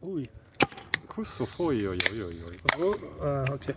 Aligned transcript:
Ui. 0.00 0.22
Kuss 1.08 1.40
auf. 1.40 1.58
Ui, 1.60 1.86
ui, 1.86 1.98
ui, 2.12 2.22
ui. 2.22 2.56
Oh, 2.80 3.24
äh, 3.24 3.50
okay. 3.50 3.74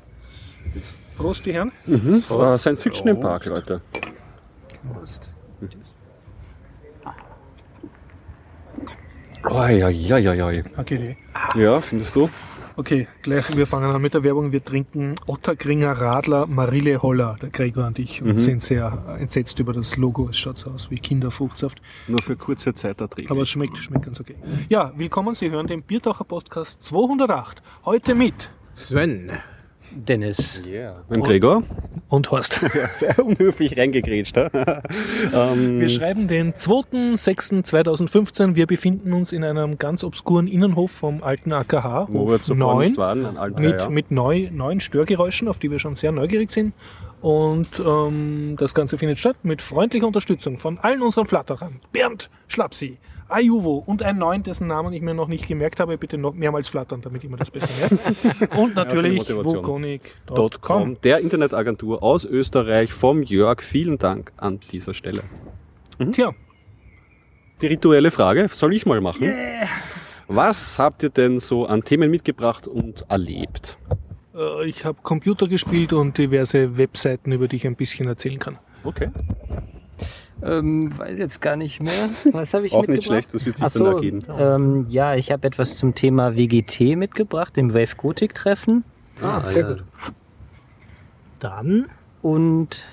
Prost, 1.18 1.46
die 1.46 1.54
Herren. 1.54 1.72
Mhm. 1.86 2.24
Äh, 2.30 2.58
Science 2.58 2.84
Fiction 2.84 3.08
im 3.08 3.20
Park, 3.20 3.46
Leute. 3.46 3.82
Prost. 4.94 5.32
Oi, 9.50 9.84
oi, 9.84 10.14
oi, 10.14 10.42
oi. 10.42 10.64
Okay, 10.78 11.18
Ja, 11.56 11.82
findest 11.82 12.16
du? 12.16 12.30
Okay, 12.82 13.08
gleich, 13.22 13.56
wir 13.56 13.68
fangen 13.68 13.94
an 13.94 14.02
mit 14.02 14.16
der 14.16 14.24
Werbung. 14.24 14.52
Wir 14.52 14.66
trinken 14.66 15.16
Otterkringer 15.28 15.92
Radler 15.92 16.48
Marille 16.48 17.00
Holler, 17.04 17.38
der 17.40 17.50
Gregor 17.50 17.86
und 17.86 18.00
ich, 18.00 18.24
und 18.24 18.40
sind 18.40 18.62
sehr 18.62 19.18
entsetzt 19.20 19.60
über 19.60 19.72
das 19.72 19.98
Logo. 19.98 20.28
Es 20.30 20.38
schaut 20.38 20.58
so 20.58 20.72
aus 20.72 20.90
wie 20.90 20.98
Kinderfruchtsaft. 20.98 21.80
Nur 22.08 22.22
für 22.24 22.36
kurze 22.36 22.74
Zeit 22.74 23.00
erträglich. 23.00 23.30
Aber 23.30 23.42
es 23.42 23.50
schmeckt, 23.50 23.78
schmeckt 23.78 24.06
ganz 24.06 24.20
okay. 24.20 24.36
Ja, 24.68 24.92
willkommen, 24.96 25.36
Sie 25.36 25.52
hören 25.52 25.68
den 25.68 25.84
Biertaucher 25.84 26.24
Podcast 26.24 26.84
208. 26.84 27.62
Heute 27.86 28.16
mit 28.16 28.50
Sven. 28.76 29.32
Dennis. 29.94 30.62
Yeah. 30.66 31.04
Mit 31.10 31.24
Gregor. 31.24 31.64
und 32.10 32.32
Horst. 32.32 32.60
Sehr 32.92 33.18
unhöflich 33.24 33.78
reingegrätscht. 33.78 34.38
ha? 34.38 34.50
ähm, 35.34 35.80
Wir 35.80 35.90
schreiben 35.90 36.28
den 36.28 36.54
2.6.2015. 36.54 38.56
Wir 38.56 38.68
befinden 38.68 39.14
uns 39.14 39.32
in 39.32 39.44
einem 39.44 39.78
ganz 39.78 40.04
obskuren 40.04 40.48
Innenhof 40.48 40.92
vom 40.92 41.24
alten 41.24 41.54
AKH, 41.54 42.08
wo 42.10 42.28
wir 42.28 42.34
Hof 42.36 42.44
zuvor 42.44 42.76
9, 42.76 42.88
nicht 42.88 42.98
waren, 42.98 43.36
drei 43.36 43.50
mit, 43.50 43.80
Jahren. 43.80 43.94
mit 43.94 44.12
neu, 44.12 44.50
neuen 44.52 44.80
Störgeräuschen, 44.80 45.48
auf 45.48 45.60
die 45.60 45.72
wir 45.72 45.80
schon 45.80 45.96
sehr 45.96 46.12
neugierig 46.12 46.52
sind. 46.52 46.74
Und 47.22 47.80
ähm, 47.80 48.56
das 48.58 48.74
Ganze 48.74 48.98
findet 48.98 49.20
statt 49.20 49.38
mit 49.44 49.62
freundlicher 49.62 50.08
Unterstützung 50.08 50.58
von 50.58 50.80
allen 50.80 51.02
unseren 51.02 51.28
Flatterern. 51.28 51.80
Bernd 51.92 52.30
Schlapsi, 52.48 52.98
Ayuvo 53.32 53.78
und 53.86 54.04
einen 54.04 54.20
neuen, 54.20 54.44
dessen 54.44 54.68
Namen 54.68 54.94
ich 54.94 55.02
mir 55.02 55.14
noch 55.14 55.28
nicht 55.28 55.48
gemerkt 55.48 55.80
habe. 55.80 55.98
Bitte 55.98 56.18
noch 56.18 56.34
mehrmals 56.34 56.70
flattern, 56.70 57.02
damit 57.02 57.24
ich 57.24 57.30
mir 57.30 57.38
das 57.38 57.52
besser 57.52 57.70
merke. 57.80 58.56
Und 58.62 58.76
natürlich 58.76 59.18
Motivation. 59.18 59.56
wukonic.com. 59.58 60.50
.com, 60.62 60.98
der 61.04 61.20
Internetagentur 61.20 62.04
aus 62.04 62.26
Österreich 62.26 62.94
vom 62.94 63.24
Jörg. 63.24 63.62
Vielen 63.62 63.98
Dank 63.98 64.32
an 64.38 64.60
dieser 64.72 64.94
Stelle. 64.94 65.24
Tja, 66.12 66.32
Die 67.62 67.68
rituelle 67.68 68.12
Frage 68.12 68.50
soll 68.52 68.74
ich 68.74 68.86
mal 68.86 69.02
machen. 69.02 69.32
Was 70.28 70.80
habt 70.80 71.04
ihr 71.04 71.10
denn 71.10 71.40
so 71.40 71.66
an 71.66 71.84
Themen 71.84 72.10
mitgebracht 72.10 72.68
und 72.68 73.06
erlebt? 73.10 73.78
äh, 74.34 74.66
ich 74.68 74.86
habe 74.86 75.00
Computer 75.04 75.48
gespielt 75.48 75.94
und 75.94 76.18
diverse 76.18 76.78
Webseiten, 76.78 77.32
über 77.34 77.48
die 77.48 77.58
ich 77.58 77.68
ein 77.68 77.76
bisschen 77.76 78.08
erzählen 78.08 78.40
kann. 78.40 78.58
Okay. 78.84 79.10
Ähm, 80.44 80.98
weiß 80.98 81.18
jetzt 81.20 81.42
gar 81.42 81.56
nicht 81.56 81.82
mehr. 81.82 82.10
Was 82.32 82.54
habe 82.54 82.66
ich 82.68 82.74
Auch 82.74 82.82
mitgebracht? 82.82 82.98
nicht 82.98 83.06
schlecht, 83.06 83.34
das 83.34 83.46
wird 83.46 83.58
sich 83.58 83.66
Ach 83.66 83.72
dann 83.72 83.80
so, 83.84 83.96
ergeben. 83.96 84.22
ähm, 84.38 84.86
ja, 84.90 85.16
ich 85.16 85.32
habe 85.32 85.46
etwas 85.48 85.78
zum 85.78 85.94
Thema 85.96 86.36
WGT 86.36 86.96
mitgebracht, 86.98 87.56
dem 87.58 87.74
Wave 87.74 87.96
Gothic 87.96 88.34
Treffen. 88.34 88.84
Ah, 89.22 89.46
sehr 89.46 89.62
ja. 89.62 89.68
gut. 89.74 89.84
Dann 91.40 91.88
Und 92.22 92.84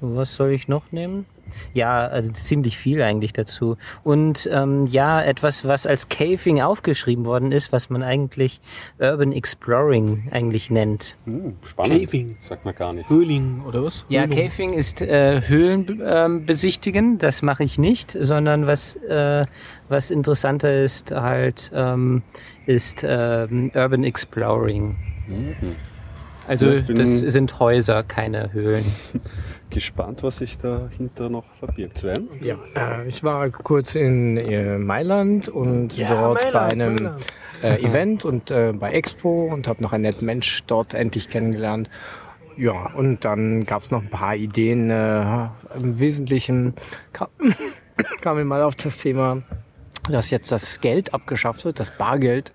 was 0.00 0.34
soll 0.34 0.50
ich 0.52 0.68
noch 0.68 0.92
nehmen? 0.92 1.26
Ja, 1.72 2.06
also 2.06 2.30
ziemlich 2.32 2.78
viel 2.78 3.02
eigentlich 3.02 3.32
dazu. 3.32 3.76
Und 4.02 4.48
ähm, 4.52 4.86
ja, 4.86 5.22
etwas, 5.22 5.64
was 5.64 5.86
als 5.86 6.08
Caving 6.08 6.60
aufgeschrieben 6.60 7.26
worden 7.26 7.52
ist, 7.52 7.72
was 7.72 7.90
man 7.90 8.02
eigentlich 8.02 8.60
Urban 8.98 9.32
Exploring 9.32 10.28
eigentlich 10.30 10.70
nennt. 10.70 11.16
Hm, 11.24 11.56
spannend. 11.62 12.04
Caving. 12.04 12.36
Sagt 12.40 12.64
man 12.64 12.74
gar 12.74 12.92
nichts. 12.92 13.10
Höhling 13.10 13.62
oder 13.66 13.84
was? 13.84 14.06
Ja. 14.08 14.26
Caving 14.26 14.72
ist 14.72 15.00
äh, 15.00 15.42
Höhlen 15.46 16.02
ähm, 16.04 16.46
besichtigen, 16.46 17.18
das 17.18 17.42
mache 17.42 17.64
ich 17.64 17.78
nicht, 17.78 18.16
sondern 18.20 18.66
was, 18.66 18.96
äh, 18.96 19.44
was 19.88 20.10
interessanter 20.10 20.82
ist 20.82 21.10
halt, 21.10 21.70
ähm, 21.74 22.22
ist 22.66 23.04
ähm, 23.06 23.70
Urban 23.74 24.04
Exploring. 24.04 24.96
Mhm. 25.26 25.76
Also 26.46 26.80
das 26.80 27.20
sind 27.20 27.58
Häuser, 27.58 28.02
keine 28.02 28.52
Höhlen. 28.52 28.84
Gespannt, 29.70 30.22
was 30.22 30.36
sich 30.36 30.58
dahinter 30.58 31.28
noch 31.28 31.44
verbirgt. 31.52 31.98
Sven? 31.98 32.28
Ja, 32.40 32.56
äh, 32.76 33.08
ich 33.08 33.24
war 33.24 33.48
kurz 33.50 33.94
in 33.94 34.36
äh, 34.36 34.78
Mailand 34.78 35.48
und 35.48 35.96
Ja, 35.96 36.08
dort 36.10 36.52
Mailand, 36.52 36.52
bei 36.52 36.60
einem 36.72 37.10
äh, 37.62 37.82
Event 37.82 38.24
und 38.24 38.50
äh, 38.50 38.72
bei 38.74 38.92
Expo 38.92 39.46
und 39.52 39.66
habe 39.66 39.82
noch 39.82 39.92
einen 39.92 40.02
netten 40.02 40.26
Mensch 40.26 40.62
dort 40.66 40.94
endlich 40.94 41.28
kennengelernt. 41.28 41.90
Ja, 42.56 42.90
und 42.94 43.24
dann 43.24 43.64
gab 43.66 43.82
es 43.82 43.90
noch 43.90 44.00
ein 44.02 44.10
paar 44.10 44.36
Ideen. 44.36 44.90
Äh, 44.90 45.48
Im 45.74 45.98
Wesentlichen 45.98 46.74
kam, 47.12 47.28
kam 48.20 48.36
mir 48.36 48.44
mal 48.44 48.62
auf 48.62 48.76
das 48.76 48.98
Thema, 48.98 49.42
dass 50.08 50.30
jetzt 50.30 50.52
das 50.52 50.80
Geld 50.80 51.14
abgeschafft 51.14 51.64
wird, 51.64 51.80
das 51.80 51.90
Bargeld. 51.90 52.52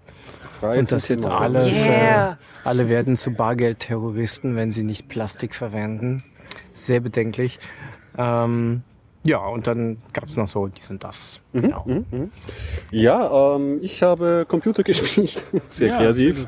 Und 0.61 0.91
dass 0.91 1.07
jetzt 1.07 1.25
alles, 1.25 1.85
Yeah. 1.87 2.31
äh, 2.31 2.35
alle 2.65 2.89
werden 2.89 3.15
zu 3.15 3.31
Bargeldterroristen, 3.31 4.57
wenn 4.57 4.71
sie 4.71 4.83
nicht 4.83 5.07
Plastik 5.07 5.55
verwenden. 5.55 6.23
Sehr 6.79 7.01
bedenklich. 7.01 7.59
Ähm, 8.17 8.81
ja, 9.25 9.39
und 9.45 9.67
dann 9.67 9.97
gab 10.13 10.25
es 10.29 10.37
noch 10.37 10.47
so 10.47 10.67
dies 10.67 10.89
und 10.89 11.03
das. 11.03 11.41
Genau. 11.51 11.85
Ja, 12.89 13.55
ähm, 13.55 13.79
ich 13.81 14.01
habe 14.01 14.45
Computer 14.47 14.81
gespielt, 14.83 15.45
sehr 15.67 15.89
Ja, 15.89 15.97
kreativ. 15.97 16.45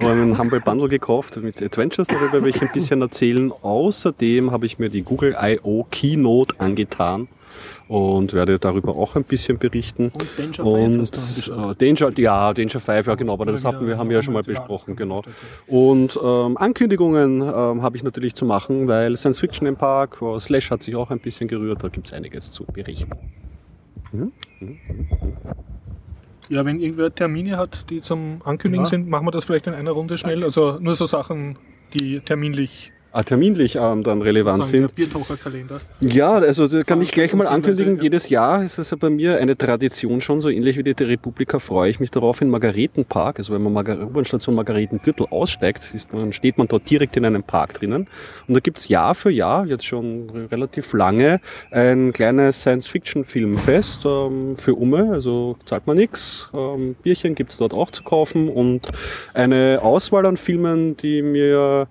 und 0.00 0.06
einen 0.06 0.38
Humble 0.38 0.60
Bundle 0.60 0.88
gekauft 0.88 1.36
mit 1.38 1.60
Adventures, 1.60 2.06
darüber 2.06 2.34
werde 2.34 2.48
ich 2.48 2.62
ein 2.62 2.70
bisschen 2.72 3.02
erzählen. 3.02 3.50
Außerdem 3.62 4.52
habe 4.52 4.66
ich 4.66 4.78
mir 4.78 4.88
die 4.88 5.02
Google 5.02 5.36
I.O. 5.40 5.84
Keynote 5.90 6.54
angetan 6.60 7.26
und 7.88 8.32
werde 8.32 8.58
darüber 8.58 8.94
auch 8.96 9.16
ein 9.16 9.24
bisschen 9.24 9.58
berichten. 9.58 10.10
Und 10.14 10.28
Danger 10.38 10.52
5 10.54 10.66
Und 10.66 11.18
angeschaut. 11.18 11.80
äh, 11.80 11.94
Danger, 11.94 12.18
ja, 12.18 12.52
Danger 12.54 12.80
5, 12.80 13.06
ja 13.06 13.14
genau, 13.14 13.32
aber 13.34 13.46
das 13.46 13.64
hatten 13.64 13.86
wir, 13.86 13.98
haben 13.98 14.08
wir 14.08 14.16
ja 14.16 14.22
schon 14.22 14.34
mal 14.34 14.42
besprochen, 14.42 14.96
genau. 14.96 15.22
Und 15.66 16.18
ähm, 16.22 16.56
Ankündigungen 16.56 17.40
ähm, 17.42 17.82
habe 17.82 17.96
ich 17.96 18.02
natürlich 18.02 18.34
zu 18.34 18.44
machen, 18.44 18.88
weil 18.88 19.16
Science 19.16 19.38
Fiction 19.40 19.66
im 19.66 19.76
Park, 19.76 20.20
äh, 20.22 20.38
Slash 20.38 20.70
hat 20.70 20.82
sich 20.82 20.96
auch 20.96 21.10
ein 21.10 21.18
bisschen 21.20 21.48
gerührt, 21.48 21.82
da 21.82 21.88
gibt's 21.88 22.12
einiges 22.12 22.50
zu 22.52 22.64
berichten. 22.64 23.10
Ja, 26.48 26.64
wenn 26.64 26.80
irgendwer 26.80 27.14
Termine 27.14 27.56
hat, 27.56 27.88
die 27.90 28.00
zum 28.00 28.42
Ankündigen 28.44 28.84
Ja. 28.84 28.90
sind, 28.90 29.08
machen 29.08 29.26
wir 29.26 29.30
das 29.30 29.44
vielleicht 29.46 29.66
in 29.66 29.74
einer 29.74 29.92
Runde 29.92 30.18
schnell. 30.18 30.44
Also 30.44 30.78
nur 30.80 30.94
so 30.96 31.06
Sachen, 31.06 31.56
die 31.94 32.20
terminlich 32.20 32.92
Ah, 33.14 33.22
terminlich 33.24 33.76
ähm, 33.76 34.02
dann 34.02 34.22
relevant 34.22 34.66
sind. 34.66 34.82
der 34.82 34.88
Biertaucherkalender. 34.88 35.82
Ja, 36.00 36.32
also 36.32 36.66
da 36.66 36.82
kann 36.82 37.02
ich 37.02 37.12
gleich 37.12 37.34
mal 37.34 37.46
ankündigen, 37.46 38.00
jedes 38.00 38.30
Jahr 38.30 38.64
ist 38.64 38.78
es 38.78 38.90
ja 38.90 38.96
bei 38.96 39.10
mir 39.10 39.36
eine 39.36 39.54
Tradition 39.54 40.22
schon, 40.22 40.40
so 40.40 40.48
ähnlich 40.48 40.78
wie 40.78 40.82
die 40.82 40.92
Republika 40.92 41.58
freue 41.58 41.90
ich 41.90 42.00
mich 42.00 42.10
darauf 42.10 42.40
in 42.40 42.48
Margaretenpark, 42.48 43.38
also 43.38 43.52
wenn 43.52 43.62
man 43.62 43.74
Margar 43.74 44.00
U-Bahn-Station 44.00 44.54
Margaretengürtel 44.54 45.26
aussteigt, 45.28 45.90
ist 45.92 46.10
man, 46.14 46.32
steht 46.32 46.56
man 46.56 46.68
dort 46.68 46.88
direkt 46.88 47.14
in 47.18 47.26
einem 47.26 47.42
Park 47.42 47.74
drinnen. 47.74 48.08
Und 48.48 48.54
da 48.54 48.60
gibt's 48.60 48.88
Jahr 48.88 49.14
für 49.14 49.30
Jahr, 49.30 49.66
jetzt 49.66 49.84
schon 49.84 50.30
relativ 50.50 50.90
lange, 50.94 51.42
ein 51.70 52.14
kleines 52.14 52.60
Science-Fiction-Filmfest 52.62 54.06
ähm, 54.06 54.56
für 54.56 54.74
Umme, 54.74 55.10
also 55.12 55.56
zahlt 55.66 55.86
man 55.86 55.98
nix, 55.98 56.48
ähm, 56.54 56.96
Bierchen 57.02 57.34
gibt's 57.34 57.58
dort 57.58 57.74
auch 57.74 57.90
zu 57.90 58.04
kaufen. 58.04 58.48
Und 58.48 58.88
eine 59.34 59.80
Auswahl 59.82 60.24
an 60.24 60.38
Filmen, 60.38 60.96
die 60.96 61.20
mir 61.20 61.88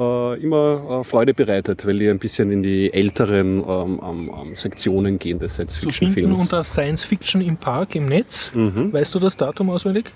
äh, 0.00 0.42
immer 0.42 1.00
äh, 1.00 1.04
Freude 1.04 1.34
bereitet, 1.34 1.86
weil 1.86 1.98
die 1.98 2.08
ein 2.08 2.18
bisschen 2.18 2.50
in 2.50 2.62
die 2.62 2.92
älteren 2.92 3.62
ähm, 3.66 4.00
ähm, 4.02 4.30
ähm, 4.42 4.56
Sektionen 4.56 5.18
gehen 5.18 5.38
des 5.38 5.54
Science-Fiction-Films. 5.54 6.40
unter 6.40 6.64
Science 6.64 7.04
Fiction 7.04 7.40
im 7.40 7.56
Park 7.56 7.94
im 7.94 8.06
Netz. 8.06 8.50
Mhm. 8.54 8.92
Weißt 8.92 9.14
du 9.14 9.18
das 9.18 9.36
Datum 9.36 9.70
auswendig? 9.70 10.06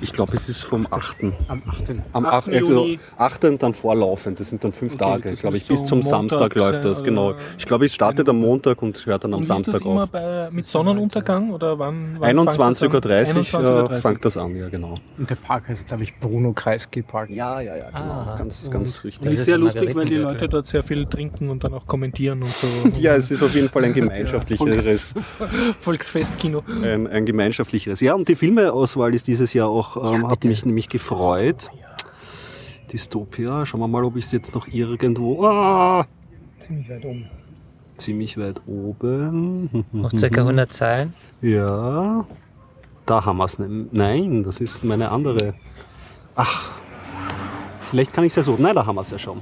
Ich 0.00 0.12
glaube, 0.12 0.32
es 0.34 0.48
ist 0.48 0.62
vom 0.62 0.86
8. 0.90 1.16
Am 1.48 1.62
8. 1.66 1.94
Am 2.12 2.26
8. 2.26 2.34
8. 2.34 2.48
Also 2.54 2.72
Juni. 2.84 2.98
8. 3.18 3.44
dann 3.62 3.74
vorlaufend. 3.74 4.40
Das 4.40 4.48
sind 4.48 4.64
dann 4.64 4.72
fünf 4.72 4.94
Okay, 4.94 5.04
Tage, 5.04 5.32
glaube 5.34 5.56
ich. 5.58 5.66
Bis 5.66 5.84
zum 5.84 6.02
so 6.02 6.08
Samstag 6.10 6.40
Montag 6.40 6.54
läuft 6.56 6.84
das, 6.84 7.04
genau. 7.04 7.34
Ich 7.58 7.66
glaube, 7.66 7.84
es 7.84 7.94
startet 7.94 8.28
am 8.28 8.38
Montag 8.40 8.80
und 8.82 9.04
hört 9.06 9.24
dann 9.24 9.32
am 9.34 9.38
Und 9.38 9.42
ist 9.42 9.50
das 9.50 9.56
Samstag 9.64 9.82
immer 9.84 10.04
auf. 10.04 10.10
bei, 10.10 10.48
mit 10.50 10.64
Sonnenuntergang 10.64 11.52
oder 11.52 11.78
wann? 11.78 12.16
wann 12.18 12.38
21.30 12.38 12.84
Uhr 12.86 13.00
21.30 13.00 13.90
äh, 13.90 14.00
fängt 14.00 14.24
das 14.24 14.36
an, 14.36 14.56
ja 14.56 14.68
genau. 14.68 14.94
Und 15.18 15.28
der 15.28 15.34
Park 15.36 15.68
heißt, 15.68 15.86
glaube 15.86 16.02
ich, 16.04 16.18
Bruno 16.18 16.52
Kreisky 16.52 17.02
Park. 17.02 17.30
Ja, 17.30 17.60
ja, 17.60 17.76
ja, 17.76 17.90
genau. 17.90 18.00
Ah, 18.00 18.36
ganz, 18.38 18.70
ganz 18.70 19.04
richtig. 19.04 19.33
Ist 19.34 19.40
ist 19.40 19.46
sehr 19.46 19.58
lustig, 19.58 19.94
weil 19.94 20.04
die. 20.06 20.16
Leute 20.16 20.48
dort 20.48 20.66
sehr 20.66 20.82
viel 20.82 21.06
trinken 21.06 21.50
und 21.50 21.62
dann 21.64 21.74
auch 21.74 21.86
kommentieren 21.86 22.42
und 22.42 22.52
so. 22.52 22.66
Ja, 22.98 23.14
es 23.16 23.30
ist 23.30 23.42
auf 23.42 23.54
jeden 23.54 23.68
Fall 23.68 23.84
ein 23.84 23.92
gemeinschaftlicheres 24.00 25.12
Volks 25.12 25.76
Volksfestkino. 25.80 26.62
ein, 26.82 27.06
ein 27.06 27.26
gemeinschaftlicheres. 27.26 28.00
Ja, 28.00 28.14
und 28.14 28.28
die 28.28 28.34
Filmeauswahl 28.34 29.14
ist 29.14 29.26
dieses 29.28 29.52
Jahr 29.52 29.68
auch, 29.68 30.14
ähm, 30.14 30.28
hat 30.28 30.44
mich 30.44 30.64
nämlich 30.64 30.88
gefreut. 30.88 31.68
Dystopia, 32.92 33.64
schauen 33.66 33.80
wir 33.80 33.88
mal, 33.88 34.04
ob 34.04 34.16
ich 34.16 34.26
es 34.26 34.32
jetzt 34.32 34.54
noch 34.54 34.68
irgendwo. 34.68 35.44
Ah, 35.46 36.06
Ziemlich 36.58 36.88
weit 36.88 37.04
oben. 37.04 37.26
ziemlich 37.96 38.38
weit 38.38 38.60
oben. 38.66 39.84
Noch 39.92 40.12
circa 40.16 40.40
100 40.42 40.72
Zeilen. 40.72 41.14
Ja, 41.42 42.24
da 43.06 43.24
haben 43.24 43.36
wir 43.38 43.44
es. 43.44 43.58
Nein, 43.58 44.44
das 44.44 44.60
ist 44.60 44.82
meine 44.84 45.10
andere. 45.10 45.54
Ach, 46.36 46.70
vielleicht 47.90 48.12
kann 48.12 48.24
ich 48.24 48.32
es 48.32 48.36
ja 48.36 48.42
so. 48.42 48.56
Nein, 48.58 48.74
da 48.74 48.86
haben 48.86 48.96
wir 48.96 49.02
es 49.02 49.10
ja 49.10 49.18
schon. 49.18 49.40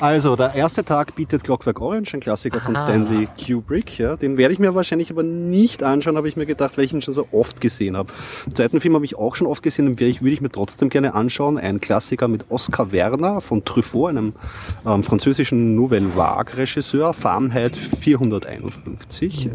Also, 0.00 0.36
der 0.36 0.54
erste 0.54 0.84
Tag 0.84 1.14
bietet 1.16 1.42
Clockwork 1.42 1.80
Orange, 1.80 2.14
ein 2.14 2.20
Klassiker 2.20 2.60
von 2.60 2.76
Aha. 2.76 2.84
Stanley 2.84 3.28
Kubrick. 3.36 3.98
Ja, 3.98 4.16
den 4.16 4.36
werde 4.36 4.54
ich 4.54 4.60
mir 4.60 4.74
wahrscheinlich 4.74 5.10
aber 5.10 5.22
nicht 5.22 5.82
anschauen, 5.82 6.16
habe 6.16 6.28
ich 6.28 6.36
mir 6.36 6.46
gedacht, 6.46 6.76
weil 6.76 6.84
ich 6.84 6.92
ihn 6.92 7.02
schon 7.02 7.14
so 7.14 7.26
oft 7.32 7.60
gesehen 7.60 7.96
habe. 7.96 8.12
Den 8.46 8.54
zweiten 8.54 8.80
Film 8.80 8.94
habe 8.94 9.04
ich 9.04 9.16
auch 9.16 9.34
schon 9.34 9.46
oft 9.46 9.62
gesehen, 9.62 9.86
den 9.86 9.98
werde 9.98 10.10
ich, 10.10 10.22
würde 10.22 10.34
ich 10.34 10.40
mir 10.40 10.50
trotzdem 10.50 10.88
gerne 10.88 11.14
anschauen. 11.14 11.58
Ein 11.58 11.80
Klassiker 11.80 12.28
mit 12.28 12.44
Oscar 12.48 12.92
Werner 12.92 13.40
von 13.40 13.64
Truffaut, 13.64 14.10
einem 14.10 14.34
ähm, 14.86 15.02
französischen 15.02 15.74
Nouvelle 15.74 16.14
Vague-Regisseur, 16.14 17.12
Fahrenheit 17.14 17.76
451, 17.76 19.50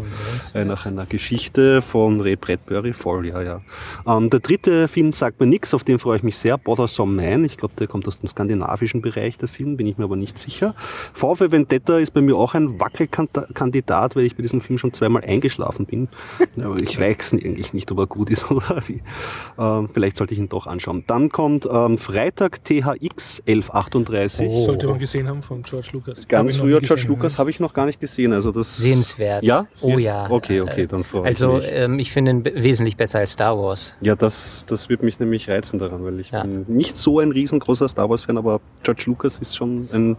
äh, 0.53 0.65
nach 0.65 0.85
einer 0.85 1.05
Geschichte 1.05 1.81
von 1.81 2.19
Ray 2.19 2.35
Bradbury, 2.35 2.93
Fall, 2.93 3.25
ja, 3.25 3.41
ja. 3.41 3.61
Ähm, 4.05 4.29
der 4.29 4.41
dritte 4.41 4.87
Film 4.87 5.11
sagt 5.13 5.39
mir 5.39 5.47
nichts, 5.47 5.73
auf 5.73 5.83
den 5.83 5.99
freue 5.99 6.17
ich 6.17 6.23
mich 6.23 6.37
sehr, 6.37 6.57
Bothersome 6.57 7.21
Man. 7.21 7.45
Ich 7.45 7.57
glaube, 7.57 7.75
der 7.79 7.87
kommt 7.87 8.07
aus 8.07 8.19
dem 8.23 8.27
skandinavischen 8.29 9.01
Bereich, 9.01 9.37
der 9.37 9.47
Film, 9.47 9.77
bin 9.77 9.85
ich 9.87 9.97
mir 9.97 10.05
aber 10.05 10.15
nicht 10.15 10.39
sicher. 10.39 10.73
VfL 11.13 11.51
Vendetta 11.51 11.97
ist 11.99 12.11
bei 12.11 12.21
mir 12.21 12.35
auch 12.37 12.53
ein 12.55 12.79
Wackelkandidat, 12.79 14.15
weil 14.15 14.23
ich 14.23 14.35
bei 14.35 14.41
diesem 14.41 14.61
Film 14.61 14.77
schon 14.77 14.93
zweimal 14.93 15.23
eingeschlafen 15.23 15.85
bin. 15.85 16.07
Aber 16.63 16.77
ich 16.81 16.99
weiß 16.99 17.33
eigentlich 17.33 17.73
nicht, 17.73 17.91
ob 17.91 17.99
er 17.99 18.07
gut 18.07 18.29
ist 18.29 18.49
oder 18.49 18.81
wie. 18.87 19.01
Ähm, 19.57 19.89
vielleicht 19.93 20.17
sollte 20.17 20.33
ich 20.33 20.39
ihn 20.39 20.49
doch 20.49 20.67
anschauen. 20.67 21.03
Dann 21.07 21.29
kommt 21.29 21.67
ähm, 21.69 21.97
Freitag 21.97 22.63
THX 22.63 23.41
1138. 23.47 24.47
Oh. 24.49 24.65
Sollte 24.65 24.87
man 24.87 24.99
gesehen 24.99 25.27
haben 25.27 25.41
von 25.41 25.61
George 25.63 25.89
Lucas. 25.93 26.27
Ganz 26.27 26.53
ich 26.53 26.59
früher 26.59 26.79
George 26.81 27.05
Lucas 27.07 27.37
habe 27.37 27.49
ich 27.49 27.59
noch 27.59 27.73
gar 27.73 27.85
nicht 27.85 27.99
gesehen. 27.99 28.33
Also 28.33 28.51
das 28.51 28.77
Sehenswert. 28.77 29.43
Ja? 29.43 29.67
Oh 29.81 29.97
ja. 29.97 30.29
Okay, 30.29 30.61
okay, 30.61 30.87
dann 30.87 31.03
freue 31.03 31.21
ich 31.23 31.27
Also 31.27 31.53
mich. 31.53 31.65
ähm, 31.69 31.99
ich 31.99 32.11
finde 32.11 32.31
ihn 32.31 32.45
wesentlich 32.45 32.95
besser 32.97 33.19
als 33.19 33.33
Star 33.33 33.57
Wars. 33.57 33.95
Ja, 34.01 34.15
das, 34.15 34.65
das 34.67 34.89
wird 34.89 35.03
mich 35.03 35.19
nämlich 35.19 35.49
reizen 35.49 35.79
daran, 35.79 36.03
weil 36.03 36.19
ich 36.19 36.31
Ja. 36.31 36.43
bin 36.43 36.65
nicht 36.67 36.97
so 36.97 37.19
ein 37.19 37.31
riesengroßer 37.31 37.89
Star 37.89 38.09
Wars-Fan, 38.13 38.37
aber 38.37 38.61
George 38.83 39.03
Lucas 39.07 39.39
ist 39.39 39.55
schon 39.55 39.89
ein 39.91 40.15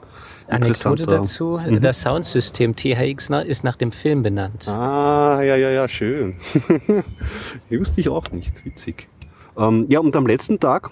Anekdote 0.49 1.07
dazu, 1.07 1.59
Mhm. 1.67 1.81
das 1.81 2.03
Soundsystem 2.03 2.77
THX 2.77 3.31
ist 3.47 3.65
nach 3.65 3.77
dem 3.77 3.93
Film 3.93 4.23
benannt. 4.23 4.69
Ah, 4.69 5.41
ja, 5.43 5.57
ja, 5.57 5.71
ja, 5.71 5.89
schön. 5.89 6.35
Wusste 7.71 8.01
ich 8.01 8.09
auch 8.09 8.31
nicht, 8.31 8.65
witzig. 8.65 9.09
Ähm, 9.59 9.87
ja, 9.89 10.01
und 10.01 10.15
am 10.17 10.27
letzten 10.27 10.59
Tag 10.61 10.91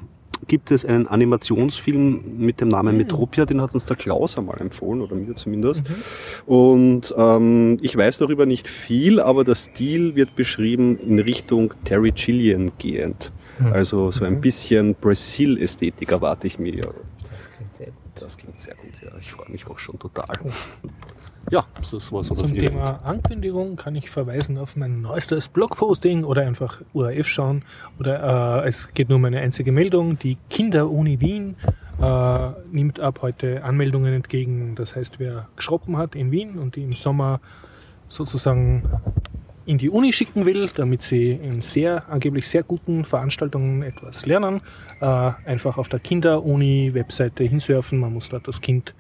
gibt 0.49 0.71
es 0.73 0.85
einen 0.85 1.07
Animationsfilm 1.07 2.39
mit 2.39 2.61
dem 2.61 2.69
Namen 2.69 2.97
Metropia, 2.97 3.45
den 3.45 3.61
hat 3.61 3.75
uns 3.75 3.85
der 3.85 3.95
Klaus 3.97 4.37
einmal 4.39 4.61
empfohlen, 4.61 5.01
oder 5.01 5.15
mir 5.15 5.35
zumindest. 5.37 5.85
Und 6.47 7.15
ähm, 7.17 7.79
ich 7.81 7.97
weiß 7.97 8.19
darüber 8.19 8.45
nicht 8.47 8.67
viel, 8.67 9.21
aber 9.21 9.45
der 9.45 9.55
Stil 9.55 10.17
wird 10.17 10.35
beschrieben 10.35 10.97
in 10.99 11.19
Richtung 11.21 11.75
Terry 11.85 12.11
Gillian 12.13 12.73
gehend. 12.79 13.31
Also 13.73 14.11
so 14.11 14.25
ein 14.25 14.41
bisschen 14.41 14.95
Brasil-Ästhetik 14.95 16.11
erwarte 16.11 16.47
ich 16.47 16.59
mir. 16.59 16.93
Das 17.33 17.51
klingt 17.51 17.75
sehr 17.75 17.87
gut. 17.87 17.95
Das 18.15 18.37
klingt 18.37 18.59
sehr 18.59 18.75
gut, 18.75 19.03
ja. 19.03 19.11
Ich 19.21 19.33
freue 19.33 19.51
mich 19.51 19.67
auch 19.67 19.79
schon 19.79 19.99
total. 19.99 20.27
Ja, 21.51 21.67
das 21.91 22.13
war 22.13 22.23
so 22.23 22.35
das 22.35 22.49
Zum 22.49 22.57
Event. 22.57 22.73
Thema 22.73 23.01
Ankündigung 23.05 23.77
kann 23.77 23.97
ich 23.97 24.11
verweisen 24.11 24.59
auf 24.59 24.77
mein 24.77 25.03
neuestes 25.03 25.49
Blogposting 25.49 26.25
oder 26.25 26.43
einfach 26.43 26.81
URF 26.93 27.27
schauen. 27.27 27.65
Oder 27.99 28.65
äh, 28.65 28.69
es 28.69 28.95
geht 28.95 29.09
nur 29.09 29.17
um 29.17 29.25
eine 29.25 29.41
einzige 29.41 29.73
Meldung. 29.73 30.19
Die 30.19 30.39
Kinderuni 30.51 31.21
Wien 31.21 31.57
äh, 32.01 32.49
nimmt 32.71 33.01
ab 33.01 33.21
heute 33.23 33.65
Anmeldungen 33.65 34.15
entgegen. 34.15 34.75
Das 34.77 34.95
heißt, 34.95 35.19
wer 35.19 35.49
geschroppen 35.57 35.97
hat 35.97 36.15
in 36.15 36.31
Wien 36.31 36.59
und 36.59 36.77
die 36.77 36.85
im 36.85 36.93
Sommer 36.93 37.41
sozusagen 38.09 38.83
in 39.67 39.79
die 39.79 39.91
Uni 39.91 40.13
schicken 40.13 40.47
will, 40.47 40.69
damit 40.75 41.03
sie 41.03 41.31
in 41.31 41.63
sehr, 41.63 42.09
angeblich 42.09 42.49
sehr 42.49 42.63
guten 42.63 43.05
Veranstaltungen 43.05 43.83
etwas 43.83 44.27
lernen, 44.27 44.61
äh, 45.01 45.07
einfach 45.45 45.79
auf 45.79 45.89
der 45.89 46.01
Kinderuni-Webseite 46.01 47.45
hinsurfen. 47.45 47.99
Man 47.99 48.13
muss 48.13 48.29
dort 48.29 48.49
das 48.49 48.61
Kind 48.61 48.95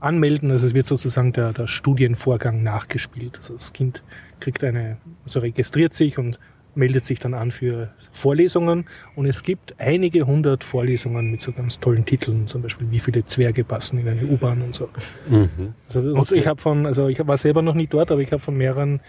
anmelden. 0.00 0.50
Also 0.50 0.66
es 0.66 0.74
wird 0.74 0.86
sozusagen 0.86 1.32
der, 1.32 1.52
der 1.52 1.66
Studienvorgang 1.66 2.62
nachgespielt. 2.62 3.38
Also 3.38 3.54
das 3.54 3.72
Kind 3.72 4.02
kriegt 4.40 4.62
eine, 4.62 4.98
also 5.24 5.40
registriert 5.40 5.94
sich 5.94 6.18
und 6.18 6.38
meldet 6.76 7.04
sich 7.04 7.20
dann 7.20 7.34
an 7.34 7.50
für 7.50 7.90
Vorlesungen. 8.12 8.86
Und 9.14 9.26
es 9.26 9.42
gibt 9.42 9.74
einige 9.78 10.26
hundert 10.26 10.64
Vorlesungen 10.64 11.30
mit 11.30 11.40
so 11.40 11.52
ganz 11.52 11.80
tollen 11.80 12.04
Titeln, 12.04 12.46
zum 12.46 12.62
Beispiel 12.62 12.90
wie 12.90 12.98
viele 12.98 13.24
Zwerge 13.24 13.64
passen 13.64 13.98
in 13.98 14.08
eine 14.08 14.24
U-Bahn 14.24 14.60
und 14.62 14.74
so. 14.74 14.88
Mhm. 15.28 15.74
Also 15.88 16.00
und 16.00 16.32
ich 16.32 16.46
habe 16.46 16.60
von, 16.60 16.84
also 16.86 17.08
ich 17.08 17.26
war 17.26 17.38
selber 17.38 17.62
noch 17.62 17.74
nie 17.74 17.86
dort, 17.86 18.10
aber 18.10 18.20
ich 18.20 18.32
habe 18.32 18.42
von 18.42 18.56
mehreren 18.56 19.00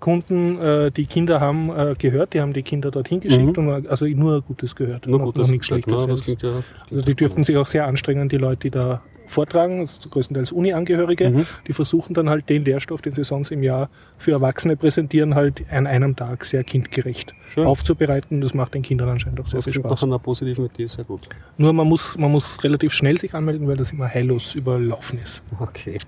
Kunden, 0.00 0.58
äh, 0.58 0.90
die 0.90 1.06
Kinder 1.06 1.40
haben, 1.40 1.70
äh, 1.70 1.94
gehört. 1.98 2.34
Die 2.34 2.40
haben 2.40 2.52
die 2.52 2.62
Kinder 2.62 2.90
dorthin 2.90 3.20
geschickt 3.20 3.56
und 3.58 3.66
war- 3.68 3.82
also 3.88 4.06
nur 4.06 4.42
Gutes 4.42 4.74
gehört. 4.74 5.04
Na 5.06 5.18
Noch- 5.18 5.26
gut, 5.26 5.36
noch 5.36 5.42
das, 5.42 5.50
nichts 5.50 5.66
Schlechtes. 5.66 5.92
na, 6.06 6.12
Also- 6.12 6.32
ja, 6.32 6.62
also 6.90 7.04
die 7.04 7.14
dürften 7.14 7.44
sich 7.44 7.56
auch 7.56 7.66
sehr 7.66 7.86
anstrengen, 7.86 8.28
die 8.28 8.38
Leute, 8.38 8.60
die 8.62 8.70
da 8.70 9.02
vortragen, 9.26 9.86
sind 9.86 10.10
größtenteils 10.10 10.50
Uni-Angehörige, 10.50 11.30
Mhm. 11.30 11.46
die 11.68 11.72
versuchen 11.72 12.14
dann 12.14 12.28
halt 12.28 12.48
den 12.48 12.64
Lehrstoff, 12.64 13.00
den 13.00 13.12
sie 13.12 13.22
sonst 13.22 13.52
im 13.52 13.62
Jahr 13.62 13.88
für 14.18 14.32
Erwachsene 14.32 14.76
präsentieren, 14.76 15.36
halt 15.36 15.62
an 15.70 15.86
einem 15.86 16.16
Tag 16.16 16.44
sehr 16.44 16.64
kindgerecht 16.64 17.32
Schön. 17.46 17.64
aufzubereiten. 17.64 18.40
Das 18.40 18.54
macht 18.54 18.74
den 18.74 18.82
Kindern 18.82 19.08
anscheinend 19.08 19.38
auch 19.38 19.46
sehr 19.46 19.58
das 19.58 19.64
viel 19.66 19.74
Spaß. 19.74 20.00
nach 20.00 20.02
einer 20.02 20.18
positiven 20.18 20.66
Idee, 20.66 20.88
sehr 20.88 21.04
gut. 21.04 21.28
Nur 21.58 21.72
man 21.72 21.86
muss, 21.86 22.18
man 22.18 22.32
muss 22.32 22.64
relativ 22.64 22.92
schnell 22.92 23.18
sich 23.18 23.32
anmelden, 23.32 23.68
weil 23.68 23.76
das 23.76 23.92
immer 23.92 24.08
heillos 24.08 24.56
überlaufen 24.56 25.20
ist. 25.22 25.44
Okay. 25.60 25.98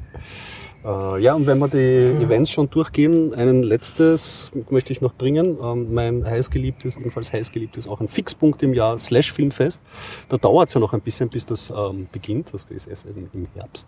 Äh, 0.84 1.22
ja, 1.22 1.34
und 1.34 1.46
wenn 1.46 1.58
wir 1.58 1.68
die 1.68 2.22
Events 2.22 2.50
schon 2.50 2.68
durchgehen, 2.68 3.34
ein 3.34 3.62
letztes 3.62 4.50
möchte 4.70 4.92
ich 4.92 5.00
noch 5.00 5.14
bringen. 5.14 5.56
Ähm, 5.62 5.94
mein 5.94 6.24
heißgeliebtes, 6.24 6.96
ebenfalls 6.96 7.32
heißgeliebtes, 7.32 7.86
auch 7.86 8.00
ein 8.00 8.08
Fixpunkt 8.08 8.62
im 8.62 8.74
Jahr, 8.74 8.98
Slash 8.98 9.32
Filmfest. 9.32 9.80
Da 10.28 10.38
dauert 10.38 10.68
es 10.68 10.74
ja 10.74 10.80
noch 10.80 10.92
ein 10.92 11.00
bisschen, 11.00 11.28
bis 11.28 11.46
das 11.46 11.70
ähm, 11.70 12.08
beginnt. 12.10 12.52
Das 12.52 12.66
ist 12.68 12.86
erst 12.86 13.06
im 13.06 13.46
Herbst. 13.54 13.86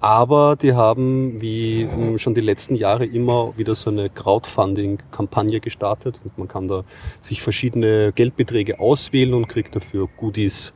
Aber 0.00 0.56
die 0.56 0.72
haben, 0.72 1.42
wie 1.42 1.82
ähm, 1.82 2.18
schon 2.18 2.34
die 2.34 2.40
letzten 2.40 2.74
Jahre, 2.74 3.04
immer 3.04 3.52
wieder 3.58 3.74
so 3.74 3.90
eine 3.90 4.08
Crowdfunding-Kampagne 4.08 5.60
gestartet. 5.60 6.20
Und 6.24 6.38
man 6.38 6.48
kann 6.48 6.68
da 6.68 6.84
sich 7.20 7.42
verschiedene 7.42 8.12
Geldbeträge 8.14 8.80
auswählen 8.80 9.34
und 9.34 9.48
kriegt 9.48 9.76
dafür 9.76 10.08
Goodies 10.16 10.72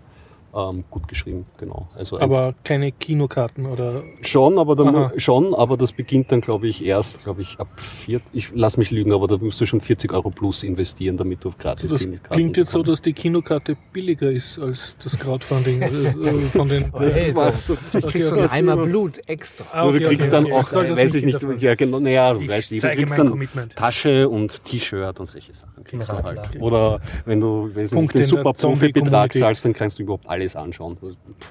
ähm, 0.56 0.84
gut 0.90 1.08
geschrieben. 1.08 1.46
Genau. 1.58 1.88
Also 1.96 2.20
Aber 2.20 2.54
keine 2.64 2.92
Kinokarten 2.92 3.66
oder 3.66 4.02
Schon, 4.22 4.58
aber 4.58 4.76
da 4.76 4.84
Aha. 4.84 4.90
mu- 5.12 5.18
schon, 5.18 5.54
aber 5.54 5.76
das 5.76 5.92
beginnt 5.92 6.30
dann, 6.32 6.40
glaube 6.40 6.68
ich, 6.68 6.84
erst, 6.84 7.22
glaube 7.24 7.42
ich, 7.42 7.58
ab 7.58 7.68
vier. 7.76 8.20
Ich 8.32 8.50
lass 8.54 8.76
mich 8.76 8.90
lügen, 8.90 9.12
aber 9.12 9.26
da 9.26 9.36
musst 9.38 9.60
du 9.60 9.66
schon 9.66 9.80
40 9.80 10.12
Euro 10.12 10.30
plus 10.30 10.62
investieren, 10.62 11.16
damit 11.16 11.44
du 11.44 11.50
gratis 11.58 11.90
das 11.90 12.00
Kinokarten 12.02 12.30
klingt 12.36 12.56
jetzt 12.56 12.70
so, 12.70 12.78
bekommst. 12.78 12.92
dass 13.00 13.02
die 13.02 13.12
Kinokarte 13.12 13.76
billiger 13.92 14.30
ist 14.30 14.58
als 14.58 14.96
das 15.02 15.18
Crowdfunding 15.18 15.82
äh, 15.82 15.86
äh, 15.88 16.12
von 16.52 16.68
den. 16.68 16.90
Das 16.92 17.14
Hey, 17.14 17.32
so. 17.32 17.40
machst 17.40 17.68
du. 17.68 17.76
Ich 17.98 18.06
krieg 18.06 18.24
so 18.24 18.34
einen 18.34 18.48
Eimer 18.48 18.76
Blut 18.76 19.20
extra. 19.26 19.64
Ah, 19.72 19.86
okay, 19.88 19.98
du 19.98 20.08
kriegst 20.08 20.22
okay, 20.22 20.30
dann 20.30 20.44
okay. 20.44 20.52
auch, 20.54 20.70
das 20.70 20.98
weiß 20.98 21.14
ich 21.14 21.24
nicht, 21.24 21.42
davon? 21.42 21.58
ja 21.58 21.74
genau, 21.74 22.00
naja, 22.00 22.32
du 22.34 22.40
Ich 22.42 22.48
weißt 22.48 22.70
nicht, 22.70 22.82
du 22.82 22.86
zeige 22.88 22.98
kriegst 22.98 23.10
mein 23.10 23.18
dann 23.26 23.30
Commitment. 23.30 23.76
Tasche 23.76 24.28
und 24.28 24.64
T-Shirt 24.64 25.18
und 25.20 25.26
solche 25.26 25.52
Sachen. 25.52 25.82
Kriegst 25.84 26.08
du 26.08 26.12
Radler. 26.12 26.42
halt. 26.42 26.60
Oder 26.60 27.00
wenn 27.24 27.40
du 27.40 27.68
weiß 27.74 27.90
nicht, 27.90 27.94
Punkte 27.94 28.18
den 28.18 28.22
in 28.24 28.28
der 28.28 28.28
super 28.28 28.52
Profi-Betrag 28.52 28.92
Zombie-Community. 28.92 29.38
zahlst, 29.40 29.64
dann 29.64 29.72
kannst 29.72 29.98
du 29.98 30.02
überhaupt 30.04 30.28
alles 30.44 30.56
anschauen. 30.56 30.96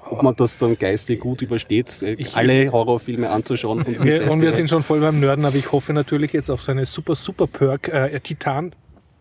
Ob 0.10 0.22
man 0.24 0.36
das 0.36 0.58
dann 0.60 0.78
geistig 0.78 1.20
gut 1.20 1.42
übersteht, 1.42 2.02
äh, 2.02 2.14
Ich- 2.14 2.36
alle 2.36 2.72
Horrorfilme 2.72 3.30
anzuschauen 3.30 3.84
von 3.84 4.04
Wir, 4.04 4.32
und 4.32 4.42
wir 4.42 4.52
sind 4.54 4.70
schon 4.70 4.84
voll 4.84 5.00
beim 5.02 5.20
Nörden, 5.20 5.46
aber 5.46 5.56
ich 5.56 5.72
hoffe 5.72 5.94
natürlich 5.94 6.34
jetzt 6.34 6.50
auf 6.50 6.62
so 6.62 6.72
eine 6.72 6.86
super, 6.86 7.16
super 7.16 7.48
Perk, 7.48 7.88
äh, 7.90 8.20
Titan. 8.20 8.74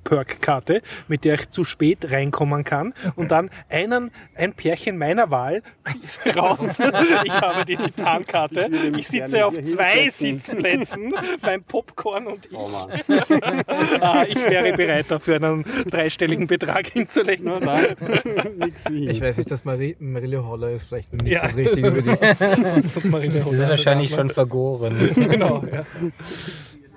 Perk-Karte, 0.05 0.83
mit 1.09 1.25
der 1.25 1.35
ich 1.35 1.51
zu 1.51 1.65
spät 1.65 2.11
reinkommen 2.11 2.65
kann 2.65 2.95
und 3.17 3.31
dann 3.31 3.51
einen, 3.69 4.11
ein 4.35 4.53
Pärchen 4.55 4.99
meiner 4.99 5.31
Wahl 5.31 5.63
raus. 6.37 6.79
Ich 7.25 7.33
habe 7.33 7.65
die 7.65 7.77
Titan-Karte. 7.77 8.71
Ich 8.97 9.09
sitze 9.09 9.47
auf 9.47 9.55
zwei 9.63 10.09
Sitzplätzen 10.11 11.15
beim 11.43 11.63
Popcorn 11.65 12.27
und 12.27 12.47
ich, 12.47 12.53
Oh 12.53 12.69
Mann. 12.69 12.91
ah, 14.01 14.25
ich 14.29 14.37
wäre 14.37 14.77
bereit 14.77 15.07
dafür 15.09 15.37
einen 15.37 15.65
dreistelligen 15.89 16.47
Betrag 16.47 16.87
hinzulegen. 16.89 17.53
Nein, 17.61 17.97
nix 18.59 18.89
wie. 18.91 19.09
Ich 19.09 19.21
weiß 19.21 19.39
nicht, 19.39 19.51
dass 19.51 19.65
Marie, 19.65 19.97
Marille 19.99 20.45
Holler 20.47 20.71
ist 20.71 20.89
vielleicht 20.89 21.13
nicht 21.13 21.27
Ja. 21.27 21.43
das 21.43 21.57
Richtige 21.57 21.93
für 21.93 22.03
dich. 22.03 22.17
Das 22.17 23.53
ist 23.53 23.69
wahrscheinlich 23.69 24.11
schon 24.11 24.31
vergoren. 24.31 24.97
Genau, 25.15 25.65
ja. 25.73 25.85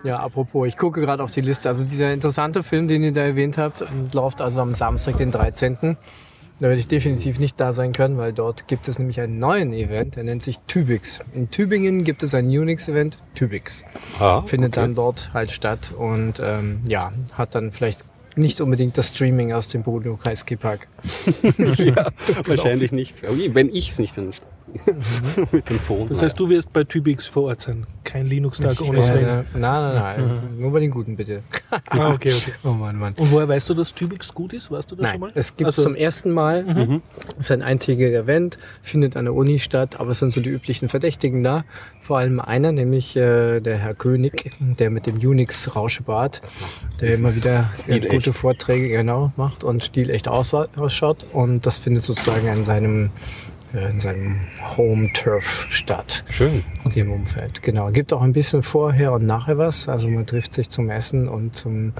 Ja, 0.03 0.19
apropos, 0.19 0.67
ich 0.67 0.77
gucke 0.77 1.01
gerade 1.01 1.23
auf 1.23 1.31
die 1.31 1.41
Liste. 1.41 1.69
Also 1.69 1.83
dieser 1.83 2.13
interessante 2.13 2.63
Film, 2.63 2.87
den 2.87 3.03
ihr 3.03 3.11
da 3.11 3.21
erwähnt 3.21 3.57
habt, 3.57 3.83
läuft 4.13 4.41
also 4.41 4.61
am 4.61 4.73
Samstag, 4.73 5.17
den 5.17 5.31
13. 5.31 5.97
Da 6.59 6.67
werde 6.67 6.79
ich 6.79 6.87
definitiv 6.87 7.37
nicht 7.37 7.59
da 7.59 7.73
sein 7.73 7.91
können, 7.91 8.17
weil 8.17 8.31
dort 8.31 8.67
gibt 8.67 8.87
es 8.87 8.97
nämlich 8.97 9.19
einen 9.19 9.39
neuen 9.39 9.73
Event, 9.73 10.15
der 10.15 10.23
nennt 10.23 10.41
sich 10.41 10.59
Tübix. 10.67 11.19
In 11.33 11.51
Tübingen 11.51 12.05
gibt 12.05 12.23
es 12.23 12.33
ein 12.33 12.45
Unix-Event, 12.45 13.17
Tübix. 13.33 13.83
Ah, 14.19 14.41
Findet 14.43 14.73
okay. 14.73 14.81
dann 14.81 14.95
dort 14.95 15.33
halt 15.33 15.51
statt 15.51 15.91
und 15.97 16.39
ähm, 16.41 16.79
ja, 16.87 17.11
hat 17.33 17.55
dann 17.55 17.71
vielleicht 17.71 18.05
nicht 18.37 18.61
unbedingt 18.61 18.97
das 18.97 19.09
Streaming 19.09 19.51
aus 19.51 19.67
dem 19.67 19.83
Bruno 19.83 20.15
Kreisky 20.15 20.55
Park. 20.55 20.87
ja, 21.77 22.09
wahrscheinlich 22.45 22.93
nicht. 22.93 23.23
Wenn 23.23 23.69
ich 23.69 23.89
es 23.91 23.99
nicht 23.99 24.17
in 24.17 24.31
mit 25.51 25.69
dem 25.69 25.79
Phone. 25.79 26.09
Das 26.09 26.21
heißt, 26.21 26.39
du 26.39 26.49
wirst 26.49 26.71
bei 26.73 26.83
Tübix 26.83 27.25
vor 27.27 27.43
Ort 27.43 27.61
sein. 27.61 27.85
Kein 28.03 28.27
Linux-Tag 28.27 28.79
ohne 28.81 28.99
Äh, 28.99 29.03
Sven. 29.03 29.25
nein, 29.25 29.45
nein, 29.53 29.93
nein. 29.95 30.39
Nur 30.59 30.71
bei 30.71 30.79
den 30.79 30.91
Guten, 30.91 31.15
bitte. 31.15 31.41
Ah, 31.89 32.13
okay, 32.13 32.33
okay. 32.33 32.51
Oh 32.63 32.69
Mann, 32.71 32.97
Mann. 32.97 33.13
Und 33.17 33.31
woher 33.31 33.47
weißt 33.47 33.69
du, 33.69 33.73
dass 33.73 33.93
Tübix 33.93 34.33
gut 34.33 34.53
ist? 34.53 34.71
Weißt 34.71 34.91
du 34.91 34.95
das 34.95 35.09
schon 35.11 35.19
Nein, 35.21 35.29
mal? 35.29 35.39
es 35.39 35.55
gibt 35.55 35.65
Also- 35.67 35.83
zum 35.83 35.95
ersten 35.95 36.31
Mal. 36.31 36.63
Mhm. 36.63 37.01
Es 37.37 37.45
ist 37.45 37.51
ein 37.51 37.61
eintägiger 37.61 38.19
Event, 38.19 38.57
findet 38.81 39.15
an 39.17 39.25
der 39.25 39.33
Uni 39.33 39.59
statt, 39.59 39.99
aber 39.99 40.11
es 40.11 40.19
sind 40.19 40.33
so 40.33 40.41
die 40.41 40.49
üblichen 40.49 40.87
Verdächtigen 40.89 41.43
da. 41.43 41.63
Vor 42.01 42.19
allem 42.19 42.39
einer, 42.39 42.71
nämlich 42.71 43.15
äh, 43.15 43.59
der 43.61 43.77
Herr 43.79 43.95
König, 43.95 44.51
der 44.59 44.91
mit 44.91 45.07
dem 45.07 45.15
Unix-Rauschebart, 45.17 46.41
der 47.01 47.09
Das 47.11 47.19
immer 47.19 47.35
wieder 47.35 47.71
stilecht. 47.75 48.09
gute 48.11 48.33
Vorträge 48.33 48.89
genau 48.89 49.31
macht 49.37 49.63
und 49.63 49.83
stilecht 49.83 50.27
ausschaut. 50.27 51.25
Und 51.33 51.65
das 51.65 51.79
findet 51.79 52.03
sozusagen 52.03 52.47
in 52.47 52.63
seinem 52.63 53.05
äh, 53.05 53.09
in 53.75 53.99
seinem 53.99 54.39
Home 54.77 55.11
Turf 55.13 55.67
statt. 55.69 56.23
Schön. 56.29 56.63
in 56.83 56.91
dem 56.91 57.11
Umfeld. 57.11 57.61
Genau. 57.61 57.91
Gibt 57.91 58.13
auch 58.13 58.21
ein 58.21 58.33
bisschen 58.33 58.63
vorher 58.63 59.11
und 59.13 59.25
nachher 59.25 59.57
was. 59.57 59.87
Also 59.89 60.07
man 60.07 60.25
trifft 60.25 60.53
sich 60.53 60.69
zum 60.69 60.89
Essen 60.89 61.27
und 61.27 61.55
zum 61.55 61.93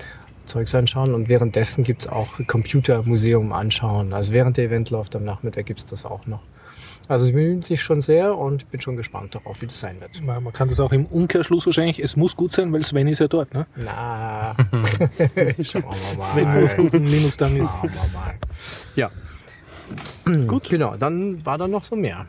Zeugs 0.45 0.75
anschauen 0.75 1.13
und 1.13 1.27
währenddessen 1.27 1.83
gibt's 1.83 2.07
auch 2.07 2.27
Computermuseum 2.47 3.51
anschauen. 3.51 4.13
Also 4.13 4.31
während 4.31 4.57
der 4.57 4.65
Event 4.65 4.89
läuft 4.89 5.15
am 5.15 5.23
Nachmittag 5.23 5.65
gibt's 5.65 5.85
das 5.85 6.05
auch 6.05 6.25
noch. 6.27 6.41
Also 7.07 7.25
es 7.25 7.31
bemühen 7.33 7.61
sich 7.61 7.83
schon 7.83 8.01
sehr 8.01 8.35
und 8.35 8.69
bin 8.71 8.81
schon 8.81 8.95
gespannt 8.95 9.35
darauf, 9.35 9.61
wie 9.61 9.67
das 9.67 9.79
sein 9.79 10.01
wird. 10.01 10.23
Man 10.23 10.51
kann 10.53 10.69
das 10.69 10.79
auch 10.79 10.91
im 10.91 11.05
Umkehrschluss 11.05 11.65
wahrscheinlich, 11.67 11.99
es 11.99 12.15
muss 12.15 12.35
gut 12.35 12.51
sein, 12.51 12.73
weil 12.73 12.83
Sven 12.83 13.07
ist 13.07 13.19
ja 13.19 13.27
dort, 13.27 13.53
ne? 13.53 13.67
Na, 13.75 14.55
schauen 15.61 15.83
wir 15.83 16.17
mal. 16.17 16.25
Sven 16.33 16.63
auf 16.63 16.75
guten 16.77 17.05
Linux-Tagen 17.05 17.57
ist. 17.57 17.69
Schauen 17.69 17.91
wir 17.91 18.19
mal. 18.19 18.33
Ja. 18.95 19.11
Gut, 20.47 20.69
genau. 20.69 20.95
Dann 20.97 21.45
war 21.45 21.57
da 21.57 21.67
noch 21.67 21.83
so 21.83 21.95
mehr. 21.95 22.25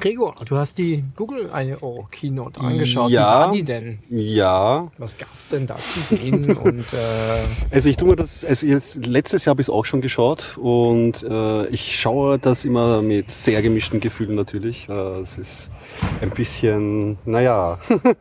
Gregor, 0.00 0.34
du 0.44 0.56
hast 0.56 0.76
die 0.76 1.02
Google 1.16 1.50
I.O. 1.56 2.06
Keynote 2.10 2.60
angeschaut. 2.60 3.10
Ja. 3.10 3.20
Wie 3.20 3.44
war 3.46 3.50
die 3.50 3.62
denn? 3.62 3.98
Ja, 4.10 4.90
Was 4.98 5.16
gab's 5.16 5.48
denn 5.48 5.66
da 5.66 5.76
zu 5.76 6.00
sehen? 6.00 6.56
und 6.62 6.84
äh, 6.92 7.74
Also 7.74 7.88
ich 7.88 7.96
tue 7.96 8.08
mir 8.08 8.16
das, 8.16 8.44
also 8.44 8.66
jetzt, 8.66 9.06
letztes 9.06 9.44
Jahr 9.44 9.52
habe 9.52 9.62
ich 9.62 9.66
es 9.66 9.70
auch 9.70 9.84
schon 9.86 10.02
geschaut 10.02 10.58
und 10.58 11.22
äh, 11.22 11.66
ich 11.68 11.98
schaue 11.98 12.38
das 12.38 12.64
immer 12.64 13.00
mit 13.00 13.30
sehr 13.30 13.62
gemischten 13.62 14.00
Gefühlen 14.00 14.34
natürlich. 14.34 14.88
Äh, 14.88 14.92
es 15.20 15.38
ist 15.38 15.70
ein 16.20 16.30
bisschen, 16.30 17.16
naja. 17.24 17.78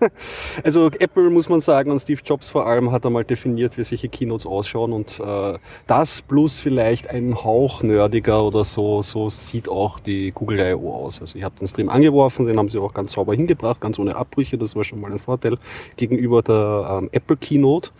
also 0.63 0.87
Apple 0.99 1.29
muss 1.29 1.49
man 1.49 1.59
sagen 1.59 1.91
und 1.91 1.99
Steve 1.99 2.21
Jobs 2.23 2.47
vor 2.47 2.67
allem 2.67 2.91
hat 2.91 3.05
einmal 3.05 3.25
definiert, 3.25 3.77
wie 3.77 3.83
solche 3.83 4.07
Keynotes 4.07 4.45
ausschauen 4.45 4.93
und 4.93 5.19
äh, 5.19 5.57
das 5.87 6.21
plus 6.21 6.57
vielleicht 6.57 7.09
ein 7.09 7.35
Hauch 7.43 7.83
nerdiger 7.83 8.43
oder 8.45 8.63
so, 8.63 9.01
so 9.01 9.29
sieht 9.29 9.67
auch 9.67 9.99
die 9.99 10.31
Google 10.31 10.59
I.O. 10.59 10.93
aus. 10.93 11.19
Also 11.19 11.37
ich 11.37 11.43
habe 11.43 11.64
den 11.65 11.69
Stream 11.69 11.89
angeworfen, 11.89 12.45
den 12.45 12.57
haben 12.57 12.69
sie 12.69 12.79
auch 12.79 12.93
ganz 12.93 13.13
sauber 13.13 13.33
hingebracht, 13.33 13.81
ganz 13.81 13.99
ohne 13.99 14.15
Abbrüche, 14.15 14.57
das 14.57 14.75
war 14.75 14.83
schon 14.83 15.01
mal 15.01 15.11
ein 15.11 15.19
Vorteil 15.19 15.57
gegenüber 15.97 16.41
der 16.41 16.99
ähm, 17.01 17.09
Apple 17.11 17.37
Keynote. 17.37 17.91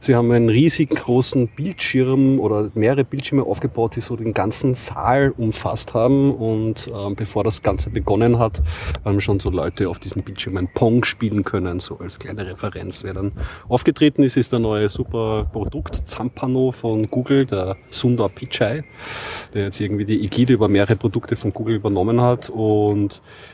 Sie 0.00 0.14
haben 0.14 0.30
einen 0.32 0.48
riesig 0.48 0.90
großen 0.90 1.48
Bildschirm 1.48 2.40
oder 2.40 2.70
mehrere 2.74 3.04
Bildschirme 3.04 3.44
aufgebaut, 3.44 3.96
die 3.96 4.00
so 4.00 4.16
den 4.16 4.32
ganzen 4.32 4.74
Saal 4.74 5.32
umfasst 5.36 5.94
haben. 5.94 6.34
Und 6.34 6.90
ähm, 6.94 7.14
bevor 7.14 7.44
das 7.44 7.62
Ganze 7.62 7.90
begonnen 7.90 8.38
hat, 8.38 8.62
haben 9.04 9.20
schon 9.20 9.40
so 9.40 9.50
Leute 9.50 9.88
auf 9.88 9.98
diesen 9.98 10.22
Bildschirmen 10.22 10.68
Pong 10.74 11.04
spielen 11.04 11.44
können, 11.44 11.80
so 11.80 11.98
als 11.98 12.18
kleine 12.18 12.46
Referenz. 12.46 13.04
Wer 13.04 13.14
dann 13.14 13.32
aufgetreten 13.68 14.22
ist, 14.22 14.36
ist 14.36 14.52
der 14.52 14.58
neue 14.58 14.88
super 14.88 15.46
Produkt 15.52 16.08
Zampano 16.08 16.72
von 16.72 17.10
Google, 17.10 17.46
der 17.46 17.76
Sundar 17.90 18.28
Pichai, 18.28 18.84
der 19.54 19.64
jetzt 19.64 19.80
irgendwie 19.80 20.04
die 20.04 20.24
Ägide 20.24 20.54
über 20.54 20.68
mehrere 20.68 20.96
Produkte 20.96 21.36
von 21.36 21.52
Google 21.52 21.76
übernommen 21.76 22.20
hat. 22.20 22.50
Und 22.50 23.01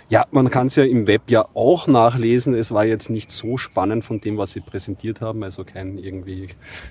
ja, 0.09 0.25
man 0.31 0.50
kann 0.50 0.69
es 0.69 0.76
ja 0.76 0.85
im 0.85 1.07
Web 1.07 1.23
ja 1.31 1.47
auch 1.55 1.87
nachlesen. 1.87 2.55
Es 2.55 2.73
war 2.73 2.85
jetzt 2.85 3.11
nicht 3.11 3.31
so 3.31 3.57
spannend 3.57 4.05
von 4.05 4.21
dem, 4.21 4.38
was 4.38 4.52
sie 4.52 4.61
präsentiert 4.61 5.21
haben. 5.21 5.43
Also 5.43 5.64
kein 5.64 5.99
irgendwie, 5.99 6.49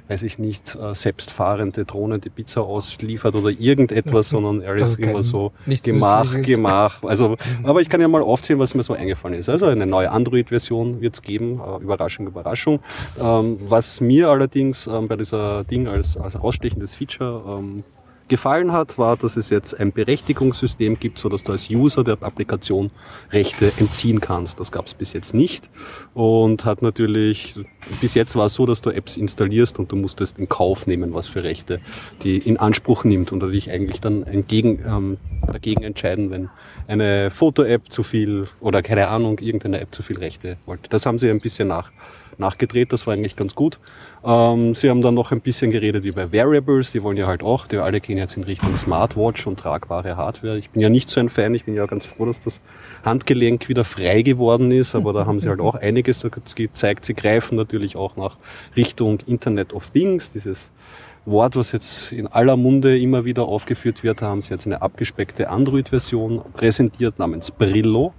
weiß 0.08 0.24
ich 0.24 0.38
nicht, 0.40 0.76
äh, 0.76 0.94
selbstfahrende 0.94 1.86
Drohne, 1.86 2.20
die 2.20 2.30
Pizza 2.30 2.62
ausliefert 2.62 3.36
oder 3.36 3.50
irgendetwas, 3.50 4.30
sondern 4.32 4.62
alles 4.62 4.90
Also 4.92 5.02
kein- 5.02 5.10
immer 5.12 5.24
so 5.24 5.52
nichts 5.66 5.84
Gemach, 5.86 6.24
Nützliches. 6.26 6.48
Gemach. 6.48 7.04
Also, 7.04 7.38
aber 7.64 7.82
ich 7.82 7.90
kann 7.90 8.02
ja 8.02 8.08
mal 8.08 8.22
aufzählen, 8.22 8.60
was 8.60 8.76
mir 8.76 8.84
so 8.84 8.94
eingefallen 8.94 9.38
ist. 9.38 9.50
Also 9.50 9.66
eine 9.66 9.86
neue 9.86 10.12
Android-Version 10.12 11.02
wird 11.02 11.16
es 11.16 11.22
geben. 11.22 11.60
Äh, 11.60 11.84
Überraschung, 11.84 12.28
Überraschung. 12.28 12.80
Ähm, 13.20 13.58
was 13.68 14.00
mir 14.02 14.30
allerdings 14.30 14.88
ähm, 14.88 15.08
bei 15.08 15.16
dieser 15.16 15.64
Ding 15.64 15.88
als, 15.88 16.18
als 16.18 16.42
rausstechendes 16.42 16.96
Feature 16.96 17.44
ähm, 17.60 17.84
gefallen 18.28 18.72
hat, 18.72 18.98
war, 18.98 19.18
dass 19.18 19.38
es 19.38 19.50
jetzt 19.50 19.80
ein 19.80 19.92
Berechtigungssystem 19.92 21.00
gibt, 21.00 21.18
so 21.18 21.30
dass 21.30 21.44
du 21.44 21.52
als 21.52 21.70
User 21.70 22.04
der 22.04 22.18
Applikation 22.22 22.92
Rechte 23.32 23.72
entziehen 23.78 24.22
kannst. 24.22 24.60
Das 24.60 24.72
gab 24.72 24.88
es 24.88 24.94
bis 24.94 25.14
jetzt 25.14 25.34
nicht 25.34 25.70
und 26.14 26.66
hat 26.66 26.82
natürlich 26.82 27.56
bis 28.02 28.16
jetzt 28.16 28.36
war 28.36 28.48
es 28.48 28.54
so, 28.54 28.66
dass 28.66 28.82
du 28.82 28.90
Apps 28.90 29.18
installierst 29.18 29.80
und 29.80 29.92
du 29.92 29.96
musstest 29.96 30.38
in 30.40 30.50
Kauf 30.50 30.88
nehmen, 30.88 31.14
was 31.14 31.28
für 31.28 31.44
Rechte 31.44 31.80
die 32.24 32.38
in 32.38 32.58
Anspruch 32.58 33.04
nimmt 33.04 33.32
und 33.32 33.40
dich 33.52 33.72
eigentlich 33.72 34.02
dann 34.02 34.24
entgegen, 34.24 34.84
ähm, 34.86 35.18
dagegen 35.46 35.84
entscheiden, 35.84 36.32
wenn 36.32 36.50
eine 36.88 37.32
Foto-App 37.32 37.92
zu 37.92 38.04
viel 38.04 38.48
oder 38.60 38.82
keine 38.82 39.08
Ahnung 39.08 39.40
irgendeine 39.40 39.80
App 39.80 39.94
zu 39.94 40.04
viel 40.04 40.18
Rechte 40.18 40.58
wollte. 40.66 40.90
Das 40.90 41.06
haben 41.06 41.20
sie 41.20 41.30
ein 41.30 41.40
bisschen 41.40 41.68
nach 41.68 41.92
nachgedreht, 42.40 42.94
das 42.94 43.08
war 43.08 43.14
eigentlich 43.14 43.36
ganz 43.36 43.56
gut. 43.56 43.80
Ähm, 44.24 44.76
sie 44.76 44.90
haben 44.90 45.02
dann 45.02 45.14
noch 45.14 45.32
ein 45.32 45.42
bisschen 45.42 45.72
geredet 45.72 46.06
über 46.06 46.32
Variables, 46.32 46.92
die 46.92 47.04
wollen 47.04 47.18
ja 47.18 47.28
halt 47.28 47.44
auch, 47.44 47.68
die 47.68 47.78
alle 47.78 48.02
gehen 48.02 48.18
jetzt 48.18 48.38
in 48.38 48.44
Richtung 48.44 48.76
Smartwatch 48.76 49.48
und 49.48 49.60
tragbare 49.60 50.18
Hardware. 50.18 50.58
Ich 50.58 50.70
bin 50.70 50.82
ja 50.82 50.90
nicht 50.90 51.10
so 51.10 51.20
ein 51.20 51.30
Fan, 51.30 51.54
ich 51.56 51.66
bin 51.66 51.76
ja 51.76 51.86
ganz 51.86 52.06
froh, 52.06 52.26
dass 52.26 52.40
das 52.40 52.62
Handgelenk 53.04 53.70
wieder 53.70 53.84
frei 53.84 54.22
geworden 54.22 54.72
ist, 54.72 54.96
aber 54.96 55.14
da 55.14 55.26
haben 55.26 55.40
sie 55.40 55.50
halt 55.50 55.60
auch 55.60 55.76
einiges 55.82 56.26
gezeigt. 56.56 57.06
Sie 57.06 57.14
greifen 57.14 57.56
natürlich 57.56 57.96
auch 57.96 58.16
nach 58.16 58.38
Richtung 58.76 59.20
Internet 59.28 59.74
of 59.74 59.90
Things, 59.92 60.32
dieses 60.32 60.72
Wort, 61.28 61.56
was 61.56 61.72
jetzt 61.74 62.12
in 62.12 62.26
aller 62.28 62.56
Munde 62.56 62.98
immer 62.98 63.26
wieder 63.26 63.44
aufgeführt 63.44 64.04
wird, 64.04 64.22
haben 64.22 64.42
sie 64.42 64.54
jetzt 64.54 64.66
eine 64.66 64.82
abgespeckte 64.82 65.50
Android-Version 65.50 66.42
präsentiert 66.54 67.20
namens 67.20 67.52
Brillo. 67.52 68.14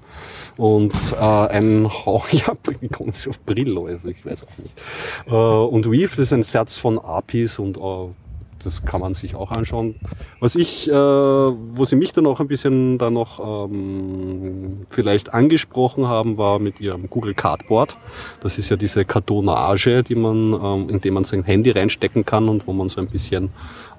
Und 0.56 0.92
äh, 1.12 1.24
ein 1.24 1.88
Hauch, 1.88 2.28
ja, 2.30 2.52
wie 2.80 2.88
kommen 2.88 3.12
sie 3.12 3.30
auf 3.30 3.40
Brillo? 3.40 3.86
Also 3.86 4.08
ich 4.08 4.24
weiß 4.24 4.44
auch 4.44 4.58
nicht. 4.58 4.80
Äh, 5.26 5.32
und 5.32 5.86
Weave, 5.86 6.10
das 6.10 6.18
ist 6.18 6.32
ein 6.32 6.42
Satz 6.42 6.76
von 6.76 6.98
APIs 6.98 7.58
und 7.58 7.78
äh, 7.78 7.80
das 8.62 8.84
kann 8.84 9.00
man 9.00 9.14
sich 9.14 9.34
auch 9.34 9.50
anschauen. 9.50 9.96
Was 10.40 10.56
ich, 10.56 10.88
äh, 10.88 10.92
wo 10.92 11.84
sie 11.84 11.96
mich 11.96 12.12
dann 12.12 12.26
auch 12.26 12.40
ein 12.40 12.48
bisschen 12.48 12.98
da 12.98 13.10
noch 13.10 13.68
ähm, 13.70 14.86
vielleicht 14.90 15.34
angesprochen 15.34 16.06
haben, 16.06 16.38
war 16.38 16.58
mit 16.58 16.80
ihrem 16.80 17.08
Google 17.08 17.34
Cardboard. 17.34 17.98
Das 18.40 18.58
ist 18.58 18.68
ja 18.68 18.76
diese 18.76 19.04
Kartonage, 19.04 20.02
die 20.02 20.14
man, 20.14 20.52
ähm, 20.52 20.88
in 20.88 21.00
dem 21.00 21.14
man 21.14 21.24
sein 21.24 21.44
Handy 21.44 21.70
reinstecken 21.70 22.24
kann 22.24 22.48
und 22.48 22.66
wo 22.66 22.72
man 22.72 22.88
so 22.88 23.00
ein 23.00 23.08
bisschen 23.08 23.50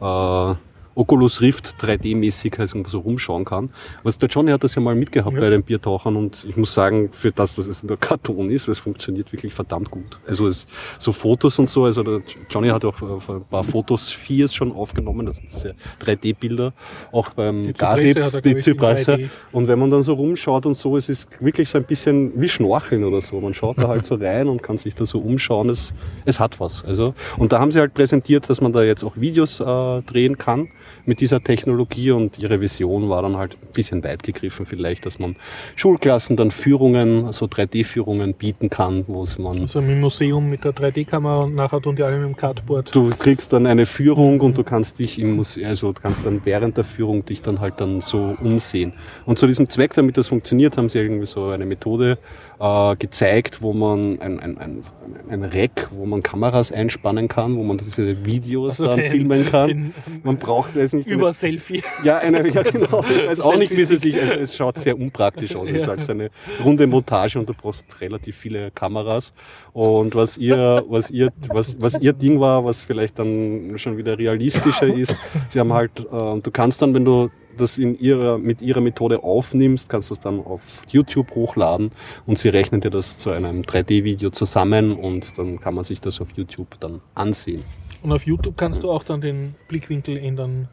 äh, 0.01 0.53
Oculus 1.00 1.39
Rift 1.39 1.75
3D-mäßig 1.82 2.58
halt 2.58 2.70
so 2.88 3.00
rumschauen 3.00 3.46
kann. 3.46 3.70
Was 4.03 4.18
der 4.18 4.27
Johnny 4.27 4.51
hat 4.51 4.65
das 4.65 4.75
ja 4.75 4.82
mal 4.82 4.96
mitgehabt 4.96 5.34
Ja. 5.34 5.39
bei 5.39 5.50
den 5.50 5.63
Biertauchern 5.63 6.18
und 6.18 6.46
ich 6.48 6.58
muss 6.58 6.74
sagen, 6.74 7.10
für 7.12 7.32
das, 7.32 7.56
dass 7.56 7.68
es 7.68 7.84
nur 7.84 7.98
Karton 8.00 8.51
ist, 8.51 8.68
es 8.68 8.79
funktioniert 8.79 9.32
wirklich 9.32 9.53
verdammt 9.53 9.91
gut. 9.91 10.20
Also 10.27 10.48
es, 10.48 10.68
so 10.98 11.13
Fotos 11.13 11.58
und 11.58 11.70
so, 11.70 11.86
also 11.86 12.03
der 12.03 12.22
Johnny 12.50 12.68
hat 12.68 12.84
auch 12.84 13.01
ein 13.01 13.44
paar 13.50 13.63
Fotos 13.63 14.12
Viers 14.12 14.53
schon 14.53 14.74
aufgenommen, 14.74 15.25
das 15.25 15.38
sind 15.38 15.51
sehr 15.51 15.74
3D-Bilder, 16.01 16.74
auch 17.13 17.29
beim 17.29 17.74
Garib, 17.74 18.15
die. 18.44 18.56
3D. 18.56 19.29
Und 19.53 19.68
wenn 19.70 19.79
man 19.79 19.89
dann 19.89 20.03
so 20.03 20.13
rumschaut 20.13 20.65
und 20.65 20.75
so, 20.75 20.98
es 20.98 21.08
ist 21.08 21.29
wirklich 21.39 21.70
so 21.70 21.77
ein 21.77 21.86
bisschen 21.86 22.39
wie 22.39 22.50
Schnorcheln 22.50 23.06
oder 23.06 23.22
so. 23.22 23.39
Man 23.39 23.53
schaut 23.53 23.77
da 23.77 23.88
halt 23.88 24.06
so 24.06 24.15
rein 24.20 24.48
und 24.50 24.62
kann 24.62 24.77
sich 24.77 24.96
da 24.96 25.06
so 25.06 25.20
umschauen. 25.20 25.70
Es, 25.70 25.94
es 26.25 26.39
hat 26.41 26.60
was. 26.60 26.84
Also, 26.84 27.13
und 27.38 27.53
da 27.53 27.60
haben 27.60 27.72
sie 27.72 27.79
halt 27.79 27.94
präsentiert, 27.94 28.50
dass 28.50 28.60
man 28.60 28.74
da 28.74 28.84
jetzt 28.84 29.03
auch 29.06 29.15
Videos 29.15 29.62
äh, 29.62 30.01
drehen 30.01 30.38
kann 30.38 30.68
mit 31.09 31.19
dieser 31.19 31.41
Technologie 31.41 32.11
und 32.11 32.39
ihre 32.39 32.61
Vision 32.61 33.09
war 33.09 33.21
dann 33.21 33.35
halt 33.35 33.57
ein 33.61 33.73
bisschen 33.73 34.03
weit 34.03 34.23
gegriffen 34.23 34.65
vielleicht, 34.65 35.05
dass 35.05 35.19
man 35.19 35.35
Schulklassen 35.75 36.37
dann 36.37 36.51
Führungen, 36.51 37.33
so 37.33 37.47
3D-Führungen 37.47 38.35
bieten 38.35 38.69
kann, 38.69 39.03
wo 39.07 39.23
es 39.23 39.37
man 39.37 39.61
Also 39.61 39.79
im 39.79 39.99
Museum 39.99 40.49
mit 40.49 40.63
der 40.63 40.71
3D-Kamera 40.71 41.43
und 41.43 41.55
nachher 41.55 41.81
tun 41.81 41.95
die 41.95 42.03
alle 42.03 42.17
mit 42.17 42.27
dem 42.27 42.37
Cardboard. 42.37 42.95
Du 42.95 43.09
kriegst 43.09 43.51
dann 43.51 43.65
eine 43.65 43.85
Führung 43.85 44.39
und 44.39 44.57
du 44.57 44.63
kannst 44.63 44.99
dich 44.99 45.19
im 45.19 45.35
Museum, 45.35 45.67
also 45.67 45.91
du 45.91 46.01
kannst 46.01 46.25
dann 46.25 46.41
während 46.45 46.77
der 46.77 46.85
Führung 46.85 47.25
dich 47.25 47.41
dann 47.41 47.59
halt 47.59 47.81
dann 47.81 47.99
so 48.01 48.37
umsehen. 48.41 48.93
Und 49.25 49.39
zu 49.39 49.47
diesem 49.47 49.67
Zweck, 49.67 49.95
damit 49.95 50.15
das 50.15 50.27
funktioniert, 50.27 50.77
haben 50.77 50.89
sie 50.89 50.99
irgendwie 50.99 51.25
so 51.25 51.47
eine 51.47 51.65
Methode 51.65 52.19
äh, 52.59 52.95
gezeigt, 52.97 53.61
wo 53.61 53.71
man 53.73 54.19
ein, 54.19 54.39
ein, 54.39 54.57
ein, 54.57 54.81
ein 55.29 55.43
Rack, 55.45 55.89
wo 55.91 56.05
man 56.05 56.21
Kameras 56.23 56.71
einspannen 56.71 57.27
kann, 57.29 57.55
wo 57.55 57.63
man 57.63 57.77
diese 57.77 58.25
Videos 58.25 58.81
Also 58.81 58.87
dann 58.87 58.97
den- 58.99 59.11
filmen 59.11 59.45
kann. 59.45 59.67
den- 59.67 59.93
man 60.23 60.37
braucht, 60.37 60.75
weiß 60.75 60.93
nicht, 60.93 61.07
eine- 61.07 61.15
Über 61.15 61.31
Selfie. 61.33 61.81
ja, 62.03 62.17
eine, 62.17 62.45
ja 62.49 62.63
genau. 62.63 63.03
Ich 63.09 63.27
weiß 63.29 63.39
auch 63.41 63.55
nicht, 63.57 63.71
wie 63.71 63.77
sie 63.77 63.85
Selfie-Stick. 63.97 64.13
sich, 64.13 64.21
also 64.21 64.35
es 64.41 64.55
schaut 64.57 64.77
sehr 64.79 64.97
unpraktisch 64.99 65.55
aus. 65.55 65.67
Es 65.69 65.73
ist 65.75 65.81
Ja. 65.83 65.87
halt 65.89 66.03
so 66.03 66.11
eine 66.11 66.29
runde 66.63 66.85
Montage 66.85 67.39
und 67.39 67.47
du 67.47 67.53
brauchst 67.53 67.85
relativ 68.01 68.35
viele 68.35 68.71
Kameras. 68.71 69.33
Und 69.73 70.15
was 70.15 70.37
ihr, 70.37 70.83
was 70.89 71.09
ihr, 71.11 71.29
was, 71.47 71.77
was 71.79 71.97
ihr 72.01 72.11
Ding 72.13 72.39
war, 72.39 72.65
was 72.65 72.81
vielleicht 72.81 73.19
dann 73.19 73.73
schon 73.77 73.97
wieder 73.97 74.17
realistischer 74.17 74.93
ist, 74.93 75.15
sie 75.49 75.59
haben 75.59 75.71
halt, 75.73 75.99
äh, 76.01 76.03
du 76.41 76.51
kannst 76.51 76.81
dann, 76.81 76.93
wenn 76.93 77.05
du 77.05 77.29
das 77.59 77.77
in 77.77 77.99
ihrer, 77.99 78.37
mit 78.37 78.61
ihrer 78.61 78.81
Methode 78.81 79.23
aufnimmst, 79.23 79.89
kannst 79.89 80.09
du 80.09 80.13
es 80.15 80.19
dann 80.19 80.39
auf 80.39 80.81
YouTube 80.89 81.35
hochladen 81.35 81.91
und 82.25 82.39
sie 82.39 82.49
rechnen 82.49 82.81
dir 82.81 82.89
das 82.89 83.17
zu 83.17 83.29
einem 83.29 83.61
3D-Video 83.61 84.29
zusammen 84.31 84.93
und 84.93 85.37
dann 85.37 85.59
kann 85.59 85.75
man 85.75 85.83
sich 85.83 86.01
das 86.01 86.19
auf 86.21 86.29
YouTube 86.35 86.79
dann 86.79 86.99
ansehen. 87.15 87.63
Und 88.01 88.11
auf 88.11 88.25
YouTube 88.25 88.57
kannst 88.57 88.83
du 88.83 88.89
auch 88.91 89.03
dann 89.03 89.21
den 89.21 89.55
Blickwinkel 89.67 90.17
ändern, 90.17 90.69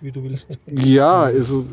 wie 0.00 0.12
du 0.12 0.22
willst. 0.22 0.46
Ja, 0.66 1.22
also 1.22 1.64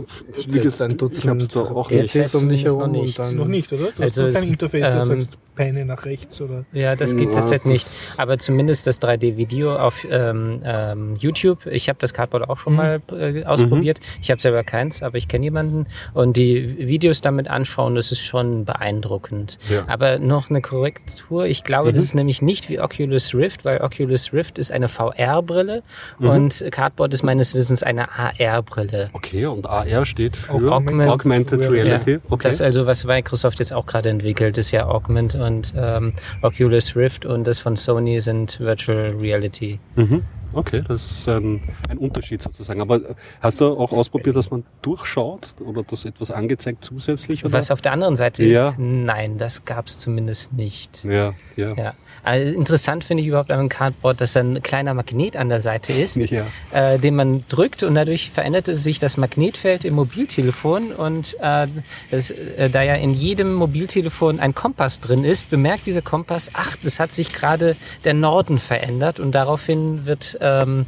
wie 0.47 0.57
Jetzt 0.57 0.61
gesagt, 0.63 0.91
ein 0.93 0.97
ich 0.97 1.01
hab's 1.27 1.47
Dutzend 1.47 1.55
doch 1.55 1.71
auch 1.75 1.89
nicht. 1.91 2.35
Um 2.35 2.49
dich 2.49 2.65
herum 2.65 2.91
nicht. 2.91 3.19
und 3.19 3.25
dann 3.27 3.35
Noch 3.37 3.47
nicht, 3.47 3.71
oder? 3.73 3.91
Du 3.91 4.01
Also 4.03 4.23
hast 4.23 4.33
noch 4.33 4.39
kein 4.39 4.43
es- 4.43 4.49
Interface, 4.51 4.81
das 4.81 5.09
ähm, 5.09 5.21
sagst 5.21 5.37
Beine 5.55 5.85
nach 5.85 6.05
rechts 6.05 6.39
oder. 6.41 6.65
Ja, 6.73 6.95
das 6.95 7.15
geht 7.15 7.33
Ja, 7.33 7.39
tatsächlich 7.39 7.65
nicht. 7.73 7.87
Aber 8.17 8.37
zumindest 8.37 8.87
das 8.87 9.01
3D-Video 9.01 9.75
auf 9.75 10.05
ähm, 10.09 10.61
ähm, 10.63 11.15
YouTube. 11.15 11.65
Ich 11.65 11.87
habe 11.89 11.97
das 11.99 12.13
Cardboard 12.13 12.49
auch 12.49 12.57
schon 12.57 12.73
Mhm. 12.73 12.77
mal 12.77 13.01
äh, 13.13 13.43
ausprobiert. 13.45 13.99
Ich 14.21 14.31
habe 14.31 14.41
selber 14.41 14.63
keins, 14.63 15.01
aber 15.01 15.17
ich 15.17 15.27
kenne 15.27 15.45
jemanden. 15.45 15.87
Und 16.13 16.37
die 16.37 16.77
Videos 16.87 17.21
damit 17.21 17.47
anschauen, 17.49 17.95
das 17.95 18.11
ist 18.11 18.21
schon 18.21 18.65
beeindruckend. 18.65 19.57
Ja. 19.69 19.85
Aber 19.87 20.19
noch 20.19 20.49
eine 20.49 20.61
Korrektur. 20.61 21.45
Ich 21.45 21.63
glaube, 21.63 21.91
das 21.93 22.03
ist 22.03 22.15
nämlich 22.15 22.41
nicht 22.41 22.69
wie 22.69 22.79
Oculus 22.79 23.33
Rift, 23.33 23.65
weil 23.65 23.81
Oculus 23.81 24.33
Rift 24.33 24.57
ist 24.57 24.71
eine 24.71 24.87
VR-Brille 24.87 25.83
und 26.19 26.63
Cardboard 26.71 27.13
ist 27.13 27.23
meines 27.23 27.53
Wissens 27.53 27.83
eine 27.83 28.09
AR-Brille. 28.11 29.09
Okay, 29.13 29.45
und 29.45 29.65
AR 29.67 30.05
steht 30.05 30.35
für 30.35 30.53
Augmented 30.71 31.09
Augmented, 31.09 31.69
Reality. 31.69 32.11
Ja, 32.13 32.17
Okay. 32.29 32.47
Das 32.47 32.61
also, 32.61 32.85
was 32.85 33.05
Microsoft 33.05 33.59
jetzt 33.59 33.71
auch 33.73 33.85
gerade 33.85 34.09
entwickelt, 34.09 34.57
ist 34.57 34.71
ja 34.71 34.87
Augment 34.87 35.35
und 35.45 35.73
ähm, 35.77 36.13
Oculus 36.41 36.95
Rift 36.95 37.25
und 37.25 37.45
das 37.47 37.59
von 37.59 37.75
Sony 37.75 38.19
sind 38.21 38.59
Virtual 38.59 39.15
Reality. 39.19 39.79
Mhm. 39.95 40.23
Okay, 40.53 40.83
das 40.87 41.11
ist 41.11 41.27
ein, 41.27 41.61
ein 41.89 41.97
Unterschied 41.97 42.41
sozusagen. 42.41 42.79
Aber 42.79 43.01
hast 43.41 43.59
du 43.59 43.65
auch 43.77 43.91
ausprobiert, 43.91 44.37
dass 44.37 44.51
man 44.51 44.63
durchschaut 44.81 45.55
oder 45.59 45.83
das 45.83 46.05
etwas 46.05 46.31
angezeigt 46.31 46.83
zusätzlich? 46.83 47.43
Oder? 47.43 47.53
Was 47.53 47.71
auf 47.71 47.81
der 47.81 47.91
anderen 47.91 48.15
Seite 48.15 48.45
Ja. 48.45 48.69
ist, 48.69 48.75
nein, 48.79 49.37
das 49.37 49.65
gab 49.65 49.87
es 49.87 49.99
zumindest 49.99 50.53
nicht. 50.53 51.03
Ja, 51.03 51.33
ja. 51.57 51.73
Ja. 51.75 51.93
Also 52.25 52.53
interessant 52.55 53.03
finde 53.03 53.21
ich 53.21 53.27
überhaupt 53.29 53.51
am 53.51 53.69
Cardboard, 53.69 54.19
dass 54.19 54.33
da 54.33 54.39
ein 54.39 54.63
kleiner 54.63 54.93
Magnet 54.95 55.37
an 55.37 55.49
der 55.49 55.61
Seite 55.61 55.93
ist, 55.93 56.17
Ja. 56.31 56.45
äh, 56.71 56.97
den 56.97 57.15
man 57.15 57.43
drückt 57.49 57.83
und 57.83 57.93
dadurch 57.95 58.31
veränderte 58.31 58.75
sich 58.75 58.97
das 58.97 59.15
Magnetfeld 59.17 59.85
im 59.85 59.93
Mobiltelefon 59.93 60.91
und 60.91 61.37
äh, 61.39 61.67
das, 62.09 62.31
äh, 62.31 62.69
da 62.69 62.81
ja 62.81 62.95
in 62.95 63.11
jedem 63.11 63.53
Mobiltelefon 63.53 64.39
ein 64.39 64.55
Kompass 64.55 64.99
drin 65.01 65.23
ist, 65.23 65.49
bemerkt 65.51 65.85
dieser 65.85 66.01
Kompass, 66.01 66.49
ach, 66.53 66.75
es 66.83 66.99
hat 66.99 67.11
sich 67.11 67.31
gerade 67.31 67.75
der 68.05 68.15
Norden 68.15 68.57
verändert 68.57 69.19
und 69.19 69.33
daraufhin 69.35 70.05
wird 70.07 70.37
ähm, 70.41 70.87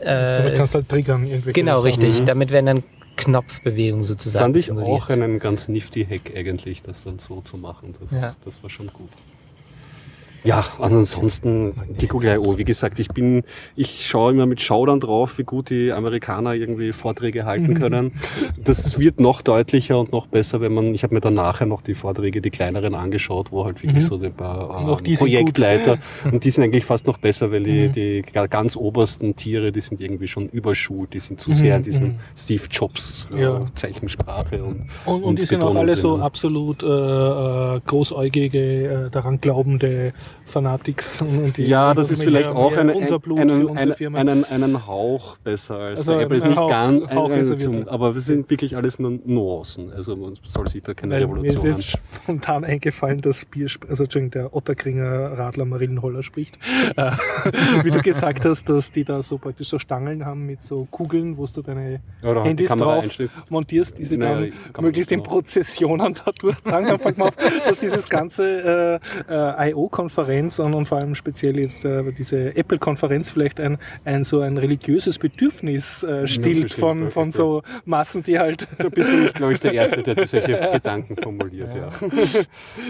Damit 0.00 0.52
äh, 0.52 0.56
kannst 0.56 0.74
du 0.74 0.78
halt 0.78 0.88
triggern 0.88 1.26
irgendwie. 1.26 1.52
genau 1.54 1.80
richtig, 1.80 2.20
Mhm. 2.20 2.26
damit 2.26 2.50
werden 2.50 2.66
dann 2.66 2.82
Knopfbewegungen 3.16 4.04
sozusagen 4.04 4.44
Fand 4.44 4.56
ich 4.58 4.66
simuliert. 4.66 4.90
auch 5.02 5.08
einen 5.08 5.40
ganz 5.40 5.66
nifty 5.66 6.04
Hack 6.06 6.30
eigentlich, 6.36 6.82
das 6.82 7.02
dann 7.02 7.18
so 7.18 7.40
zu 7.40 7.56
machen. 7.56 7.94
Das, 8.00 8.12
Ja. 8.12 8.32
das 8.44 8.62
war 8.62 8.70
schon 8.70 8.86
gut. 8.88 9.10
Ja, 10.44 10.64
ansonsten 10.78 11.74
die 12.00 12.06
Google 12.06 12.34
I.O. 12.36 12.58
Wie 12.58 12.64
gesagt, 12.64 12.98
ich 13.00 13.08
bin, 13.08 13.42
ich 13.76 14.06
schaue 14.06 14.32
immer 14.32 14.46
mit 14.46 14.60
Schaudern 14.60 15.00
drauf, 15.00 15.38
wie 15.38 15.44
gut 15.44 15.70
die 15.70 15.92
Amerikaner 15.92 16.54
irgendwie 16.54 16.92
Vorträge 16.92 17.44
halten 17.44 17.74
können. 17.74 18.12
Das 18.62 18.98
wird 18.98 19.20
noch 19.20 19.42
deutlicher 19.42 19.98
und 19.98 20.12
noch 20.12 20.26
besser, 20.26 20.60
wenn 20.60 20.72
man, 20.74 20.94
ich 20.94 21.02
habe 21.02 21.14
mir 21.14 21.20
dann 21.20 21.34
nachher 21.34 21.66
noch 21.66 21.82
die 21.82 21.94
Vorträge, 21.94 22.40
die 22.40 22.50
kleineren 22.50 22.94
angeschaut, 22.94 23.50
wo 23.52 23.64
halt 23.64 23.82
wirklich 23.82 24.04
Mhm. 24.04 24.08
so 24.08 24.20
ein 24.22 24.32
paar 24.32 24.88
Und 24.88 25.06
sind 25.06 25.18
Projektleiter 25.18 25.98
und 26.32 26.44
die 26.44 26.50
sind 26.50 26.64
eigentlich 26.64 26.84
fast 26.84 27.06
noch 27.06 27.18
besser, 27.18 27.50
weil 27.50 27.64
die, 27.64 27.88
Mhm. 27.88 27.92
die 27.92 28.22
ganz 28.48 28.76
obersten 28.76 29.34
Tiere, 29.36 29.72
die 29.72 29.80
sind 29.80 30.00
irgendwie 30.00 30.28
schon 30.28 30.48
überschult, 30.48 31.14
die 31.14 31.20
sind 31.20 31.40
zu 31.40 31.50
Mhm, 31.50 31.54
sehr 31.54 31.76
in 31.76 31.82
diesem 31.82 32.06
mhm. 32.06 32.14
Steve 32.36 32.62
Jobs 32.70 33.26
äh, 33.34 33.42
Ja. 33.42 33.60
Zeichensprache 33.74 34.62
und 34.62 34.86
Und, 35.04 35.22
und 35.24 35.38
die 35.38 35.46
sind 35.46 35.62
auch 35.62 35.74
alle 35.74 35.96
so 35.96 36.18
absolut 36.18 36.82
äh, 36.82 36.86
äh, 36.86 37.80
großäugige, 37.86 38.58
äh, 39.06 39.10
daran 39.10 39.40
glaubende 39.40 40.12
Fanatics. 40.44 41.20
Und 41.22 41.56
die 41.56 41.64
Ja, 41.64 41.92
das 41.94 42.08
die 42.08 42.14
ist 42.14 42.22
vielleicht 42.22 42.50
auch 42.50 42.76
eine, 42.76 42.92
einen, 42.94 43.76
einen, 43.76 43.92
Firma. 43.94 44.18
einen, 44.18 44.44
einen 44.44 44.86
Hauch 44.86 45.36
besser 45.38 45.76
als 45.76 46.00
Also 46.00 46.18
Apple. 46.18 46.36
Ist 46.38 46.46
nicht 46.46 46.56
Hauch- 46.56 46.70
ganz, 46.70 47.10
Hauch 47.12 47.30
ein, 47.30 47.88
aber 47.88 48.14
wir 48.14 48.20
sind 48.20 48.48
wirklich 48.50 48.76
alles 48.76 48.98
nur 48.98 49.18
Nuancen. 49.24 49.92
Also 49.92 50.16
man 50.16 50.38
soll 50.44 50.66
sich 50.68 50.82
da 50.82 50.94
keine 50.94 51.14
Weil 51.14 51.26
mir 51.26 51.44
ist 51.48 51.56
Revolution 51.58 51.66
jetzt 51.76 51.98
spontan 52.24 52.64
eingefallen, 52.64 53.20
dass 53.20 53.44
Bier, 53.44 53.68
also 53.88 54.04
Entschuldigung, 54.04 54.30
der 54.30 54.54
Otterkringer 54.54 55.38
Radler 55.38 55.64
Marienholler 55.64 56.22
spricht. 56.22 56.58
Äh, 56.96 57.12
Wie 57.84 57.90
du 57.90 58.00
gesagt 58.00 58.44
hast, 58.44 58.68
dass 58.68 58.90
die 58.90 59.04
da 59.04 59.22
so 59.22 59.38
praktisch 59.38 59.68
so 59.68 59.78
Stangeln 59.78 60.24
haben 60.24 60.46
mit 60.46 60.62
so 60.62 60.86
Kugeln, 60.90 61.36
wo 61.36 61.46
du 61.46 61.62
deine 61.62 62.00
die 62.22 62.26
Handys 62.28 62.74
drauf 62.74 63.04
montierst, 63.50 63.98
diese 63.98 64.16
Naja, 64.16 64.34
dann 64.40 64.52
die 64.76 64.80
möglichst 64.82 65.12
in. 65.12 65.22
Prozessionen 65.22 66.14
da 66.24 66.32
durchtragen. 66.32 66.88
Dann 66.88 66.98
fängt 66.98 67.18
man 67.18 67.28
auf, 67.28 67.36
dass 67.36 67.78
dieses 67.78 68.08
ganze 68.08 69.00
äh, 69.28 69.32
äh, 69.32 69.34
I.O.-Konferenz 70.18 70.60
und, 70.60 70.74
und 70.74 70.86
vor 70.86 70.98
allem 70.98 71.14
speziell 71.14 71.58
jetzt 71.58 71.84
äh, 71.84 72.02
diese 72.12 72.56
Apple-Konferenz 72.56 73.30
vielleicht 73.30 73.60
ein, 73.60 73.78
ein 74.04 74.24
so 74.24 74.40
ein 74.40 74.58
religiöses 74.58 75.18
Bedürfnis 75.18 76.02
äh, 76.02 76.26
stillt 76.26 76.72
von, 76.72 77.10
von 77.10 77.32
so 77.32 77.62
Massen, 77.84 78.22
die 78.22 78.38
halt 78.38 78.66
Da 78.78 78.88
bist 78.88 79.10
du 79.10 79.16
nicht, 79.16 79.34
glaube 79.34 79.54
ich, 79.54 79.60
der 79.60 79.72
Erste, 79.78 80.02
der 80.02 80.26
solche 80.26 80.70
Gedanken 80.72 81.16
formuliert. 81.16 81.70
Ja. 81.74 81.88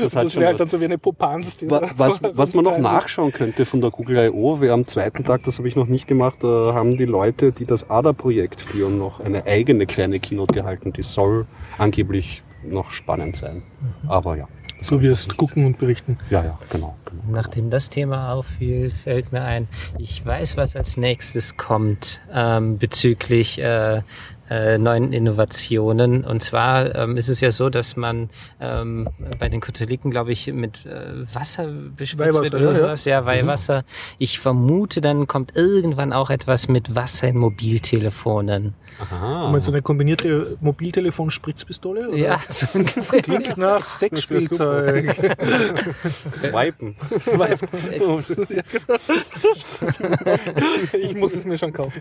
Das 0.01 0.15
hat 0.15 0.25
das 0.25 0.33
schon 0.33 0.41
wäre 0.41 0.51
halt 0.51 0.61
dann 0.61 0.69
so 0.69 0.81
wie 0.81 0.85
eine 0.85 0.99
Popanz. 0.99 1.57
Was, 1.97 2.21
was 2.23 2.55
man 2.55 2.65
noch 2.65 2.79
nachschauen 2.79 3.33
könnte 3.33 3.67
von 3.67 3.81
der 3.81 3.91
Google 3.91 4.29
I.O., 4.29 4.61
wir 4.61 4.73
am 4.73 4.87
zweiten 4.87 5.25
Tag, 5.25 5.43
das 5.45 5.59
habe 5.59 5.69
ich 5.69 5.77
noch 5.77 5.87
nicht 5.87 6.07
gemacht, 6.07 6.39
da 6.43 6.73
haben 6.75 6.97
die 6.97 7.05
Leute, 7.05 7.53
die 7.53 7.65
das 7.65 7.91
ADA-Projekt 7.91 8.61
führen, 8.61 8.99
noch 8.99 9.21
eine 9.21 9.47
eigene 9.47 9.87
kleine 9.87 10.21
Keynote 10.21 10.55
gehalten. 10.55 10.93
Die 10.93 11.03
soll 11.03 11.47
angeblich 11.79 12.43
noch 12.73 12.91
spannend 12.91 13.37
sein. 13.37 13.63
Aber 14.07 14.37
ja. 14.37 14.49
ich 14.81 14.91
wirst 14.91 15.29
nicht. 15.29 15.37
gucken 15.37 15.65
und 15.67 15.79
berichten. 15.79 16.19
Ja, 16.31 16.45
ja, 16.45 16.59
genau. 16.71 16.97
genau. 17.05 17.23
Nachdem 17.31 17.71
das 17.71 17.89
Thema 17.89 18.33
auffiel, 18.33 18.91
fällt 18.91 19.33
mir 19.33 19.43
ein, 19.43 19.69
ich 19.99 20.25
weiß, 20.25 20.57
was 20.57 20.77
als 20.77 20.97
nächstes 20.97 21.57
kommt 21.57 22.21
ähm, 22.33 22.79
bezüglich 22.79 23.59
äh, 23.59 24.03
äh, 24.51 24.79
neuen 24.79 25.13
Innovationen. 25.13 26.25
Und 26.25 26.43
zwar 26.43 26.95
ähm, 26.95 27.17
ist 27.17 27.29
es 27.29 27.41
ja 27.41 27.51
so, 27.51 27.71
dass 27.71 27.97
man 27.97 28.31
ähm, 28.61 29.09
bei 29.39 29.49
den 29.49 29.61
Katholiken, 29.61 30.11
glaube 30.11 30.33
ich, 30.33 30.47
mit 30.53 30.87
äh, 30.87 31.27
Wasser 31.33 31.67
bespritzt 31.67 32.41
wird 32.43 32.55
oder 32.55 32.65
ja, 32.65 32.71
ja. 32.71 32.75
sowas. 32.75 33.05
Ja, 33.05 33.27
Weihwasser. 33.27 33.85
Ich 34.19 34.39
vermute, 34.39 35.01
dann 35.01 35.27
kommt 35.27 35.57
irgendwann 35.57 36.13
auch 36.13 36.31
etwas 36.31 36.69
mit 36.69 36.95
Wasser 36.95 37.29
in 37.29 37.39
Mobiltelefonen. 37.39 38.75
Aha. 39.01 39.51
Meinst 39.51 39.69
du 39.69 39.73
eine 39.73 39.83
kombinierte 39.83 40.43
Mobiltelefon-Spritzpistole? 40.61 42.17
Ja, 42.17 42.41
so 42.49 42.67
ungefähr. 42.75 43.23
Klingt 43.23 43.57
nach 43.57 43.85
Sexspielzeug. 43.85 45.15
Swipen. 46.33 46.97
Weiß 47.11 47.67
ich 50.93 51.15
muss 51.15 51.35
es 51.35 51.45
mir 51.45 51.59
schon 51.59 51.73
kaufen. 51.73 52.01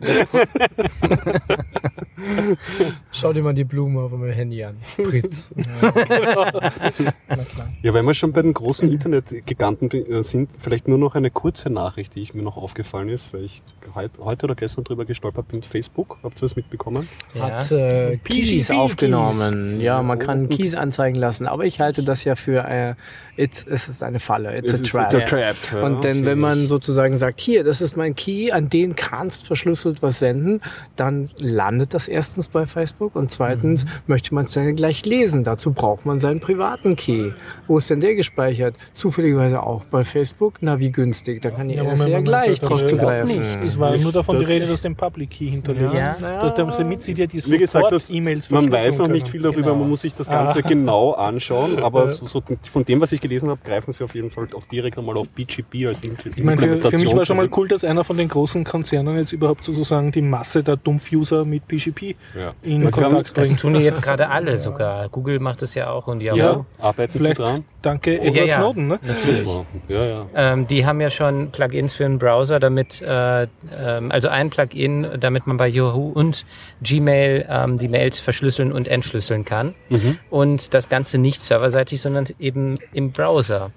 Schau 3.11 3.33
dir 3.33 3.43
mal 3.43 3.53
die 3.53 3.63
Blume 3.63 4.01
auf 4.01 4.11
meinem 4.11 4.31
Handy 4.31 4.63
an. 4.63 4.77
Spritz. 4.87 5.53
Klar. 5.81 7.69
Ja, 7.83 7.93
wenn 7.93 8.05
wir 8.05 8.13
schon 8.13 8.31
bei 8.33 8.41
den 8.41 8.53
großen 8.53 8.91
Internetgiganten 8.91 9.91
äh, 9.91 10.23
sind, 10.23 10.49
vielleicht 10.57 10.87
nur 10.87 10.97
noch 10.97 11.15
eine 11.15 11.29
kurze 11.29 11.69
Nachricht, 11.69 12.15
die 12.15 12.21
ich 12.21 12.33
mir 12.33 12.41
noch 12.43 12.57
aufgefallen 12.57 13.09
ist, 13.09 13.33
weil 13.33 13.43
ich 13.43 13.61
heut, 13.95 14.11
heute 14.19 14.45
oder 14.45 14.55
gestern 14.55 14.83
drüber 14.83 15.05
gestolpert 15.05 15.47
bin. 15.49 15.61
Facebook, 15.63 16.17
habt 16.23 16.39
ihr 16.39 16.41
das 16.41 16.55
mitbekommen? 16.55 17.07
Ja. 17.33 17.51
Hat 17.51 17.71
äh, 17.71 18.17
Keys 18.17 18.71
aufgenommen. 18.71 19.79
Ja, 19.81 20.01
man 20.01 20.19
kann 20.19 20.49
Keys 20.49 20.75
anzeigen 20.75 21.15
lassen, 21.17 21.47
aber 21.47 21.65
ich 21.65 21.79
halte 21.79 22.03
das 22.03 22.23
ja 22.23 22.35
für 22.35 22.63
äh, 22.67 22.95
it's, 23.35 23.65
es 23.69 23.87
ist 23.89 24.03
eine 24.03 24.19
Falle, 24.19 24.57
it's 24.57 24.71
a 24.71 24.73
Es 24.75 24.81
ist- 24.81 24.91
trap. 24.91 25.13
it's 25.13 25.15
a 25.15 25.25
trap. 25.25 25.55
Ja, 25.73 25.81
Und 25.83 26.03
denn 26.03 26.17
okay. 26.19 26.25
wenn 26.27 26.39
man 26.39 26.67
sozusagen 26.67 27.17
sagt, 27.17 27.39
hier, 27.39 27.63
das 27.63 27.81
ist 27.81 27.95
mein 27.95 28.15
Key, 28.15 28.51
an 28.51 28.69
den 28.69 28.95
kannst 28.95 29.45
verschlüsselt 29.45 30.01
was 30.01 30.19
senden, 30.19 30.61
dann 30.95 31.29
landet 31.39 31.93
das 31.93 32.06
erstens 32.07 32.47
bei 32.47 32.65
Facebook 32.65 33.15
und 33.15 33.31
zweitens 33.31 33.85
Mhm. 33.85 33.89
möchte 34.07 34.33
man 34.33 34.45
es 34.45 34.53
dann 34.53 34.75
gleich 34.75 35.05
lesen. 35.05 35.43
Dazu 35.43 35.71
braucht 35.71 36.05
man 36.05 36.19
seinen 36.19 36.39
privaten 36.39 36.95
Key. 36.95 37.31
Wo 37.67 37.77
ist 37.77 37.89
denn 37.89 37.99
der 37.99 38.15
gespeichert? 38.15 38.75
Zufälligerweise 38.93 39.61
auch 39.63 39.83
bei 39.85 40.03
Facebook. 40.03 40.55
Na, 40.61 40.79
wie 40.79 40.91
günstig. 40.91 41.41
Da 41.41 41.49
kann 41.49 41.67
die 41.69 41.75
Ja, 41.75 41.83
NSA 41.83 42.03
Moment, 42.05 42.09
ja 42.13 42.19
gleich 42.21 42.59
das 42.59 42.69
drauf 42.69 42.83
zugreifen. 42.83 43.39
Es 43.59 43.79
war 43.79 43.97
nur 43.97 44.11
davon 44.11 44.39
die 44.39 44.45
Rede, 44.45 44.65
dass 44.65 44.81
du 44.81 44.87
den 44.89 44.95
Public 44.95 45.29
Key 45.29 45.49
hinterlegst. 45.49 46.01
Ja. 46.01 46.15
Dass 46.41 46.53
damit 46.55 47.03
sie 47.03 47.13
dir 47.13 47.27
die 47.27 47.37
Wie 47.49 47.57
gesagt, 47.57 47.91
das, 47.91 48.07
Support-E-Mails 48.07 48.49
man 48.51 48.71
weiß 48.71 48.97
noch 48.99 49.07
nicht 49.07 49.27
viel 49.27 49.41
darüber, 49.41 49.61
Genau. 49.61 49.75
man 49.75 49.89
muss 49.89 50.01
sich 50.01 50.13
das 50.13 50.27
Ganze 50.27 50.59
Ah. 50.59 50.67
genau 50.67 51.11
anschauen, 51.13 51.79
aber 51.83 52.03
Ja. 52.03 52.09
so, 52.09 52.25
so, 52.25 52.41
von 52.63 52.85
dem, 52.85 53.01
was 53.01 53.11
ich 53.11 53.21
gelesen 53.21 53.49
habe, 53.49 53.59
greifen 53.63 53.91
sie 53.91 54.03
auf 54.03 54.15
jeden 54.15 54.29
Fall 54.29 54.47
auch 54.55 54.65
direkt 54.65 54.97
einmal 54.97 55.17
auf 55.17 55.29
BGP 55.29 55.85
als 55.87 56.03
Impl- 56.03 56.31
Ich 56.35 56.43
meine, 56.43 56.57
für, 56.57 56.77
für 56.89 56.97
mich 56.97 57.15
war 57.15 57.25
schon 57.25 57.37
mal 57.37 57.49
cool, 57.55 57.67
dass 57.67 57.83
einer 57.83 58.03
von 58.03 58.17
den 58.17 58.27
großen 58.27 58.63
Konzernen 58.63 59.17
jetzt 59.17 59.33
überhaupt 59.33 59.63
sozusagen 59.63 60.11
die 60.11 60.21
Masse 60.21 60.63
der 60.63 60.77
Dumpf-User 60.77 61.45
mit 61.45 61.67
PGP 61.67 61.96
Ja. 62.01 62.53
in 62.61 62.83
Man 62.83 62.91
Kontakt 62.91 63.37
Das 63.37 63.47
bringt. 63.49 63.59
tun 63.61 63.73
die 63.73 63.81
jetzt 63.81 64.01
gerade 64.01 64.29
alle 64.29 64.57
sogar. 64.57 65.09
Google 65.09 65.39
macht 65.39 65.61
es 65.61 65.73
ja 65.75 65.89
auch 65.89 66.07
und 66.07 66.21
Yahoo. 66.21 66.37
Ja, 66.37 66.65
arbeiten 66.79 67.13
Sie 67.13 67.19
Vielleicht 67.19 67.39
dran? 67.39 67.65
danke 67.81 68.15
Ja, 68.15 68.21
Edward 68.23 68.45
ja. 68.47 68.55
Snowden. 68.57 68.87
Ne? 68.87 68.99
Natürlich. 69.01 69.49
Ja, 69.87 70.05
ja. 70.05 70.25
Ähm, 70.35 70.67
die 70.67 70.85
haben 70.85 71.01
ja 71.01 71.09
schon 71.09 71.51
Plugins 71.51 71.93
für 71.93 72.05
einen 72.05 72.19
Browser, 72.19 72.59
damit, 72.59 73.01
äh, 73.01 73.43
ähm, 73.71 74.11
also 74.11 74.27
ein 74.29 74.49
Plugin, 74.49 75.07
damit 75.19 75.47
man 75.47 75.57
bei 75.57 75.67
Yahoo 75.67 76.09
und 76.09 76.45
Gmail 76.81 77.45
ähm, 77.49 77.77
die 77.77 77.87
Mails 77.87 78.19
verschlüsseln 78.19 78.71
und 78.71 78.87
entschlüsseln 78.87 79.45
kann. 79.45 79.73
Mhm. 79.89 80.17
Und 80.29 80.73
das 80.73 80.89
Ganze 80.89 81.17
nicht 81.17 81.41
serverseitig, 81.41 82.01
sondern 82.01 82.25
eben 82.39 82.75
im 82.93 83.11
Browser. 83.11 83.71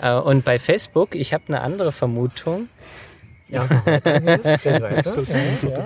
Äh, 0.00 0.14
und 0.14 0.44
bei 0.44 0.58
Facebook, 0.58 1.14
ich 1.14 1.32
habe 1.32 1.44
eine 1.48 1.60
andere 1.60 1.92
Vermutung, 1.92 2.68
Ja, 4.64 5.02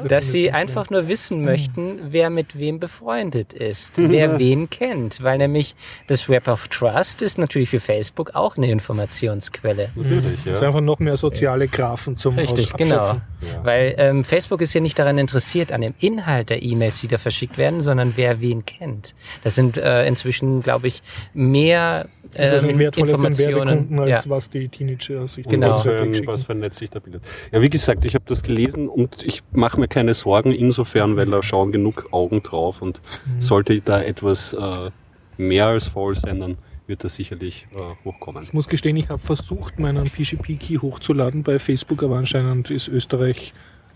dass 0.09 0.31
sie 0.33 0.51
einfach 0.53 0.91
nur 0.91 1.09
wissen 1.09 1.45
möchten, 1.45 1.99
wer 2.11 2.31
mit 2.31 2.59
wem 2.59 2.79
befreundet 2.79 3.53
ist, 3.53 3.95
wer 3.99 4.39
wen 4.39 4.71
kennt, 4.71 5.23
weil 5.23 5.39
nämlich 5.39 5.75
das 6.07 6.29
Web 6.29 6.49
of 6.49 6.69
Trust 6.69 7.23
ist 7.23 7.39
natürlich 7.39 7.71
für 7.71 7.81
Facebook 7.81 8.35
auch 8.35 8.57
eine 8.57 8.71
Informationsquelle. 8.71 9.91
Natürlich, 9.95 10.43
Das 10.45 10.55
ist 10.57 10.61
ja. 10.61 10.67
einfach 10.69 10.81
noch 10.81 10.99
mehr 10.99 11.17
soziale 11.17 11.69
Graphen 11.69 12.17
zum 12.17 12.37
Richtig, 12.37 12.67
Aus- 12.73 12.79
genau. 12.79 13.05
Ja. 13.05 13.21
Weil 13.65 13.95
ähm, 13.99 14.25
Facebook 14.25 14.61
ist 14.61 14.73
ja 14.75 14.81
nicht 14.81 14.99
daran 14.99 15.19
interessiert, 15.19 15.73
an 15.73 15.81
dem 15.81 15.95
Inhalt 16.01 16.51
der 16.51 16.63
E-Mails, 16.63 17.01
die 17.01 17.09
da 17.09 17.19
verschickt 17.19 17.59
werden, 17.59 17.81
sondern 17.81 18.13
wer 18.17 18.41
wen 18.41 18.65
kennt. 18.65 19.15
Das 19.43 19.55
sind 19.55 19.77
äh, 19.77 20.07
inzwischen, 20.07 20.63
glaube 20.63 20.87
ich, 20.87 21.03
mehr 21.35 22.09
ähm, 22.35 22.61
für 22.61 22.67
den 22.67 22.81
Informationen. 22.81 23.99
Als 23.99 24.11
Ja. 24.11 24.31
was 24.31 24.51
die 24.51 24.69
Teenager 24.69 25.29
sich 25.29 25.47
Genau. 25.49 25.69
was, 25.71 25.83
für 25.83 26.27
was 26.27 26.43
für 26.45 26.53
ein 26.53 26.61
Netz 26.61 26.79
sich 26.79 26.91
da 26.91 26.99
bildet. 26.99 27.23
Ja, 27.53 27.56
wie 27.63 27.71
gesagt, 27.71 28.05
ich 28.05 28.15
habe 28.15 28.25
das 28.27 28.43
gelesen 28.43 28.89
und 28.89 29.23
ich 29.23 29.43
mache 29.53 29.79
mir 29.81 29.89
keine 29.89 30.15
Sorgen 30.15 30.53
insofern, 30.53 31.17
weil 31.17 31.27
da 31.27 31.43
schauen 31.43 31.73
genug 31.73 32.09
Augen 32.13 32.43
drauf 32.43 32.83
und 32.83 33.01
Mhm. 33.27 33.41
sollte 33.41 33.81
da 33.81 34.03
etwas 34.03 34.53
äh, 34.53 34.91
mehr 35.37 35.67
als 35.67 35.89
faul 35.89 36.15
sein, 36.15 36.41
dann 36.41 36.59
wird 36.87 37.05
das 37.05 37.15
sicherlich 37.17 37.67
äh, 37.73 37.83
hochkommen. 38.05 38.43
Ich 38.45 38.53
muss 38.53 38.69
gestehen, 38.69 38.97
ich 38.97 39.09
habe 39.09 39.19
versucht, 39.19 39.79
meinen 39.79 40.05
PGP-Key 40.05 40.79
hochzuladen 40.79 41.43
bei 41.43 41.59
Facebook, 41.59 42.03
aber 42.03 42.17
anscheinend 42.17 42.71
ist 42.71 42.89
Österreich, 42.89 43.53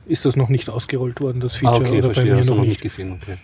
ist 0.07 0.25
das 0.25 0.37
noch 0.37 0.49
nicht 0.49 0.69
ausgerollt 0.71 1.21
worden, 1.21 1.41
das 1.41 1.55
Ah, 1.55 1.59
Feature, 1.59 1.81
okay, 1.81 1.99
oder 1.99 2.09
bei 2.09 2.15
verstehe, 2.15 2.33
mir 2.33 2.39
hast 2.39 2.49
du 2.49 2.55
noch 2.55 2.59
noch 2.61 2.67
nicht 2.67 2.81
gesehen. 2.81 3.13
Okay. 3.13 3.37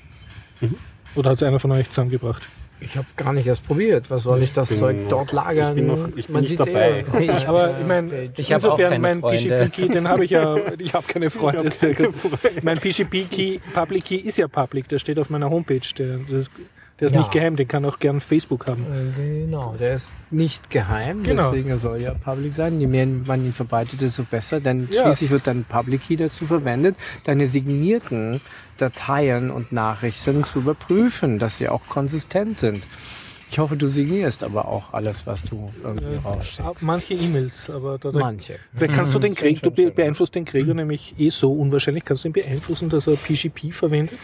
Oder 1.15 1.31
hat 1.31 1.37
es 1.37 1.43
einer 1.43 1.59
von 1.59 1.73
euch 1.73 1.89
zusammengebracht? 1.89 2.51
Ich 2.79 2.95
habe 2.97 3.07
gar 3.17 3.33
nicht 3.33 3.47
erst 3.47 3.67
probiert. 3.67 4.11
Was 4.11 4.25
soll 4.25 4.43
ich 4.43 4.53
das 4.53 4.69
bin 4.69 4.79
Zeug 4.79 4.97
noch- 5.05 5.09
dort 5.09 5.33
lagern? 5.33 5.69
ich 5.71 5.75
bin 5.75 5.87
noch- 5.87 6.09
ich 6.17 6.27
bin 6.27 6.33
Man 6.35 6.43
nicht 6.43 6.51
sieht's 6.51 6.65
dabei. 6.67 7.05
Eh. 7.19 7.25
Ich- 7.25 7.49
Aber 7.49 7.75
ich 7.81 7.87
meine, 7.87 8.11
Ich 8.37 8.53
habe 8.53 8.69
auch 8.69 8.73
insofern 8.79 8.91
keine 8.91 8.99
mein 9.03 9.21
Freunde. 9.21 9.59
PGP-Key, 9.71 9.89
den 9.89 10.09
habe 10.09 10.25
ich 10.27 10.31
ja, 10.33 10.57
ich 10.79 10.93
habe 10.93 11.07
keine 11.07 11.31
Freunde. 11.31 11.63
ist 11.69 11.83
der- 11.83 11.95
mein 12.63 12.79
PGP-Key, 12.79 13.61
Public 13.73 14.05
Key 14.05 14.17
ist 14.17 14.37
ja 14.39 14.47
public, 14.49 14.89
der 14.89 14.99
steht 14.99 15.19
auf 15.19 15.31
meiner 15.31 15.49
Homepage. 15.49 15.81
Der, 15.99 16.19
das 16.19 16.33
ist, 16.33 16.51
der 17.01 17.07
ist 17.09 17.13
Ja. 17.13 17.19
nicht 17.21 17.33
geheim, 17.33 17.57
den 17.57 17.69
kann 17.69 17.85
auch 17.85 17.99
gern 17.99 18.21
Facebook 18.21 18.67
haben. 18.67 18.85
Äh, 18.85 19.43
Genau, 19.47 19.75
der 19.79 19.95
ist 19.95 20.15
nicht 20.31 20.71
geheim, 20.71 21.23
Genau. 21.23 21.51
deswegen 21.51 21.79
soll 21.79 22.01
ja 22.01 22.15
public 22.15 22.55
sein. 22.55 22.81
Je 22.81 22.87
mehr 22.87 23.07
man 23.07 23.45
ihn 23.45 23.53
verbreitet, 23.53 24.01
desto 24.01 24.23
besser, 24.25 24.61
denn 24.61 24.89
Ja. 24.91 25.03
schließlich 25.03 25.31
wird 25.31 25.47
dein 25.47 25.65
Public 25.65 26.03
Key 26.07 26.17
dazu 26.17 26.47
verwendet, 26.47 26.97
deine 27.25 27.47
signierten 27.47 28.41
Dateien 28.79 29.51
und 29.51 29.73
Nachrichten 29.73 30.45
zu 30.45 30.59
überprüfen, 30.61 31.39
dass 31.39 31.59
sie 31.59 31.69
auch 31.69 31.83
konsistent 31.89 32.59
sind. 32.59 32.87
Ich 33.57 33.59
hoffe, 33.61 33.75
du 33.75 33.87
signierst 33.89 34.45
aber 34.45 34.69
auch 34.69 34.93
alles, 34.93 35.27
was 35.27 35.43
du 35.43 35.71
irgendwie 35.83 36.05
Äh, 36.17 36.19
rausschickst. 36.19 36.83
manche 36.83 37.15
E-Mails, 37.15 37.71
aber 37.71 37.97
da, 37.97 38.13
da, 38.13 38.19
Manche. 38.19 38.57
vielleicht 38.75 38.93
kannst 38.93 39.15
du 39.15 39.19
den 39.19 39.35
Krieg, 39.35 39.63
du 39.63 39.71
beeinflusst 39.71 40.35
den 40.35 40.45
Krieger 40.45 40.75
nämlich 40.75 41.15
eh 41.17 41.31
so 41.31 41.51
unwahrscheinlich, 41.55 42.05
kannst 42.05 42.25
du 42.25 42.29
ihn 42.29 42.33
beeinflussen, 42.35 42.91
dass 42.91 43.07
er 43.07 43.17
PGP 43.17 43.73
verwendet? 43.73 44.19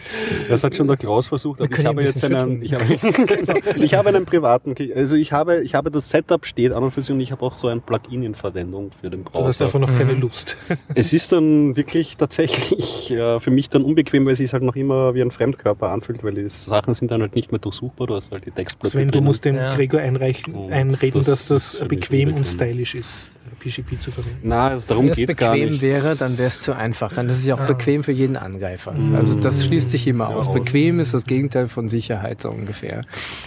Das 0.49 0.63
hat 0.63 0.75
schon 0.75 0.85
der 0.87 0.97
Klaus 0.97 1.29
versucht, 1.29 1.61
aber 1.61 1.79
ich 1.79 1.83
habe 1.83 2.01
ein 2.01 2.05
jetzt 2.05 2.23
einen, 2.23 2.61
ich 2.61 2.75
habe, 2.75 2.85
genau, 3.25 3.55
ich 3.83 3.95
habe 3.95 4.09
einen 4.09 4.25
privaten, 4.25 4.75
also 4.95 5.15
ich 5.15 5.31
habe, 5.31 5.63
ich 5.63 5.73
habe 5.73 5.89
das 5.89 6.11
Setup 6.11 6.45
steht 6.45 6.71
an 6.71 6.83
und 6.83 6.91
für 6.91 7.01
sich 7.01 7.09
und 7.11 7.19
ich 7.19 7.31
habe 7.31 7.41
auch 7.43 7.55
so 7.55 7.69
ein 7.69 7.81
Plugin 7.81 8.21
in 8.21 8.35
Verwendung 8.35 8.91
für 8.91 9.09
den 9.09 9.23
Du 9.23 9.31
hast 9.31 9.57
Browser. 9.57 9.65
einfach 9.65 9.79
noch 9.79 9.97
keine 9.97 10.13
Lust. 10.13 10.57
Es 10.93 11.11
ist 11.11 11.31
dann 11.31 11.75
wirklich 11.75 12.17
tatsächlich 12.17 13.09
äh, 13.09 13.39
für 13.39 13.49
mich 13.49 13.67
dann 13.69 13.83
unbequem, 13.83 14.27
weil 14.27 14.33
es 14.33 14.37
sich 14.37 14.53
halt 14.53 14.61
noch 14.61 14.75
immer 14.75 15.15
wie 15.15 15.23
ein 15.23 15.31
Fremdkörper 15.31 15.89
anfühlt, 15.89 16.23
weil 16.23 16.35
die 16.35 16.47
Sachen 16.49 16.93
sind 16.93 17.09
dann 17.09 17.21
halt 17.21 17.33
nicht 17.35 17.51
mehr 17.51 17.57
durchsuchbar, 17.59 18.05
du 18.05 18.13
hast 18.13 18.31
halt 18.31 18.45
die 18.45 18.51
Textblöcke 18.51 18.91
Sven, 18.95 19.07
du. 19.09 19.22
Musst 19.23 19.45
dem 19.45 19.55
Ja. 19.55 19.73
Gregor 19.75 20.01
einreichen, 20.01 20.53
Und 20.53 20.71
einreden, 20.71 21.19
das 21.23 21.47
dass 21.47 21.47
das 21.47 21.87
bequem 21.87 22.33
und 22.33 22.45
stylisch 22.47 22.95
ist, 22.95 23.29
PGP 23.59 23.99
zu 23.99 24.11
verwenden. 24.11 24.39
Na, 24.43 24.67
also 24.69 24.85
darum 24.87 25.05
Wenn 25.05 25.11
es 25.29 25.35
gar 25.37 25.53
bequem 25.53 25.69
nicht. 25.69 25.81
wäre, 25.81 26.15
dann 26.15 26.37
wäre 26.37 26.47
es 26.49 26.61
zu 26.61 26.75
einfach. 26.75 27.13
Dann 27.13 27.27
ist 27.27 27.37
es 27.37 27.45
ja 27.45 27.55
auch 27.55 27.61
Ah. 27.61 27.65
bequem 27.65 28.03
für 28.03 28.11
jeden 28.11 28.35
Angreifer. 28.35 28.93
Also 29.15 29.35
das 29.35 29.63
schließt 29.65 29.89
sich 29.89 30.05
immer 30.07 30.29
Ja, 30.29 30.35
aus. 30.35 30.47
aus. 30.47 30.53
Bequem 30.53 30.99
ist 30.99 31.13
das 31.13 31.23
Gegenteil 31.25 31.67
von 31.69 31.87
Sicherheit 31.87 32.41
so 32.41 32.49
ungefähr. 32.49 33.01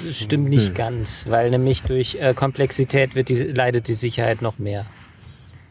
Das 0.07 0.17
stimmt 0.19 0.49
nicht 0.49 0.75
ganz, 0.75 1.27
weil 1.29 1.51
nämlich 1.51 1.83
durch 1.83 2.17
äh, 2.21 2.33
Komplexität 2.35 3.15
wird 3.15 3.29
die, 3.29 3.35
leidet 3.43 3.89
die 3.89 3.95
Sicherheit 3.95 4.41
noch 4.43 4.59
mehr. 4.59 4.87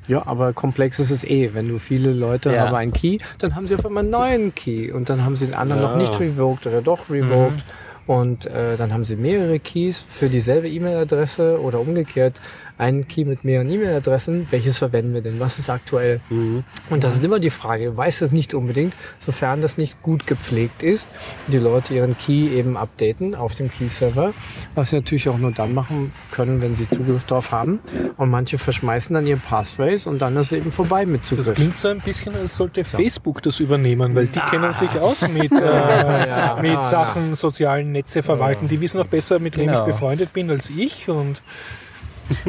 Ja, 0.07 0.27
aber 0.27 0.53
komplex 0.53 0.99
ist 0.99 1.09
es 1.09 1.23
eh. 1.23 1.49
Wenn 1.55 1.67
du 1.67 1.79
viele 1.79 2.13
Leute 2.13 2.53
Ja. 2.53 2.67
haben 2.67 2.75
einen 2.75 2.93
Key, 2.93 3.17
dann 3.39 3.55
haben 3.55 3.65
sie 3.67 3.73
auf 3.73 3.83
einmal 3.87 4.03
einen 4.03 4.11
neuen 4.11 4.53
Key 4.53 4.91
und 4.91 5.09
dann 5.09 5.25
haben 5.25 5.35
sie 5.35 5.45
den 5.47 5.55
anderen 5.55 5.81
Ja. 5.81 5.89
noch 5.89 5.97
nicht 5.97 6.19
revoked 6.19 6.67
oder 6.67 6.83
doch 6.83 7.09
revoked. 7.09 7.63
Und 8.07 8.45
äh, 8.45 8.77
dann 8.77 8.93
haben 8.93 9.03
sie 9.03 9.15
mehrere 9.15 9.59
Keys 9.59 10.03
für 10.07 10.29
dieselbe 10.29 10.69
E-Mail-Adresse 10.69 11.59
oder 11.59 11.79
umgekehrt 11.79 12.39
einen 12.77 13.07
Key 13.07 13.23
mit 13.25 13.43
mehreren 13.43 13.69
E-Mail-Adressen. 13.71 14.47
Welches 14.51 14.77
verwenden 14.77 15.13
wir 15.13 15.21
denn? 15.21 15.39
Was 15.39 15.59
ist 15.59 15.69
aktuell? 15.69 16.19
Mhm. 16.29 16.63
Und 16.89 17.03
das 17.03 17.15
ist 17.15 17.23
immer 17.23 17.39
die 17.39 17.49
Frage. 17.49 17.85
Du 17.85 17.97
weißt 17.97 18.21
es 18.21 18.31
nicht 18.31 18.53
unbedingt, 18.53 18.93
sofern 19.19 19.61
das 19.61 19.77
nicht 19.77 20.01
gut 20.01 20.27
gepflegt 20.27 20.83
ist. 20.83 21.07
Die 21.47 21.57
Leute 21.57 21.93
ihren 21.93 22.17
Key 22.17 22.49
eben 22.49 22.75
updaten 22.77 23.35
auf 23.35 23.55
dem 23.55 23.71
Key-Server, 23.71 24.33
was 24.75 24.89
sie 24.89 24.97
natürlich 24.97 25.29
auch 25.29 25.37
nur 25.37 25.51
dann 25.51 25.73
machen 25.73 26.11
können, 26.31 26.61
wenn 26.61 26.75
sie 26.75 26.87
Zugriff 26.89 27.23
darauf 27.25 27.51
haben. 27.51 27.79
Und 28.17 28.29
manche 28.29 28.57
verschmeißen 28.57 29.13
dann 29.13 29.25
ihr 29.27 29.37
Passphrase 29.37 30.09
und 30.09 30.19
dann 30.21 30.35
ist 30.37 30.47
es 30.47 30.51
eben 30.59 30.71
vorbei 30.71 31.05
mit 31.05 31.21
Das 31.21 31.29
Zugriff. 31.29 31.53
klingt 31.53 31.77
so 31.77 31.87
ein 31.87 31.99
bisschen, 31.99 32.35
als 32.35 32.57
sollte 32.57 32.83
Facebook 32.83 33.41
das 33.41 33.59
übernehmen, 33.59 34.15
weil 34.15 34.27
die 34.27 34.39
kennen 34.39 34.73
sich 34.73 34.89
aus 34.99 35.21
mit, 35.29 35.51
äh, 35.51 36.27
ja. 36.27 36.57
mit 36.61 36.75
Ah, 36.75 36.83
Sachen, 36.83 37.35
sozialen 37.35 37.91
Netze 37.93 38.21
verwalten. 38.21 38.67
Die 38.67 38.81
wissen 38.81 38.99
auch 38.99 39.05
besser, 39.07 39.39
mit 39.39 39.55
wem 39.57 39.67
Genau. 39.67 39.79
ich 39.87 39.93
befreundet 39.93 40.33
bin 40.33 40.49
als 40.51 40.69
ich. 40.69 41.07
Und 41.09 41.41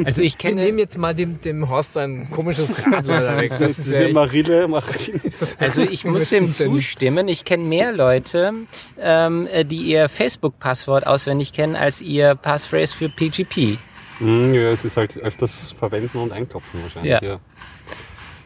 Also 0.03 0.21
ich 0.21 0.33
Wir 0.33 0.49
kenne 0.49 0.61
nehmen 0.63 0.79
jetzt 0.79 0.97
mal 0.97 1.13
dem, 1.13 1.41
dem 1.41 1.69
Horst 1.69 1.93
sein 1.93 2.29
komisches 2.31 2.69
Radler 2.85 3.21
da 3.21 3.37
weg. 3.41 3.49
Das 3.49 3.59
Das 3.59 3.79
ist 3.79 3.99
ja 3.99 4.09
Marille, 4.09 4.67
Marille. 4.67 5.19
Also 5.59 5.81
ich 5.81 6.05
muss 6.05 6.29
dem 6.29 6.51
zustimmen. 6.51 7.27
Ich 7.27 7.45
kenne 7.45 7.63
mehr 7.63 7.91
Leute, 7.91 8.53
ähm, 8.99 9.47
äh, 9.51 9.65
die 9.65 9.81
ihr 9.81 10.09
Facebook-Passwort 10.09 11.05
auswendig 11.05 11.53
kennen, 11.53 11.75
als 11.75 12.01
ihr 12.01 12.35
Passphrase 12.35 12.95
für 12.95 13.09
PGP. 13.09 13.77
Hm, 14.19 14.53
ja, 14.53 14.71
es 14.71 14.83
ist 14.83 14.97
halt 14.97 15.17
öfters 15.17 15.71
verwenden 15.71 16.17
und 16.17 16.31
einklopfen 16.31 16.81
wahrscheinlich. 16.81 17.11
Ja. 17.11 17.23
Ja. 17.23 17.39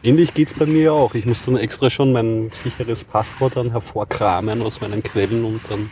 Ähnlich 0.04 0.34
geht's 0.34 0.52
bei 0.52 0.66
mir 0.66 0.92
auch. 0.92 1.14
Ich 1.14 1.26
muss 1.26 1.44
dann 1.44 1.56
extra 1.56 1.88
schon 1.88 2.12
mein 2.12 2.50
sicheres 2.52 3.04
Passwort 3.04 3.56
dann 3.56 3.70
hervorkramen 3.70 4.60
aus 4.60 4.80
meinen 4.80 5.02
Quellen 5.02 5.44
und 5.44 5.60
dann 5.70 5.90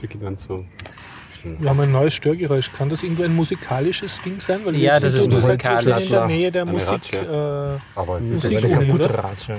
beginnen 0.00 0.36
zu. 0.36 0.66
Wir 1.58 1.70
haben 1.70 1.80
ein 1.80 1.92
neues 1.92 2.14
Störgeräusch. 2.14 2.72
Kann 2.72 2.88
das 2.88 3.02
irgendwo 3.02 3.22
ein 3.24 3.34
musikalisches 3.34 4.20
Ding 4.22 4.40
sein? 4.40 4.60
Weil 4.64 4.76
Ja, 4.76 5.00
das 5.00 5.14
ist 5.14 5.24
so 5.24 5.24
in 5.24 5.30
der 5.30 5.40
musikalisch. 5.40 6.10
Nähe 6.26 6.52
der 6.52 6.62
Eine 6.62 6.72
Musik. 6.72 6.90
Ratsche. 6.90 7.16
Äh, 7.16 7.98
Aber 7.98 8.20
es 8.20 8.28
Das 8.30 8.44
ist 8.44 8.44
ist 8.44 8.64
Das 8.64 8.70
ist 8.70 8.76
Uni, 8.78 8.84
ein 8.90 8.94
oder? 8.96 9.06
guter 9.08 9.24
Ratschlag. 9.24 9.58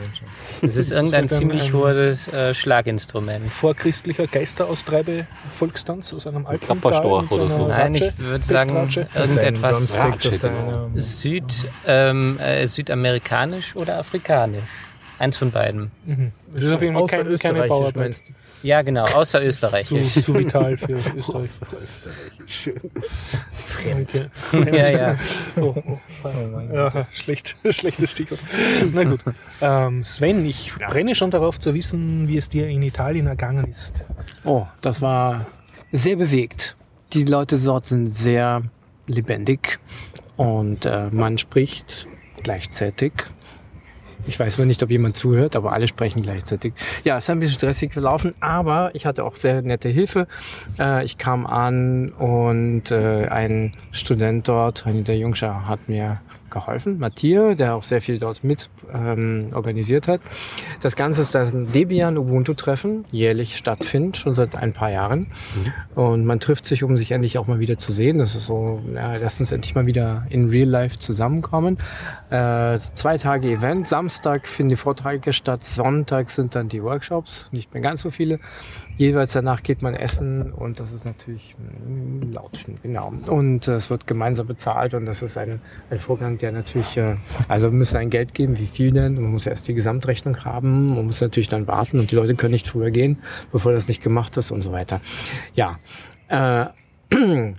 Das 0.62 0.76
ist 0.76 0.92
irgendein 0.92 1.26
ist 1.26 1.38
ziemlich 1.38 1.64
ein- 1.68 1.74
hohes 1.74 2.28
äh, 2.28 2.54
Schlaginstrument. 2.54 3.46
vorchristlicher 3.52 4.28
Geisteraustreibe-Volkstanz 4.28 6.14
aus 6.14 6.28
einem 6.28 6.46
alten 6.46 6.66
Klapperstorch 6.66 7.32
oder 7.32 7.50
so. 7.50 7.68
Nein, 7.68 7.96
ich 7.96 8.18
würde 8.18 8.44
sagen 8.44 8.76
irgendetwas 9.16 9.98
Ratsche, 9.98 10.38
genau. 10.38 10.90
Süd, 10.96 11.70
ähm, 11.86 12.40
äh, 12.40 12.68
südamerikanisch 12.68 13.76
oder 13.76 13.98
afrikanisch. 14.00 14.62
Eins 15.20 15.38
von 15.38 15.50
beiden. 15.50 15.92
Mhm. 16.06 16.32
Das 16.54 16.64
ist 16.64 16.72
auf 16.72 16.82
jeden 16.82 16.94
Fall 16.94 17.08
kein, 17.08 17.38
keine 17.40 17.68
Bauarbeit. 17.68 18.22
Ja, 18.64 18.82
genau, 18.82 19.06
außer 19.06 19.40
Zu, 19.40 19.46
österreichisch. 19.46 20.14
zu 20.14 20.34
vital 20.34 20.78
für 20.78 20.94
Österreich. 21.16 21.52
Schön. 22.48 22.80
Fremd. 23.52 24.30
ja, 24.74 24.90
ja. 24.90 25.16
Oh, 25.58 25.76
oh, 26.24 26.74
ja, 26.74 27.08
schlecht, 27.12 27.56
schlechtes 27.70 28.12
Stichwort. 28.12 28.40
Na 28.94 29.04
gut. 29.04 29.22
Ähm, 29.62 30.04
Sven, 30.04 30.46
ich 30.46 30.74
brenne 30.76 31.16
schon 31.16 31.32
darauf 31.32 31.60
zu 31.60 31.74
wissen, 31.74 32.28
wie 32.28 32.38
es 32.38 32.50
dir 32.50 32.68
in 32.68 32.82
Italien 32.82 33.28
ergangen 33.28 33.72
ist. 33.72 34.04
Oh, 34.44 34.66
das 34.82 35.02
war 35.02 35.46
sehr 35.92 36.16
bewegt. 36.16 36.76
Die 37.14 37.24
Leute 37.24 37.58
dort 37.58 37.86
sind 37.86 38.10
sehr 38.10 38.64
lebendig 39.08 39.80
und 40.36 40.86
äh, 40.86 41.10
man 41.12 41.38
spricht 41.38 42.08
gleichzeitig. 42.44 43.14
Ich 44.28 44.38
weiß 44.38 44.58
mal 44.58 44.66
nicht, 44.66 44.84
ob 44.84 44.92
jemand 44.92 45.16
zuhört, 45.16 45.56
aber 45.56 45.72
alle 45.72 45.88
sprechen 45.88 46.22
gleichzeitig. 46.22 46.74
Ja, 47.06 47.18
es 47.18 47.24
ist 47.24 47.30
ein 47.30 47.40
bisschen 47.40 47.56
stressig 47.56 47.94
gelaufen, 47.94 48.36
aber 48.42 48.92
ich 48.94 49.06
hatte 49.06 49.24
auch 49.24 49.36
sehr 49.36 49.62
nette 49.62 49.88
Hilfe. 49.88 50.28
Äh, 50.78 51.06
ich 51.06 51.18
kam 51.18 51.46
an 51.46 52.10
und 52.10 52.92
äh, 52.92 53.28
ein 53.28 53.72
Student 53.92 54.48
dort, 54.48 54.86
Anita 54.86 55.14
Jungscher, 55.14 55.68
hat 55.68 55.88
mir 55.88 56.20
geholfen. 56.50 57.00
Matthias, 57.00 57.58
der 57.58 57.76
auch 57.76 57.84
sehr 57.84 58.02
viel 58.02 58.20
dort 58.20 58.44
mit 58.44 58.70
ähm, 58.94 59.50
organisiert 59.54 60.08
hat. 60.08 60.22
Das 60.82 60.96
Ganze 60.96 61.22
ist 61.22 61.36
das 61.36 61.52
Debian 61.54 62.18
Ubuntu-Treffen, 62.18 63.06
jährlich 63.12 63.58
stattfindet, 63.58 64.18
schon 64.18 64.34
seit 64.34 64.56
ein 64.56 64.74
paar 64.74 64.92
Jahren. 64.92 65.28
Und 65.96 66.26
man 66.26 66.40
trifft 66.40 66.66
sich, 66.66 66.84
um 66.84 66.98
sich 66.98 67.12
endlich 67.12 67.38
auch 67.38 67.48
mal 67.48 67.60
wieder 67.60 67.78
zu 67.78 67.92
sehen. 67.92 68.18
Das 68.18 68.36
ist 68.36 68.46
so, 68.46 68.82
ja, 68.94 69.16
lass 69.16 69.40
uns 69.40 69.52
endlich 69.52 69.76
mal 69.76 69.86
wieder 69.86 70.26
in 70.30 70.50
Real 70.50 70.68
Life 70.68 70.98
zusammenkommen. 71.00 71.78
Äh, 72.30 72.78
zwei 72.80 73.18
Tage 73.18 73.50
Event. 73.50 73.88
Samstag 73.88 74.48
finden 74.48 74.70
die 74.70 74.76
Vorträge 74.76 75.34
statt. 75.34 75.64
Sonntag 75.64 76.30
sind 76.30 76.56
dann 76.56 76.70
die 76.70 76.84
Workshops. 76.84 77.50
Nicht 77.52 77.74
mehr 77.74 77.82
ganz 77.82 78.02
so 78.02 78.12
viele. 78.12 78.40
Jeweils 78.98 79.34
danach 79.34 79.62
geht 79.62 79.84
man 79.84 79.94
essen 79.94 80.52
und 80.52 80.80
das 80.80 80.92
ist 80.92 81.06
natürlich 81.06 81.56
mm, 81.58 82.32
laut, 82.32 82.66
genau. 82.82 83.14
Und 83.28 83.68
äh, 83.68 83.74
es 83.74 83.90
wird 83.90 84.08
gemeinsam 84.08 84.48
bezahlt 84.48 84.96
und 84.96 85.06
das 85.06 85.22
ist 85.22 85.38
ein, 85.38 85.62
ein 85.90 86.00
Vorgang, 86.00 86.40
der 86.40 86.52
natürlich, 86.52 86.98
äh, 86.98 87.16
also 87.48 87.68
wir 87.68 87.78
müssen 87.78 87.98
ein 87.98 88.10
Geld 88.10 88.34
geben, 88.34 88.58
wie 88.58 88.66
viel 88.66 88.92
denn? 88.92 89.22
Man 89.22 89.32
muss 89.32 89.46
erst 89.46 89.68
die 89.68 89.76
Gesamtrechnung 89.76 90.44
haben, 90.44 90.96
man 90.96 91.06
muss 91.06 91.22
natürlich 91.22 91.48
dann 91.48 91.68
warten 91.68 92.00
und 92.00 92.12
die 92.12 92.16
Leute 92.16 92.34
können 92.34 92.54
nicht 92.54 92.68
früher 92.68 92.90
gehen, 92.90 93.20
bevor 93.52 93.72
das 93.72 93.88
nicht 93.88 94.02
gemacht 94.02 94.36
ist 94.38 94.50
und 94.52 94.62
so 94.62 94.72
weiter. 94.72 95.00
Ja, 95.54 95.78
äh, 96.30 96.66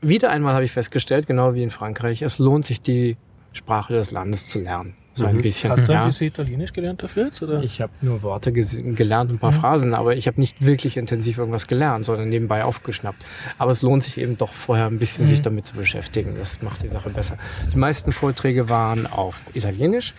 wieder 0.00 0.30
einmal 0.30 0.54
habe 0.54 0.64
ich 0.64 0.72
festgestellt, 0.72 1.26
genau 1.26 1.54
wie 1.54 1.62
in 1.64 1.70
Frankreich, 1.70 2.22
es 2.22 2.38
lohnt 2.38 2.64
sich 2.64 2.80
die 2.80 3.16
Sprache 3.52 3.94
des 3.94 4.12
Landes 4.12 4.46
zu 4.46 4.60
lernen. 4.60 4.94
So 5.18 5.26
ein 5.26 5.42
bisschen. 5.42 5.70
Hast 5.72 5.86
du 5.88 5.92
ja. 5.92 6.02
ein 6.02 6.08
bisschen 6.08 6.28
Italienisch 6.28 6.72
gelernt 6.72 7.02
dafür 7.02 7.26
jetzt? 7.26 7.42
Oder? 7.42 7.62
Ich 7.62 7.80
habe 7.80 7.92
nur 8.00 8.22
Worte 8.22 8.52
gelernt, 8.52 9.30
ein 9.30 9.38
paar 9.38 9.52
Mhm. 9.52 9.56
Phrasen, 9.56 9.94
aber 9.94 10.16
ich 10.16 10.26
habe 10.26 10.40
nicht 10.40 10.64
wirklich 10.64 10.96
intensiv 10.96 11.38
irgendwas 11.38 11.66
gelernt, 11.66 12.04
sondern 12.04 12.28
nebenbei 12.28 12.64
aufgeschnappt. 12.64 13.24
Aber 13.58 13.70
es 13.72 13.82
lohnt 13.82 14.04
sich 14.04 14.18
eben 14.18 14.38
doch 14.38 14.52
vorher 14.52 14.86
ein 14.86 14.98
bisschen 14.98 15.24
Mhm. 15.24 15.28
sich 15.28 15.40
damit 15.40 15.66
zu 15.66 15.74
beschäftigen. 15.74 16.34
Das 16.38 16.62
macht 16.62 16.82
die 16.82 16.88
Sache 16.88 17.10
besser. 17.10 17.36
Die 17.72 17.76
meisten 17.78 18.12
Vorträge 18.12 18.68
waren 18.68 19.06
auf 19.06 19.40
Italienisch, 19.54 20.14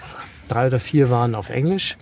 drei 0.48 0.68
oder 0.68 0.80
vier 0.80 1.10
waren 1.10 1.36
auf 1.36 1.50
Englisch. 1.50 1.98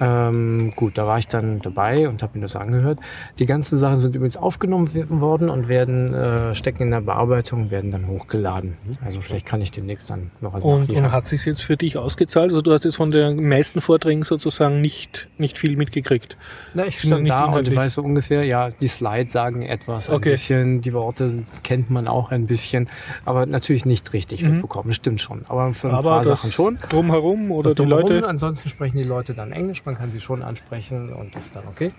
Ähm, 0.00 0.72
gut, 0.76 0.98
da 0.98 1.06
war 1.06 1.18
ich 1.18 1.26
dann 1.26 1.60
dabei 1.60 2.08
und 2.08 2.22
habe 2.22 2.38
mir 2.38 2.42
das 2.42 2.56
angehört. 2.56 2.98
Die 3.38 3.46
ganzen 3.46 3.78
Sachen 3.78 3.98
sind 4.00 4.14
übrigens 4.14 4.36
aufgenommen 4.36 4.88
worden 5.20 5.48
und 5.48 5.68
werden 5.68 6.12
äh, 6.12 6.54
stecken 6.54 6.82
in 6.84 6.90
der 6.90 7.00
Bearbeitung, 7.00 7.70
werden 7.70 7.90
dann 7.90 8.06
hochgeladen. 8.08 8.76
Also 9.04 9.20
vielleicht 9.20 9.46
kann 9.46 9.62
ich 9.62 9.70
demnächst 9.70 10.10
dann 10.10 10.30
noch 10.40 10.52
was 10.52 10.64
Und, 10.64 10.80
nachliefern. 10.82 11.04
und 11.06 11.12
hat 11.12 11.26
sich 11.26 11.44
jetzt 11.46 11.62
für 11.62 11.76
dich 11.76 11.96
ausgezahlt? 11.96 12.50
Also 12.50 12.60
du 12.60 12.72
hast 12.72 12.84
jetzt 12.84 12.96
von 12.96 13.10
den 13.10 13.48
meisten 13.48 13.80
Vorträgen 13.80 14.22
sozusagen 14.22 14.80
nicht, 14.80 15.28
nicht 15.38 15.58
viel 15.58 15.76
mitgekriegt. 15.76 16.36
Na, 16.74 16.86
ich 16.86 17.00
stand 17.00 17.28
da 17.28 17.44
und 17.44 17.48
inhaltlich. 17.50 17.76
weiß 17.76 17.94
so 17.94 18.02
ungefähr, 18.02 18.44
ja, 18.44 18.70
die 18.70 18.88
Slides 18.88 19.32
sagen 19.32 19.62
etwas, 19.62 20.10
ein 20.10 20.16
Okay. 20.16 20.30
bisschen, 20.30 20.80
die 20.82 20.92
Worte 20.92 21.42
kennt 21.62 21.88
man 21.90 22.06
auch 22.08 22.30
ein 22.32 22.46
bisschen, 22.46 22.88
aber 23.24 23.46
natürlich 23.46 23.84
nicht 23.86 24.12
richtig 24.12 24.42
Mhm. 24.42 24.50
mitbekommen, 24.52 24.92
stimmt 24.92 25.20
schon. 25.20 25.44
Aber 25.48 25.72
für 25.72 25.88
ein 25.88 25.94
Aber 25.94 26.10
paar 26.10 26.24
Sachen 26.24 26.50
schon. 26.52 26.78
drumherum 26.90 27.50
oder 27.50 27.70
die 27.70 27.76
Drumherum, 27.76 28.10
Leute. 28.10 28.28
Ansonsten 28.28 28.68
sprechen 28.68 28.98
die 28.98 29.04
Leute 29.04 29.32
dann 29.34 29.52
Englisch, 29.52 29.85
man 29.86 29.96
kann 29.96 30.10
sie 30.10 30.20
schon 30.20 30.42
ansprechen 30.42 31.12
und 31.12 31.34
das 31.34 31.46
ist 31.46 31.56
dann 31.56 31.66
okay. 31.68 31.92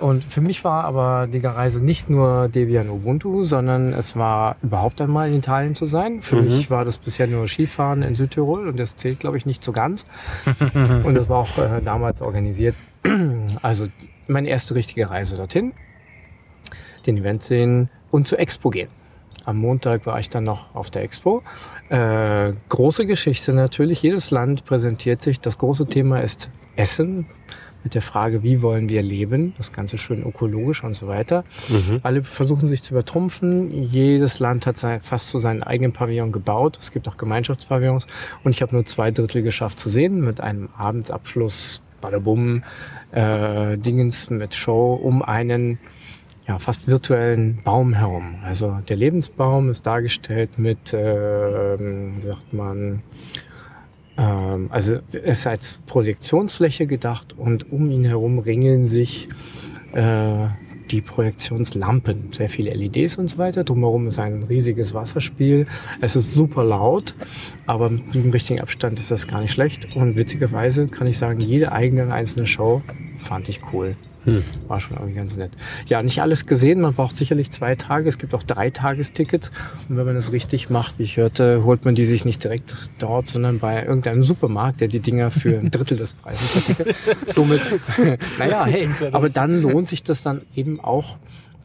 Und 0.00 0.24
für 0.24 0.40
mich 0.40 0.64
war 0.64 0.84
aber 0.84 1.26
die 1.26 1.38
Reise 1.44 1.84
nicht 1.84 2.08
nur 2.08 2.48
Debian 2.48 2.88
Ubuntu, 2.88 3.44
sondern 3.44 3.92
es 3.92 4.16
war 4.16 4.56
überhaupt 4.62 5.00
einmal 5.00 5.28
in 5.28 5.34
Italien 5.34 5.74
zu 5.74 5.86
sein. 5.86 6.22
Für 6.22 6.36
Mhm. 6.36 6.44
mich 6.44 6.70
war 6.70 6.84
das 6.84 6.98
bisher 6.98 7.26
nur 7.26 7.46
Skifahren 7.48 8.02
in 8.02 8.14
Südtirol 8.14 8.68
und 8.68 8.78
das 8.78 8.96
zählt, 8.96 9.20
glaube 9.20 9.36
ich, 9.36 9.44
nicht 9.46 9.62
so 9.64 9.72
ganz. 9.72 10.06
und 11.04 11.14
das 11.14 11.28
war 11.28 11.38
auch 11.38 11.58
äh, 11.58 11.80
damals 11.84 12.22
organisiert. 12.22 12.74
Also 13.62 13.88
meine 14.26 14.48
erste 14.48 14.74
richtige 14.74 15.10
Reise 15.10 15.36
dorthin, 15.36 15.72
den 17.06 17.16
Event 17.16 17.42
sehen 17.42 17.88
und 18.10 18.26
zur 18.28 18.38
Expo 18.38 18.70
gehen. 18.70 18.88
Am 19.48 19.56
Montag 19.56 20.04
war 20.04 20.20
ich 20.20 20.28
dann 20.28 20.44
noch 20.44 20.74
auf 20.74 20.90
der 20.90 21.02
Expo. 21.02 21.42
Äh, 21.88 22.52
große 22.68 23.06
Geschichte 23.06 23.54
natürlich. 23.54 24.02
Jedes 24.02 24.30
Land 24.30 24.66
präsentiert 24.66 25.22
sich. 25.22 25.40
Das 25.40 25.56
große 25.56 25.86
Thema 25.86 26.20
ist 26.20 26.50
Essen. 26.76 27.24
Mit 27.82 27.94
der 27.94 28.02
Frage, 28.02 28.42
wie 28.42 28.60
wollen 28.60 28.90
wir 28.90 29.00
leben? 29.00 29.54
Das 29.56 29.72
Ganze 29.72 29.96
schön 29.96 30.22
ökologisch 30.22 30.84
und 30.84 30.92
so 30.92 31.08
weiter. 31.08 31.44
Alle 32.02 32.24
versuchen 32.24 32.68
sich 32.68 32.82
zu 32.82 32.92
übertrumpfen. 32.92 33.84
Jedes 33.84 34.38
Land 34.38 34.66
hat 34.66 34.76
sein, 34.76 35.00
fast 35.00 35.30
so 35.30 35.38
seinen 35.38 35.62
eigenen 35.62 35.94
Pavillon 35.94 36.30
gebaut. 36.30 36.76
Es 36.78 36.92
gibt 36.92 37.08
auch 37.08 37.16
Gemeinschaftspavillons. 37.16 38.06
Und 38.44 38.50
ich 38.50 38.60
habe 38.60 38.74
nur 38.74 38.84
zwei 38.84 39.12
Drittel 39.12 39.40
geschafft 39.40 39.78
zu 39.78 39.88
sehen 39.88 40.20
mit 40.20 40.42
einem 40.42 40.68
Abendsabschluss, 40.76 41.80
Badabum, 42.02 42.64
äh, 43.12 43.78
Dingens 43.78 44.28
mit 44.28 44.54
Show 44.54 44.92
um 44.92 45.22
einen 45.22 45.78
ja, 46.48 46.58
fast 46.58 46.88
virtuellen 46.88 47.60
Baum 47.62 47.92
herum. 47.92 48.36
Also 48.42 48.78
der 48.88 48.96
Lebensbaum 48.96 49.70
ist 49.70 49.86
dargestellt 49.86 50.58
mit, 50.58 50.92
wie 50.92 52.22
sagt 52.22 52.52
man, 52.52 53.02
ähm, 54.18 54.68
also 54.70 54.98
ist 55.12 55.46
als 55.46 55.80
Projektionsfläche 55.86 56.86
gedacht 56.86 57.34
und 57.38 57.72
um 57.72 57.90
ihn 57.90 58.04
herum 58.04 58.40
ringeln 58.40 58.84
sich 58.84 59.28
äh, 59.92 60.48
die 60.90 61.02
Projektionslampen, 61.02 62.32
sehr 62.32 62.48
viele 62.48 62.72
LEDs 62.72 63.16
und 63.16 63.28
so 63.28 63.38
weiter. 63.38 63.62
Drumherum 63.62 64.08
ist 64.08 64.18
ein 64.18 64.42
riesiges 64.44 64.94
Wasserspiel. 64.94 65.66
Es 66.00 66.16
ist 66.16 66.32
super 66.32 66.64
laut, 66.64 67.14
aber 67.66 67.90
mit 67.90 68.14
dem 68.14 68.30
richtigen 68.30 68.60
Abstand 68.60 68.98
ist 68.98 69.10
das 69.10 69.28
gar 69.28 69.40
nicht 69.40 69.52
schlecht. 69.52 69.94
Und 69.94 70.16
witzigerweise 70.16 70.86
kann 70.86 71.06
ich 71.06 71.18
sagen, 71.18 71.40
jede 71.40 71.72
eigene 71.72 72.10
einzelne 72.12 72.46
Show 72.46 72.82
fand 73.18 73.50
ich 73.50 73.60
cool. 73.72 73.96
Hm. 74.24 74.42
War 74.66 74.80
schon 74.80 74.96
irgendwie 74.96 75.14
ganz 75.14 75.36
nett. 75.36 75.52
Ja, 75.86 76.02
nicht 76.02 76.20
alles 76.20 76.46
gesehen. 76.46 76.80
Man 76.80 76.94
braucht 76.94 77.16
sicherlich 77.16 77.50
zwei 77.50 77.74
Tage. 77.76 78.08
Es 78.08 78.18
gibt 78.18 78.34
auch 78.34 78.42
drei 78.42 78.70
Tagestickets. 78.70 79.50
Und 79.88 79.96
wenn 79.96 80.06
man 80.06 80.14
das 80.14 80.32
richtig 80.32 80.70
macht, 80.70 80.98
wie 80.98 81.04
ich 81.04 81.16
hörte, 81.16 81.64
holt 81.64 81.84
man 81.84 81.94
die 81.94 82.04
sich 82.04 82.24
nicht 82.24 82.42
direkt 82.42 82.74
dort, 82.98 83.26
sondern 83.28 83.58
bei 83.58 83.84
irgendeinem 83.84 84.24
Supermarkt, 84.24 84.80
der 84.80 84.88
die 84.88 85.00
Dinger 85.00 85.30
für 85.30 85.58
ein 85.58 85.70
Drittel 85.70 85.96
des 85.96 86.12
Preises 86.12 86.50
vertickert. 86.50 86.96
Somit, 87.28 87.62
naja, 88.38 88.64
hey, 88.64 88.88
aber 89.12 89.28
dann 89.28 89.62
lohnt 89.62 89.88
sich 89.88 90.02
das 90.02 90.22
dann 90.22 90.42
eben 90.54 90.80
auch, 90.80 91.16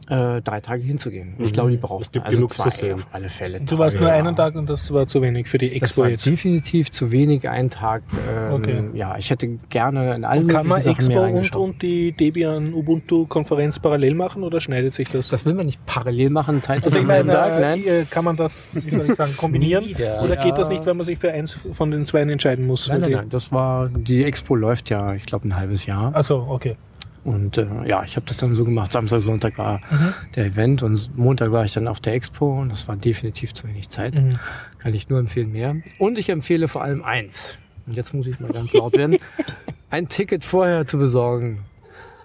äh, 0.08 0.40
drei 0.42 0.60
Tage 0.60 0.82
hinzugehen. 0.82 1.34
Ich 1.38 1.52
glaube, 1.52 1.70
die 1.70 1.76
braucht 1.76 2.02
Es 2.04 2.12
gibt 2.12 2.24
also 2.26 2.36
genug 2.38 2.50
zwei 2.50 2.70
zu 2.70 2.76
sehen. 2.78 2.94
auf 2.94 3.06
alle 3.12 3.28
Fälle. 3.28 3.60
Du 3.60 3.78
warst 3.78 3.98
nur 3.98 4.08
Ja. 4.08 4.14
einen 4.16 4.36
Tag 4.36 4.54
und 4.54 4.68
das 4.68 4.92
war 4.92 5.06
zu 5.06 5.22
wenig 5.22 5.48
für 5.48 5.58
die 5.58 5.68
Das 5.68 5.76
Expo 5.76 6.02
war 6.02 6.10
jetzt. 6.10 6.26
definitiv 6.26 6.90
zu 6.90 7.10
wenig 7.12 7.48
ein 7.48 7.70
Tag. 7.70 8.02
Ähm, 8.28 8.52
Okay. 8.54 8.84
Ja, 8.94 9.16
ich 9.18 9.30
hätte 9.30 9.48
gerne 9.68 10.14
in 10.14 10.24
allen 10.24 10.44
Und 10.44 10.48
kann 10.50 10.66
man 10.66 10.80
Sachen 10.80 10.96
Expo 10.96 11.24
und, 11.24 11.56
und 11.56 11.82
die 11.82 12.12
Debian 12.12 12.72
Ubuntu 12.74 13.26
Konferenz 13.26 13.78
parallel 13.78 14.14
machen 14.14 14.42
oder 14.42 14.60
schneidet 14.60 14.94
sich 14.94 15.08
das? 15.08 15.28
Das 15.28 15.44
will 15.46 15.54
man 15.54 15.66
nicht 15.66 15.84
parallel 15.86 16.30
machen, 16.30 16.62
zeitlich 16.62 16.86
also 16.86 16.98
ich 16.98 17.06
meine, 17.06 17.30
Tag, 17.32 17.60
nein. 17.60 17.84
äh, 17.86 18.04
kann 18.08 18.24
man 18.24 18.36
das, 18.36 18.70
wie 18.74 18.90
soll 18.94 19.06
ich 19.10 19.14
sagen, 19.14 19.36
kombinieren? 19.36 19.84
Oder 20.22 20.36
geht 20.36 20.56
das 20.58 20.68
nicht, 20.68 20.86
wenn 20.86 20.96
man 20.96 21.06
sich 21.06 21.18
für 21.18 21.32
eins 21.32 21.52
von 21.72 21.90
den 21.90 22.06
zwei 22.06 22.20
entscheiden 22.20 22.66
muss? 22.66 22.88
Nein, 22.88 23.00
nein, 23.00 23.08
Die- 23.10 23.16
nein, 23.16 23.28
das 23.30 23.52
war, 23.52 23.88
die 23.88 24.24
Expo 24.24 24.54
läuft 24.54 24.90
ja, 24.90 25.14
ich 25.14 25.26
glaube, 25.26 25.48
ein 25.48 25.56
halbes 25.56 25.86
Jahr. 25.86 26.12
Ach 26.14 26.24
so, 26.24 26.46
okay. 26.48 26.76
Und 27.24 27.56
äh, 27.56 27.66
ja, 27.86 28.04
ich 28.04 28.16
habe 28.16 28.26
das 28.26 28.36
dann 28.36 28.52
so 28.54 28.64
gemacht. 28.64 28.92
Samstag, 28.92 29.20
Sonntag 29.20 29.56
war 29.58 29.78
Mhm. 29.90 30.14
der 30.36 30.44
Event 30.46 30.82
und 30.82 31.16
Montag 31.16 31.50
war 31.52 31.64
ich 31.64 31.72
dann 31.72 31.88
auf 31.88 32.00
der 32.00 32.12
Expo 32.14 32.60
und 32.60 32.68
das 32.68 32.86
war 32.86 32.96
definitiv 32.96 33.54
zu 33.54 33.66
wenig 33.66 33.88
Zeit. 33.88 34.14
Mhm. 34.14 34.38
Kann 34.78 34.92
ich 34.92 35.08
nur 35.08 35.18
empfehlen 35.18 35.50
mehr. 35.52 35.76
Und 35.98 36.18
ich 36.18 36.28
empfehle 36.28 36.68
vor 36.68 36.82
allem 36.82 37.02
eins. 37.02 37.58
Und 37.86 37.96
jetzt 37.96 38.12
muss 38.14 38.26
ich 38.26 38.38
mal 38.40 38.50
ganz 38.52 38.72
laut 38.74 38.96
werden. 38.96 39.16
Ein 39.90 40.08
Ticket 40.08 40.44
vorher 40.44 40.84
zu 40.86 40.98
besorgen. 40.98 41.60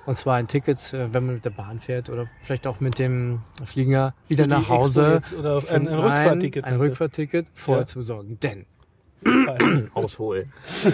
Und 0.05 0.15
zwar 0.15 0.37
ein 0.37 0.47
Ticket, 0.47 0.91
äh, 0.93 1.13
wenn 1.13 1.25
man 1.27 1.35
mit 1.35 1.45
der 1.45 1.51
Bahn 1.51 1.79
fährt 1.79 2.09
oder 2.09 2.25
vielleicht 2.41 2.65
auch 2.65 2.79
mit 2.79 2.97
dem 2.97 3.41
Flieger 3.65 4.15
wieder 4.27 4.47
nach 4.47 4.67
Hause. 4.67 5.21
oder 5.37 5.57
ein, 5.69 5.75
ein 5.75 5.83
Nein, 5.83 5.93
Rückfahrticket. 5.99 6.63
Ein? 6.65 6.75
Rückfahrticket 6.77 7.45
vorher 7.53 7.83
Ja. 7.83 7.85
zu 7.85 7.99
besorgen. 7.99 8.39
Denn 8.41 8.65
Ausholen. 9.93 10.51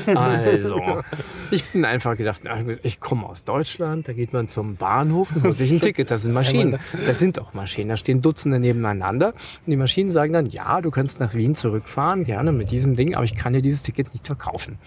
Also, 0.08 1.02
ich 1.52 1.72
bin 1.72 1.86
einfach 1.86 2.18
gedacht, 2.18 2.42
ich 2.84 3.00
komme 3.00 3.28
aus 3.28 3.44
Deutschland, 3.44 4.08
da 4.08 4.14
geht 4.14 4.34
man 4.34 4.48
zum 4.48 4.76
Bahnhof 4.76 5.36
und 5.36 5.44
holt 5.44 5.58
sich 5.58 5.72
ein 5.72 5.82
Ticket. 5.82 6.12
Das 6.12 6.24
sind 6.24 6.34
Maschinen. 6.34 6.80
Das 7.06 7.20
sind 7.20 7.40
auch 7.40 7.54
Maschinen. 7.54 7.90
Da 7.90 7.98
stehen 7.98 8.22
Dutzende 8.22 8.60
nebeneinander. 8.60 9.30
Und 9.30 9.72
die 9.72 9.78
Maschinen 9.78 10.12
sagen 10.12 10.34
dann, 10.34 10.48
ja, 10.48 10.82
du 10.82 10.92
kannst 10.92 11.20
nach 11.20 11.34
Wien 11.34 11.56
zurückfahren, 11.56 12.24
gerne 12.24 12.52
mit 12.52 12.72
diesem 12.72 12.96
Ding, 12.96 13.16
aber 13.16 13.26
ich 13.26 13.36
kann 13.36 13.54
dir 13.54 13.62
dieses 13.62 13.84
Ticket 13.84 14.14
nicht 14.14 14.26
verkaufen. 14.26 14.78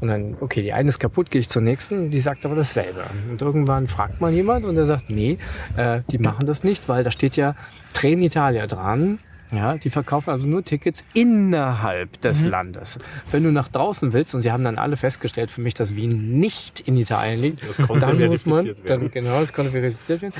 Und 0.00 0.08
dann, 0.08 0.36
okay, 0.40 0.62
die 0.62 0.72
eine 0.72 0.88
ist 0.88 0.98
kaputt, 0.98 1.30
gehe 1.30 1.40
ich 1.40 1.48
zur 1.48 1.62
nächsten, 1.62 2.10
die 2.10 2.20
sagt 2.20 2.44
aber 2.46 2.54
dasselbe. 2.56 3.04
Und 3.30 3.42
irgendwann 3.42 3.88
fragt 3.88 4.20
man 4.20 4.34
jemand 4.34 4.64
und 4.64 4.74
der 4.74 4.86
sagt, 4.86 5.10
nee, 5.10 5.38
äh, 5.76 6.00
die 6.10 6.18
machen 6.18 6.46
das 6.46 6.64
nicht, 6.64 6.88
weil 6.88 7.04
da 7.04 7.10
steht 7.10 7.36
ja 7.36 7.54
Trenitalia 7.92 8.66
dran. 8.66 9.18
Ja, 9.52 9.76
die 9.76 9.90
verkaufen 9.90 10.30
also 10.30 10.46
nur 10.46 10.64
Tickets 10.64 11.04
innerhalb 11.12 12.20
des 12.20 12.44
Landes. 12.44 12.98
Wenn 13.32 13.42
du 13.42 13.50
nach 13.50 13.68
draußen 13.68 14.12
willst, 14.12 14.34
und 14.34 14.42
sie 14.42 14.52
haben 14.52 14.62
dann 14.62 14.78
alle 14.78 14.96
festgestellt 14.96 15.50
für 15.50 15.60
mich, 15.60 15.74
dass 15.74 15.96
Wien 15.96 16.38
nicht 16.38 16.80
in 16.80 16.96
Italien 16.96 17.40
liegt, 17.40 17.68
Das 17.68 17.76
konnte 17.78 18.06
dann 18.06 18.24
muss 18.26 18.46
man, 18.46 18.74
dann, 18.86 19.10
genau, 19.10 19.40
das 19.40 19.52
konnte 19.52 19.72
verifiziert 19.72 20.22
werden. 20.22 20.34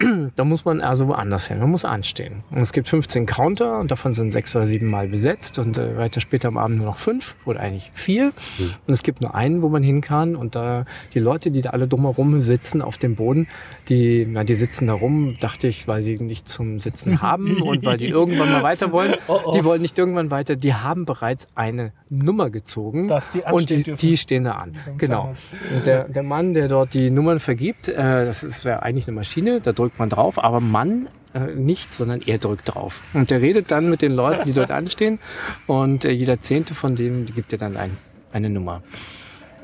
da 0.36 0.44
muss 0.44 0.64
man 0.64 0.80
also 0.80 1.08
woanders 1.08 1.48
hin. 1.48 1.58
Man 1.58 1.70
muss 1.70 1.84
anstehen. 1.84 2.44
Und 2.50 2.60
es 2.60 2.72
gibt 2.72 2.88
15 2.88 3.26
Counter 3.26 3.78
und 3.78 3.90
davon 3.90 4.12
sind 4.12 4.30
sechs 4.30 4.54
oder 4.54 4.66
sieben 4.66 4.88
Mal 4.88 5.08
besetzt 5.08 5.58
und 5.58 5.76
äh, 5.76 5.96
weiter 5.96 6.20
später 6.20 6.48
am 6.48 6.56
Abend 6.56 6.78
nur 6.78 6.86
noch 6.86 6.98
fünf 6.98 7.34
oder 7.44 7.60
eigentlich 7.60 7.90
vier. 7.94 8.32
Und 8.58 8.94
es 8.94 9.02
gibt 9.02 9.20
nur 9.20 9.34
einen, 9.34 9.62
wo 9.62 9.68
man 9.68 9.82
hin 9.82 10.00
kann 10.00 10.36
und 10.36 10.54
da 10.54 10.84
die 11.14 11.18
Leute, 11.18 11.50
die 11.50 11.62
da 11.62 11.70
alle 11.70 11.88
drumherum 11.88 12.40
sitzen 12.40 12.80
auf 12.80 12.98
dem 12.98 13.16
Boden, 13.16 13.48
die, 13.88 14.26
na, 14.28 14.44
die 14.44 14.54
sitzen 14.54 14.86
da 14.86 14.94
rum, 14.94 15.36
dachte 15.40 15.66
ich, 15.66 15.88
weil 15.88 16.02
sie 16.02 16.18
nicht 16.18 16.48
zum 16.48 16.78
Sitzen 16.78 17.20
haben 17.22 17.60
und 17.62 17.84
weil 17.84 17.98
die 17.98 18.08
irgendwann 18.08 18.52
mal 18.52 18.62
weiter 18.62 18.92
wollen. 18.92 19.14
Oh, 19.26 19.40
oh. 19.44 19.52
Die 19.52 19.64
wollen 19.64 19.82
nicht 19.82 19.98
irgendwann 19.98 20.30
weiter. 20.30 20.56
Die 20.56 20.72
haben 20.72 21.04
bereits 21.04 21.48
eine 21.54 21.92
Nummer 22.08 22.50
gezogen 22.50 23.08
Dass 23.08 23.32
die 23.32 23.42
und 23.42 23.68
die, 23.68 23.82
die 23.82 24.16
stehen 24.16 24.44
da 24.44 24.52
an. 24.52 24.76
Genau. 24.96 25.34
Und 25.74 25.86
der, 25.86 26.08
der 26.08 26.22
Mann, 26.22 26.54
der 26.54 26.68
dort 26.68 26.94
die 26.94 27.10
Nummern 27.10 27.40
vergibt, 27.40 27.88
äh, 27.88 28.24
das 28.24 28.42
ist 28.42 28.64
wäre 28.64 28.82
eigentlich 28.82 29.06
eine 29.06 29.16
Maschine, 29.16 29.60
da 29.60 29.72
drückt 29.72 29.87
man 29.98 30.10
drauf, 30.10 30.42
aber 30.42 30.60
Mann 30.60 31.08
äh, 31.34 31.54
nicht, 31.54 31.94
sondern 31.94 32.20
er 32.22 32.38
drückt 32.38 32.74
drauf. 32.74 33.02
Und 33.14 33.30
der 33.30 33.40
redet 33.42 33.70
dann 33.70 33.88
mit 33.90 34.02
den 34.02 34.12
Leuten, 34.12 34.46
die 34.46 34.52
dort 34.52 34.70
anstehen 34.70 35.18
und 35.66 36.04
äh, 36.04 36.10
jeder 36.10 36.38
Zehnte 36.40 36.74
von 36.74 36.96
denen 36.96 37.26
die 37.26 37.32
gibt 37.32 37.52
dir 37.52 37.58
dann 37.58 37.76
ein, 37.76 37.96
eine 38.32 38.50
Nummer. 38.50 38.82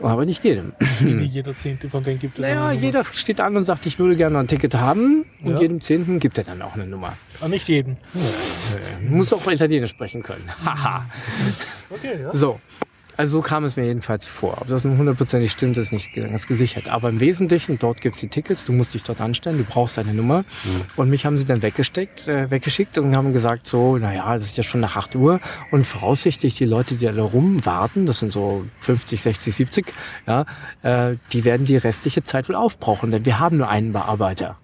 Aber 0.03 0.27
nicht 0.27 0.43
jedem. 0.43 0.73
Wie 1.01 1.25
jeder 1.25 1.57
Zehnte 1.57 1.89
von 1.89 2.03
denen 2.03 2.19
gibt 2.19 2.35
es 2.35 2.43
Naja, 2.43 2.73
jeder 2.73 3.05
steht 3.05 3.41
an 3.41 3.57
und 3.57 3.65
sagt, 3.65 3.87
ich 3.87 3.99
würde 4.01 4.17
gerne 4.17 4.39
ein 4.41 4.49
Ticket 4.49 4.75
haben 4.75 5.25
und 5.43 5.53
Ja. 5.53 5.61
jedem 5.61 5.81
Zehnten 5.81 6.19
gibt 6.19 6.37
er 6.37 6.45
dann 6.45 6.61
auch 6.63 6.75
eine 6.75 6.87
Nummer. 6.87 7.17
Ah, 7.41 7.47
nicht 7.47 7.69
jeden. 7.69 7.99
Äh, 8.13 9.09
muss 9.09 9.33
auch 9.33 9.47
Italienisch 9.51 9.91
sprechen 9.93 10.23
können. 10.25 10.51
Haha. 10.65 11.07
Okay, 11.91 12.23
ja. 12.23 12.33
So. 12.33 12.59
Also 13.17 13.39
so 13.39 13.43
kam 13.43 13.65
es 13.65 13.77
mir 13.77 13.85
jedenfalls 13.87 14.27
vor. 14.27 14.59
Ob 14.61 14.69
das 14.69 14.85
nun 14.85 14.99
hundertprozentig 14.99 15.53
stimmt, 15.53 15.77
ist 15.77 15.93
nicht 15.93 16.13
ganz 16.15 16.47
gesichert. 16.47 16.89
Aber 16.89 17.09
im 17.09 17.21
Wesentlichen, 17.21 17.79
dort 17.79 18.01
gibt's 18.01 18.21
die 18.21 18.29
Tickets, 18.29 18.65
du 18.65 18.73
musst 18.73 18.95
dich 18.95 19.05
dort 19.05 19.21
anstellen, 19.21 19.59
du 19.59 19.65
brauchst 19.65 19.99
eine 19.99 20.15
Nummer. 20.15 20.45
Und 20.97 21.11
mich 21.11 21.25
haben 21.25 21.39
sie 21.39 21.45
dann 21.45 21.63
weggesteckt, 21.63 22.27
äh, 22.27 22.51
weggeschickt 22.51 22.99
und 22.99 23.17
haben 23.17 23.33
gesagt, 23.33 23.67
so, 23.67 23.97
naja, 23.99 24.33
das 24.35 24.45
ist 24.45 24.57
ja 24.57 24.63
schon 24.63 24.81
nach 24.81 24.97
8 24.97 25.15
Uhr 25.17 25.41
und 25.71 25.87
voraussichtlich 25.87 26.57
die 26.57 26.65
Leute, 26.65 26.97
die 26.97 27.07
alle 27.07 27.23
rumwarten, 27.23 28.07
das 28.07 28.19
sind 28.19 28.33
so 28.33 28.65
50, 28.81 29.23
60, 29.23 29.55
70, 29.55 29.93
ja, 30.27 30.45
äh, 30.83 31.17
die 31.33 31.45
werden 31.45 31.67
die 31.67 31.77
restliche 31.77 32.23
Zeit 32.23 32.49
wohl 32.49 32.57
aufbrauchen, 32.57 33.11
denn 33.11 33.25
wir 33.25 33.39
haben 33.39 33.59
nur 33.59 33.69
einen 33.69 33.93
Bearbeiter. 33.93 34.59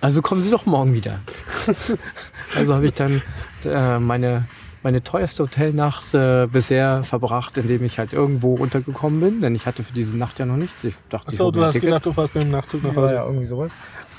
Also 0.00 0.20
kommen 0.20 0.40
Sie 0.40 0.50
doch 0.50 0.66
morgen 0.66 0.94
wieder. 0.94 1.20
also 2.56 2.74
habe 2.74 2.86
ich 2.86 2.94
dann 2.94 3.22
äh, 3.64 4.00
meine 4.00 4.48
meine 4.82 5.02
teuerste 5.02 5.44
Hotelnacht 5.44 6.12
äh, 6.14 6.46
bisher 6.50 7.04
verbracht, 7.04 7.56
indem 7.56 7.84
ich 7.84 7.98
halt 7.98 8.12
irgendwo 8.12 8.54
untergekommen 8.54 9.20
bin, 9.20 9.40
denn 9.40 9.54
ich 9.54 9.66
hatte 9.66 9.82
für 9.82 9.92
diese 9.92 10.16
Nacht 10.16 10.38
ja 10.38 10.46
noch 10.46 10.56
nichts. 10.56 10.82
Ich 10.84 10.94
dachte, 11.08 11.28
Achso, 11.28 11.50
du 11.50 11.62
hast 11.64 11.74
Ticket. 11.74 11.88
gedacht, 11.88 12.06
du 12.06 12.12
fährst 12.12 12.34
mit 12.34 12.44
dem 12.44 12.50
Nachzug 12.50 12.82
nach 12.82 12.90
Ja, 12.94 12.96
Hause. 13.02 13.14
ja, 13.14 13.24
irgendwie 13.24 13.46
sowas. 13.46 13.72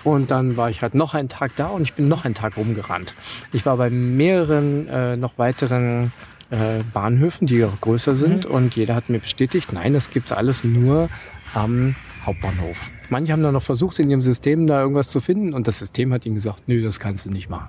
Und 0.03 0.31
dann 0.31 0.57
war 0.57 0.69
ich 0.69 0.81
halt 0.81 0.95
noch 0.95 1.13
einen 1.13 1.29
Tag 1.29 1.51
da 1.55 1.67
und 1.67 1.81
ich 1.83 1.93
bin 1.93 2.07
noch 2.07 2.25
einen 2.25 2.33
Tag 2.35 2.57
rumgerannt. 2.57 3.13
Ich 3.53 3.65
war 3.65 3.77
bei 3.77 3.89
mehreren 3.89 4.87
äh, 4.89 5.15
noch 5.15 5.37
weiteren 5.37 6.11
äh, 6.49 6.83
Bahnhöfen, 6.93 7.47
die 7.47 7.63
auch 7.63 7.79
größer 7.81 8.15
sind 8.15 8.45
und 8.45 8.75
jeder 8.75 8.95
hat 8.95 9.09
mir 9.09 9.19
bestätigt, 9.19 9.71
nein, 9.73 9.93
das 9.93 10.11
gibt's 10.11 10.31
alles 10.33 10.63
nur 10.63 11.09
am 11.53 11.95
Hauptbahnhof. 12.25 12.89
Manche 13.09 13.31
haben 13.31 13.43
dann 13.43 13.53
noch 13.53 13.63
versucht, 13.63 13.99
in 13.99 14.09
ihrem 14.09 14.23
System 14.23 14.65
da 14.67 14.81
irgendwas 14.81 15.07
zu 15.09 15.19
finden 15.21 15.53
und 15.53 15.67
das 15.67 15.79
System 15.79 16.11
hat 16.13 16.25
ihnen 16.25 16.35
gesagt, 16.35 16.63
nö, 16.67 16.81
das 16.81 16.99
kannst 16.99 17.25
du 17.25 17.29
nicht 17.29 17.49
machen. 17.49 17.67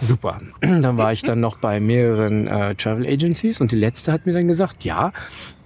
Super. 0.00 0.40
Dann 0.60 0.96
war 0.96 1.12
ich 1.12 1.22
dann 1.22 1.40
noch 1.40 1.58
bei 1.58 1.80
mehreren 1.80 2.46
äh, 2.46 2.74
Travel 2.74 3.06
Agencies 3.06 3.60
und 3.60 3.72
die 3.72 3.76
letzte 3.76 4.12
hat 4.12 4.26
mir 4.26 4.32
dann 4.32 4.46
gesagt, 4.46 4.84
ja, 4.84 5.12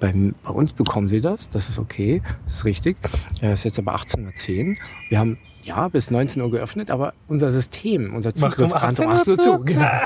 bei, 0.01 0.12
bei 0.42 0.51
uns 0.51 0.73
bekommen 0.73 1.09
Sie 1.09 1.21
das, 1.21 1.51
das 1.51 1.68
ist 1.68 1.79
okay, 1.79 2.23
das 2.47 2.57
ist 2.57 2.64
richtig. 2.64 2.97
Es 3.40 3.61
ist 3.61 3.64
jetzt 3.64 3.79
aber 3.79 3.95
18.10 3.95 4.71
Uhr. 4.71 4.77
Wir 5.11 5.18
haben 5.18 5.38
ja 5.62 5.88
bis 5.88 6.11
19 6.11 6.40
Uhr 6.40 6.51
geöffnet, 6.51 6.90
aber 6.90 7.12
unser 7.29 7.51
System, 7.51 8.14
unser 8.14 8.31
Macht 8.40 8.55
Zugriff 8.55 8.73
um 8.73 8.79
18 8.79 9.09
Uhr 9.09 9.38
zu? 9.38 9.59
Genau. 9.61 9.87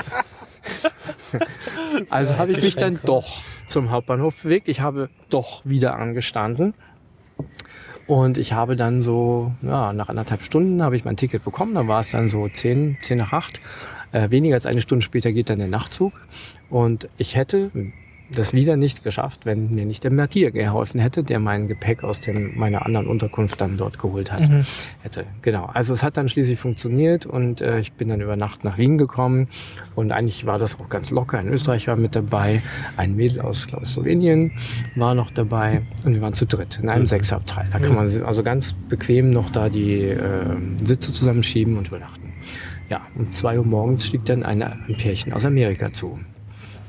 Also 2.09 2.37
habe 2.37 2.51
ich 2.51 2.61
mich 2.61 2.75
dann 2.75 2.99
doch 3.05 3.41
zum 3.65 3.91
Hauptbahnhof 3.91 4.35
bewegt. 4.43 4.67
Ich 4.67 4.81
habe 4.81 5.09
doch 5.29 5.65
wieder 5.65 5.95
angestanden. 5.95 6.73
Und 8.05 8.37
ich 8.37 8.53
habe 8.53 8.77
dann 8.77 9.01
so, 9.01 9.51
ja, 9.61 9.91
nach 9.91 10.07
anderthalb 10.07 10.41
Stunden 10.41 10.81
habe 10.81 10.95
ich 10.95 11.03
mein 11.03 11.17
Ticket 11.17 11.43
bekommen. 11.43 11.75
Da 11.75 11.87
war 11.87 11.99
es 11.99 12.09
dann 12.09 12.29
so 12.29 12.47
10, 12.47 12.97
10 13.01 13.17
nach 13.17 13.33
8. 13.33 13.59
Äh, 14.11 14.29
weniger 14.31 14.55
als 14.55 14.65
eine 14.65 14.81
Stunde 14.81 15.03
später 15.03 15.31
geht 15.31 15.49
dann 15.49 15.59
der 15.59 15.67
Nachtzug. 15.67 16.13
Und 16.69 17.07
ich 17.17 17.35
hätte 17.35 17.71
das 18.29 18.51
wieder 18.51 18.75
nicht 18.75 19.05
geschafft, 19.05 19.45
wenn 19.45 19.73
mir 19.73 19.85
nicht 19.85 20.03
der 20.03 20.11
Matthias 20.11 20.51
geholfen 20.51 20.99
hätte, 20.99 21.23
der 21.23 21.39
mein 21.39 21.69
Gepäck 21.69 22.03
aus 22.03 22.19
dem, 22.19 22.57
meiner 22.57 22.85
anderen 22.85 23.07
Unterkunft 23.07 23.61
dann 23.61 23.77
dort 23.77 23.99
geholt 23.99 24.33
hat. 24.33 24.41
Mhm. 24.41 24.65
Hätte. 25.01 25.23
Genau. 25.43 25.67
Also 25.73 25.93
es 25.93 26.03
hat 26.03 26.17
dann 26.17 26.27
schließlich 26.27 26.59
funktioniert 26.59 27.25
und 27.25 27.61
äh, 27.61 27.79
ich 27.79 27.93
bin 27.93 28.09
dann 28.09 28.19
über 28.19 28.35
Nacht 28.35 28.65
nach 28.65 28.77
Wien 28.77 28.97
gekommen 28.97 29.47
und 29.95 30.11
eigentlich 30.11 30.45
war 30.45 30.59
das 30.59 30.77
auch 30.77 30.89
ganz 30.89 31.09
locker. 31.09 31.37
Ein 31.37 31.47
Österreicher 31.47 31.93
war 31.93 31.97
mit 31.97 32.17
dabei, 32.17 32.61
ein 32.97 33.15
Mädel 33.15 33.39
aus, 33.39 33.65
glaube 33.65 33.85
ich, 33.85 33.91
Slowenien 33.91 34.51
war 34.95 35.15
noch 35.15 35.31
dabei 35.31 35.83
und 36.03 36.13
wir 36.13 36.21
waren 36.21 36.33
zu 36.33 36.45
dritt 36.45 36.79
in 36.83 36.89
einem 36.89 37.07
Sechserabteil. 37.07 37.63
Da 37.71 37.79
kann 37.79 37.95
man 37.95 38.07
si- 38.09 38.21
also 38.23 38.43
ganz 38.43 38.73
bequem 38.89 39.29
noch 39.29 39.49
da 39.51 39.69
die 39.69 40.01
äh, 40.01 40.19
Sitze 40.83 41.13
zusammenschieben 41.13 41.77
und 41.77 41.87
übernachten. 41.87 42.26
Ja, 42.89 43.01
um 43.15 43.33
zwei 43.33 43.57
Uhr 43.59 43.65
morgens 43.65 44.05
stieg 44.05 44.23
dann 44.25 44.43
eine, 44.43 44.71
ein 44.87 44.95
Pärchen 44.97 45.33
aus 45.33 45.45
Amerika 45.45 45.91
zu. 45.91 46.19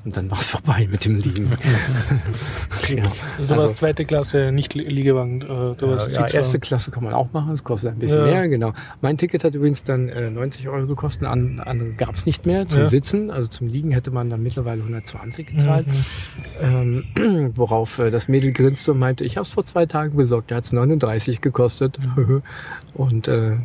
Und 0.04 0.16
dann 0.16 0.30
war 0.30 0.38
es 0.38 0.48
vorbei 0.50 0.88
mit 0.90 1.04
dem 1.04 1.16
Liegen. 1.18 1.50
ja. 2.88 3.02
Also 3.02 3.14
du 3.36 3.42
Also- 3.42 3.56
warst 3.56 3.76
zweite 3.78 4.04
Klasse, 4.04 4.52
nicht 4.52 4.72
Li- 4.74 4.84
Liegewagen. 4.88 5.42
Äh, 5.42 5.46
du 5.46 5.76
warst 5.82 6.14
Ja, 6.16 6.24
erste 6.26 6.60
Klasse 6.60 6.90
kann 6.92 7.02
man 7.04 7.12
auch 7.12 7.32
machen, 7.32 7.50
das 7.50 7.64
kostet 7.64 7.92
ein 7.92 7.98
bisschen 7.98 8.20
Ja. 8.24 8.32
mehr, 8.32 8.48
genau. 8.48 8.72
Mein 9.02 9.18
Ticket 9.18 9.42
hat 9.44 9.54
übrigens 9.54 9.82
dann 9.82 10.08
äh, 10.08 10.30
90 10.30 10.68
Euro 10.68 10.86
gekostet, 10.86 11.26
an, 11.28 11.60
andere 11.60 11.90
gab 11.90 12.14
es 12.14 12.24
nicht 12.26 12.46
mehr 12.46 12.68
zum. 12.68 12.86
Sitzen, 12.86 13.30
also 13.30 13.48
zum 13.48 13.66
Liegen 13.68 13.90
hätte 13.90 14.10
man 14.12 14.30
dann 14.30 14.42
mittlerweile 14.42 14.80
120 14.82 15.46
gezahlt. 15.48 15.86
Mhm. 16.62 17.04
Ähm, 17.16 17.52
worauf 17.56 17.98
äh, 17.98 18.10
das 18.10 18.28
Mädel 18.28 18.52
grinste 18.52 18.92
und 18.92 19.00
meinte, 19.00 19.24
ich 19.24 19.36
habe 19.36 19.42
es 19.46 19.52
vor 19.52 19.66
zwei 19.66 19.84
Tagen 19.84 20.16
besorgt, 20.16 20.52
da 20.52 20.56
hat 20.56 20.64
es 20.64 20.72
39 20.72 21.40
gekostet. 21.42 21.98
und 22.94 23.28
äh, 23.28 23.56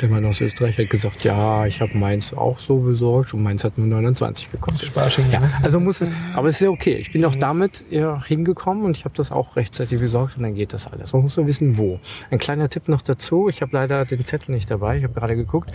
der 0.00 0.08
Mann 0.08 0.24
aus 0.24 0.40
Österreich 0.40 0.78
hat 0.78 0.90
gesagt, 0.90 1.24
ja, 1.24 1.66
ich 1.66 1.80
habe 1.80 1.96
meins 1.96 2.32
auch 2.32 2.58
so 2.58 2.78
besorgt 2.78 3.34
und 3.34 3.42
meins 3.42 3.64
hat 3.64 3.78
nur 3.78 3.86
29 3.86 4.50
gekostet. 4.50 4.88
Sparsching, 4.88 5.24
Ja, 5.32 5.40
also 5.62 5.80
muss 5.80 6.00
es, 6.00 6.10
aber 6.34 6.48
es 6.48 6.56
ist 6.56 6.62
ja 6.62 6.70
okay. 6.70 6.96
Ich 6.96 7.12
bin 7.12 7.24
auch 7.24 7.34
damit 7.34 7.84
ja, 7.90 8.22
hingekommen 8.24 8.84
und 8.84 8.96
ich 8.96 9.04
habe 9.04 9.14
das 9.16 9.32
auch 9.32 9.56
rechtzeitig 9.56 9.98
besorgt 9.98 10.36
und 10.36 10.44
dann 10.44 10.54
geht 10.54 10.72
das 10.72 10.86
alles. 10.86 11.12
Man 11.12 11.22
muss 11.22 11.36
nur 11.36 11.46
wissen, 11.46 11.76
wo. 11.78 11.98
Ein 12.30 12.38
kleiner 12.38 12.68
Tipp 12.68 12.88
noch 12.88 13.02
dazu. 13.02 13.48
Ich 13.48 13.60
habe 13.62 13.72
leider 13.72 14.04
den 14.04 14.24
Zettel 14.24 14.54
nicht 14.54 14.70
dabei. 14.70 14.98
Ich 14.98 15.04
habe 15.04 15.14
gerade 15.14 15.36
geguckt. 15.36 15.70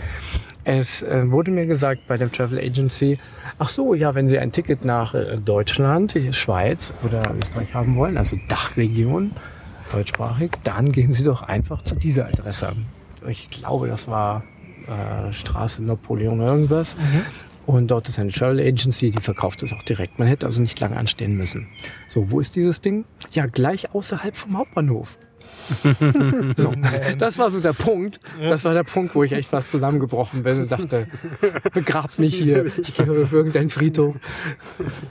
Es 0.64 1.02
äh, 1.02 1.30
wurde 1.30 1.50
mir 1.50 1.66
gesagt 1.66 2.06
bei 2.08 2.16
der 2.16 2.32
Travel 2.32 2.58
Agency, 2.58 3.18
ach 3.58 3.68
so, 3.68 3.92
ja, 3.92 4.14
wenn 4.14 4.28
Sie 4.28 4.38
ein 4.38 4.50
Ticket 4.50 4.84
nach 4.84 5.14
äh, 5.14 5.36
Deutschland, 5.36 6.18
Schweiz 6.30 6.94
oder 7.02 7.34
Österreich 7.38 7.74
haben 7.74 7.96
wollen, 7.96 8.16
also 8.16 8.36
Dachregion, 8.48 9.32
deutschsprachig, 9.92 10.52
dann 10.64 10.92
gehen 10.92 11.12
Sie 11.12 11.24
doch 11.24 11.42
einfach 11.42 11.82
zu 11.82 11.94
dieser 11.94 12.26
Adresse. 12.26 12.72
Ich 13.28 13.50
glaube, 13.50 13.88
das 13.88 14.08
war 14.08 14.42
äh, 14.86 15.32
Straße 15.32 15.82
Napoleon 15.82 16.40
irgendwas. 16.40 16.96
Und 17.66 17.90
dort 17.90 18.08
ist 18.08 18.18
eine 18.18 18.30
Travel 18.30 18.60
Agency, 18.60 19.10
die 19.10 19.20
verkauft 19.20 19.62
es 19.62 19.72
auch 19.72 19.82
direkt. 19.82 20.18
Man 20.18 20.28
hätte 20.28 20.46
also 20.46 20.60
nicht 20.60 20.78
lange 20.80 20.96
anstehen 20.96 21.36
müssen. 21.36 21.68
So, 22.08 22.30
wo 22.30 22.40
ist 22.40 22.56
dieses 22.56 22.80
Ding? 22.80 23.04
Ja, 23.32 23.46
gleich 23.46 23.94
außerhalb 23.94 24.36
vom 24.36 24.58
Hauptbahnhof. 24.58 25.18
so, 26.56 26.72
das 27.18 27.38
war 27.38 27.50
so 27.50 27.60
der 27.60 27.72
Punkt. 27.72 28.20
Das 28.40 28.64
war 28.64 28.74
der 28.74 28.84
Punkt, 28.84 29.14
wo 29.14 29.22
ich 29.22 29.32
echt 29.32 29.48
fast 29.48 29.70
zusammengebrochen 29.70 30.42
bin 30.42 30.62
und 30.62 30.72
dachte, 30.72 31.06
begrab 31.72 32.18
mich 32.18 32.34
hier, 32.34 32.66
ich 32.66 32.96
gehe 32.96 33.10
auf 33.10 33.32
irgendeinen 33.32 33.70
Friedhof. 33.70 34.16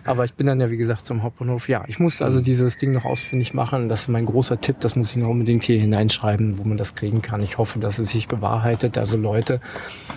Aber 0.05 0.25
ich 0.25 0.33
bin 0.33 0.47
dann 0.47 0.59
ja, 0.59 0.69
wie 0.69 0.77
gesagt, 0.77 1.05
zum 1.05 1.23
Hauptbahnhof. 1.23 1.69
Ja, 1.69 1.83
ich 1.87 1.99
musste 1.99 2.25
also 2.25 2.41
dieses 2.41 2.77
Ding 2.77 2.91
noch 2.91 3.05
ausfindig 3.05 3.53
machen. 3.53 3.89
Das 3.89 4.01
ist 4.01 4.07
mein 4.07 4.25
großer 4.25 4.59
Tipp. 4.61 4.77
Das 4.79 4.95
muss 4.95 5.11
ich 5.11 5.17
noch 5.17 5.29
unbedingt 5.29 5.63
hier 5.63 5.79
hineinschreiben, 5.79 6.57
wo 6.57 6.63
man 6.63 6.77
das 6.77 6.95
kriegen 6.95 7.21
kann. 7.21 7.41
Ich 7.41 7.57
hoffe, 7.57 7.79
dass 7.79 7.99
es 7.99 8.09
sich 8.09 8.27
bewahrheitet. 8.27 8.97
Also 8.97 9.17
Leute, 9.17 9.59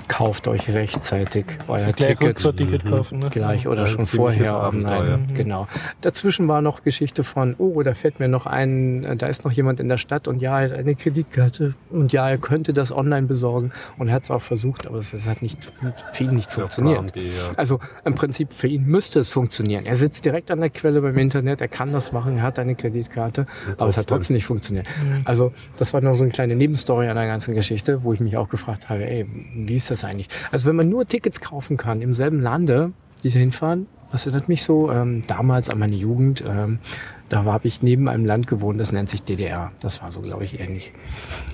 kauft 0.09 0.49
euch 0.49 0.69
rechtzeitig 0.71 1.47
euer 1.69 1.93
Gleich 1.93 2.11
Ticket. 2.11 2.29
Rückfahrticket 2.29 2.85
kaufen. 2.87 3.19
Ne? 3.19 3.31
Gleich 3.31 3.67
oder 3.69 3.83
Ja, 3.83 3.87
schon 3.87 4.07
vorher 4.07 4.55
Abenteuer. 4.55 5.15
online. 5.15 5.35
Genau. 5.35 5.69
Dazwischen 6.01 6.49
war 6.49 6.63
noch 6.63 6.83
Geschichte 6.83 7.25
von, 7.25 7.55
oh, 7.59 7.83
da 7.83 7.95
fällt 7.95 8.21
mir 8.21 8.29
noch 8.29 8.47
ein, 8.47 9.05
äh, 9.05 9.17
da 9.17 9.27
ist 9.27 9.45
noch 9.45 9.53
jemand 9.53 9.81
in 9.81 9.89
der 9.89 9.99
Stadt 9.99 10.16
und 10.29 10.41
ja, 10.41 10.61
er 10.61 10.71
hat 10.71 10.79
eine 10.79 10.95
Kreditkarte 10.95 11.75
und 11.91 12.13
ja, 12.13 12.29
er 12.29 12.39
könnte 12.39 12.73
das 12.73 12.91
online 12.91 13.27
besorgen 13.27 13.73
und 13.99 14.09
er 14.09 14.15
hat 14.15 14.25
es 14.25 14.31
auch 14.31 14.43
versucht, 14.43 14.87
aber 14.87 14.99
es, 14.99 15.13
es 15.13 15.29
hat 15.29 15.43
nicht 15.43 15.73
für 16.13 16.25
ihn 16.25 16.35
nicht 16.35 16.51
funktioniert. 16.51 17.13
B, 17.13 17.29
ja. 17.29 17.51
Also 17.57 17.81
im 18.05 18.15
Prinzip 18.15 18.53
für 18.53 18.69
ihn 18.69 18.85
müsste 18.87 19.21
es 19.21 19.29
funktionieren. 19.29 19.85
Er 19.85 19.97
sitzt 19.97 20.25
direkt 20.25 20.51
an 20.51 20.61
der 20.61 20.71
Quelle 20.71 21.01
beim 21.03 21.19
Internet, 21.19 21.61
er 21.61 21.69
kann 21.69 21.93
das 21.93 22.13
machen, 22.13 22.39
er 22.39 22.43
hat 22.43 22.59
eine 22.59 22.75
Kreditkarte, 22.75 23.47
aber 23.77 23.89
es 23.89 23.97
hat 23.97 24.07
trotzdem. 24.07 24.07
trotzdem 24.07 24.35
nicht 24.35 24.47
funktioniert. 24.47 24.87
Also 25.25 25.53
das 25.77 25.93
war 25.93 26.01
noch 26.01 26.15
so 26.15 26.23
eine 26.23 26.33
kleine 26.33 26.57
Nebenstory 26.57 27.09
an 27.09 27.17
der 27.17 27.27
ganzen 27.27 27.55
Geschichte, 27.55 28.03
wo 28.03 28.13
ich 28.13 28.21
mich 28.21 28.37
auch 28.37 28.49
gefragt 28.49 28.89
habe, 28.89 29.07
ey, 29.07 29.27
wie 29.55 29.75
ist 29.75 29.91
das 29.91 30.05
eigentlich? 30.05 30.29
Also 30.51 30.67
wenn 30.67 30.77
man 30.77 30.89
nur 30.89 31.07
Tickets 31.07 31.41
kaufen 31.41 31.77
kann 31.77 32.03
im 32.03 32.13
selben 32.13 32.41
Lande, 32.41 32.93
die 33.23 33.31
da 33.31 33.39
hinfahren, 33.39 33.87
das 34.13 34.27
erinnert 34.27 34.49
mich 34.49 34.63
so 34.63 34.91
ähm, 34.91 35.23
damals 35.27 35.69
an 35.69 35.79
meine 35.79 35.97
Jugend. 35.97 36.43
Ähm, 36.47 36.79
da 37.29 37.45
habe 37.45 37.69
ich 37.69 37.83
neben 37.83 38.09
einem 38.09 38.25
Land 38.25 38.47
gewohnt, 38.47 38.81
das 38.81 38.93
nennt 38.93 39.09
sich 39.09 39.23
DDR. 39.23 39.73
Das 39.81 40.03
war 40.03 40.13
so, 40.13 40.21
glaube 40.21 40.45
ich, 40.45 40.61
ähnlich. 40.61 40.93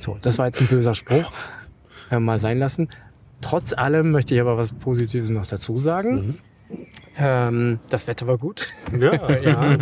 So, 0.00 0.18
das 0.20 0.38
war 0.38 0.46
jetzt 0.46 0.60
ein 0.60 0.66
böser 0.66 0.94
Spruch. 0.94 1.32
äh, 2.10 2.18
mal 2.18 2.38
sein 2.38 2.58
lassen. 2.58 2.88
Trotz 3.40 3.72
allem 3.72 4.10
möchte 4.12 4.34
ich 4.34 4.40
aber 4.40 4.56
was 4.56 4.72
Positives 4.72 5.30
noch 5.30 5.46
dazu 5.46 5.78
sagen. 5.78 6.38
Ähm, 7.18 7.80
das 7.90 8.06
Wetter 8.06 8.26
war 8.26 8.38
gut. 8.38 8.68
Ja. 8.98 9.38
ja. 9.40 9.76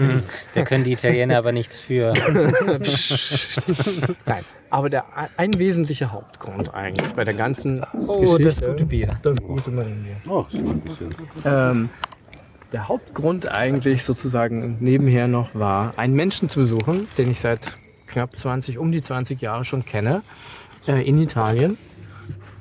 Da 0.55 0.63
können 0.65 0.85
die 0.85 0.93
Italiener 0.93 1.39
aber 1.39 1.53
nichts 1.53 1.79
für. 1.79 2.15
Nein, 4.27 4.45
aber 4.71 4.91
der, 4.91 5.05
ein 5.37 5.59
wesentlicher 5.59 6.13
Hauptgrund 6.13 6.73
eigentlich 6.75 7.13
bei 7.15 7.25
der 7.25 7.35
ganzen 7.35 7.85
Oh, 8.07 8.21
Geschichte, 8.21 8.43
das 8.45 8.61
gute 8.63 8.85
Bier. 8.87 9.19
das 9.23 9.41
gute 9.43 9.71
Marienbier. 9.71 10.17
Oh, 10.29 10.45
schön. 10.51 10.83
Ähm, 11.45 11.89
der 12.73 12.89
Hauptgrund 12.89 13.51
eigentlich 13.51 14.05
sozusagen 14.05 14.77
nebenher 14.81 15.29
noch 15.29 15.55
war, 15.55 15.99
einen 15.99 16.15
Menschen 16.15 16.49
zu 16.49 16.61
besuchen, 16.61 17.07
den 17.19 17.31
ich 17.31 17.41
seit 17.41 17.79
knapp 18.07 18.37
20, 18.37 18.79
um 18.79 18.93
die 18.93 19.03
20 19.03 19.41
Jahre 19.41 19.65
schon 19.65 19.85
kenne, 19.85 20.23
äh, 20.87 21.07
in 21.07 21.21
Italien, 21.21 21.79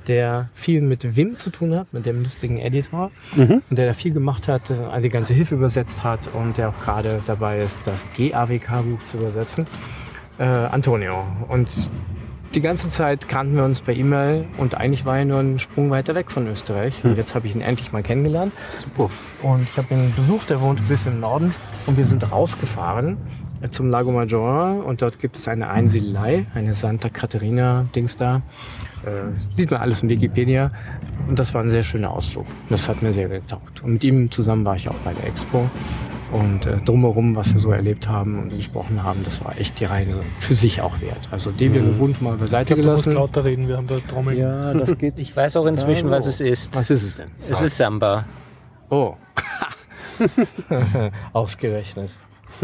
der 0.08 0.50
viel 0.54 0.82
mit 0.82 1.16
Wim 1.16 1.38
zu 1.38 1.50
tun 1.52 1.76
hat, 1.76 1.94
mit 1.94 2.06
dem 2.06 2.24
lustigen 2.24 2.58
Editor, 2.58 3.12
und 3.70 3.78
der 3.78 3.88
da 3.88 3.94
viel 3.94 4.14
gemacht 4.14 4.48
hat, 4.48 4.70
äh, 4.70 5.02
die 5.02 5.10
ganze 5.10 5.34
Hilfe 5.34 5.56
übersetzt 5.56 6.04
hat 6.04 6.30
und 6.34 6.58
der 6.58 6.70
auch 6.70 6.80
gerade 6.80 7.22
dabei 7.26 7.62
ist, 7.62 7.86
das 7.86 8.06
GAWK-Buch 8.16 9.06
zu 9.06 9.18
übersetzen. 9.18 9.66
Äh, 10.40 10.44
Antonio. 10.44 11.26
Und 11.48 11.70
die 12.56 12.62
ganze 12.62 12.90
Zeit 12.90 13.28
kannten 13.28 13.56
wir 13.56 13.64
uns 13.64 13.82
per 13.82 13.96
E-Mail 13.96 14.46
und 14.58 14.76
eigentlich 14.76 15.06
war 15.06 15.18
er 15.20 15.26
nur 15.26 15.40
ein 15.40 15.60
Sprung 15.60 15.90
weiter 15.92 16.16
weg 16.16 16.32
von 16.32 16.48
Österreich. 16.48 17.04
Und 17.04 17.18
jetzt 17.18 17.36
habe 17.36 17.48
ich 17.48 17.56
ihn 17.56 17.62
endlich 17.62 17.92
mal 17.92 18.02
kennengelernt. 18.02 18.54
Super. 18.76 19.10
Und 19.44 19.64
ich 19.64 19.78
habe 19.78 19.94
ihn 19.94 20.14
besucht, 20.16 20.50
er 20.52 20.62
wohnt 20.62 20.80
ein 20.80 20.88
bisschen 20.88 21.14
im 21.14 21.20
Norden. 21.20 21.54
Und 21.86 21.98
wir 21.98 22.06
sind 22.06 22.32
rausgefahren 22.32 23.18
äh, 23.62 23.70
zum 23.70 23.90
Lago 23.90 24.12
Maggiore. 24.12 24.82
Und 24.84 25.02
dort 25.02 25.20
gibt 25.20 25.38
es 25.38 25.48
eine 25.48 25.70
Einsiedelei, 25.70 26.48
eine 26.56 26.74
Santa 26.74 27.10
Caterina-Dings 27.10 28.16
da. 28.16 28.42
Äh, 29.06 29.36
sieht 29.56 29.70
man 29.72 29.82
alles 29.82 30.02
in 30.02 30.10
Wikipedia. 30.10 30.72
Und 31.28 31.38
das 31.38 31.54
war 31.54 31.62
ein 31.62 31.70
sehr 31.70 31.84
schöner 31.84 32.12
Ausflug. 32.12 32.48
Das 32.70 32.90
hat 32.90 33.02
mir 33.02 33.14
sehr 33.14 33.30
getaugt. 33.30 33.84
Und 33.84 33.94
mit 33.94 34.04
ihm 34.04 34.32
zusammen 34.32 34.66
war 34.66 34.76
ich 34.76 34.90
auch 34.90 35.00
bei 35.06 35.14
der 35.14 35.28
Expo. 35.28 35.70
Und 36.32 36.66
äh, 36.66 36.78
drumherum, 36.78 37.36
was 37.36 37.54
wir 37.54 37.60
so 37.60 37.72
erlebt 37.72 38.08
haben 38.08 38.40
und 38.40 38.50
gesprochen 38.50 39.04
haben, 39.04 39.24
das 39.24 39.44
war 39.44 39.58
echt 39.58 39.80
die 39.80 39.86
Reise 39.86 40.22
für 40.38 40.54
sich 40.54 40.82
auch 40.82 41.02
wert. 41.02 41.28
Also 41.32 41.52
Debian 41.52 41.90
Ubuntu 41.90 42.24
mal 42.24 42.38
beiseite 42.38 42.76
musst 42.76 42.86
gelassen. 42.86 43.14
lauter 43.14 43.46
reden, 43.46 43.68
wir 43.68 43.78
haben 43.78 43.88
da 43.88 43.98
Trommeln. 44.08 44.38
Ja, 44.38 44.74
das 44.74 44.98
geht. 44.98 45.18
Ich 45.18 45.36
weiß 45.36 45.58
auch 45.58 45.66
inzwischen, 45.66 46.12
was 46.12 46.28
es 46.28 46.40
ist. 46.40 46.76
Was 46.76 46.90
ist 46.90 47.04
es 47.04 47.16
denn? 47.16 47.30
Es 47.40 47.62
ist 47.62 47.78
Samba. 47.78 48.26
Oh. 48.90 49.16
Ausgerechnet. 51.34 52.12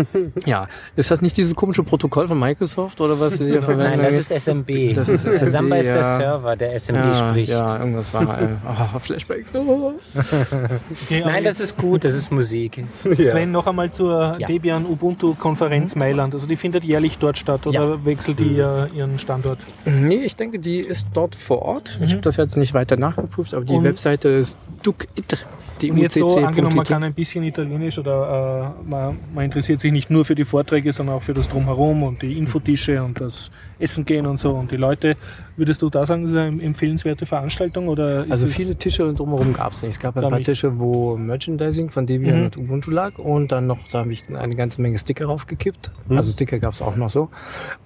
ja, 0.46 0.68
ist 0.96 1.12
das 1.12 1.22
nicht 1.22 1.38
dieses 1.38 1.56
komische 1.56 1.84
Protokoll 1.84 2.28
von 2.28 2.40
Microsoft 2.40 3.00
oder 3.02 3.20
was 3.20 3.38
sie 3.38 3.46
hier 3.46 3.62
verwenden? 3.62 4.02
Nein, 4.02 4.12
das 4.12 4.32
ist 4.32 4.44
SMB. 4.44 4.94
Das 4.96 5.10
ist 5.10 5.22
SMB, 5.24 5.46
Samba 5.46 5.76
ist 5.78 5.90
der 5.90 6.02
ja. 6.02 6.16
Server, 6.16 6.56
der 6.56 6.80
SMB 6.80 6.98
ja, 6.98 7.30
spricht. 7.30 7.50
Ja, 7.50 7.80
irgendwas 7.80 8.14
war. 8.14 8.42
Äh, 8.42 8.48
oh, 8.68 9.00
Flashbacks. 9.00 9.54
Oh. 9.56 9.94
Okay, 10.16 11.24
Nein, 11.26 11.44
das 11.44 11.60
ist 11.60 11.78
gut, 11.78 12.04
das 12.06 12.14
ist 12.14 12.32
Musik. 12.32 12.84
Sven, 13.04 13.52
noch 13.52 13.68
einmal 13.68 13.92
zur 13.92 14.38
Ja. 14.40 14.48
Debian 14.48 14.86
Ubuntu 14.86 15.34
Konferenz 15.36 15.96
Mailand. 15.96 16.34
Also 16.34 16.48
die 16.48 16.56
findet 16.56 16.84
jährlich 16.84 17.18
dort 17.18 17.38
statt 17.38 17.68
oder 17.68 18.04
wechselt 18.06 18.40
die 18.40 18.58
äh, 18.58 18.88
ihren 18.96 19.20
Standort? 19.20 19.60
Nee, 19.86 20.24
ich 20.24 20.36
denke, 20.36 20.60
die 20.60 20.80
ist 20.80 21.08
dort 21.14 21.36
vor 21.36 21.62
Ort. 21.62 22.00
Ich 22.04 22.12
habe 22.12 22.22
das 22.22 22.38
jetzt 22.38 22.58
nicht 22.58 22.74
weiter 22.74 22.98
nachgeprüft, 22.98 23.54
aber 23.54 23.66
die 23.66 23.74
Und- 23.74 23.84
Webseite 23.84 24.30
ist 24.30 24.58
ducitr. 24.86 25.38
Und 25.84 25.98
jetzt 25.98 26.16
so 26.16 26.38
angenommen, 26.38 26.78
man 26.78 26.86
kann 26.86 27.04
ein 27.04 27.14
bisschen 27.14 27.44
Italienisch 27.44 27.98
oder 27.98 28.74
äh, 28.86 28.90
man, 28.90 29.18
man 29.34 29.46
interessiert 29.46 29.82
sich 29.82 29.92
nicht 29.92 30.10
nur 30.10 30.24
für 30.24 30.36
die 30.36 30.46
Vorträge, 30.46 30.94
sondern 30.94 31.18
auch 31.18 31.24
für 31.24 31.34
das 31.34 31.50
Drumherum 31.50 32.04
und 32.04 32.22
die 32.22 32.38
Infotische 32.38 33.04
und 33.04 33.20
das 33.20 33.52
Essen 33.80 34.06
gehen 34.06 34.26
und 34.26 34.38
so 34.40 34.52
und 34.52 34.72
die 34.72 34.78
Leute. 34.78 35.16
Würdest 35.58 35.82
du 35.82 35.90
da 35.90 36.06
sagen, 36.06 36.24
das 36.24 36.32
ist 36.32 36.38
eine 36.38 36.62
empfehlenswerte 36.62 37.26
Veranstaltung 37.26 37.88
oder 37.88 38.26
Also 38.30 38.48
viele 38.48 38.76
Tische 38.76 39.14
drumherum 39.14 39.54
gab 39.54 39.72
es 39.72 39.82
nicht. 39.84 39.92
Es 39.94 40.00
gab 40.00 40.18
ein 40.18 40.22
paar. 40.30 40.42
Tische, 40.44 40.78
wo 40.80 41.16
Merchandising 41.18 41.90
von 41.90 42.06
Debian 42.06 42.40
Mhm. 42.40 42.44
und 42.46 42.58
Ubuntu 42.58 42.92
lag 42.92 43.18
und 43.18 43.52
dann 43.52 43.68
noch, 43.68 43.80
da 43.92 44.00
habe 44.00 44.12
ich 44.12 44.24
eine 44.34 44.56
ganze 44.56 44.82
Menge 44.82 44.98
Sticker 45.00 45.26
raufgekippt. 45.28 45.92
Also 46.10 46.32
Sticker 46.34 46.60
gab 46.60 46.74
es 46.74 46.82
auch 46.82 46.96
noch 46.98 47.10
so. 47.10 47.30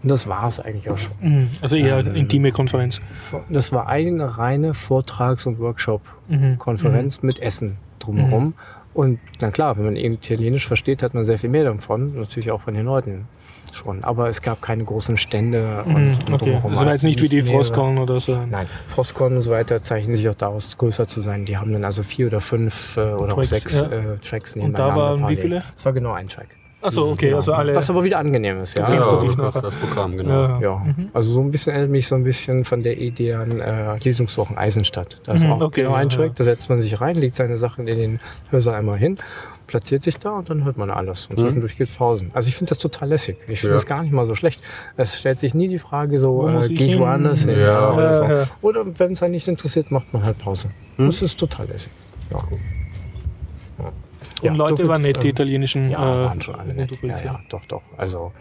Und 0.03 0.09
das 0.09 0.27
war 0.27 0.47
es 0.47 0.59
eigentlich 0.59 0.89
auch 0.89 0.97
schon. 0.97 1.11
Mhm, 1.21 1.47
also 1.61 1.75
eher 1.75 1.99
intime 2.15 2.51
Konferenz. 2.51 3.01
Das 3.49 3.71
war 3.71 3.87
eine 3.87 4.37
reine 4.37 4.73
Vortrags- 4.73 5.45
und 5.45 5.59
Mhm. 5.59 5.63
Workshop-Konferenz 5.63 7.21
mit 7.21 7.41
Essen 7.41 7.77
drumherum. 7.99 8.53
Und 8.93 9.19
dann 9.37 9.51
klar, 9.51 9.77
wenn 9.77 9.85
man 9.85 9.95
Italienisch 9.95 10.67
versteht, 10.67 11.03
hat 11.03 11.13
man 11.13 11.23
sehr 11.23 11.37
viel 11.39 11.49
mehr 11.49 11.63
davon. 11.63 12.15
Natürlich 12.19 12.51
auch 12.51 12.61
von 12.61 12.73
den 12.73 12.85
Leuten 12.85 13.27
schon. 13.75 14.03
Aber 14.03 14.29
es 14.29 14.41
gab 14.41 14.61
keine 14.61 14.83
großen 14.83 15.17
Stände 15.17 15.83
Mhm, 15.85 15.95
und 15.95 16.11
okay. 16.33 16.37
drumherum. 16.37 16.71
Also 16.71 16.85
war 16.85 16.91
jetzt 16.93 17.03
nicht 17.03 17.21
wie 17.21 17.29
die 17.29 17.41
Frostcon 17.41 17.97
oder 17.97 18.19
so. 18.19 18.37
Nein, 18.49 18.67
Frostcon 18.87 19.35
und 19.35 19.41
so 19.41 19.51
weiter 19.51 19.81
zeichnen 19.81 20.15
sich 20.15 20.27
auch 20.29 20.35
daraus, 20.35 20.77
größer 20.77 21.07
zu 21.07 21.21
sein. 21.21 21.45
Die 21.45 21.57
haben 21.57 21.71
dann 21.73 21.85
also 21.85 22.03
vier 22.03 22.27
oder 22.27 22.41
fünf 22.41 22.97
äh, 22.97 23.01
oder 23.01 23.33
auch 23.33 23.37
Tracks, 23.37 23.49
sechs 23.49 23.81
ja. 23.81 23.87
äh, 23.89 24.17
Tracks 24.17 24.55
Und 24.55 24.61
da 24.61 24.67
nebeneinander 24.67 24.95
waren 25.21 25.27
wie 25.29 25.35
viele? 25.35 25.63
Das 25.75 25.85
war 25.85 25.93
genau 25.93 26.13
ein 26.13 26.27
Track. 26.27 26.47
Achso, 26.81 27.11
okay, 27.11 27.33
also 27.33 27.51
alle. 27.51 27.75
Was 27.75 27.89
aber 27.89 28.05
wieder 28.05 28.19
angenehm 28.19 28.61
ist, 28.61 28.79
ja. 28.79 28.89
Ja, 28.89 29.19
dich 29.19 29.35
das, 29.35 29.55
das 29.55 29.75
Programm, 29.75 30.15
genau. 30.15 30.31
Ja. 30.31 30.59
Ja, 30.61 30.85
also 31.11 31.29
so 31.31 31.41
ein 31.41 31.51
bisschen 31.51 31.73
erinnert 31.73 31.91
mich 31.91 32.07
so 32.07 32.15
ein 32.15 32.23
bisschen 32.23 32.63
von 32.63 32.83
der 32.83 32.97
Idee 32.97 33.33
an 33.33 33.59
äh, 33.59 33.97
Lesungswochen 33.97 34.57
Eisenstadt. 34.57 35.19
Da 35.25 35.33
ist 35.33 35.43
Mhm, 35.43 35.51
auch 35.51 35.61
okay, 35.61 35.81
genau 35.81 35.93
ein 35.95 36.07
ja, 36.07 36.15
Track, 36.15 36.27
ja. 36.27 36.33
da 36.37 36.43
setzt 36.45 36.69
man 36.69 36.79
sich 36.79 37.01
rein, 37.01 37.15
legt 37.17 37.35
seine 37.35 37.57
Sachen 37.57 37.89
in 37.89 37.97
den 37.97 38.19
Hörsaal 38.49 38.75
einmal 38.75 38.97
hin, 38.97 39.17
platziert 39.69 40.01
sich 40.01 40.17
da 40.17 40.31
und 40.31 40.49
dann 40.49 40.65
hört 40.65 40.77
man 40.77 40.89
alles. 40.89 41.27
Und 41.27 41.39
zwischendurch 41.39 41.77
geht 41.77 41.95
Pausen. 41.95 42.31
Also 42.33 42.49
ich 42.49 42.55
finde 42.55 42.69
das 42.69 42.79
total 42.79 43.09
lässig. 43.09 43.37
Ich 43.47 43.59
finde 43.61 43.73
Ja. 43.73 43.77
das 43.77 43.85
gar 43.85 44.01
nicht 44.01 44.11
mal 44.11 44.25
so 44.25 44.33
schlecht. 44.33 44.61
Es 44.97 45.17
stellt 45.19 45.37
sich 45.37 45.53
nie 45.53 45.67
die 45.67 45.77
Frage 45.77 46.17
so, 46.17 46.47
äh, 46.49 46.67
gehe 46.67 46.87
ich 46.87 46.93
hin? 46.93 46.99
woanders 46.99 47.43
hin? 47.43 47.59
Ja. 47.59 47.93
oder, 47.93 48.13
so. 48.13 48.23
Ja, 48.23 48.37
ja. 48.39 48.47
oder 48.61 48.99
wenn 48.99 49.11
es 49.13 49.21
einen 49.21 49.33
nicht 49.33 49.47
interessiert, 49.47 49.91
macht 49.91 50.11
man 50.11 50.23
halt 50.23 50.39
Pause. 50.39 50.71
Das 50.97 51.21
ist 51.21 51.39
total 51.39 51.67
lässig. 51.67 51.91
Ja. 52.31 52.39
Ja. 54.41 54.51
und 54.51 54.57
Leute 54.57 54.83
doch, 54.83 54.89
waren 54.89 55.01
nett, 55.03 55.17
die 55.21 55.27
ähm, 55.27 55.33
italienischen. 55.33 55.89
ja, 55.91 55.99
äh, 55.99 56.25
waren 56.25 56.41
schon 56.41 56.55
alle 56.55 56.73
nett. 56.73 56.91
Ja, 57.03 57.19
ja, 57.21 57.39
doch, 57.49 57.63
doch. 57.65 57.83
Also 57.97 58.31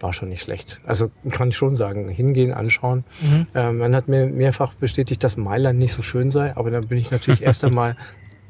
war 0.00 0.12
schon 0.12 0.28
nicht 0.28 0.42
schlecht. 0.42 0.80
Also 0.86 1.10
kann 1.30 1.48
ich 1.48 1.56
schon 1.56 1.74
sagen, 1.74 2.08
hingehen, 2.08 2.52
anschauen. 2.52 3.04
Mhm. 3.20 3.46
Ähm, 3.54 3.78
man 3.78 3.96
hat 3.96 4.06
mir 4.06 4.26
mehrfach 4.26 4.74
bestätigt, 4.74 5.24
dass 5.24 5.36
Mailand 5.36 5.78
nicht 5.78 5.92
so 5.92 6.02
schön 6.02 6.30
sei, 6.30 6.56
aber 6.56 6.70
dann 6.70 6.86
bin 6.86 6.98
ich 6.98 7.10
natürlich 7.10 7.42
erst 7.42 7.64
einmal 7.68 7.96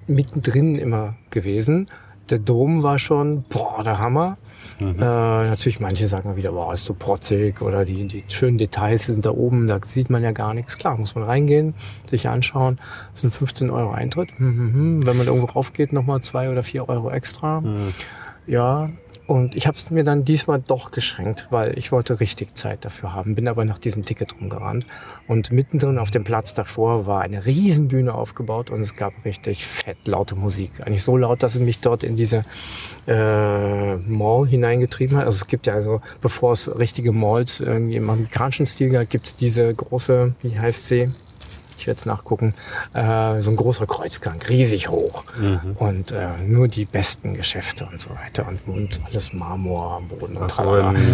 mittendrin 0.07 0.77
immer 0.79 1.17
gewesen. 1.31 1.89
Der 2.31 2.39
Dom 2.39 2.83
war 2.83 2.99
schon, 2.99 3.45
boah, 3.49 3.83
der 3.83 3.99
Hammer. 3.99 4.37
Äh, 4.81 4.95
natürlich, 4.95 5.81
manche 5.81 6.07
sagen 6.07 6.37
wieder, 6.37 6.53
boah, 6.53 6.73
ist 6.73 6.85
so 6.85 6.95
protzig 6.95 7.63
oder 7.63 7.85
die, 7.85 8.07
die 8.07 8.23
schönen 8.29 8.59
Details 8.59 9.07
sind 9.07 9.27
da 9.27 9.31
oben, 9.31 9.67
da 9.67 9.81
sieht 9.83 10.09
man 10.09 10.23
ja 10.23 10.31
gar 10.31 10.55
nichts. 10.55 10.79
Klar, 10.79 10.97
muss 10.97 11.15
man 11.17 11.25
reingehen, 11.25 11.75
sich 12.07 12.29
anschauen. 12.29 12.79
Das 13.13 13.23
sind 13.23 13.35
15 13.35 13.71
Euro 13.71 13.91
Eintritt. 13.91 14.31
Hm, 14.39 14.57
hm, 14.57 14.73
hm. 14.75 15.07
Wenn 15.07 15.17
man 15.17 15.27
irgendwo 15.27 15.47
raufgeht, 15.47 15.93
nochmal 15.93 16.21
zwei 16.21 16.51
oder 16.51 16.63
vier 16.63 16.89
Euro 16.89 17.11
extra. 17.11 17.63
Ja, 18.47 18.91
und 19.29 19.55
ich 19.55 19.67
habe 19.67 19.77
es 19.77 19.91
mir 19.91 20.05
dann 20.05 20.25
diesmal 20.25 20.59
doch 20.59 20.91
geschenkt, 20.91 21.49
weil 21.51 21.79
ich 21.79 21.93
wollte 21.93 22.19
richtig 22.19 22.57
Zeit 22.57 22.87
dafür 22.87 23.13
haben, 23.13 23.35
bin 23.35 23.47
aber 23.47 23.67
nach 23.67 23.79
diesem 23.79 24.07
Ticket 24.07 24.35
rumgerannt. 24.41 24.87
Und 25.27 25.53
mittendrin 25.53 25.99
auf 25.99 26.11
dem 26.11 26.25
Platz 26.25 26.55
davor 26.55 27.07
war 27.07 27.21
eine 27.21 27.45
Riesenbühne 27.45 28.15
aufgebaut 28.15 28.71
und 28.71 28.81
es 28.81 28.97
gab 28.97 29.13
richtig 29.27 29.67
fett 29.67 29.99
laute 30.07 30.35
Musik. 30.35 30.71
Eigentlich 30.81 31.03
so 31.03 31.19
laut, 31.19 31.43
dass 31.43 31.57
es 31.57 31.61
mich 31.61 31.81
dort 31.81 32.05
in 32.05 32.17
diese 32.17 32.47
äh, 33.07 33.97
Mall 33.97 34.47
hineingetrieben 34.47 35.19
hat. 35.19 35.27
Also 35.27 35.37
es 35.37 35.47
gibt 35.47 35.67
ja 35.67 35.75
also, 35.75 36.01
bevor 36.23 36.53
es 36.53 36.75
richtige 36.79 37.13
Malls 37.13 37.61
irgendwie 37.61 37.97
im 37.97 38.09
amerikanischen 38.09 38.65
Stil 38.65 38.89
gab, 38.89 39.11
gibt 39.11 39.27
es 39.27 39.35
diese 39.35 39.75
große, 39.75 40.37
wie 40.41 40.59
heißt 40.59 40.89
sie? 40.89 41.11
Ich 41.79 41.87
werde 41.87 41.99
es 42.01 42.07
nachgucken. 42.07 42.55
Äh, 42.93 43.41
so 43.41 43.51
ein 43.51 43.57
großer 43.57 43.87
Kreuzgang, 43.87 44.41
riesig 44.49 44.89
hoch. 44.89 45.25
Und 45.77 46.11
äh, 46.11 46.29
nur 46.47 46.69
die 46.69 46.85
besten 46.85 47.35
Geschäfte 47.35 47.87
und 47.91 48.01
so 48.01 48.11
weiter. 48.11 48.47
Und, 48.49 48.61
und 48.67 49.01
alles 49.09 49.33
Marmor 49.33 49.93
am 49.99 50.09
Boden. 50.09 50.37
und 50.37 50.51
So 50.51 50.63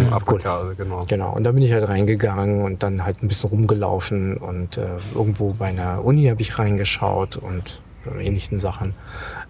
Gut. 0.09 0.13
Abgeklärt, 0.45 0.77
genau. 0.77 1.05
Genau, 1.07 1.33
und 1.33 1.43
da 1.43 1.51
bin 1.51 1.61
ich 1.63 1.71
halt 1.71 1.87
reingegangen 1.87 2.63
und 2.63 2.81
dann 2.83 3.03
halt 3.05 3.21
ein 3.21 3.27
bisschen 3.27 3.49
rumgelaufen 3.51 4.37
und 4.37 4.77
äh, 4.77 4.87
irgendwo 5.13 5.53
bei 5.53 5.67
einer 5.67 6.03
Uni 6.03 6.25
habe 6.27 6.41
ich 6.41 6.57
reingeschaut 6.57 7.37
und 7.37 7.81
ähnlichen 8.19 8.59
Sachen. 8.59 8.93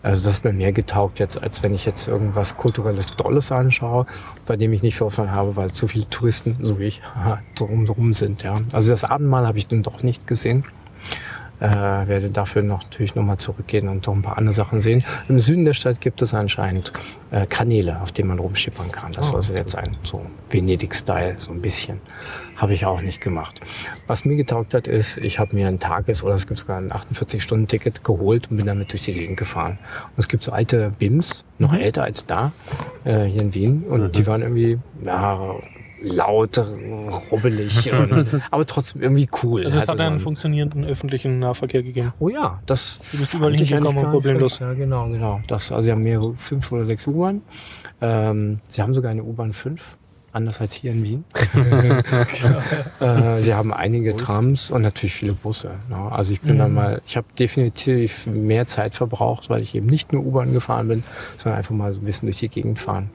Also 0.01 0.23
das 0.23 0.37
hat 0.37 0.45
mir 0.45 0.53
mehr 0.53 0.71
getaugt 0.71 1.19
jetzt, 1.19 1.41
als 1.41 1.63
wenn 1.63 1.73
ich 1.73 1.85
jetzt 1.85 2.07
irgendwas 2.07 2.57
kulturelles 2.57 3.07
Dolles 3.15 3.51
anschaue, 3.51 4.05
bei 4.45 4.55
dem 4.55 4.71
ich 4.71 4.81
nicht 4.81 4.97
Vorfall 4.97 5.31
habe, 5.31 5.55
weil 5.55 5.71
zu 5.71 5.87
viele 5.87 6.09
Touristen, 6.09 6.57
so 6.61 6.79
wie 6.79 6.85
ich, 6.85 7.01
drumherum 7.55 8.13
sind. 8.13 8.43
Ja. 8.43 8.53
Also 8.71 8.89
das 8.89 9.03
Abendmahl 9.03 9.47
habe 9.47 9.57
ich 9.57 9.67
dann 9.67 9.83
doch 9.83 10.03
nicht 10.03 10.27
gesehen. 10.27 10.63
Äh, 11.59 11.69
werde 11.69 12.29
dafür 12.29 12.63
noch, 12.63 12.83
natürlich 12.83 13.15
nochmal 13.15 13.37
zurückgehen 13.37 13.87
und 13.87 14.05
noch 14.07 14.13
ein 14.13 14.21
paar 14.21 14.37
andere 14.37 14.53
Sachen 14.53 14.81
sehen. 14.81 15.03
Im 15.29 15.39
Süden 15.39 15.63
der 15.63 15.73
Stadt 15.73 16.01
gibt 16.01 16.21
es 16.21 16.33
anscheinend 16.33 16.91
äh, 17.31 17.45
Kanäle, 17.45 18.01
auf 18.01 18.11
denen 18.11 18.27
man 18.27 18.39
rumschippern 18.39 18.91
kann. 18.91 19.13
Das 19.13 19.27
soll 19.27 19.41
jetzt 19.55 19.71
sein, 19.71 19.95
so 20.03 20.25
Venedig-Style, 20.49 21.37
so 21.39 21.51
ein 21.51 21.61
bisschen. 21.61 22.01
Habe 22.57 22.73
ich 22.73 22.85
auch 22.85 23.01
nicht 23.01 23.21
gemacht. 23.21 23.59
Was 24.07 24.23
mir 24.25 24.35
getaugt 24.35 24.73
hat, 24.73 24.87
ist, 24.87 25.17
ich 25.17 25.39
habe 25.39 25.55
mir 25.55 25.67
ein 25.67 25.79
Tages- 25.79 26.23
oder 26.23 26.33
es 26.33 26.47
gibt 26.47 26.59
sogar 26.59 26.77
ein 26.77 26.91
48-Stunden-Ticket 26.91 28.03
geholt 28.03 28.49
und 28.49 28.57
bin 28.57 28.65
damit 28.65 28.91
durch 28.93 29.03
die 29.03 29.13
Gegend 29.13 29.37
gefahren. 29.37 29.77
Und 30.03 30.19
es 30.19 30.27
gibt 30.27 30.43
so 30.43 30.51
alte 30.51 30.91
BIMs, 30.97 31.43
noch 31.57 31.73
älter 31.73 32.03
als 32.03 32.25
da, 32.25 32.51
äh, 33.03 33.23
hier 33.23 33.41
in 33.41 33.53
Wien. 33.53 33.83
Und 33.83 34.15
die 34.15 34.27
waren 34.27 34.41
irgendwie, 34.41 34.79
ja, 35.03 35.55
laut, 36.07 36.57
rubbelig, 37.31 37.91
und, 37.99 38.41
aber 38.51 38.65
trotzdem 38.65 39.01
irgendwie 39.01 39.27
cool. 39.43 39.65
Also 39.65 39.77
es 39.77 39.87
hat 39.87 39.97
so 39.97 40.03
einen 40.03 40.13
ein- 40.15 40.19
funktionierenden 40.19 40.85
öffentlichen 40.85 41.39
Nahverkehr 41.39 41.83
gegeben. 41.83 42.13
Oh 42.19 42.29
ja, 42.29 42.59
das 42.65 42.99
Du 43.11 43.17
bist 43.17 43.33
überall 43.33 43.53
hingekommen, 43.55 43.95
gar 43.95 44.03
nicht 44.03 44.11
problemlos. 44.11 44.59
Ja, 44.59 44.73
genau, 44.73 45.07
genau. 45.09 45.41
Das, 45.47 45.71
also 45.71 45.83
sie 45.85 45.91
haben 45.91 46.03
mehrere, 46.03 46.33
fünf 46.35 46.71
oder 46.71 46.85
sechs 46.85 47.07
U-Bahn. 47.07 47.41
Ähm, 48.01 48.59
sie 48.67 48.81
haben 48.81 48.93
sogar 48.93 49.11
eine 49.11 49.23
U-Bahn 49.23 49.53
5, 49.53 49.97
anders 50.33 50.59
als 50.59 50.73
hier 50.73 50.91
in 50.91 51.03
Wien. 51.03 51.23
äh, 52.99 53.41
sie 53.41 53.53
haben 53.53 53.73
einige 53.73 54.15
Trams 54.15 54.69
und 54.71 54.81
natürlich 54.81 55.13
viele 55.13 55.33
Busse. 55.33 55.71
Ne? 55.89 55.95
Also 56.11 56.33
ich 56.33 56.41
bin 56.41 56.57
dann 56.57 56.73
mal, 56.73 57.01
ich 57.07 57.17
habe 57.17 57.27
definitiv 57.39 58.25
mehr 58.27 58.67
Zeit 58.67 58.95
verbraucht, 58.95 59.49
weil 59.49 59.61
ich 59.61 59.75
eben 59.75 59.87
nicht 59.87 60.11
nur 60.13 60.25
U-Bahn 60.25 60.53
gefahren 60.53 60.87
bin, 60.87 61.03
sondern 61.37 61.57
einfach 61.57 61.73
mal 61.75 61.93
so 61.93 61.99
ein 61.99 62.05
bisschen 62.05 62.27
durch 62.27 62.39
die 62.39 62.49
Gegend 62.49 62.79
fahren. 62.79 63.09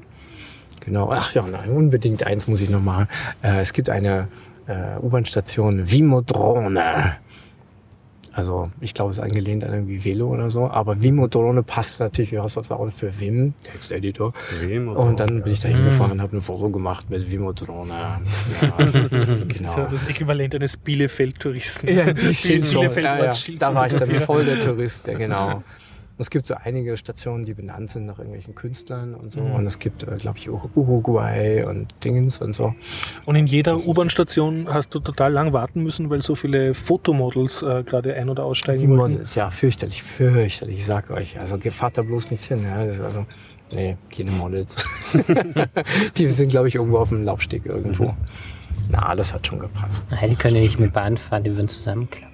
Genau. 0.80 1.10
Ach 1.12 1.32
ja, 1.34 1.42
nein, 1.42 1.70
unbedingt 1.70 2.26
eins 2.26 2.48
muss 2.48 2.60
ich 2.60 2.70
noch 2.70 2.82
machen. 2.82 3.08
Äh, 3.42 3.60
es 3.60 3.72
gibt 3.72 3.90
eine 3.90 4.28
äh, 4.66 4.98
U-Bahn-Station 5.00 5.90
Vimodrone. 5.90 7.16
Also 8.32 8.70
ich 8.80 8.94
glaube, 8.94 9.10
es 9.10 9.18
ist 9.18 9.24
angelehnt 9.24 9.64
an 9.64 9.72
irgendwie 9.72 10.04
Velo 10.04 10.28
oder 10.28 10.50
so. 10.50 10.68
Aber 10.68 11.02
Vimodrone 11.02 11.64
passt 11.64 11.98
natürlich 11.98 12.30
wie 12.30 12.38
Haus 12.38 12.56
aufs 12.56 12.70
Auge 12.70 12.92
für 12.92 13.18
Vim, 13.18 13.54
Texteditor. 13.64 14.32
Und 14.94 15.18
dann 15.18 15.42
bin 15.42 15.52
ich 15.52 15.60
da 15.60 15.68
hingefahren 15.68 16.12
und 16.12 16.22
habe 16.22 16.36
ein 16.36 16.42
Foto 16.42 16.70
gemacht 16.70 17.10
mit 17.10 17.30
Vimodrone. 17.30 17.92
Ja, 17.92 18.20
Das 18.78 19.40
ist 19.42 19.60
ja 19.60 19.74
genau. 19.74 19.88
das 19.90 20.08
Äquivalent 20.08 20.54
eines 20.54 20.76
Bielefeld-Touristen. 20.76 21.88
Ja, 21.88 22.04
ein 22.04 22.14
bisschen 22.14 22.64
schon. 22.64 22.82
Bielefeld 22.82 23.06
Ja, 23.06 23.18
ja. 23.18 23.24
Ortsschild 23.24 23.62
Da 23.62 23.74
war 23.74 23.86
ich 23.88 23.94
dann 23.94 24.10
voll 24.10 24.44
der 24.44 24.60
Tourist, 24.60 25.08
ja 25.08 25.18
genau. 25.18 25.62
Es 26.20 26.28
gibt 26.30 26.46
so 26.46 26.54
einige 26.54 26.96
Stationen, 26.96 27.44
die 27.46 27.54
benannt 27.54 27.90
sind 27.90 28.04
nach 28.06 28.18
irgendwelchen 28.18 28.54
Künstlern 28.54 29.14
und 29.14 29.32
so. 29.32 29.40
Mhm. 29.40 29.52
Und 29.54 29.66
es 29.66 29.78
gibt, 29.78 30.02
äh, 30.02 30.16
glaube 30.16 30.38
ich, 30.38 30.50
Ur- 30.50 30.68
Uruguay 30.74 31.64
und 31.64 31.94
Dingens 32.04 32.38
und 32.38 32.54
so. 32.54 32.74
Und 33.24 33.36
in 33.36 33.46
jeder 33.46 33.84
U-Bahn-Station 33.86 34.68
hast 34.72 34.94
du 34.94 35.00
total 35.00 35.32
lang 35.32 35.52
warten 35.52 35.82
müssen, 35.82 36.10
weil 36.10 36.20
so 36.22 36.34
viele 36.34 36.74
Fotomodels 36.74 37.62
äh, 37.62 37.82
gerade 37.84 38.14
ein- 38.14 38.28
oder 38.28 38.42
Die 38.42 38.48
aussteigen 38.48 38.88
wollten. 38.98 39.12
Models, 39.14 39.34
ja, 39.34 39.48
fürchterlich, 39.50 40.02
fürchterlich, 40.02 40.78
ich 40.78 40.86
sag 40.86 41.10
euch. 41.10 41.40
Also 41.40 41.58
fahrt 41.70 41.96
da 41.98 42.02
bloß 42.02 42.30
nicht 42.30 42.44
hin. 42.44 42.62
Ja. 42.64 42.76
Also, 42.76 43.24
nee, 43.74 43.96
keine 44.14 44.30
Models. 44.32 44.84
die 46.16 46.26
sind, 46.28 46.50
glaube 46.50 46.68
ich, 46.68 46.74
irgendwo 46.74 46.98
auf 46.98 47.08
dem 47.08 47.24
Laufsteg 47.24 47.64
irgendwo. 47.66 48.14
Na, 48.90 49.14
das 49.14 49.32
hat 49.32 49.46
schon 49.46 49.58
gepasst. 49.60 50.04
Nein, 50.10 50.30
die 50.30 50.36
können 50.36 50.56
ja 50.56 50.62
nicht 50.62 50.78
mit 50.78 50.92
Bahn 50.92 51.16
fahren, 51.16 51.44
die 51.44 51.50
würden 51.54 51.68
zusammenklappen. 51.68 52.30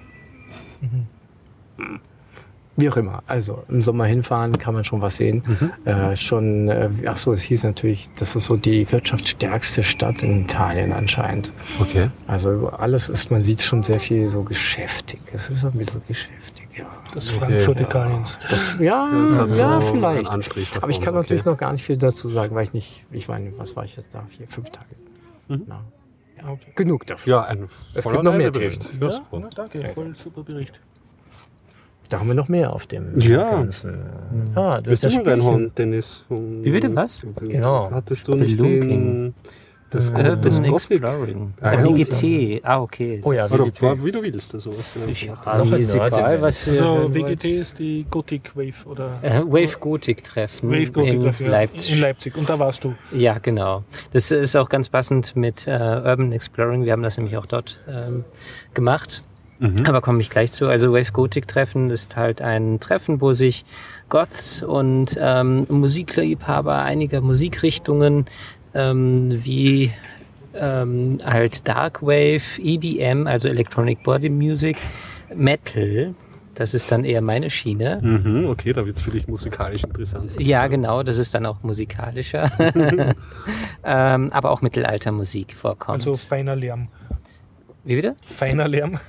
Wie 2.79 2.87
auch 2.89 2.95
immer. 2.97 3.23
Also 3.25 3.63
im 3.69 3.81
Sommer 3.81 4.05
hinfahren 4.05 4.57
kann 4.59 4.75
man 4.75 4.83
schon 4.83 5.01
was 5.01 5.17
sehen. 5.17 5.41
Äh, 5.83 6.15
schon, 6.15 6.69
äh, 6.69 6.89
ach 7.07 7.17
so, 7.17 7.33
es 7.33 7.41
hieß 7.41 7.63
natürlich, 7.63 8.09
das 8.17 8.35
ist 8.35 8.45
so 8.45 8.55
die 8.55 8.89
wirtschaftsstärkste 8.91 9.81
Stadt 9.81 10.21
in 10.21 10.41
Italien 10.43 10.93
anscheinend. 10.93 11.51
Okay. 11.79 12.11
Also 12.27 12.69
alles 12.69 13.09
ist, 13.09 13.31
man 13.31 13.43
sieht 13.43 13.63
schon 13.63 13.81
sehr 13.81 13.99
viel 13.99 14.29
so 14.29 14.43
geschäftig. 14.43 15.19
Es 15.33 15.49
ist 15.49 15.61
so 15.61 15.67
ein 15.67 15.73
bisschen 15.73 16.03
geschäftig, 16.07 16.67
ja. 16.77 16.85
Das 17.15 17.29
Frankfurt 17.31 17.79
ja. 17.79 17.87
Italiens. 17.87 18.37
Das, 18.49 18.77
ja, 18.79 19.09
Das 19.39 19.57
ja, 19.57 19.81
so 19.81 19.93
vielleicht. 19.93 20.29
Anstrich 20.29 20.67
davon, 20.67 20.83
Aber 20.83 20.91
ich 20.91 21.01
kann 21.01 21.15
okay. 21.15 21.23
natürlich 21.23 21.45
noch 21.45 21.57
gar 21.57 21.73
nicht 21.73 21.83
viel 21.83 21.97
dazu 21.97 22.29
sagen, 22.29 22.53
weil 22.53 22.65
ich 22.65 22.73
nicht, 22.73 23.05
ich 23.11 23.27
meine, 23.27 23.51
was 23.57 23.75
war 23.75 23.85
ich 23.85 23.95
jetzt 23.95 24.13
da? 24.13 24.23
Vier, 24.29 24.47
fünf 24.47 24.69
Tage. 24.69 24.89
Mhm. 25.47 25.63
Na, 25.67 25.81
Okay. 26.47 26.71
genug 26.75 27.07
dafür. 27.07 27.31
Ja, 27.31 27.41
ein 27.45 27.67
Es 27.95 28.03
gibt 28.05 28.15
noch 28.23 28.31
mehr 28.31 28.47
Reisebericht. 28.49 28.81
Themen. 28.91 29.01
Ja, 29.01 29.09
Ja, 29.09 29.39
na, 29.39 29.49
danke, 29.55 29.85
voll 29.87 30.15
super 30.15 30.43
Bericht. 30.43 30.79
Da 32.09 32.19
haben 32.19 32.27
wir 32.27 32.35
noch 32.35 32.47
mehr 32.47 32.71
auf 32.73 32.85
dem 32.87 33.17
Ja. 33.19 33.51
ganzen. 33.51 33.97
Ja, 34.55 34.79
Willst 34.83 35.03
du 35.03 35.07
das 35.07 35.17
mal 35.17 35.27
reinhauen, 35.29 35.71
Dennis? 35.77 36.23
Wie 36.29 36.71
bitte, 36.71 36.95
was? 36.95 37.25
Genau. 37.41 37.89
Hattest 37.91 38.27
du 38.27 38.33
nicht 38.35 38.59
den... 38.59 39.33
Das, 39.89 40.09
Urban 40.09 40.41
das 40.41 40.57
Gothic? 40.61 40.73
Exploring. 40.73 41.53
Ah, 41.61 41.69
Ah, 41.69 41.73
ja. 41.75 41.83
WGT. 41.85 42.59
Ah, 42.65 42.81
okay. 42.81 43.21
Oh 43.23 43.31
ja, 43.31 43.45
Oder, 43.45 43.67
WGT. 43.67 43.81
war, 43.83 44.03
wie 44.03 44.11
du 44.11 44.21
willst, 44.21 44.53
also 44.53 44.77
was 44.77 44.91
du 44.93 44.99
Ah, 45.45 45.59
Noch 45.59 45.71
ist 45.77 45.95
egal, 45.95 46.41
was 46.41 46.67
Also. 46.67 47.13
WGT 47.13 47.45
ist 47.45 47.79
die 47.79 48.05
Gothic 48.11 48.53
Wave 48.57 48.85
oder 48.85 49.11
Äh, 49.21 49.39
Wave 49.45 49.77
Gothic 49.79 50.25
Treffen 50.25 50.69
Wave 50.69 50.91
Gothic 50.91 51.13
in 51.13 51.21
Treffen, 51.23 51.45
ja, 51.45 51.51
Leipzig. 51.53 51.93
In 51.95 52.01
Leipzig. 52.01 52.35
Und 52.37 52.49
da 52.49 52.59
warst 52.59 52.83
du. 52.83 52.95
Ja, 53.13 53.37
genau. 53.39 53.85
Das 54.11 54.29
ist 54.29 54.57
auch 54.57 54.67
ganz 54.67 54.89
passend 54.89 55.37
mit 55.37 55.65
äh, 55.67 55.71
Urban 55.71 56.33
Exploring. 56.33 56.83
Wir 56.83 56.91
haben 56.91 57.03
das 57.03 57.15
nämlich 57.15 57.37
auch 57.37 57.45
dort 57.45 57.79
ähm, 57.87 58.25
gemacht. 58.73 59.23
Aber 59.59 60.01
komme 60.01 60.21
ich 60.21 60.29
gleich 60.29 60.51
zu. 60.51 60.67
Also 60.67 60.91
Wave 60.93 61.11
Gothic 61.11 61.47
Treffen 61.47 61.89
ist 61.89 62.15
halt 62.15 62.41
ein 62.41 62.79
Treffen, 62.79 63.21
wo 63.21 63.33
sich 63.33 63.65
Goths 64.09 64.61
und 64.61 65.17
ähm, 65.19 65.65
Musikliebhaber 65.69 66.83
einiger 66.83 67.21
Musikrichtungen 67.21 68.25
ähm, 68.73 69.43
wie 69.43 69.91
ähm, 70.53 71.17
halt 71.23 71.67
Dark 71.67 72.01
Wave, 72.01 72.43
EBM, 72.59 73.27
also 73.27 73.47
Electronic 73.47 74.03
Body 74.03 74.29
Music, 74.29 74.77
Metal, 75.35 76.13
das 76.57 76.73
ist 76.73 76.91
dann 76.91 77.03
eher 77.03 77.21
meine 77.21 77.51
Schiene. 77.51 77.99
Mhm, 78.01 78.47
okay, 78.49 78.73
da 78.73 78.83
wird's 78.83 79.03
für 79.03 79.11
dich 79.11 79.27
musikalisch 79.27 79.83
interessant. 79.83 80.33
Ja, 80.33 80.39
sozusagen. 80.39 80.71
genau, 80.71 81.03
das 81.03 81.19
ist 81.19 81.35
dann 81.35 81.45
auch 81.45 81.61
musikalischer. 81.61 82.51
ähm, 83.83 84.31
aber 84.31 84.49
auch 84.49 84.61
Mittelaltermusik 84.63 85.53
vorkommt. 85.53 85.99
Also 85.99 86.15
feiner 86.15 86.55
Lärm. 86.55 86.87
Wie 87.87 87.95
bitte? 87.95 88.15
Feiner 88.25 88.67
Lärm. 88.67 88.99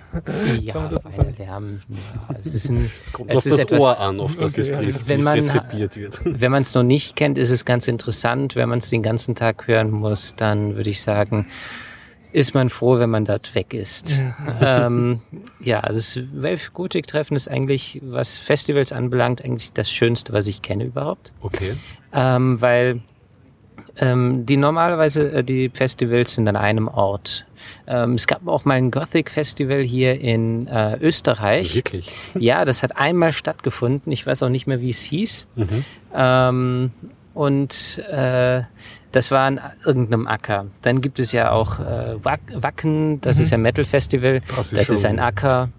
Ja, 0.60 0.88
feiner? 1.00 1.32
Lärm. 1.36 1.82
Ja, 1.88 2.36
es 2.44 2.54
ist 2.54 2.70
ein, 2.70 2.88
Kommt 3.12 3.30
es 3.30 3.36
auf 3.38 3.46
ist 3.46 3.52
das 3.52 3.60
etwas, 3.62 3.80
Ohr 3.82 4.00
an, 4.00 4.20
auf 4.20 4.36
das 4.36 4.56
es 4.56 4.70
Okay, 4.70 4.84
trifft, 4.84 5.08
wenn 5.08 5.18
es 5.18 5.24
man- 5.24 5.38
rezipiert 5.40 5.96
wird. 5.96 6.20
Wenn 6.24 6.52
man 6.52 6.62
es 6.62 6.74
noch 6.74 6.84
nicht 6.84 7.16
kennt, 7.16 7.38
ist 7.38 7.50
es 7.50 7.64
ganz 7.64 7.88
interessant. 7.88 8.54
Wenn 8.54 8.68
man 8.68 8.78
es 8.78 8.88
den 8.88 9.02
ganzen 9.02 9.34
Tag 9.34 9.66
hören 9.66 9.90
muss, 9.90 10.36
dann 10.36 10.76
würde 10.76 10.90
ich 10.90 11.00
sagen, 11.02 11.46
ist 12.32 12.54
man 12.54 12.68
froh, 12.70 12.98
wenn 12.98 13.10
man 13.10 13.24
dort 13.24 13.54
weg 13.56 13.74
ist. 13.74 14.22
ähm, 14.60 15.22
ja, 15.60 15.80
das 15.80 16.16
Wave 16.34 16.70
Gothic 16.72 17.06
Treffen 17.08 17.34
ist 17.36 17.48
eigentlich, 17.50 18.00
was 18.04 18.38
Festivals 18.38 18.92
anbelangt, 18.92 19.42
eigentlich 19.44 19.72
das 19.72 19.90
Schönste, 19.90 20.32
was 20.32 20.46
ich 20.46 20.62
kenne 20.62 20.84
überhaupt. 20.84 21.32
Okay. 21.40 21.72
ähm, 22.12 22.60
weil 22.60 23.00
ähm, 24.00 24.46
die 24.46 24.56
normalerweise 24.56 25.32
äh, 25.32 25.44
die 25.44 25.70
Festivals 25.72 26.34
sind 26.34 26.48
an 26.48 26.56
einem 26.56 26.88
Ort. 26.88 27.46
Ähm, 27.86 28.14
es 28.14 28.26
gab 28.26 28.46
auch 28.46 28.64
mal 28.64 28.74
ein 28.74 28.90
Gothic 28.90 29.30
Festival 29.30 29.80
hier 29.82 30.20
in 30.20 30.66
äh, 30.68 30.96
Österreich. 31.00 31.74
Wirklich. 31.74 32.10
Ja, 32.38 32.64
das 32.64 32.82
hat 32.82 32.96
einmal 32.96 33.32
stattgefunden. 33.32 34.12
Ich 34.12 34.26
weiß 34.26 34.42
auch 34.42 34.48
nicht 34.48 34.66
mehr, 34.66 34.80
wie 34.80 34.90
es 34.90 35.02
hieß. 35.02 35.46
Mhm. 35.56 35.84
Ähm, 36.14 36.90
und 37.34 37.98
äh, 38.10 38.62
das 39.12 39.30
war 39.30 39.46
an 39.46 39.60
irgendeinem 39.84 40.26
Acker. 40.26 40.66
Dann 40.82 41.00
gibt 41.00 41.18
es 41.18 41.32
ja 41.32 41.50
auch 41.50 41.80
äh, 41.80 42.22
Wack 42.22 42.40
Wacken, 42.52 43.20
das 43.20 43.38
ist 43.38 43.50
ja 43.50 43.58
Metal 43.58 43.84
Festival. 43.84 44.40
Das 44.56 44.72
ist 44.72 44.80
Das 44.80 44.90
ist 44.90 45.04
ein 45.04 45.18
Acker. 45.18 45.70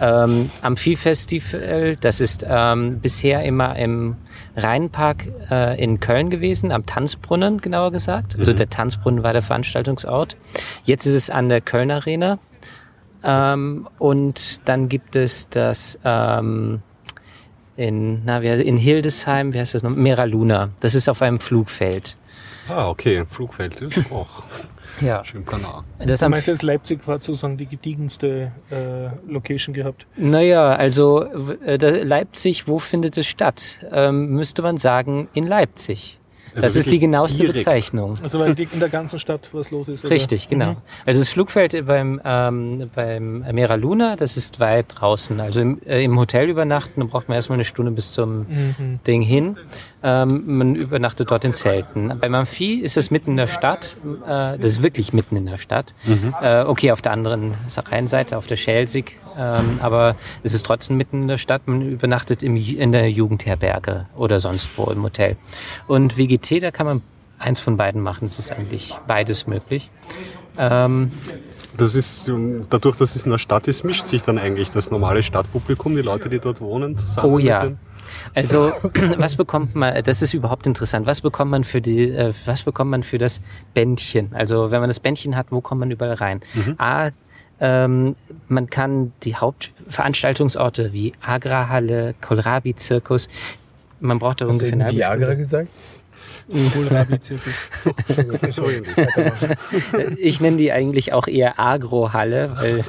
Ähm, 0.00 0.48
Amphi-Festival, 0.62 1.96
das 1.96 2.20
ist 2.20 2.46
ähm, 2.48 3.00
bisher 3.00 3.42
immer 3.42 3.74
im 3.76 4.16
Rheinpark 4.58 5.26
äh, 5.50 5.82
in 5.82 6.00
Köln 6.00 6.30
gewesen, 6.30 6.72
am 6.72 6.86
Tanzbrunnen 6.86 7.60
genauer 7.60 7.92
gesagt. 7.92 8.36
Also 8.38 8.52
der 8.52 8.68
Tanzbrunnen 8.68 9.22
war 9.22 9.32
der 9.32 9.42
Veranstaltungsort. 9.42 10.36
Jetzt 10.84 11.06
ist 11.06 11.14
es 11.14 11.30
an 11.30 11.48
der 11.48 11.60
Köln 11.60 11.90
Arena. 11.90 12.38
Ähm, 13.22 13.88
und 13.98 14.68
dann 14.68 14.88
gibt 14.88 15.16
es 15.16 15.48
das 15.48 15.98
ähm, 16.04 16.82
in, 17.76 18.24
na, 18.24 18.40
in 18.40 18.76
Hildesheim, 18.76 19.54
wie 19.54 19.60
heißt 19.60 19.74
das 19.74 19.82
noch? 19.82 19.90
Mera 19.90 20.24
Luna. 20.24 20.70
Das 20.80 20.94
ist 20.94 21.08
auf 21.08 21.22
einem 21.22 21.40
Flugfeld. 21.40 22.16
Ah, 22.68 22.88
okay. 22.88 23.24
Flugfeld 23.24 23.80
ist 23.80 24.12
auch 24.12 24.44
Ja. 25.00 25.24
schön 25.24 25.44
planar. 25.44 25.84
Das 25.98 26.20
Du 26.20 26.28
meinst 26.28 26.46
jetzt, 26.48 26.62
Leipzig 26.62 27.06
war 27.06 27.18
sozusagen 27.18 27.56
die 27.56 27.66
gediegenste 27.66 28.52
äh, 28.70 29.08
Location 29.30 29.74
gehabt. 29.74 30.06
Naja, 30.16 30.74
also 30.74 31.24
äh, 31.64 31.76
Leipzig, 32.02 32.68
wo 32.68 32.78
findet 32.78 33.16
es 33.18 33.26
statt? 33.26 33.78
Ähm, 33.90 34.30
müsste 34.30 34.62
man 34.62 34.76
sagen, 34.76 35.28
in 35.34 35.46
Leipzig. 35.46 36.14
Also 36.54 36.62
das 36.66 36.76
ist 36.76 36.90
die 36.90 36.98
genaueste 36.98 37.38
direkt. 37.38 37.58
Bezeichnung. 37.58 38.14
Also 38.22 38.40
weil 38.40 38.54
die 38.54 38.66
in 38.72 38.80
der 38.80 38.88
ganzen 38.88 39.18
Stadt 39.20 39.48
was 39.52 39.70
los 39.70 39.86
ist. 39.86 40.04
Oder? 40.04 40.14
Richtig, 40.14 40.48
genau. 40.48 40.72
Mhm. 40.72 40.76
Also 41.06 41.20
das 41.20 41.28
Flugfeld 41.28 41.86
beim, 41.86 42.20
ähm, 42.24 42.90
beim 42.94 43.40
Mera 43.52 43.74
Luna, 43.76 44.16
das 44.16 44.36
ist 44.36 44.58
weit 44.58 44.86
draußen. 44.98 45.38
Also 45.40 45.60
im, 45.60 45.80
äh, 45.86 46.02
im 46.02 46.18
Hotel 46.18 46.48
übernachten, 46.48 47.00
da 47.00 47.06
braucht 47.06 47.28
man 47.28 47.36
erstmal 47.36 47.56
eine 47.58 47.64
Stunde 47.64 47.92
bis 47.92 48.10
zum 48.12 48.38
Mhm. 48.48 48.98
Ding 49.06 49.22
hin. 49.22 49.56
Ähm, 50.02 50.44
man 50.46 50.74
übernachtet 50.76 51.30
dort 51.30 51.44
in 51.44 51.54
Zelten. 51.54 52.12
Beim 52.20 52.34
Amphi 52.34 52.74
ist 52.74 52.96
es 52.96 53.10
mitten 53.10 53.30
in 53.32 53.36
der 53.36 53.48
Stadt. 53.48 53.96
Äh, 54.24 54.58
das 54.58 54.70
ist 54.72 54.82
wirklich 54.82 55.12
mitten 55.12 55.36
in 55.36 55.46
der 55.46 55.56
Stadt. 55.56 55.92
Äh, 56.40 56.62
okay, 56.62 56.92
auf 56.92 57.02
der 57.02 57.12
anderen 57.12 57.54
Rheinseite, 57.76 58.36
auf 58.36 58.46
der 58.46 58.56
Schelsig. 58.56 59.18
Ähm, 59.36 59.78
aber 59.82 60.14
es 60.44 60.54
ist 60.54 60.64
trotzdem 60.64 60.96
mitten 60.96 61.22
in 61.22 61.28
der 61.28 61.36
Stadt. 61.38 61.62
Man 61.66 61.82
übernachtet 61.82 62.42
im, 62.44 62.56
in 62.56 62.92
der 62.92 63.10
Jugendherberge 63.10 64.06
oder 64.16 64.38
sonst 64.38 64.68
wo 64.76 64.84
im 64.84 65.02
Hotel. 65.02 65.36
Und 65.88 66.16
WGT, 66.16 66.62
da 66.62 66.70
kann 66.70 66.86
man 66.86 67.02
eins 67.38 67.58
von 67.60 67.76
beiden 67.76 68.00
machen. 68.00 68.26
Es 68.26 68.38
ist 68.38 68.52
eigentlich 68.52 68.94
beides 69.08 69.46
möglich. 69.48 69.90
Ähm, 70.58 71.10
Das 71.76 71.94
ist, 71.94 72.28
ähm, 72.28 72.66
dadurch, 72.70 72.96
dass 72.96 73.14
es 73.14 73.24
in 73.24 73.30
der 73.30 73.38
Stadt 73.38 73.68
ist, 73.68 73.84
mischt 73.84 74.06
sich 74.08 74.22
dann 74.22 74.38
eigentlich 74.38 74.70
das 74.70 74.90
normale 74.90 75.22
Stadtpublikum, 75.22 75.94
die 75.94 76.02
Leute, 76.02 76.28
die 76.28 76.38
dort 76.40 76.60
wohnen, 76.60 76.96
zusammen. 76.96 77.32
Oh 77.32 77.38
ja. 77.38 77.70
Also, 78.34 78.72
was 79.18 79.36
bekommt 79.36 79.74
man, 79.74 80.02
das 80.04 80.22
ist 80.22 80.34
überhaupt 80.34 80.66
interessant, 80.66 81.06
was 81.06 81.20
bekommt 81.20 81.50
man 81.50 81.64
für 81.64 81.80
die, 81.80 82.10
äh, 82.10 82.32
was 82.44 82.62
bekommt 82.62 82.90
man 82.90 83.02
für 83.02 83.18
das 83.18 83.40
Bändchen? 83.74 84.30
Also, 84.34 84.70
wenn 84.70 84.80
man 84.80 84.88
das 84.88 85.00
Bändchen 85.00 85.36
hat, 85.36 85.46
wo 85.50 85.60
kommt 85.60 85.80
man 85.80 85.90
überall 85.90 86.14
rein? 86.14 86.40
A, 86.78 87.10
ähm, 87.60 88.14
man 88.48 88.70
kann 88.70 89.12
die 89.22 89.34
Hauptveranstaltungsorte 89.36 90.92
wie 90.92 91.12
Agra-Halle, 91.20 92.14
Kohlrabi-Zirkus, 92.20 93.28
man 94.00 94.18
braucht 94.18 94.40
da 94.40 94.46
Hast 94.46 94.60
du 94.60 94.64
ungefähr 94.64 94.72
eine 94.74 94.84
halbe 94.84 94.98
Viagra 94.98 95.16
Stunde. 95.16 95.36
gesagt? 95.36 95.68
Ich 100.18 100.40
nenne 100.40 100.56
die 100.56 100.72
eigentlich 100.72 101.12
auch 101.12 101.26
eher 101.26 101.60
Agro-Halle, 101.60 102.56
weil, 102.56 102.84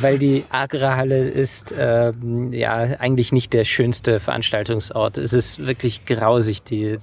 weil 0.00 0.18
die 0.18 0.44
Agra-Halle 0.50 1.28
ist 1.28 1.72
ähm, 1.78 2.52
ja 2.52 2.74
eigentlich 2.74 3.32
nicht 3.32 3.52
der 3.52 3.64
schönste 3.64 4.18
Veranstaltungsort. 4.20 5.18
Es 5.18 5.32
ist 5.32 5.66
wirklich 5.66 6.04
grausig. 6.04 6.62
Die, 6.64 6.84
äh, 6.84 6.98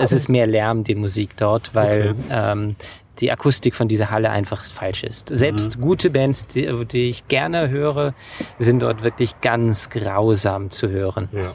es 0.00 0.12
ist 0.12 0.28
mehr 0.28 0.46
Lärm, 0.46 0.84
die 0.84 0.94
Musik 0.94 1.36
dort, 1.36 1.74
weil 1.74 2.14
ähm, 2.30 2.76
die 3.20 3.30
Akustik 3.30 3.74
von 3.74 3.88
dieser 3.88 4.10
Halle 4.10 4.30
einfach 4.30 4.64
falsch 4.64 5.04
ist. 5.04 5.28
Selbst 5.28 5.80
gute 5.80 6.10
Bands, 6.10 6.46
die, 6.48 6.68
die 6.86 7.10
ich 7.10 7.28
gerne 7.28 7.70
höre, 7.70 8.14
sind 8.58 8.82
dort 8.82 9.02
wirklich 9.02 9.40
ganz 9.40 9.90
grausam 9.90 10.70
zu 10.70 10.88
hören. 10.88 11.28
Ja. 11.32 11.52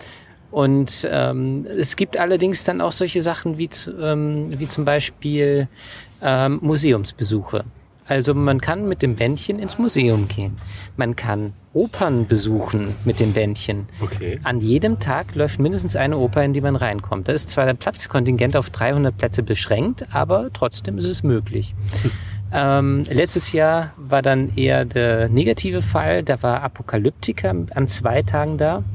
Und 0.51 1.07
ähm, 1.11 1.65
es 1.65 1.95
gibt 1.95 2.17
allerdings 2.17 2.63
dann 2.63 2.81
auch 2.81 2.91
solche 2.91 3.21
Sachen 3.21 3.57
wie, 3.57 3.69
ähm, 4.01 4.57
wie 4.57 4.67
zum 4.67 4.85
Beispiel 4.85 5.67
ähm, 6.21 6.59
Museumsbesuche. 6.61 7.65
Also 8.07 8.33
man 8.33 8.61
kann 8.61 8.87
mit 8.87 9.01
dem 9.01 9.15
Bändchen 9.15 9.59
ins 9.59 9.77
Museum 9.77 10.29
gehen. 10.29 10.55
Man 10.95 11.17
kann 11.17 11.53
Opern 11.73 12.25
besuchen 12.25 12.95
mit 13.03 13.19
dem 13.19 13.33
Bändchen. 13.33 13.85
Okay. 14.01 14.39
An 14.43 14.61
jedem 14.61 14.99
Tag 14.99 15.35
läuft 15.35 15.59
mindestens 15.59 15.97
eine 15.97 16.17
Oper, 16.17 16.43
in 16.43 16.53
die 16.53 16.61
man 16.61 16.77
reinkommt. 16.77 17.27
Da 17.27 17.33
ist 17.33 17.49
zwar 17.49 17.65
der 17.65 17.73
Platzkontingent 17.73 18.55
auf 18.55 18.69
300 18.69 19.15
Plätze 19.15 19.43
beschränkt, 19.43 20.05
aber 20.13 20.49
trotzdem 20.53 20.97
ist 20.97 21.05
es 21.05 21.23
möglich. 21.23 21.75
Ähm, 22.49 23.03
letztes 23.09 23.51
Jahr 23.51 23.91
war 23.97 24.21
dann 24.21 24.55
eher 24.55 24.85
der 24.85 25.27
negative 25.27 25.81
Fall. 25.81 26.23
Da 26.23 26.41
war 26.41 26.63
Apokalyptiker 26.63 27.53
an 27.71 27.87
zwei 27.89 28.21
Tagen 28.21 28.57
da. 28.57 28.85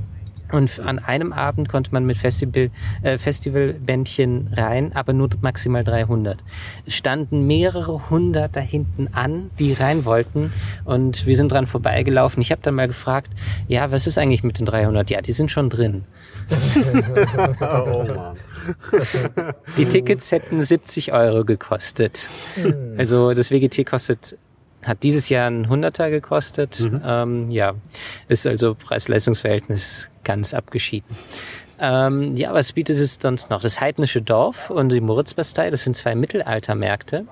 Und 0.53 0.80
an 0.80 0.98
einem 0.98 1.32
Abend 1.32 1.68
konnte 1.68 1.90
man 1.92 2.05
mit 2.05 2.18
Festival, 2.18 2.70
äh, 3.03 3.18
Festivalbändchen 3.18 4.48
rein, 4.53 4.92
aber 4.94 5.12
nur 5.12 5.30
maximal 5.40 5.82
300. 5.82 6.44
Es 6.86 6.94
standen 6.94 7.46
mehrere 7.46 8.11
hundert 8.11 8.55
da 8.57 8.61
hinten 8.61 9.09
an, 9.12 9.50
die 9.59 9.72
rein 9.72 10.05
wollten. 10.05 10.53
Und 10.84 11.26
wir 11.26 11.36
sind 11.36 11.50
dran 11.50 11.66
vorbeigelaufen. 11.66 12.42
Ich 12.42 12.53
habe 12.53 12.62
dann 12.62 12.74
mal 12.74 12.86
gefragt, 12.86 13.30
ja, 13.66 13.90
was 13.90 14.07
ist 14.07 14.18
eigentlich 14.18 14.44
mit 14.44 14.59
den 14.59 14.66
300? 14.66 15.11
Ja, 15.11 15.20
die 15.22 15.32
sind 15.32 15.50
schon 15.50 15.70
drin. 15.70 16.05
Oh 17.61 18.05
Mann. 18.05 18.36
Die 19.76 19.86
Tickets 19.86 20.30
hätten 20.32 20.62
70 20.62 21.12
Euro 21.12 21.44
gekostet. 21.44 22.28
Also 22.96 23.32
das 23.32 23.50
WGT 23.50 23.84
kostet, 23.86 24.38
hat 24.84 25.03
dieses 25.03 25.28
Jahr 25.28 25.48
ein 25.48 25.68
Hunderter 25.68 26.11
gekostet. 26.11 26.88
Ähm, 27.05 27.50
ja, 27.50 27.74
ist 28.28 28.46
also 28.46 28.74
Preis-Leistungs-Verhältnis 28.74 30.11
ganz 30.24 30.54
abgeschieden. 30.54 31.16
Ähm, 31.84 32.36
ja, 32.36 32.54
was 32.54 32.72
bietet 32.74 32.96
es 32.96 33.18
sonst 33.20 33.50
noch? 33.50 33.60
Das 33.60 33.80
Heidnische 33.80 34.22
Dorf 34.22 34.70
und 34.70 34.92
die 34.92 35.00
Moritzbastei, 35.00 35.68
das 35.68 35.82
sind 35.82 35.96
zwei 35.96 36.14
Mittelaltermärkte. 36.14 37.26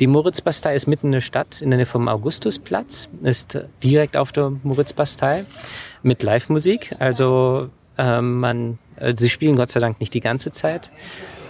Die 0.00 0.08
Moritzbastei 0.08 0.74
ist 0.74 0.88
mitten 0.88 1.06
in 1.06 1.12
der 1.12 1.20
Stadt, 1.20 1.62
in 1.62 1.70
der 1.70 1.76
Nähe 1.76 1.86
vom 1.86 2.08
Augustusplatz, 2.08 3.08
ist 3.22 3.58
direkt 3.84 4.16
auf 4.16 4.32
der 4.32 4.50
Moritzbastei 4.64 5.44
mit 6.02 6.24
Live-Musik. 6.24 6.96
Also 6.98 7.70
ähm, 7.96 8.40
man, 8.40 8.78
äh, 8.96 9.14
sie 9.16 9.30
spielen 9.30 9.54
Gott 9.54 9.70
sei 9.70 9.78
Dank 9.78 10.00
nicht 10.00 10.12
die 10.12 10.20
ganze 10.20 10.50
Zeit. 10.50 10.90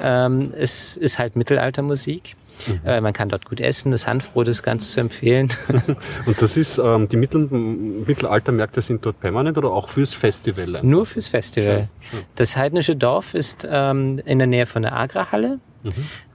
Ähm, 0.03 0.53
es 0.55 0.99
ist 0.99 1.19
halt 1.19 1.37
Mittelaltermusik. 1.37 2.37
Äh, 2.85 3.01
man 3.01 3.13
kann 3.13 3.29
dort 3.29 3.45
gut 3.45 3.61
essen. 3.61 3.91
Das 3.91 4.07
Hanfbrot 4.07 4.49
ist 4.49 4.63
ganz 4.63 4.93
zu 4.93 5.01
empfehlen. 5.01 5.49
Und 6.27 6.41
das 6.41 6.57
ist, 6.57 6.79
ähm, 6.79 7.09
die 7.09 7.17
Mittel 7.17 7.49
Mittelaltermärkte 7.49 8.81
sind 8.81 9.05
dort 9.05 9.21
permanent 9.21 9.59
oder 9.59 9.71
auch 9.71 9.89
fürs 9.89 10.15
Festival? 10.15 10.81
Nur 10.83 11.07
fürs 11.07 11.29
Festival. 11.29 11.89
Das 12.35 12.57
heidnische 12.57 12.97
Dorf 12.97 13.35
ist 13.35 13.67
ähm, 13.69 14.21
in 14.25 14.39
der 14.39 14.49
Nähe 14.49 14.67
von 14.67 14.83
der 14.83 14.95
Agra-Halle. 14.95 15.61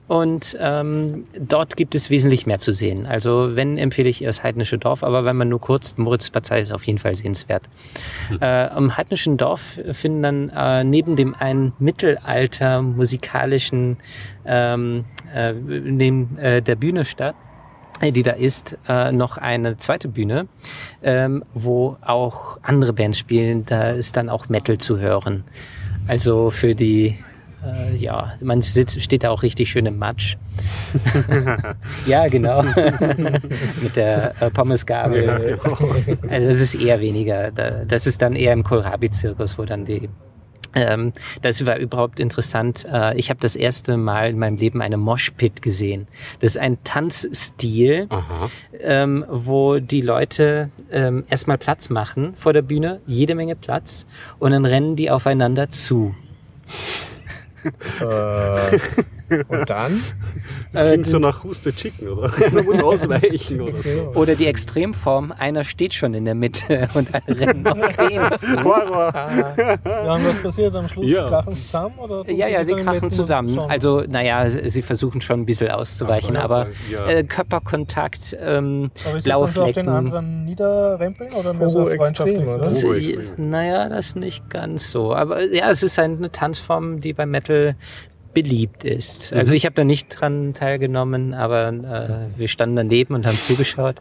Und 0.10 0.58
ähm, 0.60 1.26
dort 1.40 1.78
gibt 1.78 1.94
es 1.94 2.10
wesentlich 2.10 2.48
mehr 2.48 2.58
zu 2.58 2.74
sehen. 2.74 3.06
Also 3.06 3.56
wenn 3.56 3.78
empfehle 3.78 4.10
ich 4.10 4.22
das 4.22 4.42
heidnische 4.42 4.80
Dorf, 4.80 5.04
aber 5.04 5.24
wenn 5.24 5.38
man 5.38 5.50
nur 5.50 5.62
kurz, 5.62 5.98
Moritzpartei 5.98 6.62
ist 6.62 6.74
auf 6.74 6.84
jeden 6.86 6.98
Fall 6.98 7.14
sehenswert. 7.14 7.70
Äh, 8.42 8.76
Im 8.76 8.98
heidnischen 8.98 9.38
Dorf 9.38 9.80
finden 9.92 10.24
dann 10.24 10.50
äh, 10.50 10.84
neben 10.84 11.16
dem 11.16 11.36
einen 11.36 11.74
Mittelalter 11.78 12.82
musikalischen 12.82 13.98
ähm, 14.46 15.06
äh, 15.32 15.54
neben 15.54 16.40
äh, 16.40 16.64
der 16.64 16.76
Bühne 16.76 17.06
statt, 17.06 17.36
äh, 18.02 18.12
die 18.12 18.24
da 18.24 18.32
ist, 18.32 18.80
äh, 18.88 19.12
noch 19.12 19.38
eine 19.38 19.78
zweite 19.78 20.08
Bühne, 20.08 20.48
ähm, 21.04 21.44
wo 21.54 21.98
auch 22.02 22.58
andere 22.64 22.94
Bands 22.94 23.20
spielen. 23.20 23.64
Da 23.64 23.92
ist 23.92 24.18
dann 24.18 24.30
auch 24.30 24.50
Metal 24.50 24.80
zu 24.80 24.98
hören. 24.98 25.44
Also 26.08 26.50
für 26.50 26.74
die, 26.74 27.20
äh, 27.66 27.96
ja, 27.96 28.34
man 28.42 28.62
sitzt, 28.62 29.02
steht 29.02 29.24
da 29.24 29.30
auch 29.30 29.44
richtig 29.44 29.70
schön 29.70 29.86
im 29.86 29.98
Matsch. 29.98 30.38
ja, 32.06 32.28
genau. 32.28 32.64
Mit 33.82 33.96
der 33.96 34.42
äh, 34.42 34.50
Pommesgabel. 34.50 35.60
Also 36.30 36.48
das 36.48 36.60
ist 36.60 36.76
eher 36.76 37.00
weniger. 37.00 37.52
Da, 37.52 37.86
das 37.86 38.08
ist 38.08 38.22
dann 38.22 38.36
eher 38.36 38.54
im 38.54 38.64
Kohlrabi-Zirkus, 38.64 39.58
wo 39.58 39.66
dann 39.66 39.86
die 39.86 40.10
ähm, 40.76 41.14
das 41.42 41.66
war 41.66 41.78
überhaupt 41.78 42.20
interessant. 42.20 42.86
Äh, 42.92 43.18
ich 43.18 43.30
habe 43.30 43.40
das 43.40 43.56
erste 43.56 43.98
Mal 43.98 44.30
in 44.30 44.40
meinem 44.40 44.58
Leben 44.58 44.82
eine 44.82 44.98
Moshpit 44.98 45.62
gesehen. 45.62 46.08
Das 46.40 46.52
ist 46.52 46.58
ein 46.58 46.78
Tanzstil, 46.84 48.08
ähm, 48.80 49.26
wo 49.30 49.80
die 49.80 50.02
Leute 50.02 50.70
ähm, 50.92 51.24
erstmal 51.28 51.58
Platz 51.58 51.90
machen 51.90 52.36
vor 52.36 52.54
der 52.54 52.62
Bühne, 52.62 53.02
jede 53.08 53.36
Menge 53.36 53.56
Platz, 53.56 54.06
und 54.38 54.52
dann 54.52 54.66
rennen 54.66 54.96
die 54.96 55.10
aufeinander 55.10 55.70
zu. 55.70 56.14
Äh, 58.02 58.80
und 59.48 59.70
dann? 59.70 60.02
Das 60.74 60.90
klingt 60.90 61.06
so 61.06 61.20
nach 61.20 61.44
Who's 61.44 61.62
the 61.64 61.72
Chicken, 61.72 62.08
oder? 62.08 62.32
Man 62.52 62.66
muss 62.66 62.82
ausweichen 62.82 63.62
oder 63.62 63.84
so. 63.84 64.12
Oder 64.20 64.36
die 64.36 64.48
Extremform, 64.48 65.32
einer 65.38 65.64
steht 65.64 65.94
schon 65.94 66.14
in 66.16 66.26
der 66.26 66.34
Mitte 66.36 66.88
und 66.96 67.10
alle 67.14 67.40
rennen 67.40 67.68
auf 67.68 67.78
den 67.98 68.40
zu. 68.40 68.64
Horror. 68.64 69.14
Ja, 69.86 70.14
und 70.16 70.26
was 70.28 70.42
passiert 70.42 70.76
am 70.76 70.88
Schluss? 70.88 71.10
Ja. 71.10 71.28
Krachen 71.30 71.54
sie 71.54 71.64
zusammen? 71.64 72.00
Oder 72.00 72.28
Ja, 72.32 72.48
ja, 72.48 72.64
sie 72.66 72.74
krachen 72.74 73.12
zusammen. 73.12 73.50
schon? 73.54 73.70
Also, 73.70 74.04
naja, 74.08 74.50
sie 74.50 74.82
versuchen 74.82 75.22
schon 75.22 75.42
ein 75.42 75.46
bisschen 75.46 75.70
auszuweichen, 75.70 76.36
Ach 76.38 76.44
aber 76.46 76.68
ja. 76.92 77.06
äh, 77.08 77.24
Körperkontakt, 77.24 78.36
ähm, 78.40 78.90
Aber 79.08 79.18
ist 79.18 79.24
blaue 79.26 79.48
so 79.50 79.62
auf 79.62 79.74
den 79.74 79.74
Flecken. 79.74 79.90
anderen 79.90 80.46
niederrempeln 80.46 81.34
oder 81.34 81.54
mehr 81.54 81.70
so 81.70 81.88
extrem, 81.88 82.44
freundschaftlich? 82.46 83.16
äh, 83.18 83.24
naja, 83.38 83.90
das 83.90 84.16
nicht 84.16 84.50
ganz 84.50 84.92
so. 84.92 85.14
Aber 85.14 85.44
ja, 85.44 85.70
es 85.70 85.84
ist 85.84 86.00
eine 86.00 86.32
Tanzform, 86.32 87.00
die 87.00 87.14
beim 87.14 87.30
Metal 87.30 87.49
czy 87.50 87.76
beliebt 88.34 88.84
ist. 88.84 89.34
Also 89.34 89.54
ich 89.54 89.66
habe 89.66 89.76
da 89.76 89.84
nicht 89.84 90.08
dran 90.10 90.54
teilgenommen, 90.54 91.34
aber 91.34 91.70
äh, 91.70 92.38
wir 92.40 92.48
standen 92.48 92.76
daneben 92.76 93.14
und 93.16 93.26
haben 93.26 93.38
zugeschaut. 93.38 93.96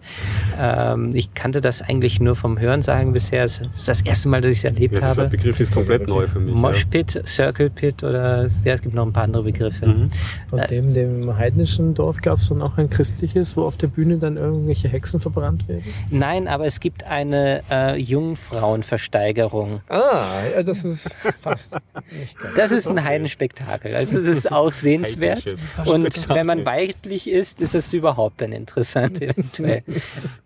Ähm, 0.60 1.10
ich 1.14 1.34
kannte 1.34 1.60
das 1.60 1.82
eigentlich 1.82 2.20
nur 2.20 2.36
vom 2.36 2.58
Hörensagen 2.58 3.12
bisher. 3.12 3.44
Es 3.44 3.60
ist 3.60 3.88
das 3.88 4.02
erste 4.02 4.28
Mal, 4.28 4.40
dass 4.40 4.50
ich 4.52 4.58
es 4.58 4.64
erlebt 4.64 4.94
Ja, 4.98 5.08
dieser 5.10 5.22
habe. 5.22 5.30
Begriff 5.36 5.60
ist 5.60 5.72
komplett 5.72 6.06
neu 6.08 6.26
für 6.26 6.40
mich. 6.40 6.54
Moshpit, 6.54 7.22
Circle 7.26 7.70
Pit 7.70 8.02
oder 8.02 8.46
ja, 8.64 8.74
es 8.74 8.82
gibt 8.82 8.94
noch 8.94 9.06
ein 9.06 9.12
paar 9.12 9.24
andere 9.24 9.42
Begriffe. 9.44 9.86
Mhm. 9.86 10.10
Und 10.50 10.58
Äh, 10.58 10.66
neben 10.70 10.94
dem 10.94 11.36
heidnischen 11.36 11.94
Dorf 11.94 12.20
gab 12.20 12.38
es 12.38 12.48
dann 12.48 12.62
auch 12.62 12.76
ein 12.78 12.90
christliches, 12.90 13.56
wo 13.56 13.62
auf 13.62 13.76
der 13.76 13.86
Bühne 13.88 14.18
dann 14.18 14.36
irgendwelche 14.36 14.88
Hexen 14.88 15.20
verbrannt 15.20 15.68
werden? 15.68 15.84
Nein, 16.10 16.48
aber 16.48 16.66
es 16.66 16.80
gibt 16.80 17.04
eine 17.04 17.62
äh, 17.70 17.96
Jungfrauenversteigerung. 17.96 19.80
Ah, 19.88 20.22
ja, 20.54 20.62
das 20.62 20.84
ist 20.84 21.10
fast 21.40 21.74
nicht 22.10 22.38
ganz. 22.38 22.54
Das 22.56 22.70
ist 22.72 22.88
ein 22.88 23.02
Heidenspektakel. 23.02 23.94
Also 23.94 24.17
es 24.18 24.38
ist 24.38 24.52
auch 24.52 24.72
sehenswert. 24.72 25.54
Und 25.84 26.28
wenn 26.28 26.46
man 26.46 26.64
weiblich 26.66 27.28
ist, 27.28 27.60
ist 27.60 27.74
es 27.74 27.92
überhaupt 27.94 28.40
dann 28.40 28.52
interessant 28.52 29.20
eventuell. 29.22 29.82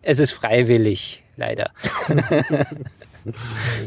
es 0.02 0.18
ist 0.18 0.32
freiwillig, 0.32 1.22
leider. 1.36 1.70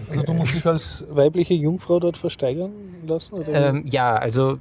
Also 0.10 0.24
du 0.24 0.34
musst 0.34 0.56
dich 0.56 0.66
als 0.66 1.04
weibliche 1.10 1.54
Jungfrau 1.54 2.00
dort 2.00 2.18
versteigern 2.18 2.72
lassen? 3.06 3.36
Oder? 3.36 3.70
Ähm, 3.70 3.84
ja, 3.86 4.16
also 4.16 4.60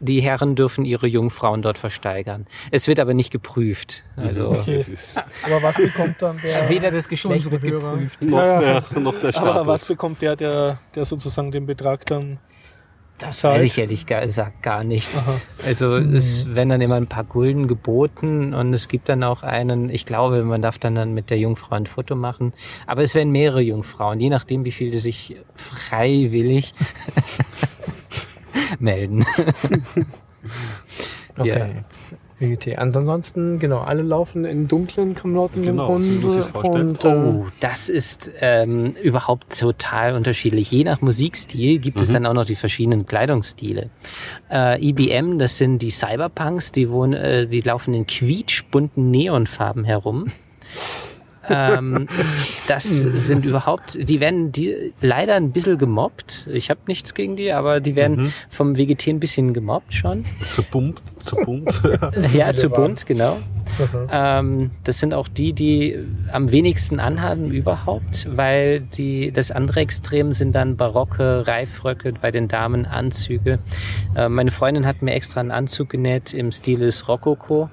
die 0.00 0.20
Herren 0.22 0.54
dürfen 0.54 0.84
ihre 0.84 1.06
Jungfrauen 1.06 1.62
dort 1.62 1.78
versteigern. 1.78 2.46
Es 2.70 2.86
wird 2.86 3.00
aber 3.00 3.14
nicht 3.14 3.30
geprüft. 3.32 4.04
Also 4.16 4.50
Okay. 4.50 4.84
Aber 5.44 5.62
was 5.62 5.76
bekommt 5.76 6.16
dann 6.20 6.38
der... 6.42 6.68
weder 6.68 6.90
das 6.90 7.08
Geschlecht 7.08 7.50
wird 7.50 7.62
geprüft. 7.62 8.22
noch, 8.22 8.38
Ja, 8.38 8.62
ja. 8.62 8.80
der, 8.80 9.00
noch 9.00 9.18
der 9.18 9.36
aber 9.36 9.66
was 9.66 9.80
Status. 9.80 9.88
bekommt 9.88 10.22
der, 10.22 10.36
der, 10.36 10.78
der 10.94 11.04
sozusagen 11.04 11.50
den 11.50 11.66
Betrag 11.66 12.06
dann 12.06 12.38
Das 13.22 13.44
weiß 13.44 13.62
ich 13.62 13.78
ehrlich 13.78 14.06
gesagt 14.06 14.64
gar 14.64 14.82
nicht. 14.82 15.08
Also 15.64 15.94
es 15.96 16.52
werden 16.52 16.70
dann 16.70 16.80
immer 16.80 16.96
ein 16.96 17.06
paar 17.06 17.22
Gulden 17.22 17.68
geboten 17.68 18.52
und 18.52 18.72
es 18.72 18.88
gibt 18.88 19.08
dann 19.08 19.22
auch 19.22 19.44
einen, 19.44 19.90
ich 19.90 20.06
glaube, 20.06 20.42
man 20.42 20.60
darf 20.60 20.80
dann, 20.80 20.96
dann 20.96 21.14
mit 21.14 21.30
der 21.30 21.38
Jungfrau 21.38 21.76
ein 21.76 21.86
Foto 21.86 22.16
machen. 22.16 22.52
Aber 22.84 23.02
es 23.02 23.14
werden 23.14 23.30
mehrere 23.30 23.60
Jungfrauen, 23.60 24.18
je 24.18 24.28
nachdem, 24.28 24.64
wie 24.64 24.72
viele 24.72 24.98
sich 24.98 25.36
freiwillig 25.54 26.74
melden. 28.80 29.24
Okay. 31.38 31.48
Ja. 31.48 32.18
WGT. 32.42 32.76
Ansonsten, 32.76 33.58
genau, 33.58 33.78
alle 33.78 34.02
laufen 34.02 34.44
in 34.44 34.68
dunklen 34.68 35.14
Klamotten 35.14 35.62
Genau, 35.62 35.96
im 35.96 36.28
so 36.28 36.58
und, 36.58 37.04
Oh, 37.04 37.46
das 37.60 37.88
ist 37.88 38.30
ähm, 38.40 38.94
überhaupt 39.02 39.58
total 39.58 40.14
unterschiedlich. 40.14 40.70
Je 40.70 40.84
nach 40.84 41.00
Musikstil 41.00 41.78
gibt 41.78 42.00
es 42.00 42.12
dann 42.12 42.26
auch 42.26 42.34
noch 42.34 42.44
die 42.44 42.56
verschiedenen 42.56 43.06
Kleidungsstile. 43.06 43.90
Äh, 44.50 44.84
IBM, 44.86 45.38
das 45.38 45.58
sind 45.58 45.80
die 45.80 45.90
Cyberpunks, 45.90 46.72
die, 46.72 46.90
wohnen, 46.90 47.14
äh, 47.14 47.46
die 47.46 47.60
laufen 47.60 47.94
in 47.94 48.06
quietschbunten 48.06 49.10
Neonfarben 49.10 49.84
herum. 49.84 50.26
Ähm, 51.48 52.08
das 52.68 52.90
sind 52.90 53.44
überhaupt, 53.44 53.98
die 54.08 54.20
werden 54.20 54.52
die, 54.52 54.92
leider 55.00 55.34
ein 55.34 55.52
bisschen 55.52 55.78
gemobbt. 55.78 56.48
Ich 56.52 56.70
habe 56.70 56.80
nichts 56.86 57.14
gegen 57.14 57.36
die, 57.36 57.52
aber 57.52 57.80
die 57.80 57.96
werden 57.96 58.32
vom 58.50 58.76
WGT 58.76 59.08
ein 59.08 59.20
bisschen 59.20 59.54
gemobbt 59.54 59.94
schon. 59.94 60.24
Zu 60.54 60.62
bunt, 60.62 61.02
zu 61.18 61.36
bunt. 61.36 61.82
Ja, 62.32 62.54
zu 62.54 62.70
bunt, 62.70 63.06
genau. 63.06 63.38
Ähm, 64.10 64.70
das 64.84 64.98
sind 64.98 65.14
auch 65.14 65.28
die, 65.28 65.52
die 65.52 65.98
am 66.30 66.50
wenigsten 66.50 67.00
anhaben 67.00 67.50
überhaupt, 67.50 68.28
weil 68.36 68.80
die, 68.80 69.32
das 69.32 69.50
andere 69.50 69.80
Extrem 69.80 70.32
sind 70.32 70.54
dann 70.54 70.76
barocke 70.76 71.46
Reifröcke 71.46 72.12
bei 72.20 72.30
den 72.30 72.48
Damen, 72.48 72.86
Anzüge. 72.86 73.58
Äh, 74.14 74.28
meine 74.28 74.50
Freundin 74.50 74.86
hat 74.86 75.02
mir 75.02 75.14
extra 75.14 75.40
einen 75.40 75.50
Anzug 75.50 75.90
genäht 75.90 76.32
im 76.32 76.52
Stil 76.52 76.80
des 76.80 77.08
Rokoko. 77.08 77.70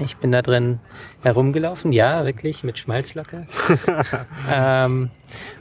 Ich 0.00 0.16
bin 0.16 0.32
da 0.32 0.42
drin 0.42 0.80
herumgelaufen, 1.22 1.92
ja, 1.92 2.24
wirklich, 2.24 2.64
mit 2.64 2.78
Schmalzlocke. 2.78 3.46
ähm, 4.52 5.10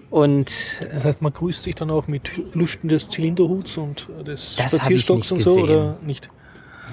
und 0.10 0.80
Das 0.92 1.06
heißt, 1.06 1.22
man 1.22 1.34
grüßt 1.34 1.64
sich 1.64 1.76
dann 1.76 1.90
auch 1.92 2.08
mit 2.08 2.32
Lüften 2.56 2.88
des 2.88 3.10
Zylinderhuts 3.10 3.78
und 3.78 4.08
des 4.26 4.56
Spazierstocks 4.56 5.32
und 5.32 5.40
so, 5.40 5.56
gesehen. 5.56 5.64
oder 5.64 5.98
nicht? 6.02 6.30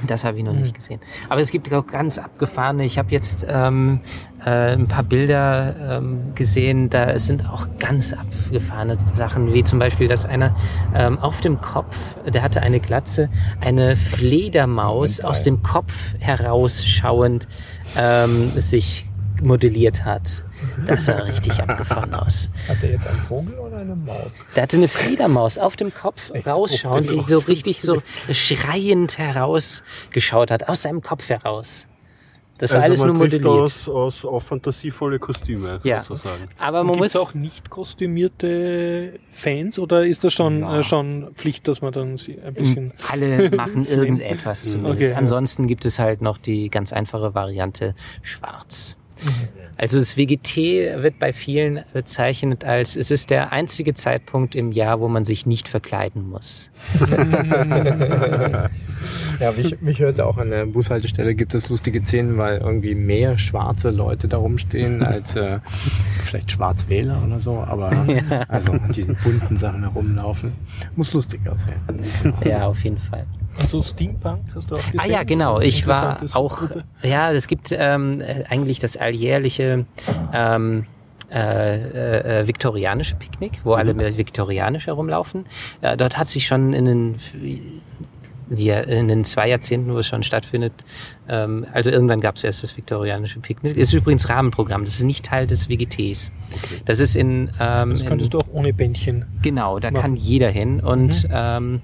Das 0.07 0.25
habe 0.25 0.39
ich 0.39 0.45
noch 0.45 0.53
nicht 0.53 0.75
gesehen. 0.75 1.01
Aber 1.29 1.41
es 1.41 1.51
gibt 1.51 1.73
auch 1.73 1.87
ganz 1.87 2.19
abgefahrene. 2.19 2.85
Ich 2.85 2.99
habe 2.99 3.11
jetzt 3.11 3.47
ähm, 3.49 4.01
äh, 4.45 4.73
ein 4.73 4.87
paar 4.87 5.03
Bilder 5.03 5.99
ähm, 5.99 6.35
gesehen. 6.35 6.91
Da 6.91 7.19
sind 7.19 7.49
auch 7.49 7.69
ganz 7.79 8.13
abgefahrene 8.13 8.97
Sachen, 9.15 9.53
wie 9.53 9.65
zum 9.65 9.79
Beispiel, 9.79 10.09
dass 10.09 10.25
einer 10.25 10.55
ähm, 10.95 11.19
auf 11.19 11.41
dem 11.41 11.61
Kopf, 11.61 12.17
der 12.27 12.43
hatte 12.43 12.63
eine 12.63 12.81
Glatze, 12.81 13.29
eine 13.61 13.97
Fledermaus 13.97 15.21
aus 15.21 15.43
dem 15.43 15.63
Kopf 15.63 16.15
herausschauend 16.19 17.49
ähm, 17.97 18.51
sich 18.57 19.07
modelliert 19.43 20.05
hat. 20.05 20.45
Das 20.87 21.07
sah 21.07 21.15
richtig 21.15 21.63
abgefahren 21.63 22.15
aus. 22.15 22.51
Hat 22.69 22.83
der 22.83 22.91
jetzt 22.91 23.07
einen 23.07 23.19
Vogel 23.19 23.59
oder 23.59 23.70
eine 23.81 23.97
Maus? 23.97 24.31
Der 24.55 24.63
hatte 24.65 24.77
eine 24.77 24.89
Fledermaus 24.89 25.59
auf 25.59 25.77
dem 25.77 25.93
Kopf 25.95 26.31
rausschauen, 26.47 27.03
die 27.03 27.21
so 27.21 27.39
richtig 27.41 27.83
so 27.83 28.03
schreiend 28.33 29.19
herausgeschaut 29.19 30.51
hat, 30.51 30.69
aus 30.69 30.83
seinem 30.83 31.03
Kopf 31.03 31.29
heraus. 31.29 31.87
Das 32.59 32.73
war 32.75 32.83
alles 32.83 32.99
nur 33.01 33.09
Also 33.09 33.19
man 33.21 33.31
trifft 33.31 33.43
modelliert. 33.45 33.65
aus, 33.65 33.89
aus, 33.89 34.25
auf 34.27 34.45
fantasievolle 34.45 35.19
Kostüme, 35.19 35.81
Ja. 35.83 36.03
sozusagen. 36.03 36.47
Aber 36.59 36.85
man 36.85 36.93
Gibt 36.97 37.07
es 37.07 37.15
muss 37.15 37.23
auch 37.23 37.33
nicht 37.33 37.71
kostümierte 37.71 39.19
Fans 39.33 39.79
oder 39.79 40.05
ist 40.05 40.25
das 40.25 40.35
schon, 40.35 40.63
äh, 40.63 40.83
schon 40.83 41.33
Pflicht, 41.37 41.67
dass 41.69 41.81
man 41.81 41.93
dann 41.93 42.19
sie 42.19 42.39
ein 42.39 42.53
bisschen. 42.53 42.93
alle 43.11 43.51
machen 43.51 43.83
irgendetwas 43.91 44.65
zumindest. 44.65 44.95
Okay, 44.97 45.11
ja. 45.13 45.17
Ansonsten 45.17 45.69
gibt 45.69 45.87
es 45.87 45.99
halt 45.99 46.21
noch 46.21 46.37
die 46.37 46.69
ganz 46.69 46.93
einfache 46.93 47.35
Variante 47.35 47.95
schwarz. 48.21 48.99
Mhm. 49.25 49.60
Also 49.81 49.99
das 49.99 50.19
WGT 50.19 50.57
wird 51.03 51.19
bei 51.19 51.33
vielen 51.33 51.85
bezeichnet 51.95 52.67
als, 52.67 52.97
es 52.97 53.11
ist 53.11 53.31
der 53.31 53.51
einzige 53.51 53.95
Zeitpunkt 53.95 54.55
im 54.55 54.73
Jahr, 54.73 55.01
wo 55.01 55.09
man 55.09 55.25
sich 55.25 55.47
nicht 55.47 55.69
verkleiden 55.69 56.29
muss. 56.29 56.71
Ja, 59.41 59.53
mich, 59.53 59.81
mich 59.81 59.99
hörte 60.01 60.27
auch 60.27 60.37
an 60.37 60.51
der 60.51 60.67
Bushaltestelle 60.67 61.35
gibt 61.35 61.55
es 61.55 61.71
lustige 61.71 62.05
Szenen, 62.05 62.37
weil 62.37 62.59
irgendwie 62.59 62.95
mehr 62.95 63.39
schwarze 63.39 63.89
Leute 63.89 64.29
da 64.29 64.37
rumstehen 64.37 65.03
als 65.07 65.35
äh, 65.37 65.61
vielleicht 66.23 66.51
Schwarzwähler 66.51 67.23
oder 67.25 67.41
so, 67.41 67.57
aber 67.57 67.91
also 68.49 68.73
an 68.73 68.93
diesen 68.93 69.17
bunten 69.25 69.57
Sachen 69.57 69.81
herumlaufen. 69.81 70.53
Muss 70.95 71.15
lustig 71.15 71.41
aussehen. 71.49 71.81
Ja, 72.45 72.67
auf 72.67 72.85
jeden 72.85 72.99
Fall. 72.99 73.25
Also 73.59 73.83
Steampunk 73.83 74.41
hast 74.55 74.71
du 74.71 74.77
auch 74.77 74.79
gesehen? 74.79 75.01
Ah 75.01 75.07
ja, 75.07 75.23
genau. 75.23 75.61
Ich 75.61 75.87
war 75.87 76.21
auch, 76.35 76.63
ja, 77.03 77.33
es 77.33 77.47
gibt 77.47 77.75
ähm, 77.77 78.21
äh, 78.21 78.45
eigentlich 78.49 78.79
das 78.79 78.97
alljährliche 78.97 79.87
ähm, 80.33 80.87
äh, 81.31 82.41
äh, 82.41 82.47
viktorianische 82.49 83.15
Picknick, 83.15 83.61
wo 83.63 83.75
alle 83.75 83.95
mit 83.95 84.17
viktorianisch 84.17 84.89
herumlaufen. 84.89 85.47
Äh, 85.81 85.97
dort 85.97 86.19
hat 86.19 86.27
sich 86.27 86.47
schon 86.47 86.73
in 86.73 86.85
den 86.85 87.17
die, 88.51 88.69
in 88.69 89.09
den 89.09 89.25
zwei 89.25 89.49
Jahrzehnten, 89.49 89.95
wo 89.95 89.99
es 89.99 90.07
schon 90.07 90.23
stattfindet, 90.23 90.73
ähm, 91.29 91.67
also 91.73 91.91
irgendwann 91.91 92.21
gab 92.21 92.37
es 92.37 92.45
erst 92.45 92.63
das 92.63 92.77
viktorianische 92.77 93.41
Picknick. 93.41 93.77
Ist 93.77 93.93
übrigens 93.93 94.29
Rahmenprogramm, 94.29 94.85
das 94.85 94.95
ist 94.95 95.05
nicht 95.05 95.25
Teil 95.25 95.47
des 95.47 95.69
WGTs. 95.69 96.31
Das 96.85 97.01
ist 97.01 97.17
in, 97.17 97.51
ähm, 97.61 97.91
Das 97.91 98.03
in 98.03 98.09
könntest 98.09 98.35
du 98.35 98.39
auch 98.39 98.49
ohne 98.53 98.73
Bändchen. 98.73 99.27
Genau, 99.43 99.79
da 99.79 99.91
machen. 99.91 100.03
kann 100.03 100.17
jeder 100.17 100.51
hin 100.51 100.81
und 100.81 101.27
ähm, 101.31 101.81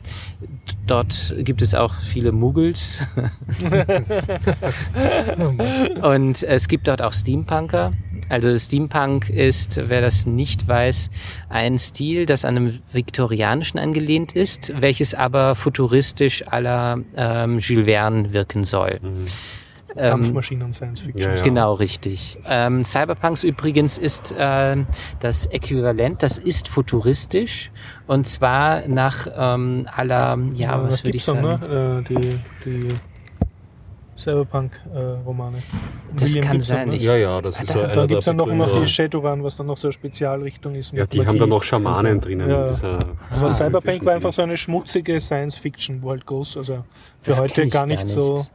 dort 0.86 1.34
gibt 1.38 1.62
es 1.62 1.74
auch 1.74 1.94
viele 1.94 2.32
Muggels 2.32 3.00
und 6.02 6.42
es 6.42 6.68
gibt 6.68 6.88
dort 6.88 7.00
auch 7.00 7.12
Steampunker. 7.12 7.92
Also 8.28 8.56
Steampunk 8.56 9.30
ist, 9.30 9.80
wer 9.88 10.00
das 10.00 10.26
nicht 10.26 10.66
weiß, 10.66 11.10
ein 11.48 11.78
Stil, 11.78 12.26
das 12.26 12.44
an 12.44 12.56
einem 12.56 12.78
viktorianischen 12.92 13.78
angelehnt 13.78 14.32
ist, 14.32 14.72
welches 14.80 15.14
aber 15.14 15.54
futuristisch 15.54 16.46
aller 16.46 16.98
ähm, 17.16 17.58
Jules 17.60 17.86
Verne 17.86 18.32
wirken 18.32 18.64
soll. 18.64 19.00
Ähm, 19.96 20.10
Kampfmaschinen 20.10 20.64
und 20.64 20.72
Science 20.74 21.00
Fiction. 21.00 21.30
Ja, 21.30 21.36
ja. 21.36 21.42
Genau, 21.42 21.72
richtig. 21.74 22.38
Ähm, 22.48 22.84
Cyberpunks 22.84 23.44
übrigens 23.44 23.96
ist 23.96 24.34
ähm, 24.36 24.86
das 25.20 25.46
Äquivalent, 25.46 26.22
das 26.22 26.38
ist 26.38 26.68
futuristisch 26.68 27.70
und 28.06 28.26
zwar 28.26 28.86
nach 28.88 29.26
ähm, 29.34 29.88
aller, 29.94 30.38
ja, 30.54 30.82
was 30.82 31.02
würde 31.04 31.16
ich 31.16 31.24
sagen? 31.24 31.40
Ne? 31.40 32.02
Äh, 32.06 32.14
die 32.14 32.38
die 32.64 32.88
Cyberpunk-Romane. 34.16 35.58
Das 36.16 36.34
kann 36.40 36.60
sein, 36.60 36.92
ich- 36.92 37.02
Ja, 37.02 37.16
ja, 37.16 37.40
das 37.40 37.60
ist 37.60 37.68
so 37.72 37.78
da- 37.80 37.88
einer 37.88 38.06
gibt 38.06 38.18
es 38.20 38.24
dann 38.24 38.36
noch 38.36 38.48
immer 38.48 38.68
die. 38.72 38.86
Shadowrun, 38.86 39.42
was 39.44 39.56
dann 39.56 39.66
noch 39.66 39.76
so 39.76 39.88
eine 39.88 39.92
Spezialrichtung 39.92 40.74
ist. 40.74 40.92
Ja, 40.92 41.06
die 41.06 41.26
haben 41.26 41.38
dann 41.38 41.48
noch 41.48 41.62
Schamanen 41.62 42.20
drinnen. 42.20 42.48
Ja. 42.48 42.62
in 42.62 42.68
dieser 42.68 42.98
Also 43.30 43.46
Ah, 43.46 43.50
Cyberpunk 43.50 44.04
war 44.04 44.14
einfach 44.14 44.32
so 44.32 44.42
eine 44.42 44.56
schmutzige 44.56 45.20
Science-Fiction, 45.20 46.02
wo 46.02 46.10
halt 46.10 46.24
groß, 46.26 46.56
also 46.56 46.84
für 47.20 47.30
Das 47.30 47.40
heute 47.40 47.54
kenn 47.54 47.66
ich 47.68 47.72
gar 47.72 47.86
gar 47.86 47.94
nicht 47.94 48.04
nicht. 48.04 48.14
so. 48.14 48.46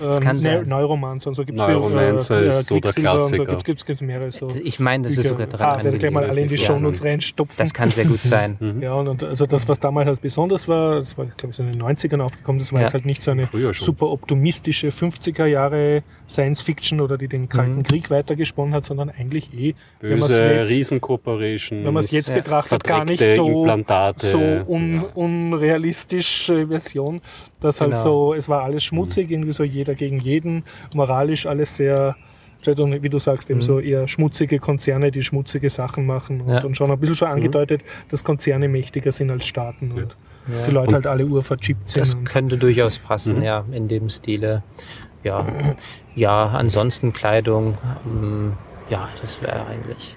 Das 0.00 0.20
kann 0.20 0.36
Ähm, 0.36 0.42
sein. 0.42 0.60
Ne 0.62 0.66
Neuromancer 0.66 1.28
und 1.28 1.34
so 1.34 1.44
gibt 1.44 1.58
es 1.58 1.66
Neuromancer 1.66 2.40
ist 2.42 2.66
so 2.68 2.78
der 2.80 2.92
Klassiker. 2.92 3.56
Gibt 3.56 3.78
es 3.78 3.84
gibt's 3.86 4.00
mehrere 4.02 4.30
so. 4.30 4.48
Ich 4.62 4.78
meine, 4.80 5.04
das 5.04 5.16
ist 5.16 5.26
sogar 5.28 5.46
dran 5.46 5.80
Ah, 5.80 5.88
ich 5.92 5.98
gleich 5.98 6.10
mal 6.12 6.24
alle 6.24 6.40
in 6.42 6.48
die. 6.48 6.58
Shownotes 6.58 7.04
reinstopfen. 7.04 7.56
Das 7.58 7.72
kann 7.72 7.90
sehr 7.90 8.04
gut 8.04 8.20
sein. 8.22 8.56
Ja, 8.80 8.94
und, 8.94 9.22
also 9.22 9.46
das, 9.46 9.68
was 9.68 9.80
damals 9.80 10.06
halt 10.06 10.20
besonders 10.20 10.68
war, 10.68 10.96
das 11.00 11.16
war, 11.16 11.26
glaube 11.26 11.50
ich, 11.50 11.56
so 11.56 11.62
in 11.62 11.72
den 11.72 11.82
90ern 11.82 12.20
aufgekommen, 12.20 12.58
das 12.58 12.72
war 12.72 12.80
jetzt 12.80 12.94
halt 12.94 13.06
nicht 13.06 13.22
so 13.22 13.30
eine 13.30 13.48
super 13.72 14.10
optimistische 14.10 14.88
50er 14.88 15.46
Jahre 15.46 16.02
Science-Fiction 16.28 17.00
oder 17.00 17.16
die 17.18 17.28
den 17.28 17.48
Kalten 17.48 17.82
Krieg 17.82 18.10
weitergesponnen 18.10 18.74
hat, 18.74 18.84
sondern 18.84 19.10
eigentlich 19.10 19.52
eh, 19.54 19.74
wenn 20.00 20.18
man 20.18 20.30
es 20.30 20.36
Böse 20.38 20.52
jetzt, 20.54 20.70
Riesencorporation. 20.70 21.84
wenn 21.84 21.94
man's 21.94 22.10
jetzt 22.10 22.28
Ja. 22.28 22.34
betrachtet, 22.34 22.84
gar 22.84 23.04
nicht 23.04 23.22
so, 23.36 23.48
Implantate. 23.60 24.26
so 24.30 24.38
un, 24.66 25.04
unrealistische 25.14 26.66
Version, 26.68 27.20
dass 27.60 27.80
halt 27.80 27.92
Genau. 27.92 28.02
so, 28.02 28.34
es 28.34 28.48
war 28.48 28.62
alles 28.62 28.84
schmutzig, 28.84 29.30
irgendwie 29.30 29.52
so 29.52 29.64
jeder 29.64 29.85
gegen 29.94 30.18
jeden, 30.20 30.64
moralisch 30.94 31.46
alles 31.46 31.76
sehr 31.76 32.16
und 32.66 33.00
wie 33.00 33.08
du 33.08 33.18
sagst, 33.18 33.48
eben 33.48 33.60
so 33.60 33.78
eher 33.78 34.08
schmutzige 34.08 34.58
Konzerne, 34.58 35.12
die 35.12 35.22
schmutzige 35.22 35.70
Sachen 35.70 36.04
machen 36.04 36.40
und, 36.40 36.52
Ja. 36.52 36.64
und 36.64 36.76
schon 36.76 36.90
ein 36.90 36.98
bisschen 36.98 37.14
schon 37.14 37.28
angedeutet, 37.28 37.82
dass 38.08 38.24
Konzerne 38.24 38.66
mächtiger 38.68 39.12
sind 39.12 39.30
als 39.30 39.46
Staaten 39.46 39.92
und 39.92 40.16
die 40.66 40.72
Leute 40.72 40.94
halt 40.94 41.06
alle 41.06 41.26
urverchippt 41.26 41.88
sind. 41.88 42.00
Das 42.00 42.14
und 42.14 42.24
könnte 42.24 42.56
durchaus 42.56 42.98
passen, 42.98 43.42
ja, 43.42 43.64
in 43.70 43.86
dem 43.86 44.08
Stile. 44.08 44.64
Ja, 45.22 45.46
ja 46.16 46.46
ansonsten 46.46 47.12
Kleidung, 47.12 47.78
ähm, 48.04 48.54
ja, 48.90 49.08
das 49.20 49.40
wäre 49.42 49.66
eigentlich. 49.66 50.16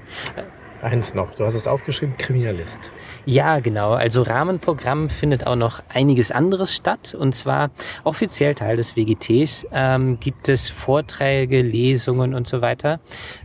Eins 0.81 1.13
noch, 1.13 1.35
du 1.35 1.45
hast 1.45 1.55
es 1.55 1.67
aufgeschrieben, 1.67 2.15
Kriminalist. 2.17 2.91
Ja, 3.25 3.59
genau. 3.59 3.91
Also 3.91 4.21
Rahmenprogramm 4.21 5.09
findet 5.09 5.45
auch 5.45 5.57
noch 5.57 5.83
einiges 5.89 6.31
anderes 6.31 6.73
statt. 6.73 7.13
Und 7.13 7.35
zwar 7.35 7.71
offiziell 8.05 8.55
Teil 8.55 8.77
des 8.77 8.95
WGTs 8.95 9.67
ähm, 9.73 10.19
gibt 10.21 10.47
es 10.47 10.69
Vorträge, 10.69 11.61
Lesungen 11.61 12.33
und 12.33 12.47
so 12.47 12.61
weiter. 12.61 13.01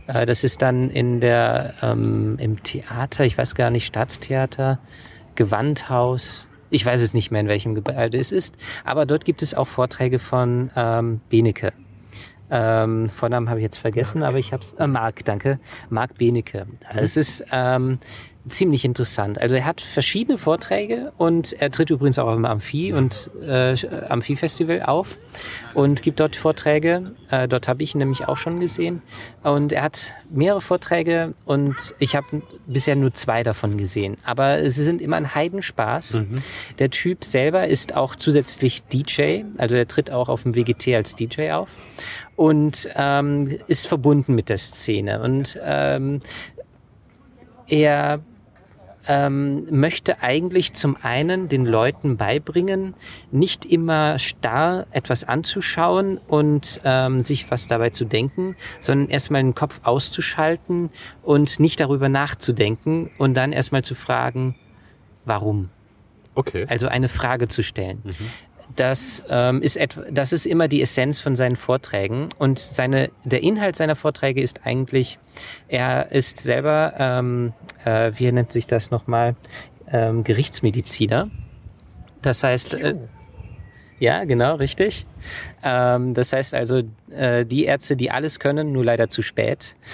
Äh, 0.07 0.25
das 0.25 0.45
ist 0.45 0.61
dann 0.61 0.89
in 0.89 1.19
der 1.19 1.73
ähm, 1.81 2.37
im 2.39 2.63
Theater, 2.63 3.25
ich 3.25 3.37
weiß 3.37 3.55
gar 3.55 3.69
nicht, 3.69 3.85
Staatstheater, 3.85 4.79
Gewandhaus. 5.35 6.47
Ich 6.69 6.85
weiß 6.85 7.01
es 7.01 7.13
nicht 7.13 7.31
mehr, 7.31 7.41
in 7.41 7.47
welchem 7.49 7.75
Gebäude 7.75 8.17
es 8.17 8.31
ist, 8.31 8.55
aber 8.85 9.05
dort 9.05 9.25
gibt 9.25 9.41
es 9.41 9.53
auch 9.53 9.67
Vorträge 9.67 10.19
von 10.19 10.71
ähm, 10.75 11.21
Benecke. 11.29 11.73
Ähm, 12.49 13.09
Vornamen 13.09 13.49
habe 13.49 13.59
ich 13.59 13.63
jetzt 13.63 13.77
vergessen, 13.77 14.23
aber 14.23 14.37
ich 14.37 14.53
habe 14.53 14.63
es. 14.63 14.73
Äh, 14.73 14.87
Marc, 14.87 15.25
danke. 15.25 15.59
Marc 15.89 16.17
Benecke. 16.17 16.67
Es 16.93 17.17
ist 17.17 17.43
ähm, 17.51 17.99
ziemlich 18.47 18.85
interessant. 18.85 19.41
Also 19.41 19.55
er 19.55 19.65
hat 19.65 19.81
verschiedene 19.81 20.37
Vorträge 20.37 21.11
und 21.17 21.53
er 21.53 21.71
tritt 21.71 21.89
übrigens 21.89 22.19
auch 22.19 22.33
im 22.33 22.45
Amphi 22.45 22.93
und 22.93 23.29
äh, 23.41 23.75
Amphi-Festival 24.07 24.83
auf 24.83 25.17
und 25.73 26.01
gibt 26.01 26.19
dort 26.19 26.35
Vorträge. 26.35 27.13
Äh, 27.31 27.47
dort 27.47 27.67
habe 27.67 27.81
ich 27.81 27.95
ihn 27.95 27.99
nämlich 27.99 28.27
auch 28.27 28.37
schon 28.37 28.59
gesehen. 28.59 29.01
Und 29.43 29.73
er 29.73 29.83
hat 29.83 30.13
mehrere 30.29 30.61
Vorträge 30.61 31.33
und 31.45 31.75
ich 31.99 32.15
habe 32.15 32.43
bisher 32.67 32.95
nur 32.95 33.13
zwei 33.13 33.43
davon 33.43 33.77
gesehen. 33.77 34.17
Aber 34.23 34.69
sie 34.69 34.83
sind 34.83 35.01
immer 35.01 35.17
ein 35.17 35.33
Heidenspaß. 35.33 36.19
Der 36.77 36.89
Typ 36.89 37.23
selber 37.23 37.67
ist 37.67 37.95
auch 37.95 38.15
zusätzlich 38.15 38.83
DJ, 38.83 39.43
also 39.57 39.75
er 39.75 39.87
tritt 39.87 40.11
auch 40.11 40.29
auf 40.29 40.43
dem 40.43 40.55
WGT 40.55 40.89
als 40.95 41.15
DJ 41.15 41.51
auf 41.51 41.69
und 42.35 42.89
ähm, 42.95 43.57
ist 43.67 43.87
verbunden 43.87 44.35
mit 44.35 44.49
der 44.49 44.57
Szene. 44.57 45.21
Und 45.21 45.59
ähm, 45.63 46.19
er 47.67 48.19
ähm, 49.07 49.65
möchte 49.69 50.21
eigentlich 50.21 50.73
zum 50.73 50.97
einen 51.01 51.47
den 51.47 51.65
Leuten 51.65 52.17
beibringen, 52.17 52.93
nicht 53.31 53.65
immer 53.65 54.19
starr 54.19 54.87
etwas 54.91 55.23
anzuschauen 55.23 56.19
und 56.27 56.81
ähm, 56.83 57.21
sich 57.21 57.49
was 57.51 57.67
dabei 57.67 57.89
zu 57.89 58.05
denken, 58.05 58.55
sondern 58.79 59.09
erstmal 59.09 59.41
den 59.41 59.55
Kopf 59.55 59.81
auszuschalten 59.83 60.89
und 61.23 61.59
nicht 61.59 61.79
darüber 61.79 62.09
nachzudenken 62.09 63.11
und 63.17 63.35
dann 63.35 63.51
erstmal 63.51 63.83
zu 63.83 63.95
fragen, 63.95 64.55
warum? 65.25 65.69
Okay. 66.35 66.65
Also 66.67 66.87
eine 66.87 67.09
Frage 67.09 67.47
zu 67.47 67.63
stellen. 67.63 68.01
Das, 68.75 69.23
ähm, 69.29 69.61
ist 69.61 69.77
etwa, 69.77 70.03
das 70.11 70.33
ist 70.33 70.45
immer 70.45 70.67
die 70.67 70.81
Essenz 70.81 71.21
von 71.21 71.35
seinen 71.35 71.55
Vorträgen. 71.55 72.29
Und 72.37 72.59
seine, 72.59 73.09
der 73.23 73.41
Inhalt 73.41 73.75
seiner 73.75 73.95
Vorträge 73.95 74.41
ist 74.41 74.65
eigentlich, 74.65 75.17
er 75.67 76.11
ist 76.11 76.39
selber, 76.39 76.93
ähm, 76.97 77.53
äh, 77.85 78.11
wie 78.15 78.31
nennt 78.31 78.51
sich 78.51 78.67
das 78.67 78.91
nochmal, 78.91 79.35
ähm, 79.89 80.23
Gerichtsmediziner. 80.23 81.29
Das 82.21 82.43
heißt, 82.43 82.73
äh, 82.73 82.95
ja, 83.99 84.25
genau, 84.25 84.55
richtig. 84.55 85.05
Ähm, 85.63 86.13
das 86.13 86.33
heißt 86.33 86.53
also, 86.53 86.81
äh, 87.11 87.45
die 87.45 87.65
Ärzte, 87.65 87.95
die 87.95 88.11
alles 88.11 88.39
können, 88.39 88.71
nur 88.71 88.83
leider 88.83 89.09
zu 89.09 89.21
spät. 89.21 89.75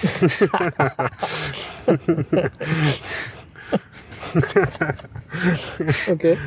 Okay. 6.08 6.38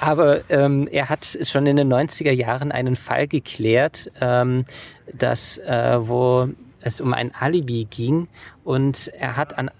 Aber 0.00 0.40
ähm, 0.48 0.88
er 0.90 1.08
hat 1.08 1.38
schon 1.42 1.66
in 1.66 1.76
den 1.76 1.92
90er 1.92 2.30
Jahren 2.30 2.72
einen 2.72 2.96
Fall 2.96 3.26
geklärt, 3.26 4.10
ähm, 4.20 4.64
dass, 5.12 5.58
äh, 5.58 5.98
wo 6.00 6.48
es 6.80 7.00
um 7.00 7.14
ein 7.14 7.32
Alibi 7.34 7.86
ging 7.90 8.28
und 8.64 9.08
er 9.18 9.36
hat 9.36 9.58
an, 9.58 9.70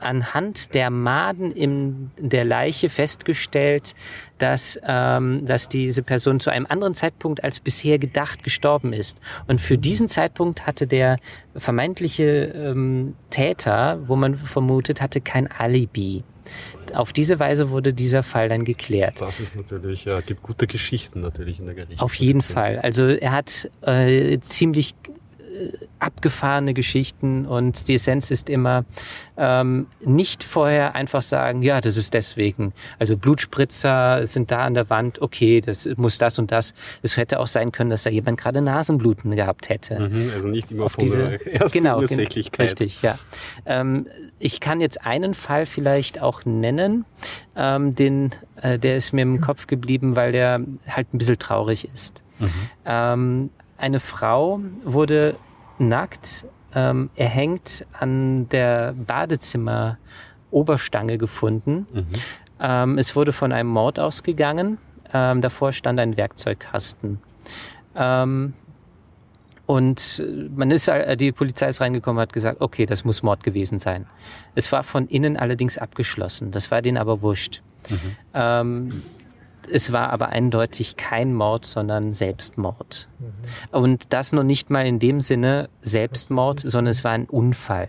anhand 0.00 0.74
der 0.74 0.90
Maden 0.90 1.50
in 1.52 2.10
der 2.18 2.44
Leiche 2.44 2.88
festgestellt, 2.88 3.94
dass, 4.38 4.78
ähm, 4.86 5.44
dass 5.46 5.68
diese 5.68 6.02
Person 6.02 6.40
zu 6.40 6.50
einem 6.50 6.66
anderen 6.68 6.94
Zeitpunkt 6.94 7.42
als 7.42 7.60
bisher 7.60 7.98
gedacht 7.98 8.44
gestorben 8.44 8.92
ist. 8.92 9.20
Und 9.46 9.60
für 9.60 9.78
diesen 9.78 10.08
Zeitpunkt 10.08 10.66
hatte 10.66 10.86
der 10.86 11.18
vermeintliche 11.56 12.52
ähm, 12.54 13.14
Täter, 13.30 13.98
wo 14.06 14.16
man 14.16 14.36
vermutet, 14.36 15.00
hatte 15.02 15.20
kein 15.20 15.50
Alibi. 15.50 16.22
Auf 16.94 17.12
diese 17.12 17.38
Weise 17.38 17.70
wurde 17.70 17.92
dieser 17.92 18.22
Fall 18.22 18.48
dann 18.48 18.64
geklärt. 18.64 19.20
Das 19.20 19.40
ist 19.40 19.54
natürlich, 19.54 20.06
ja, 20.06 20.20
gibt 20.20 20.42
gute 20.42 20.66
Geschichten 20.66 21.20
natürlich 21.20 21.58
in 21.58 21.66
der 21.66 21.74
Gerichtsmedizin. 21.74 22.04
Auf 22.04 22.14
jeden 22.14 22.40
Fall. 22.40 22.78
Also 22.78 23.06
er 23.06 23.32
hat 23.32 23.70
äh, 23.82 24.38
ziemlich 24.38 24.94
abgefahrene 25.98 26.74
Geschichten 26.74 27.46
und 27.46 27.88
die 27.88 27.94
Essenz 27.94 28.30
ist 28.30 28.48
immer 28.48 28.84
ähm, 29.36 29.86
nicht 30.00 30.44
vorher 30.44 30.94
einfach 30.94 31.22
sagen, 31.22 31.62
ja, 31.62 31.80
das 31.80 31.96
ist 31.96 32.14
deswegen. 32.14 32.72
Also 32.98 33.16
Blutspritzer 33.16 34.26
sind 34.26 34.50
da 34.50 34.64
an 34.64 34.74
der 34.74 34.90
Wand, 34.90 35.20
okay, 35.22 35.60
das 35.60 35.88
muss 35.96 36.18
das 36.18 36.38
und 36.38 36.52
das. 36.52 36.74
Es 37.02 37.16
hätte 37.16 37.40
auch 37.40 37.46
sein 37.46 37.72
können, 37.72 37.90
dass 37.90 38.02
da 38.02 38.10
jemand 38.10 38.38
gerade 38.38 38.60
Nasenbluten 38.60 39.34
gehabt 39.34 39.68
hätte. 39.68 40.08
Mhm, 40.08 40.32
also 40.34 40.48
nicht 40.48 40.70
immer 40.70 40.84
Auf 40.84 40.92
von 40.92 41.04
diese, 41.04 41.38
genau, 41.72 41.98
richtig, 41.98 43.02
ja. 43.02 43.18
Ähm, 43.66 44.06
ich 44.38 44.60
kann 44.60 44.80
jetzt 44.80 45.04
einen 45.04 45.34
Fall 45.34 45.66
vielleicht 45.66 46.20
auch 46.20 46.44
nennen, 46.44 47.04
ähm, 47.56 47.94
den, 47.94 48.30
äh, 48.62 48.78
der 48.78 48.96
ist 48.96 49.12
mir 49.12 49.22
im 49.22 49.40
Kopf 49.40 49.66
geblieben, 49.66 50.16
weil 50.16 50.32
der 50.32 50.60
halt 50.88 51.12
ein 51.12 51.18
bisschen 51.18 51.38
traurig 51.38 51.88
ist. 51.92 52.22
Ähm, 52.84 53.50
eine 53.76 54.00
Frau 54.00 54.60
wurde 54.84 55.36
nackt 55.80 56.44
ähm, 56.74 57.10
erhängt 57.16 57.86
an 57.98 58.48
der 58.48 58.92
Badezimmer 58.92 59.98
Oberstange 60.50 61.18
gefunden. 61.18 61.86
Ähm, 62.60 62.98
es 62.98 63.14
wurde 63.16 63.32
von 63.32 63.52
einem 63.52 63.68
Mord 63.68 63.98
ausgegangen. 63.98 64.78
Ähm, 65.12 65.40
davor 65.40 65.72
stand 65.72 66.00
ein 66.00 66.16
Werkzeugkasten. 66.16 67.20
Ähm, 67.94 68.54
und 69.66 70.22
äh, 70.24 70.48
man 70.54 70.70
ist, 70.70 70.88
äh, 70.88 71.16
die 71.16 71.32
Polizei 71.32 71.68
ist 71.68 71.80
reingekommen, 71.80 72.20
hat 72.20 72.32
gesagt, 72.32 72.60
okay, 72.60 72.86
das 72.86 73.04
muss 73.04 73.22
Mord 73.22 73.42
gewesen 73.42 73.78
sein. 73.78 74.06
Es 74.54 74.72
war 74.72 74.82
von 74.82 75.06
innen 75.08 75.36
allerdings 75.36 75.78
abgeschlossen. 75.78 76.50
Das 76.50 76.70
war 76.70 76.82
denen 76.82 76.96
aber 76.96 77.22
wurscht. 77.22 77.62
Ähm, 78.34 79.02
es 79.70 79.92
war 79.92 80.10
aber 80.10 80.28
eindeutig 80.28 80.96
kein 80.96 81.34
Mord, 81.34 81.64
sondern 81.64 82.12
Selbstmord. 82.12 83.08
Und 83.70 84.12
das 84.12 84.32
noch 84.32 84.42
nicht 84.42 84.70
mal 84.70 84.86
in 84.86 84.98
dem 84.98 85.20
Sinne 85.20 85.68
Selbstmord, 85.82 86.60
sondern 86.60 86.90
es 86.90 87.04
war 87.04 87.12
ein 87.12 87.26
Unfall. 87.26 87.88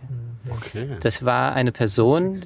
Okay. 0.49 0.97
Das 1.01 1.25
war 1.25 1.53
eine 1.53 1.71
Person, 1.71 2.41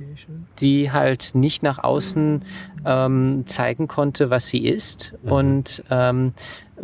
die 0.59 0.91
halt 0.91 1.36
nicht 1.36 1.63
nach 1.63 1.79
außen 1.79 2.43
ähm, 2.86 3.43
zeigen 3.45 3.88
konnte, 3.88 4.29
was 4.29 4.47
sie 4.47 4.65
ist 4.65 5.13
und 5.23 5.84
ähm, 5.89 6.34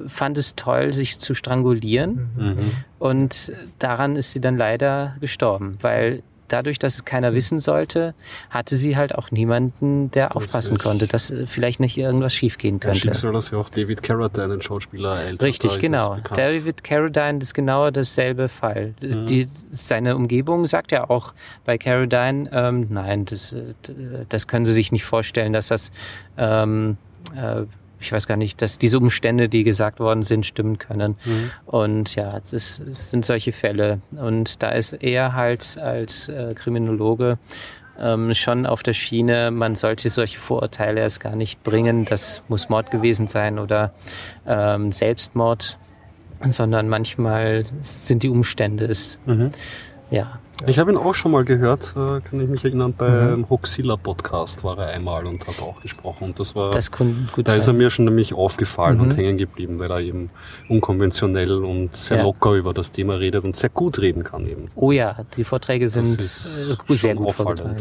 fand 0.08 0.38
es 0.38 0.56
toll, 0.56 0.94
sich 0.94 1.20
zu 1.20 1.34
strangulieren. 1.34 2.30
Mhm. 2.38 2.58
Und 3.00 3.52
daran 3.80 4.16
ist 4.16 4.34
sie 4.34 4.42
dann 4.42 4.58
leider 4.58 5.16
gestorben, 5.20 5.78
weil 5.82 6.24
dadurch, 6.54 6.80
dass 6.80 6.96
es 6.96 7.06
keiner 7.06 7.34
wissen 7.34 7.60
sollte, 7.60 8.14
hatte 8.50 8.76
sie 8.76 8.98
halt 8.98 9.16
auch 9.16 9.32
niemanden, 9.32 10.12
der 10.12 10.36
aufpassen 10.36 10.76
ist- 10.76 10.84
konnte, 10.84 11.08
dass 11.08 11.30
äh, 11.30 11.48
vielleicht 11.48 11.80
nicht 11.80 11.98
irgendwas 11.98 12.34
schiefgehen 12.34 12.80
könnte. 12.80 13.00
Schicksal, 13.00 13.32
das 13.34 13.52
ja 13.52 13.58
auch 13.58 13.70
David 13.70 14.04
Carradine, 14.04 14.54
ein 14.56 14.62
Schauspieler, 14.62 15.22
älter 15.24 15.46
Richtig, 15.46 15.72
ist 15.74 15.80
genau. 15.80 16.18
David 16.36 16.84
Carradine 16.84 17.40
ist 17.40 17.54
genau 17.54 17.90
dasselbe 17.92 18.50
Fall. 18.50 18.94
Mhm. 19.02 19.26
Die, 19.26 19.48
seine 19.72 20.16
Umgebung 20.16 20.66
sagt 20.68 20.92
ja 20.92 21.10
auch 21.10 21.34
bei 21.66 21.78
Carradine, 21.78 22.50
ähm, 22.52 22.88
nein, 22.90 23.26
das, 23.26 23.54
äh, 23.54 23.74
das 24.28 24.48
können 24.48 24.66
sie 24.66 24.74
sich 24.74 24.92
nicht 24.92 25.04
vorstellen, 25.06 25.54
dass 25.54 25.68
das, 25.68 25.92
ähm, 26.38 26.98
äh, 27.36 27.64
ich 28.00 28.12
weiß 28.12 28.28
gar 28.28 28.38
nicht, 28.38 28.62
dass 28.62 28.78
diese 28.78 28.98
Umstände, 28.98 29.50
die 29.50 29.64
gesagt 29.64 30.00
worden 30.00 30.24
sind, 30.24 30.46
stimmen 30.46 30.78
können. 30.78 31.18
Mhm. 31.26 31.52
Und 31.66 32.16
ja, 32.16 32.38
es, 32.38 32.54
ist, 32.54 32.80
es 32.80 33.10
sind 33.10 33.26
solche 33.26 33.52
Fälle. 33.52 34.02
Und 34.12 34.64
da 34.64 34.70
ist 34.70 34.94
er 34.94 35.34
halt 35.34 35.78
als 35.78 36.30
äh, 36.30 36.54
Kriminologe 36.56 37.38
ähm, 38.00 38.34
schon 38.34 38.66
auf 38.66 38.84
der 38.84 38.94
Schiene, 38.94 39.52
man 39.52 39.76
sollte 39.76 40.10
solche 40.10 40.40
Vorurteile 40.40 41.02
erst 41.02 41.20
gar 41.20 41.36
nicht 41.36 41.64
bringen, 41.64 42.06
das 42.06 42.42
muss 42.48 42.70
Mord 42.70 42.92
gewesen 42.92 43.28
sein 43.28 43.60
oder 43.60 43.94
ähm, 44.48 44.92
Selbstmord, 44.92 45.78
sondern 46.48 46.88
manchmal 46.88 47.66
sind 47.82 48.24
die 48.24 48.30
Umstände 48.30 48.86
es. 48.86 49.20
Mhm. 49.26 49.52
Ja, 50.12 50.40
Ich 50.68 50.78
habe 50.78 50.92
ihn 50.92 50.98
auch 50.98 51.14
schon 51.16 51.32
mal 51.32 51.46
gehört, 51.46 51.96
äh, 51.96 52.20
kann 52.20 52.42
ich 52.42 52.50
mich 52.50 52.66
erinnern, 52.66 52.94
beim 52.98 53.40
Mhm. 53.40 53.50
Hoxilla 53.50 53.96
Podcast 53.96 54.64
war 54.66 54.78
er 54.78 54.88
einmal 54.94 55.26
und 55.26 55.48
hat 55.48 55.62
auch 55.62 55.80
gesprochen. 55.82 56.26
Und 56.26 56.40
das 56.40 56.54
war, 56.54 56.72
das 56.72 56.92
da 56.92 56.98
ist 57.38 57.46
er 57.46 57.62
sein. 57.62 57.78
mir 57.78 57.90
schon 57.90 58.06
nämlich 58.06 58.34
aufgefallen 58.34 58.98
Mhm. 58.98 59.04
und 59.04 59.18
hängen 59.18 59.38
geblieben, 59.38 59.80
weil 59.80 59.90
er 59.90 60.02
eben 60.02 60.30
unkonventionell 60.68 61.64
und 61.64 61.96
sehr 61.96 62.18
Ja. 62.18 62.24
locker 62.24 62.54
über 62.54 62.74
das 62.74 62.92
Thema 62.92 63.14
redet 63.16 63.46
und 63.46 63.56
sehr 63.56 63.70
gut 63.70 64.00
reden 64.00 64.24
kann 64.26 64.46
eben. 64.48 64.68
Oh 64.76 64.92
ja, 64.92 65.18
die 65.38 65.46
Vorträge 65.46 65.88
sind 65.88 66.20
äh, 66.20 66.96
sehr 66.96 67.16
gut 67.16 67.32
vorgetragen. 67.32 67.76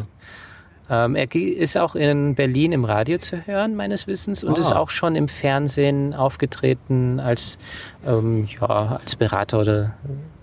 Ähm, 0.90 1.16
er 1.16 1.34
ist 1.34 1.76
auch 1.76 1.94
in 1.96 2.34
Berlin 2.36 2.72
im 2.72 2.84
Radio 2.86 3.18
zu 3.18 3.44
hören, 3.46 3.74
meines 3.74 4.06
Wissens, 4.06 4.42
und 4.42 4.56
Ah. 4.56 4.60
ist 4.60 4.72
auch 4.72 4.88
schon 4.88 5.16
im 5.16 5.28
Fernsehen 5.28 6.14
aufgetreten 6.14 7.20
als, 7.20 7.58
ähm, 8.06 8.46
ja, 8.58 8.98
als 9.02 9.16
Berater 9.16 9.60
oder 9.60 9.94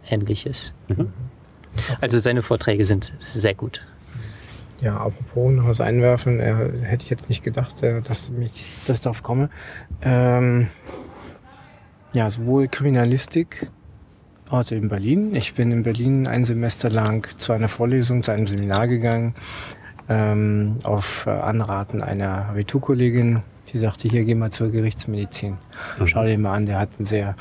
ähnliches. 0.08 0.74
Mhm. 0.90 1.12
Also 2.01 2.19
seine 2.19 2.41
Vorträge 2.41 2.86
sind 2.86 3.13
sehr 3.19 3.53
gut. 3.53 3.82
Ja, 4.82 4.97
apropos 4.97 5.53
noch 5.53 5.67
was 5.67 5.82
einwerfen, 5.82 6.39
äh, 6.39 6.53
hätte 6.84 7.03
ich 7.03 7.09
jetzt 7.09 7.30
nicht 7.30 7.43
gedacht, 7.43 7.82
äh, 7.82 8.01
dass, 8.01 8.30
mich, 8.30 8.65
ich 8.88 9.01
darauf 9.01 9.23
komme. 9.23 9.49
Ähm, 10.01 10.67
ja, 12.13 12.30
sowohl 12.30 12.67
Kriminalistik, 12.67 13.71
also 14.49 14.76
in 14.76 14.89
Berlin. 14.89 15.34
Ich 15.36 15.53
bin 15.53 15.71
in 15.71 15.84
Berlin 15.84 16.28
ein 16.28 16.45
Semester 16.45 16.89
lang 16.89 17.28
zu 17.38 17.53
einer 17.53 17.67
Vorlesung, 17.67 18.21
zu 18.21 18.32
einem 18.32 18.47
Seminar 18.47 18.88
gegangen, 18.88 19.34
ähm, 20.09 20.78
auf 20.84 21.26
äh, 21.26 21.32
Anraten 21.32 22.03
einer 22.03 22.49
Abiturkollegin, 22.49 23.41
die 23.67 23.71
die 23.76 23.80
sagte, 23.80 24.07
hier 24.07 24.23
geh 24.23 24.36
mal 24.36 24.51
zur 24.51 24.71
Gerichtsmedizin. 24.71 25.57
Schau 26.05 26.23
dir 26.23 26.38
mal 26.38 26.53
an, 26.53 26.65
der 26.65 26.80
hat 26.80 26.89
einen 26.97 27.05
sehr 27.05 27.36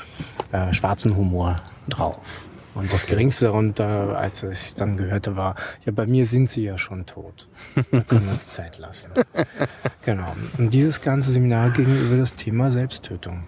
äh, 0.51 0.73
schwarzen 0.73 1.15
Humor 1.15 1.55
drauf. 1.87 2.44
Und 2.75 2.91
das 2.91 3.05
Geringste 3.05 3.45
darunter, 3.45 4.17
als 4.17 4.43
ich 4.43 4.73
dann 4.73 4.97
gehörte, 4.97 5.37
war, 5.37 5.55
ja, 5.85 5.93
bei 5.93 6.05
mir 6.05 6.25
sind 6.25 6.49
sie 6.49 6.65
ja 6.65 6.77
schon 6.77 7.05
tot. 7.05 7.47
Da 7.91 8.01
können 8.01 8.25
wir 8.25 8.33
uns 8.33 8.49
Zeit 8.49 8.77
lassen. 8.77 9.11
genau. 10.05 10.35
Und 10.57 10.73
dieses 10.73 11.01
ganze 11.01 11.31
Seminar 11.31 11.69
ging 11.69 11.85
über 11.85 12.17
das 12.17 12.35
Thema 12.35 12.69
Selbsttötung, 12.69 13.43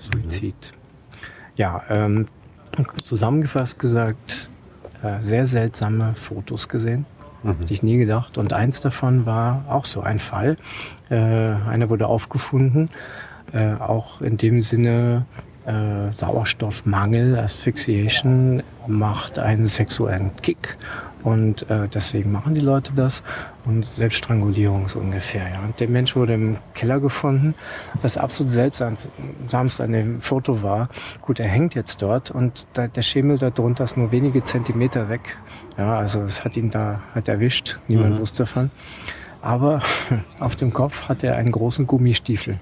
Suizid. 0.00 0.72
Ja, 1.56 1.84
ähm, 1.88 2.26
zusammengefasst 3.04 3.78
gesagt, 3.78 4.48
äh, 5.02 5.22
sehr 5.22 5.46
seltsame 5.46 6.14
Fotos 6.16 6.68
gesehen. 6.68 7.06
Hätte 7.44 7.74
ich 7.74 7.82
nie 7.82 7.98
gedacht. 7.98 8.38
Und 8.38 8.54
eins 8.54 8.80
davon 8.80 9.26
war 9.26 9.66
auch 9.68 9.84
so 9.84 10.00
ein 10.00 10.18
Fall. 10.18 10.56
Äh, 11.10 11.16
einer 11.16 11.90
wurde 11.90 12.06
aufgefunden, 12.06 12.88
äh, 13.52 13.74
auch 13.74 14.22
in 14.22 14.38
dem 14.38 14.62
Sinne, 14.62 15.26
äh, 15.66 16.12
Sauerstoffmangel, 16.12 17.38
Asphyxiation 17.38 18.62
macht 18.86 19.38
einen 19.38 19.66
sexuellen 19.66 20.36
Kick 20.42 20.76
und 21.24 21.68
äh, 21.70 21.88
deswegen 21.88 22.30
machen 22.32 22.54
die 22.54 22.60
Leute 22.60 22.92
das 22.94 23.22
und 23.64 23.86
Selbststrangulierung 23.86 24.88
so 24.88 24.98
ungefähr. 24.98 25.48
Ja. 25.48 25.60
Und 25.60 25.80
der 25.80 25.88
Mensch 25.88 26.14
wurde 26.14 26.34
im 26.34 26.58
Keller 26.74 27.00
gefunden. 27.00 27.54
Das 28.02 28.18
absolut 28.18 28.50
seltsamste 28.50 29.08
an 29.82 29.92
dem 29.92 30.20
Foto 30.20 30.62
war, 30.62 30.90
gut, 31.22 31.40
er 31.40 31.48
hängt 31.48 31.74
jetzt 31.74 32.02
dort 32.02 32.30
und 32.30 32.66
da, 32.74 32.88
der 32.88 33.02
Schemel 33.02 33.38
da 33.38 33.48
drunter 33.48 33.84
ist 33.84 33.96
nur 33.96 34.12
wenige 34.12 34.44
Zentimeter 34.44 35.08
weg. 35.08 35.38
Ja, 35.78 35.98
also 35.98 36.20
es 36.22 36.44
hat 36.44 36.58
ihn 36.58 36.70
da 36.70 37.00
halt 37.14 37.28
erwischt, 37.28 37.78
niemand 37.88 38.20
wusste 38.20 38.42
davon. 38.42 38.70
Aber 39.40 39.80
auf 40.40 40.56
dem 40.56 40.74
Kopf 40.74 41.08
hat 41.08 41.24
er 41.24 41.36
einen 41.36 41.52
großen 41.52 41.86
Gummistiefel. 41.86 42.58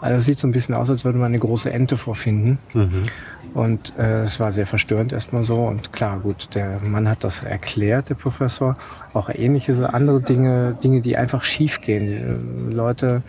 Also 0.00 0.16
es 0.16 0.24
sieht 0.24 0.38
so 0.38 0.46
ein 0.46 0.52
bisschen 0.52 0.74
aus, 0.74 0.90
als 0.90 1.04
würde 1.04 1.18
man 1.18 1.28
eine 1.28 1.38
große 1.38 1.72
Ente 1.72 1.96
vorfinden. 1.96 2.58
Und 3.54 3.98
äh, 3.98 4.22
es 4.22 4.38
war 4.40 4.52
sehr 4.52 4.66
verstörend 4.66 5.12
erstmal 5.12 5.44
so. 5.44 5.64
Und 5.64 5.92
klar, 5.92 6.18
gut, 6.20 6.48
der 6.54 6.80
Mann 6.86 7.08
hat 7.08 7.24
das 7.24 7.42
erklärt, 7.42 8.10
der 8.10 8.14
Professor. 8.14 8.76
Auch 9.14 9.30
ähnliche 9.30 9.74
so 9.74 9.86
andere 9.86 10.20
Dinge, 10.20 10.76
Dinge, 10.82 11.00
die 11.00 11.16
einfach 11.16 11.42
schief 11.44 11.80
gehen. 11.80 12.70
Äh, 12.70 12.74
Leute, 12.74 13.22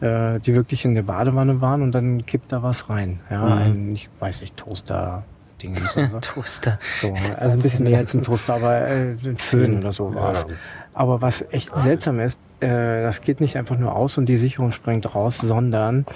äh, 0.00 0.40
die 0.40 0.54
wirklich 0.54 0.84
in 0.84 0.94
der 0.94 1.02
Badewanne 1.02 1.60
waren 1.60 1.82
und 1.82 1.92
dann 1.92 2.24
kippt 2.26 2.52
da 2.52 2.62
was 2.62 2.88
rein. 2.88 3.20
Ja, 3.30 3.44
ein, 3.44 3.94
ich 3.94 4.08
weiß 4.18 4.40
nicht, 4.40 4.56
Toaster. 4.56 5.24
Ding 5.62 5.76
und 5.76 5.88
so. 5.88 6.00
Toaster. 6.20 6.78
So, 7.00 7.12
also 7.36 7.52
ein 7.52 7.60
bisschen 7.60 7.84
mehr 7.84 7.98
als 7.98 8.14
ein 8.14 8.22
Toaster, 8.22 8.54
aber 8.54 8.88
äh, 8.88 9.14
ein 9.22 9.36
Föhn 9.36 9.78
oder 9.78 9.92
so 9.92 10.14
war 10.14 10.32
es. 10.32 10.46
Aber 10.94 11.20
was 11.20 11.44
echt 11.50 11.76
seltsam 11.76 12.18
ist, 12.20 12.38
äh, 12.60 13.02
das 13.02 13.22
geht 13.22 13.40
nicht 13.40 13.56
einfach 13.56 13.78
nur 13.78 13.94
aus 13.94 14.18
und 14.18 14.26
die 14.26 14.36
Sicherung 14.36 14.72
springt 14.72 15.14
raus, 15.14 15.38
sondern 15.38 16.06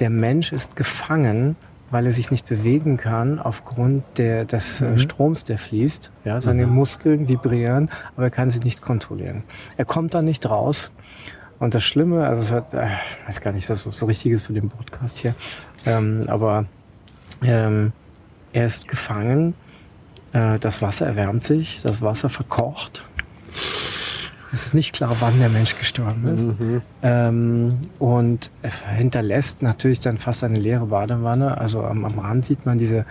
der 0.00 0.10
Mensch 0.10 0.52
ist 0.52 0.76
gefangen, 0.76 1.56
weil 1.90 2.06
er 2.06 2.12
sich 2.12 2.30
nicht 2.30 2.46
bewegen 2.46 2.96
kann 2.96 3.38
aufgrund 3.38 4.02
der, 4.16 4.44
des 4.44 4.80
äh, 4.80 4.98
Stroms, 4.98 5.44
der 5.44 5.58
fließt. 5.58 6.10
Ja, 6.24 6.40
seine 6.40 6.66
Muskeln 6.66 7.28
vibrieren, 7.28 7.90
aber 8.16 8.24
er 8.24 8.30
kann 8.30 8.50
sie 8.50 8.58
nicht 8.60 8.82
kontrollieren. 8.82 9.44
Er 9.76 9.84
kommt 9.84 10.14
da 10.14 10.22
nicht 10.22 10.48
raus. 10.48 10.90
Und 11.60 11.74
das 11.74 11.84
Schlimme, 11.84 12.26
also 12.26 12.42
es 12.42 12.52
hat, 12.52 12.74
äh, 12.74 12.86
ich 12.86 13.28
weiß 13.28 13.40
gar 13.40 13.52
nicht, 13.52 13.70
dass 13.70 13.84
das 13.84 13.96
so 13.96 14.06
richtig 14.06 14.32
ist 14.32 14.46
für 14.46 14.52
den 14.52 14.68
Podcast 14.68 15.18
hier, 15.18 15.34
ähm, 15.86 16.24
aber 16.26 16.66
ähm, 17.42 17.92
er 18.52 18.66
ist 18.66 18.88
gefangen, 18.88 19.54
äh, 20.32 20.58
das 20.58 20.82
Wasser 20.82 21.06
erwärmt 21.06 21.44
sich, 21.44 21.80
das 21.82 22.02
Wasser 22.02 22.28
verkocht. 22.28 23.04
Es 24.54 24.66
ist 24.66 24.74
nicht 24.74 24.92
klar, 24.92 25.16
wann 25.18 25.36
der 25.40 25.48
Mensch 25.48 25.76
gestorben 25.76 26.24
ist. 26.28 26.48
Ähm, 27.02 27.74
und 27.98 28.52
es 28.62 28.80
hinterlässt 28.96 29.62
natürlich 29.62 29.98
dann 29.98 30.18
fast 30.18 30.44
eine 30.44 30.60
leere 30.60 30.86
Badewanne. 30.86 31.58
Also 31.58 31.82
am, 31.82 32.04
am 32.04 32.20
Rand 32.20 32.44
sieht 32.44 32.64
man 32.64 32.78
diese 32.78 33.04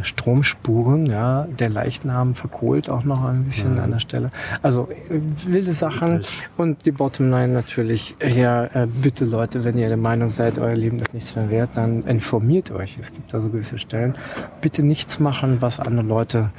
Stromspuren, 0.00 1.04
ja, 1.04 1.46
der 1.58 1.68
Leichnam 1.68 2.34
verkohlt 2.34 2.88
auch 2.88 3.04
noch 3.04 3.24
ein 3.24 3.44
bisschen 3.44 3.78
an 3.78 3.90
der 3.90 3.98
Stelle. 3.98 4.30
Also 4.62 4.88
äh, 5.10 5.20
wilde 5.46 5.72
Sachen 5.72 6.22
und 6.56 6.86
die 6.86 6.92
Bottomline 6.92 7.52
natürlich, 7.52 8.16
ja, 8.20 8.64
äh, 8.64 8.86
bitte 8.86 9.26
Leute, 9.26 9.64
wenn 9.64 9.76
ihr 9.76 9.88
der 9.88 9.96
Meinung 9.98 10.30
seid, 10.30 10.58
euer 10.58 10.76
Leben 10.76 10.98
ist 10.98 11.12
nichts 11.12 11.36
mehr 11.36 11.50
wert, 11.50 11.70
dann 11.74 12.04
informiert 12.04 12.70
euch. 12.70 12.96
Es 12.98 13.12
gibt 13.12 13.34
da 13.34 13.40
so 13.40 13.50
gewisse 13.50 13.78
Stellen. 13.78 14.16
Bitte 14.62 14.82
nichts 14.82 15.18
machen, 15.18 15.58
was 15.60 15.78
andere 15.78 16.06
Leute 16.06 16.50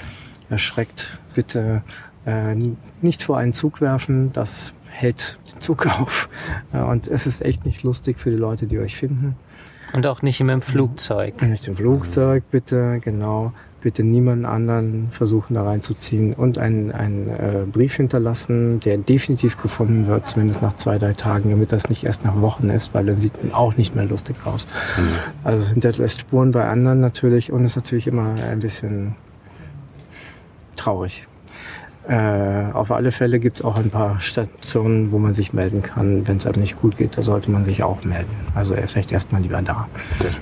erschreckt. 0.50 1.20
Bitte 1.34 1.84
äh, 2.28 2.56
nicht 3.02 3.24
vor 3.24 3.38
einen 3.38 3.54
Zug 3.54 3.82
werfen, 3.82 4.32
das 4.34 4.74
hält 4.90 5.40
den 5.54 5.62
Zug 5.62 5.86
auf. 6.00 6.30
Ja, 6.74 6.86
und 6.86 7.08
es 7.08 7.26
ist 7.26 7.42
echt 7.42 7.66
nicht 7.66 7.84
lustig 7.84 8.20
für 8.20 8.30
die 8.30 8.38
Leute, 8.38 8.68
die 8.68 8.78
euch 8.78 8.96
finden. 8.96 9.36
Und 9.94 10.06
auch 10.06 10.22
nicht 10.22 10.42
im 10.42 10.62
Flugzeug. 10.62 11.42
Nicht 11.44 11.68
im 11.68 11.78
Flugzeug, 11.78 12.44
bitte, 12.52 13.00
genau. 13.02 13.54
Bitte 13.80 14.04
niemanden 14.04 14.46
anderen 14.46 15.08
versuchen 15.12 15.54
da 15.54 15.64
reinzuziehen 15.64 16.34
und 16.34 16.58
einen, 16.58 16.92
einen 16.92 17.30
äh, 17.30 17.64
Brief 17.72 17.96
hinterlassen, 17.96 18.82
der 18.82 18.98
definitiv 18.98 19.62
gefunden 19.62 20.08
wird, 20.08 20.28
zumindest 20.28 20.62
nach 20.62 20.76
zwei, 20.76 20.98
drei 20.98 21.14
Tagen, 21.14 21.52
damit 21.52 21.72
das 21.72 21.88
nicht 21.88 22.04
erst 22.04 22.26
nach 22.26 22.42
Wochen 22.42 22.70
ist, 22.70 22.94
weil 22.94 23.06
dann 23.06 23.16
sieht 23.16 23.42
man 23.42 23.54
auch 23.54 23.78
nicht 23.78 23.96
mehr 23.96 24.04
lustig 24.04 24.36
aus. 24.44 24.68
Also 25.44 25.64
es 25.64 25.70
hinterlässt 25.70 26.20
Spuren 26.20 26.52
bei 26.52 26.68
anderen 26.68 27.00
natürlich 27.00 27.52
und 27.52 27.64
ist 27.64 27.78
natürlich 27.78 28.08
immer 28.08 28.34
ein 28.34 28.60
bisschen 28.60 29.16
traurig. 30.76 31.28
Äh, 32.08 32.72
auf 32.74 32.92
alle 32.92 33.12
Fälle 33.12 33.40
gibt 33.40 33.60
es 33.60 33.66
auch 33.66 33.78
ein 33.78 33.90
paar 33.90 34.20
Stationen, 34.22 35.12
wo 35.12 35.20
man 35.20 35.34
sich 35.34 35.52
melden 35.52 35.82
kann. 35.82 36.26
Wenn 36.28 36.38
es 36.38 36.48
einem 36.48 36.62
nicht 36.62 36.80
gut 36.80 36.96
geht, 36.98 37.18
da 37.18 37.22
sollte 37.22 37.52
man 37.52 37.66
sich 37.66 37.84
auch 37.84 38.04
melden. 38.06 38.32
Also 38.56 38.76
vielleicht 38.76 39.12
erstmal 39.12 39.42
lieber 39.42 39.62
da. 39.62 39.88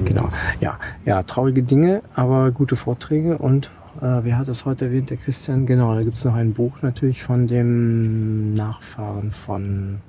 Genau. 0.03 0.30
Ja, 0.59 0.78
ja, 1.05 1.24
traurige 1.24 1.63
Dinge, 1.63 2.03
aber 2.13 2.51
gute 2.51 2.76
Vorträge 2.76 3.38
und 3.38 3.72
äh, 4.01 4.24
wer 4.24 4.38
hat 4.38 4.47
das 4.47 4.66
heute 4.66 4.86
erwähnt? 4.86 5.09
Der 5.09 5.18
Christian. 5.18 5.66
Genau, 5.66 5.95
da 5.95 6.03
gibt 6.03 6.18
es 6.18 6.26
noch 6.26 6.36
ein 6.36 6.53
Buch 6.53 6.82
natürlich 6.82 7.24
von 7.24 7.47
dem 7.47 8.53
Nachfahren 8.53 9.32
von, 9.32 10.01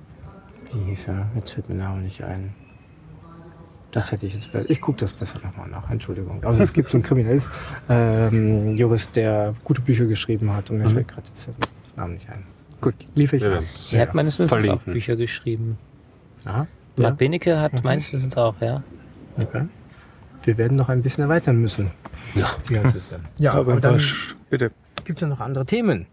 wie 0.72 0.90
hieß 0.90 1.08
er? 1.08 1.26
Jetzt 1.36 1.52
fällt 1.52 1.68
mir 1.68 1.76
der 1.76 1.84
Name 1.84 2.02
nicht 2.02 2.22
ein. 2.22 2.65
Das 3.96 4.12
hätte 4.12 4.26
ich 4.26 4.34
jetzt 4.34 4.52
besser. 4.52 4.68
Ich 4.68 4.82
gucke 4.82 4.98
das 4.98 5.14
besser 5.14 5.38
nochmal 5.42 5.70
nach. 5.70 5.90
Entschuldigung. 5.90 6.44
Also 6.44 6.62
es 6.62 6.74
gibt 6.74 6.90
so 6.90 6.98
einen 6.98 7.02
kriminelles 7.02 7.48
ähm, 7.88 8.76
Jurist, 8.76 9.16
der 9.16 9.54
gute 9.64 9.80
Bücher 9.80 10.04
geschrieben 10.04 10.52
hat 10.52 10.68
und 10.68 10.76
mir 10.76 10.90
fällt 10.90 11.08
gerade 11.08 11.26
jetzt 11.28 11.46
der 11.46 11.54
Name 11.96 12.12
nicht 12.12 12.28
ein. 12.28 12.44
Gut, 12.82 12.94
liefere 13.14 13.36
ich. 13.38 13.42
Nach. 13.42 13.50
werden's 13.52 13.92
Er 13.94 14.02
hat 14.02 14.14
meines 14.14 14.38
Wissens 14.38 14.52
auch 14.52 14.58
verlinken. 14.58 14.92
Bücher 14.92 15.16
geschrieben. 15.16 15.78
Aha. 16.44 16.66
Marc 16.96 17.16
Benecke 17.16 17.58
hat 17.58 17.82
meines 17.84 18.12
Wissens 18.12 18.36
auch, 18.36 18.54
ja. 18.60 18.82
Okay. 19.42 19.62
Wir 20.44 20.58
werden 20.58 20.76
noch 20.76 20.90
ein 20.90 21.00
bisschen 21.00 21.24
erweitern 21.24 21.56
müssen. 21.56 21.90
Ja. 22.34 22.50
Wie 22.68 22.78
heißt 22.78 22.96
es 22.96 23.08
denn? 23.08 23.20
Ja, 23.38 23.54
aber 23.54 23.80
dann 23.80 23.98
bitte. 24.50 24.72
Gibt 25.06 25.20
es 25.20 25.22
ja 25.22 25.28
noch 25.28 25.40
andere 25.40 25.64
Themen. 25.64 26.04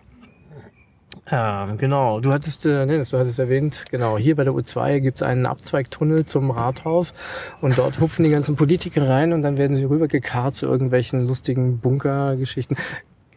Ähm, 1.32 1.78
genau, 1.78 2.20
du 2.20 2.34
hattest, 2.34 2.66
äh, 2.66 2.86
Dennis, 2.86 3.12
du 3.12 3.18
hattest 3.18 3.40
erwähnt, 3.40 3.86
genau, 3.90 4.18
hier 4.18 4.36
bei 4.36 4.44
der 4.44 4.54
U2 4.54 5.00
gibt 5.00 5.18
es 5.18 5.24
einen 5.24 5.46
Abzweigtunnel 5.46 6.26
zum 6.26 6.52
Rathaus 6.52 7.14
und 7.62 7.78
dort 7.78 8.02
hupfen 8.02 8.26
die 8.26 8.32
ganzen 8.32 8.58
Politiker 8.58 9.10
rein 9.10 9.32
und 9.32 9.42
dann 9.42 9.58
werden 9.58 9.76
sie 9.76 9.86
rübergekarrt 9.86 10.56
zu 10.56 10.66
irgendwelchen 10.66 11.26
lustigen 11.26 11.80
Bunkergeschichten. 11.80 12.76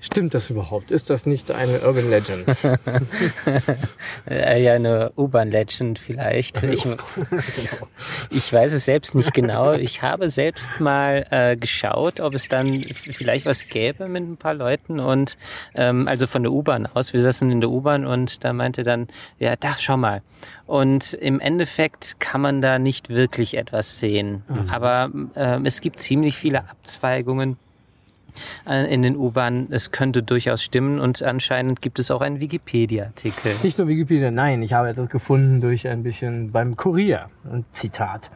Stimmt 0.06 0.34
das 0.34 0.50
überhaupt? 0.50 0.92
Ist 0.92 1.10
das 1.10 1.26
nicht 1.26 1.50
eine 1.50 1.80
Urban 1.80 2.08
Legend? 2.08 2.46
Äh, 4.28 4.62
ja, 4.62 4.72
eine 4.72 5.12
U-Bahn-Legend 5.16 5.98
vielleicht. 5.98 6.62
Ich, 6.64 6.84
ich 8.30 8.52
weiß 8.52 8.72
es 8.72 8.84
selbst 8.84 9.14
nicht 9.14 9.32
genau. 9.34 9.74
Ich 9.74 10.02
habe 10.02 10.28
selbst 10.30 10.68
mal 10.80 11.26
äh, 11.30 11.56
geschaut, 11.56 12.18
ob 12.18 12.34
es 12.34 12.48
dann 12.48 12.66
vielleicht 12.72 13.46
was 13.46 13.68
gäbe 13.68 14.08
mit 14.08 14.24
ein 14.24 14.36
paar 14.36 14.54
Leuten 14.54 14.98
und 14.98 15.36
ähm, 15.74 16.08
also 16.08 16.26
von 16.26 16.42
der 16.42 16.52
U-Bahn 16.52 16.86
aus. 16.86 17.12
Wir 17.12 17.20
saßen 17.20 17.50
in 17.50 17.60
der 17.60 17.70
U-Bahn 17.70 18.04
und 18.04 18.42
da 18.44 18.52
meinte 18.52 18.82
dann, 18.82 19.06
ja, 19.38 19.54
da 19.54 19.76
schau 19.78 19.96
mal. 19.96 20.22
Und 20.66 21.14
im 21.14 21.38
Endeffekt 21.38 22.18
kann 22.18 22.40
man 22.40 22.60
da 22.60 22.78
nicht 22.78 23.08
wirklich 23.08 23.56
etwas 23.56 24.00
sehen. 24.00 24.42
Aber 24.68 25.10
ähm, 25.36 25.64
es 25.64 25.80
gibt 25.80 26.00
ziemlich 26.00 26.36
viele 26.36 26.68
Abzweigungen 26.68 27.52
äh, 27.52 27.65
in 28.66 29.02
den 29.02 29.16
U-Bahnen. 29.16 29.68
Es 29.70 29.90
könnte 29.90 30.22
durchaus 30.22 30.62
stimmen 30.62 31.00
und 31.00 31.22
anscheinend 31.22 31.82
gibt 31.82 31.98
es 31.98 32.10
auch 32.10 32.20
einen 32.20 32.40
Wikipedia-Artikel. 32.40 33.52
Nicht 33.62 33.78
nur 33.78 33.88
Wikipedia, 33.88 34.30
nein, 34.30 34.62
ich 34.62 34.72
habe 34.72 34.88
etwas 34.88 35.08
gefunden 35.08 35.60
durch 35.60 35.86
ein 35.88 36.02
bisschen 36.02 36.52
beim 36.52 36.76
Kurier. 36.76 37.30
Ein 37.50 37.64
Zitat. 37.72 38.30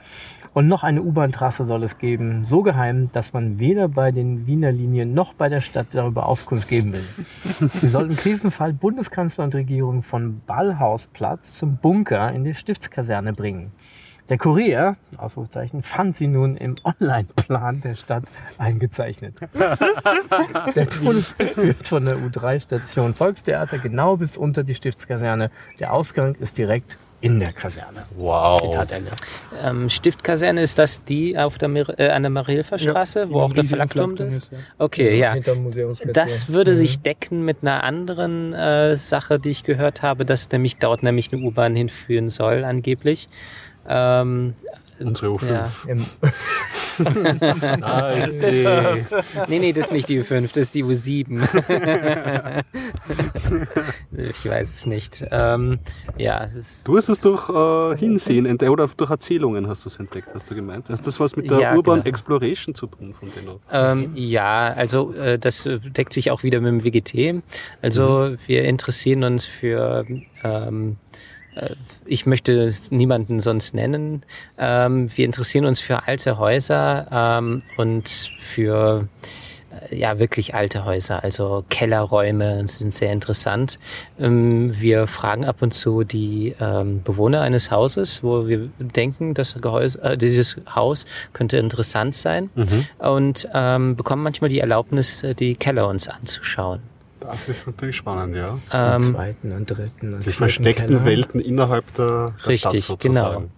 Und 0.52 0.66
noch 0.66 0.82
eine 0.82 1.02
U-Bahn-Trasse 1.02 1.64
soll 1.64 1.84
es 1.84 1.98
geben, 1.98 2.44
so 2.44 2.62
geheim, 2.62 3.08
dass 3.12 3.32
man 3.32 3.60
weder 3.60 3.86
bei 3.86 4.10
den 4.10 4.48
Wiener 4.48 4.72
Linien 4.72 5.14
noch 5.14 5.32
bei 5.32 5.48
der 5.48 5.60
Stadt 5.60 5.86
darüber 5.92 6.26
Auskunft 6.26 6.68
geben 6.68 6.92
will. 6.92 7.70
Sie 7.80 7.86
soll 7.86 8.06
im 8.10 8.16
Krisenfall 8.16 8.72
Bundeskanzler 8.72 9.44
und 9.44 9.54
Regierung 9.54 10.02
von 10.02 10.40
Ballhausplatz 10.46 11.54
zum 11.54 11.76
Bunker 11.76 12.32
in 12.32 12.42
die 12.42 12.54
Stiftskaserne 12.54 13.32
bringen. 13.32 13.70
Der 14.30 14.38
Kurier, 14.38 14.96
Ausrufezeichen, 15.18 15.82
fand 15.82 16.14
sie 16.14 16.28
nun 16.28 16.56
im 16.56 16.76
Online-Plan 16.84 17.80
der 17.80 17.96
Stadt 17.96 18.22
eingezeichnet. 18.58 19.34
Der 20.76 20.88
Tunnel 20.88 21.20
führt 21.20 21.88
von 21.88 22.04
der 22.04 22.16
U3-Station 22.16 23.14
Volkstheater 23.14 23.78
genau 23.78 24.16
bis 24.16 24.36
unter 24.36 24.62
die 24.62 24.76
Stiftskaserne. 24.76 25.50
Der 25.80 25.92
Ausgang 25.92 26.36
ist 26.36 26.58
direkt 26.58 26.96
in 27.20 27.40
der 27.40 27.52
Kaserne. 27.52 28.04
Wow. 28.16 28.60
Zitat 28.60 28.92
Ende. 28.92 29.10
Ähm, 29.62 29.90
Stiftkaserne, 29.90 30.62
ist 30.62 30.78
das 30.78 31.04
die 31.04 31.36
auf 31.36 31.58
der, 31.58 31.68
Mir 31.68 31.86
äh, 31.98 32.08
an 32.08 32.22
der 32.22 32.30
Marilfer 32.30 32.78
Straße, 32.78 33.30
wo 33.30 33.40
auch 33.40 33.52
der 33.52 33.64
Flakturm 33.64 34.14
ist? 34.16 34.50
Okay, 34.78 35.18
ja. 35.18 35.34
Hinterm 35.34 35.64
Museumsquartier. 35.64 36.12
Das 36.12 36.48
würde 36.48 36.74
sich 36.74 37.00
decken 37.00 37.44
mit 37.44 37.58
einer 37.62 37.84
anderen 37.84 38.54
äh, 38.54 38.96
Sache, 38.96 39.38
die 39.38 39.50
ich 39.50 39.64
gehört 39.64 40.02
habe, 40.02 40.24
dass 40.24 40.50
nämlich 40.50 40.76
dort 40.76 41.02
nämlich 41.02 41.32
eine 41.32 41.42
U-Bahn 41.42 41.76
hinführen 41.76 42.28
soll, 42.28 42.64
angeblich. 42.64 43.28
Ähm, 43.90 44.54
Unsere 45.00 45.32
U5. 45.32 45.48
Ja. 45.48 45.66
Sehe. 48.28 49.06
nee, 49.48 49.58
nee, 49.58 49.72
das 49.72 49.86
ist 49.86 49.92
nicht 49.92 50.08
die 50.08 50.22
U5, 50.22 50.48
das 50.48 50.56
ist 50.56 50.74
die 50.74 50.84
U7. 50.84 51.40
ich 54.16 54.48
weiß 54.48 54.74
es 54.74 54.86
nicht. 54.86 55.24
Ähm, 55.30 55.78
ja, 56.18 56.44
es 56.44 56.54
ist, 56.54 56.86
Du 56.86 56.98
hast 56.98 57.08
es 57.08 57.20
durch 57.20 57.48
äh, 57.48 57.96
Hinsehen 57.96 58.46
oder 58.68 58.86
durch 58.94 59.10
Erzählungen 59.10 59.66
hast 59.68 59.86
du 59.86 59.88
es 59.88 59.98
entdeckt, 59.98 60.28
hast 60.34 60.50
du 60.50 60.54
gemeint. 60.54 60.90
Hat 60.90 61.06
das 61.06 61.18
was 61.18 61.34
mit 61.34 61.50
der 61.50 61.60
Ja, 61.60 61.74
Urban 61.74 62.00
genau. 62.00 62.08
Exploration 62.08 62.74
zu 62.74 62.86
tun, 62.86 63.14
von 63.14 63.30
denen 63.34 63.58
ähm, 63.72 64.12
ja, 64.14 64.72
also 64.74 65.14
äh, 65.14 65.38
das 65.38 65.66
deckt 65.66 66.12
sich 66.12 66.30
auch 66.30 66.42
wieder 66.42 66.60
mit 66.60 66.72
dem 66.72 66.84
WGT. 66.84 67.42
Also 67.80 68.34
wir 68.46 68.64
interessieren 68.64 69.24
uns 69.24 69.46
für 69.46 70.04
ähm, 70.44 70.96
äh, 71.06 71.09
ich 72.06 72.26
möchte 72.26 72.72
niemanden 72.90 73.40
sonst 73.40 73.74
nennen. 73.74 74.22
Ähm, 74.58 75.08
wir 75.16 75.24
interessieren 75.24 75.64
uns 75.64 75.80
für 75.80 76.06
alte 76.06 76.38
Häuser 76.38 77.06
ähm, 77.10 77.62
und 77.76 78.32
für 78.38 79.08
äh, 79.90 79.96
ja 79.96 80.18
wirklich 80.18 80.54
alte 80.54 80.84
Häuser, 80.84 81.22
also 81.22 81.64
Kellerräume 81.68 82.66
sind 82.66 82.92
sehr 82.92 83.12
interessant. 83.12 83.78
Ähm, 84.18 84.80
wir 84.80 85.06
fragen 85.06 85.44
ab 85.44 85.62
und 85.62 85.72
zu 85.72 86.04
die 86.04 86.54
Bewohner 87.04 87.42
eines 87.42 87.70
Hauses, 87.70 88.22
wo 88.22 88.46
wir 88.46 88.68
denken, 88.78 89.34
dass 89.34 89.54
äh, 89.56 90.16
dieses 90.16 90.56
Haus 90.74 91.04
könnte 91.32 91.56
interessant 91.58 92.14
sein 92.14 92.50
und 92.98 93.48
ähm, 93.54 93.96
bekommen 93.96 94.22
manchmal 94.22 94.50
die 94.50 94.60
Erlaubnis, 94.60 95.22
äh, 95.22 95.34
die 95.34 95.54
Keller 95.54 95.88
uns 95.88 96.08
anzuschauen. 96.08 96.89
Das 97.20 97.48
ist 97.48 97.66
natürlich 97.66 97.96
spannend, 97.96 98.34
ja. 98.34 98.58
Ähm, 98.72 99.00
zweiten 99.02 99.52
und 99.52 99.70
dritten 99.70 100.14
und 100.14 100.24
Die 100.26 100.30
versteckten 100.30 100.86
Keller. 100.88 101.04
Welten 101.04 101.40
innerhalb 101.40 101.92
der, 101.94 102.34
der 102.38 102.46
Richtig, 102.46 102.84
Stadt 102.84 103.00
genau. 103.00 103.14
sozusagen. 103.32 103.50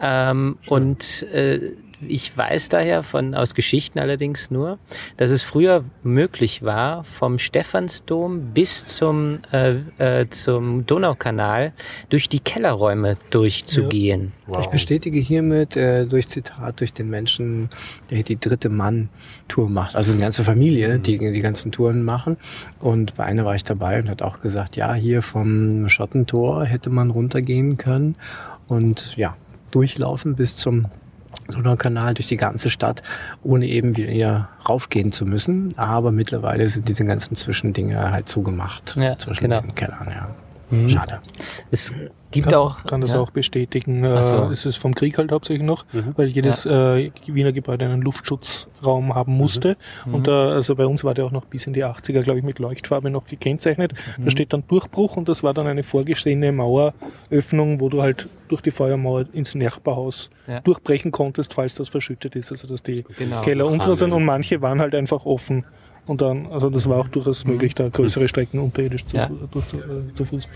Ähm, 0.00 0.58
und 0.66 1.22
äh, 1.24 1.72
ich 2.06 2.36
weiß 2.36 2.68
daher 2.68 3.02
von 3.02 3.34
aus 3.34 3.54
Geschichten 3.54 3.98
allerdings 3.98 4.50
nur, 4.50 4.78
dass 5.16 5.30
es 5.30 5.42
früher 5.42 5.84
möglich 6.02 6.62
war, 6.62 7.04
vom 7.04 7.38
Stephansdom 7.38 8.52
bis 8.52 8.86
zum 8.86 9.40
äh, 9.52 9.76
äh, 9.98 10.28
zum 10.28 10.86
Donaukanal 10.86 11.72
durch 12.08 12.28
die 12.28 12.40
Kellerräume 12.40 13.16
durchzugehen. 13.30 14.32
Wow. 14.46 14.62
Ich 14.62 14.66
bestätige 14.68 15.18
hiermit 15.18 15.76
äh, 15.76 16.06
durch 16.06 16.28
Zitat 16.28 16.80
durch 16.80 16.92
den 16.92 17.10
Menschen, 17.10 17.70
der 18.08 18.16
hier 18.16 18.24
die 18.24 18.40
dritte 18.40 18.68
Mann-Tour 18.68 19.68
macht. 19.68 19.96
Also 19.96 20.12
eine 20.12 20.20
ganze 20.20 20.44
Familie, 20.44 20.98
die 20.98 21.18
die 21.18 21.40
ganzen 21.40 21.72
Touren 21.72 22.02
machen. 22.02 22.36
Und 22.80 23.16
bei 23.16 23.24
einer 23.24 23.44
war 23.44 23.54
ich 23.54 23.64
dabei 23.64 24.00
und 24.00 24.08
hat 24.08 24.22
auch 24.22 24.40
gesagt, 24.40 24.76
ja, 24.76 24.94
hier 24.94 25.22
vom 25.22 25.88
Schottentor 25.88 26.64
hätte 26.64 26.90
man 26.90 27.10
runtergehen 27.10 27.76
können 27.76 28.16
und 28.68 29.16
ja, 29.16 29.36
durchlaufen 29.70 30.36
bis 30.36 30.56
zum 30.56 30.86
Donaukanal 31.48 32.14
durch 32.14 32.28
die 32.28 32.36
ganze 32.36 32.70
Stadt, 32.70 33.02
ohne 33.42 33.66
eben 33.66 33.96
wieder 33.96 34.48
raufgehen 34.68 35.12
zu 35.12 35.26
müssen. 35.26 35.76
Aber 35.76 36.12
mittlerweile 36.12 36.68
sind 36.68 36.88
diese 36.88 37.04
ganzen 37.04 37.34
Zwischendinge 37.34 38.10
halt 38.10 38.28
zugemacht. 38.28 38.96
Ja, 38.96 39.18
zwischen 39.18 39.44
genau. 39.44 39.60
den 39.60 39.74
Kellern, 39.74 40.08
ja. 40.08 40.28
Schade. 40.88 41.20
Es 41.70 41.92
gibt 42.30 42.48
kann, 42.50 42.54
auch 42.54 42.84
kann 42.84 43.00
das 43.00 43.12
ja, 43.12 43.18
auch 43.20 43.30
bestätigen. 43.30 44.02
So. 44.22 44.36
Äh, 44.48 44.52
es 44.52 44.64
ist 44.66 44.76
vom 44.76 44.94
Krieg 44.94 45.18
halt 45.18 45.32
hauptsächlich 45.32 45.66
noch, 45.66 45.84
weil 46.16 46.28
jedes 46.28 46.64
äh, 46.66 47.10
Wiener 47.26 47.52
Gebäude 47.52 47.86
einen 47.86 48.02
Luftschutzraum 48.02 49.14
haben 49.14 49.32
musste. 49.36 49.76
Und 50.10 50.26
da, 50.28 50.50
also 50.50 50.76
bei 50.76 50.86
uns 50.86 51.02
war 51.02 51.14
der 51.14 51.24
auch 51.24 51.32
noch 51.32 51.44
bis 51.46 51.66
in 51.66 51.72
die 51.72 51.84
80er, 51.84 52.22
glaube 52.22 52.38
ich, 52.38 52.44
mit 52.44 52.58
Leuchtfarbe 52.58 53.10
noch 53.10 53.26
gekennzeichnet. 53.26 53.94
Da 54.18 54.30
steht 54.30 54.52
dann 54.52 54.64
Durchbruch 54.68 55.16
und 55.16 55.28
das 55.28 55.42
war 55.42 55.54
dann 55.54 55.66
eine 55.66 55.82
vorgesehene 55.82 56.52
Maueröffnung, 56.52 57.80
wo 57.80 57.88
du 57.88 58.02
halt 58.02 58.28
durch 58.48 58.62
die 58.62 58.70
Feuermauer 58.70 59.26
ins 59.32 59.54
Nachbarhaus 59.54 60.30
Ja. 60.46 60.60
durchbrechen 60.60 61.12
konntest, 61.12 61.54
falls 61.54 61.74
das 61.74 61.88
verschüttet 61.88 62.36
ist. 62.36 62.50
Also 62.52 62.66
dass 62.68 62.82
die 62.82 63.04
Genau. 63.18 63.40
Keller 63.42 63.66
unter 63.66 63.96
sind 63.96 64.12
und 64.12 64.24
manche 64.24 64.62
waren 64.62 64.80
halt 64.80 64.94
einfach 64.94 65.24
offen. 65.26 65.64
Und 66.10 66.22
dann, 66.22 66.46
also 66.50 66.70
das 66.70 66.88
war 66.88 66.98
auch 66.98 67.06
durchaus 67.06 67.44
möglich, 67.44 67.76
da 67.76 67.88
größere 67.88 68.26
Strecken 68.26 68.58
unterirdisch 68.58 69.06
zu, 69.06 69.16
Ja. 69.16 69.30
durch, 69.52 69.68
zu, 69.68 69.76
äh, 69.76 70.12
zu 70.14 70.24
Fuß 70.24 70.48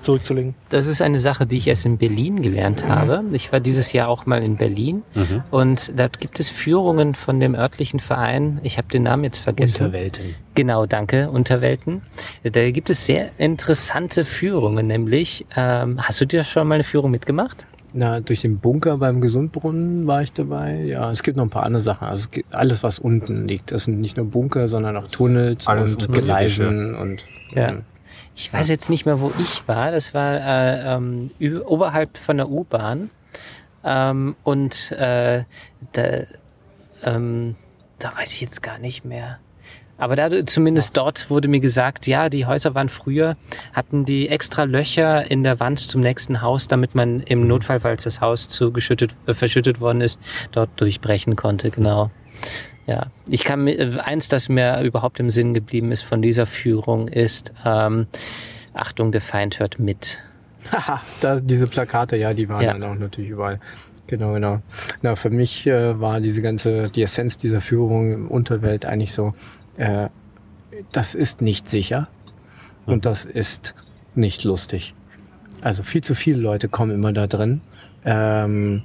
zurückzulegen. 0.00 0.54
Das 0.68 0.86
ist 0.86 1.00
eine 1.02 1.18
Sache, 1.18 1.44
die 1.46 1.56
ich 1.56 1.66
erst 1.66 1.86
in 1.86 1.96
Berlin 1.98 2.40
gelernt 2.42 2.86
habe. 2.86 3.24
Ich 3.32 3.50
war 3.52 3.58
dieses 3.60 3.92
Jahr 3.92 4.08
auch 4.08 4.26
mal 4.26 4.42
in 4.42 4.56
Berlin 4.56 5.02
und 5.50 5.92
da 5.98 6.06
gibt 6.08 6.40
es 6.40 6.50
Führungen 6.50 7.14
von 7.14 7.38
dem 7.40 7.54
örtlichen 7.54 8.00
Verein. 8.00 8.60
Ich 8.62 8.78
habe 8.78 8.88
den 8.88 9.04
Namen 9.04 9.24
jetzt 9.24 9.38
vergessen. 9.38 9.86
Unterwelten. 9.86 10.34
Genau, 10.54 10.86
danke, 10.86 11.30
Unterwelten. 11.30 12.02
Da 12.44 12.70
gibt 12.70 12.90
es 12.90 13.06
sehr 13.06 13.30
interessante 13.38 14.24
Führungen, 14.24 14.86
nämlich, 14.88 15.46
ähm, 15.56 16.00
hast 16.02 16.20
du 16.20 16.26
dir 16.26 16.44
schon 16.44 16.66
mal 16.68 16.74
eine 16.74 16.84
Führung 16.84 17.10
mitgemacht? 17.10 17.66
Na, 17.94 18.20
durch 18.20 18.40
den 18.40 18.58
Bunker 18.58 18.96
beim 18.96 19.20
Gesundbrunnen 19.20 20.06
war 20.06 20.22
ich 20.22 20.32
dabei. 20.32 20.82
Ja, 20.84 21.10
es 21.10 21.22
gibt 21.22 21.36
noch 21.36 21.44
ein 21.44 21.50
paar 21.50 21.64
andere 21.64 21.82
Sachen. 21.82 22.08
Also 22.08 22.22
es 22.22 22.30
gibt 22.30 22.54
alles, 22.54 22.82
was 22.82 22.98
unten 22.98 23.46
liegt. 23.46 23.70
Das 23.70 23.84
sind 23.84 24.00
nicht 24.00 24.16
nur 24.16 24.26
Bunker, 24.26 24.68
sondern 24.68 24.96
auch 24.96 25.06
Tunnels 25.06 25.66
Alles 25.66 25.96
und 25.96 26.10
Gleisen 26.12 26.94
und 26.94 27.24
Ja. 27.54 27.74
Ich 28.34 28.50
weiß 28.50 28.68
jetzt 28.68 28.88
nicht 28.88 29.04
mehr, 29.04 29.20
wo 29.20 29.30
ich 29.38 29.68
war. 29.68 29.90
Das 29.90 30.14
war 30.14 30.34
äh, 30.34 30.94
ähm, 30.94 31.30
oberhalb 31.66 32.16
von 32.16 32.38
der 32.38 32.48
U-Bahn. 32.48 33.10
Ähm, 33.84 34.36
und 34.42 34.92
äh, 34.92 35.44
da, 35.92 36.02
ähm, 37.02 37.56
da 37.98 38.16
weiß 38.16 38.32
ich 38.32 38.40
jetzt 38.40 38.62
gar 38.62 38.78
nicht 38.78 39.04
mehr. 39.04 39.38
Aber 40.02 40.16
da 40.16 40.44
zumindest 40.46 40.96
dort 40.96 41.30
wurde 41.30 41.46
mir 41.46 41.60
gesagt, 41.60 42.08
ja, 42.08 42.28
die 42.28 42.44
Häuser 42.44 42.74
waren 42.74 42.88
früher, 42.88 43.36
hatten 43.72 44.04
die 44.04 44.28
extra 44.28 44.64
Löcher 44.64 45.30
in 45.30 45.44
der 45.44 45.60
Wand 45.60 45.78
zum 45.78 46.00
nächsten 46.00 46.42
Haus, 46.42 46.66
damit 46.66 46.96
man 46.96 47.20
im 47.20 47.46
Notfall, 47.46 47.78
falls 47.78 48.02
das 48.02 48.20
Haus 48.20 48.48
zugeschüttet, 48.48 49.14
äh, 49.26 49.34
verschüttet 49.34 49.80
worden 49.80 50.00
ist, 50.00 50.18
dort 50.50 50.70
durchbrechen 50.80 51.36
konnte, 51.36 51.70
genau. 51.70 52.10
Ja, 52.88 53.12
ich 53.28 53.44
kann 53.44 53.68
äh, 53.68 53.98
eins, 54.02 54.26
das 54.26 54.48
mir 54.48 54.80
überhaupt 54.82 55.20
im 55.20 55.30
Sinn 55.30 55.54
geblieben 55.54 55.92
ist 55.92 56.02
von 56.02 56.20
dieser 56.20 56.46
Führung, 56.46 57.06
ist, 57.06 57.52
ähm, 57.64 58.08
Achtung, 58.74 59.12
der 59.12 59.20
Feind 59.20 59.60
hört 59.60 59.78
mit. 59.78 60.18
Haha, 60.72 61.00
da, 61.20 61.38
diese 61.38 61.68
Plakate, 61.68 62.16
ja, 62.16 62.32
die 62.32 62.48
waren 62.48 62.60
Ja. 62.64 62.72
dann 62.72 62.82
auch 62.82 62.98
natürlich 62.98 63.30
überall. 63.30 63.60
Genau, 64.08 64.32
genau. 64.32 64.62
Na, 65.02 65.14
für 65.14 65.30
mich 65.30 65.64
äh, 65.68 66.00
war 66.00 66.20
diese 66.20 66.42
ganze, 66.42 66.90
die 66.90 67.02
Essenz 67.02 67.36
dieser 67.36 67.60
Führung 67.60 68.12
im 68.12 68.28
Unterwelt 68.28 68.84
eigentlich 68.84 69.12
so, 69.12 69.32
äh, 69.82 70.08
das 70.92 71.14
ist 71.14 71.42
nicht 71.42 71.68
sicher 71.68 72.08
und 72.86 73.04
das 73.04 73.24
ist 73.24 73.74
nicht 74.14 74.44
lustig. 74.44 74.94
Also 75.60 75.82
viel 75.82 76.02
zu 76.02 76.14
viele 76.14 76.38
Leute 76.38 76.68
kommen 76.68 76.92
immer 76.92 77.12
da 77.12 77.26
drin. 77.26 77.60
Ähm, 78.04 78.82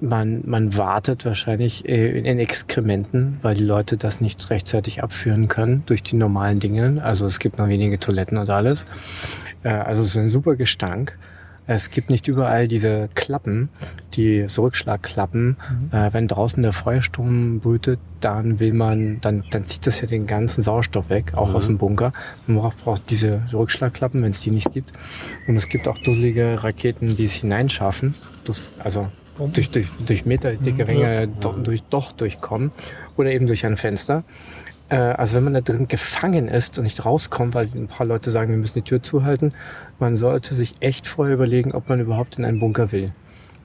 man, 0.00 0.42
man 0.46 0.76
wartet 0.76 1.24
wahrscheinlich 1.24 1.88
äh, 1.88 2.18
in 2.18 2.38
Exkrementen, 2.38 3.38
weil 3.42 3.54
die 3.54 3.64
Leute 3.64 3.96
das 3.96 4.20
nicht 4.20 4.50
rechtzeitig 4.50 5.02
abführen 5.02 5.48
können 5.48 5.82
durch 5.86 6.02
die 6.02 6.16
normalen 6.16 6.58
Dinge. 6.58 7.02
Also 7.02 7.26
es 7.26 7.38
gibt 7.38 7.58
noch 7.58 7.68
wenige 7.68 7.98
Toiletten 7.98 8.38
und 8.38 8.50
alles. 8.50 8.86
Äh, 9.62 9.68
also 9.68 10.02
es 10.02 10.10
ist 10.10 10.16
ein 10.16 10.28
super 10.28 10.56
Gestank. 10.56 11.16
Es 11.72 11.92
gibt 11.92 12.10
nicht 12.10 12.26
überall 12.26 12.66
diese 12.66 13.08
Klappen, 13.14 13.68
die 14.14 14.46
so 14.48 14.62
Rückschlagklappen. 14.62 15.56
Äh, 15.92 16.12
wenn 16.12 16.26
draußen 16.26 16.60
der 16.64 16.72
Feuersturm 16.72 17.60
brütet, 17.60 18.00
dann 18.18 18.58
will 18.58 18.72
man, 18.72 19.20
dann, 19.20 19.44
dann 19.52 19.66
zieht 19.66 19.86
das 19.86 20.00
ja 20.00 20.08
den 20.08 20.26
ganzen 20.26 20.62
Sauerstoff 20.62 21.10
weg, 21.10 21.34
auch 21.34 21.54
aus 21.54 21.66
dem 21.66 21.78
Bunker. 21.78 22.12
Man 22.48 22.56
braucht, 22.56 22.78
braucht 22.78 23.10
diese 23.10 23.42
Rückschlagklappen, 23.52 24.20
wenn 24.20 24.32
es 24.32 24.40
die 24.40 24.50
nicht 24.50 24.72
gibt. 24.72 24.92
Und 25.46 25.54
es 25.54 25.68
gibt 25.68 25.86
auch 25.86 25.96
dusselige 25.98 26.60
Raketen, 26.60 27.14
die 27.14 27.22
es 27.22 27.34
hineinschaffen. 27.34 28.16
Dus, 28.42 28.72
also 28.80 29.06
durch, 29.52 29.70
durch, 29.70 29.86
durch 30.04 30.26
meterdicke 30.26 30.88
Ringe 30.88 31.28
do, 31.28 31.52
durch, 31.52 31.84
doch 31.84 32.10
durchkommen. 32.10 32.72
Oder 33.16 33.30
eben 33.30 33.46
durch 33.46 33.64
ein 33.64 33.76
Fenster. 33.76 34.24
Äh, 34.88 34.96
also 34.96 35.36
wenn 35.36 35.44
man 35.44 35.54
da 35.54 35.60
drin 35.60 35.88
gefangen 35.88 36.48
ist 36.48 36.78
und 36.78 36.84
nicht 36.84 37.04
rauskommt, 37.04 37.54
weil 37.54 37.68
ein 37.74 37.86
paar 37.86 38.06
Leute 38.06 38.30
sagen, 38.30 38.50
wir 38.50 38.58
müssen 38.58 38.80
die 38.80 38.82
Tür 38.82 39.02
zuhalten, 39.02 39.54
man 40.00 40.16
sollte 40.16 40.54
sich 40.54 40.74
echt 40.80 41.06
vorher 41.06 41.34
überlegen, 41.34 41.72
ob 41.72 41.88
man 41.88 42.00
überhaupt 42.00 42.38
in 42.38 42.44
einen 42.44 42.60
Bunker 42.60 42.92
will. 42.92 43.12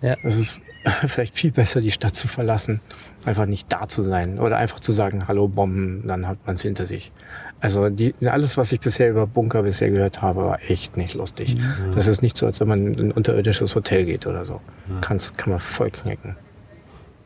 Ja. 0.02 0.18
Es 0.24 0.38
ist 0.38 0.62
vielleicht 1.08 1.36
viel 1.36 1.52
besser, 1.52 1.80
die 1.80 1.92
Stadt 1.92 2.16
zu 2.16 2.28
verlassen, 2.28 2.82
einfach 3.26 3.46
nicht 3.46 3.72
da 3.72 3.88
zu 3.88 4.04
sein 4.04 4.40
oder 4.40 4.58
einfach 4.58 4.80
zu 4.80 4.92
sagen, 4.92 5.28
hallo 5.28 5.48
Bomben, 5.48 6.04
dann 6.08 6.28
hat 6.28 6.38
man 6.46 6.56
es 6.56 6.62
hinter 6.62 6.86
sich. 6.86 7.12
Also 7.60 7.90
die, 7.90 8.14
alles, 8.26 8.58
was 8.58 8.72
ich 8.72 8.80
bisher 8.80 9.10
über 9.10 9.26
Bunker 9.26 9.64
bisher 9.64 9.90
gehört 9.90 10.22
habe, 10.22 10.46
war 10.46 10.60
echt 10.68 10.98
nicht 10.98 11.16
lustig. 11.16 11.56
Das 11.96 12.06
ist 12.06 12.22
nicht 12.22 12.38
so, 12.38 12.46
als 12.46 12.60
wenn 12.60 12.68
man 12.68 12.94
in 12.94 13.00
ein 13.00 13.12
unterirdisches 13.12 13.74
Hotel 13.76 14.06
geht 14.06 14.28
oder 14.28 14.46
so. 14.46 14.62
Kann's, 15.02 15.36
kann 15.36 15.52
man 15.52 15.60
voll 15.60 15.90
knicken. 15.90 16.36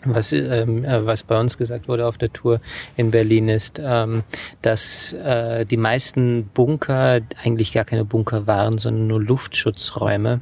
Was, 0.06 0.32
ähm, 0.32 0.84
äh, 0.84 1.06
was 1.06 1.24
bei 1.24 1.40
uns 1.40 1.58
gesagt 1.58 1.88
wurde 1.88 2.08
auf 2.08 2.18
der 2.18 2.32
Tour 2.32 2.62
in 2.96 3.12
Berlin 3.12 3.50
ist, 3.50 3.82
ähm, 3.84 4.24
dass 4.62 5.14
äh, 5.14 5.66
die 5.66 5.78
meisten 5.78 6.46
Bunker 6.54 7.20
eigentlich 7.44 7.74
gar 7.74 7.86
keine 7.86 8.06
Bunker 8.06 8.48
waren, 8.48 8.78
sondern 8.78 9.08
nur 9.08 9.22
Luftschutzräume. 9.22 10.40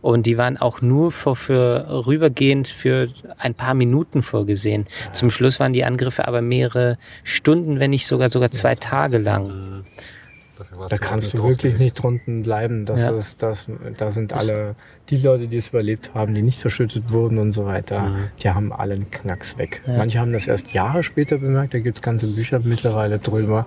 Und 0.00 0.26
die 0.26 0.38
waren 0.38 0.56
auch 0.56 0.80
nur 0.80 1.10
für, 1.12 1.34
für 1.36 2.06
rübergehend 2.06 2.68
für 2.68 3.08
ein 3.38 3.54
paar 3.54 3.74
Minuten 3.74 4.22
vorgesehen. 4.22 4.86
Zum 5.12 5.30
Schluss 5.30 5.60
waren 5.60 5.72
die 5.72 5.84
Angriffe 5.84 6.28
aber 6.28 6.40
mehrere 6.42 6.98
Stunden, 7.24 7.80
wenn 7.80 7.90
nicht 7.90 8.06
sogar 8.06 8.28
sogar 8.28 8.50
zwei 8.50 8.74
Tage 8.74 9.18
lang. 9.18 9.84
Da 10.88 10.98
kannst 10.98 11.32
du 11.34 11.42
wirklich 11.42 11.78
nicht 11.78 11.94
drunten 11.94 12.42
bleiben. 12.42 12.84
Das 12.84 13.06
Ja. 13.06 13.12
ist, 13.12 13.42
das, 13.42 13.66
da 13.96 14.10
sind 14.10 14.32
alle, 14.32 14.76
die 15.10 15.16
Leute, 15.16 15.48
die 15.48 15.56
es 15.56 15.68
überlebt 15.68 16.14
haben, 16.14 16.34
die 16.34 16.42
nicht 16.42 16.60
verschüttet 16.60 17.10
wurden 17.10 17.38
und 17.38 17.52
so 17.52 17.66
weiter, 17.66 18.12
die 18.42 18.50
haben 18.50 18.72
alle 18.72 18.94
einen 18.94 19.10
Knacks 19.10 19.58
weg. 19.58 19.82
Ja. 19.86 19.98
Manche 19.98 20.18
haben 20.18 20.32
das 20.32 20.46
erst 20.46 20.72
Jahre 20.72 21.02
später 21.02 21.38
bemerkt. 21.38 21.74
Da 21.74 21.80
gibt's 21.80 22.02
ganze 22.02 22.28
Bücher 22.28 22.60
mittlerweile 22.62 23.18
drüber, 23.18 23.66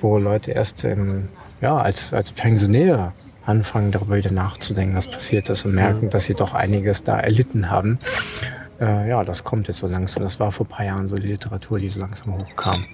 wo 0.00 0.18
Leute 0.18 0.50
erst 0.52 0.84
ähm, 0.84 1.28
ja, 1.60 1.76
als, 1.76 2.12
als 2.12 2.32
Pensionäre 2.32 3.12
anfangen, 3.46 3.90
darüber 3.90 4.16
wieder 4.16 4.30
nachzudenken, 4.30 4.96
was 4.96 5.06
passiert 5.06 5.48
ist 5.50 5.64
und 5.64 5.74
merken, 5.74 6.10
dass 6.10 6.24
sie 6.24 6.34
doch 6.34 6.54
einiges 6.54 7.04
da 7.04 7.18
erlitten 7.18 7.70
haben. 7.70 7.98
Äh, 8.80 9.08
ja, 9.08 9.24
das 9.24 9.44
kommt 9.44 9.68
jetzt 9.68 9.78
so 9.78 9.86
langsam. 9.86 10.22
Das 10.22 10.40
war 10.40 10.50
vor 10.50 10.66
ein 10.66 10.68
paar 10.68 10.86
Jahren 10.86 11.08
so 11.08 11.16
die 11.16 11.28
Literatur, 11.28 11.78
die 11.78 11.88
so 11.88 12.00
langsam 12.00 12.38
hochkam. 12.38 12.84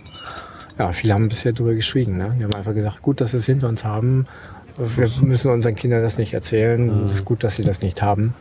Ja, 0.78 0.92
viele 0.92 1.14
haben 1.14 1.28
bisher 1.28 1.52
darüber 1.52 1.74
geschwiegen. 1.74 2.16
Ne? 2.16 2.34
Die 2.38 2.44
haben 2.44 2.54
einfach 2.54 2.74
gesagt, 2.74 3.02
gut, 3.02 3.20
dass 3.20 3.32
wir 3.32 3.38
es 3.38 3.46
hinter 3.46 3.68
uns 3.68 3.84
haben. 3.84 4.26
Wir 4.76 5.08
müssen 5.22 5.50
unseren 5.50 5.74
Kindern 5.74 6.02
das 6.02 6.18
nicht 6.18 6.34
erzählen. 6.34 7.06
Es 7.06 7.14
ist 7.14 7.24
gut, 7.24 7.44
dass 7.44 7.56
sie 7.56 7.62
das 7.62 7.82
nicht 7.82 8.02
haben. 8.02 8.34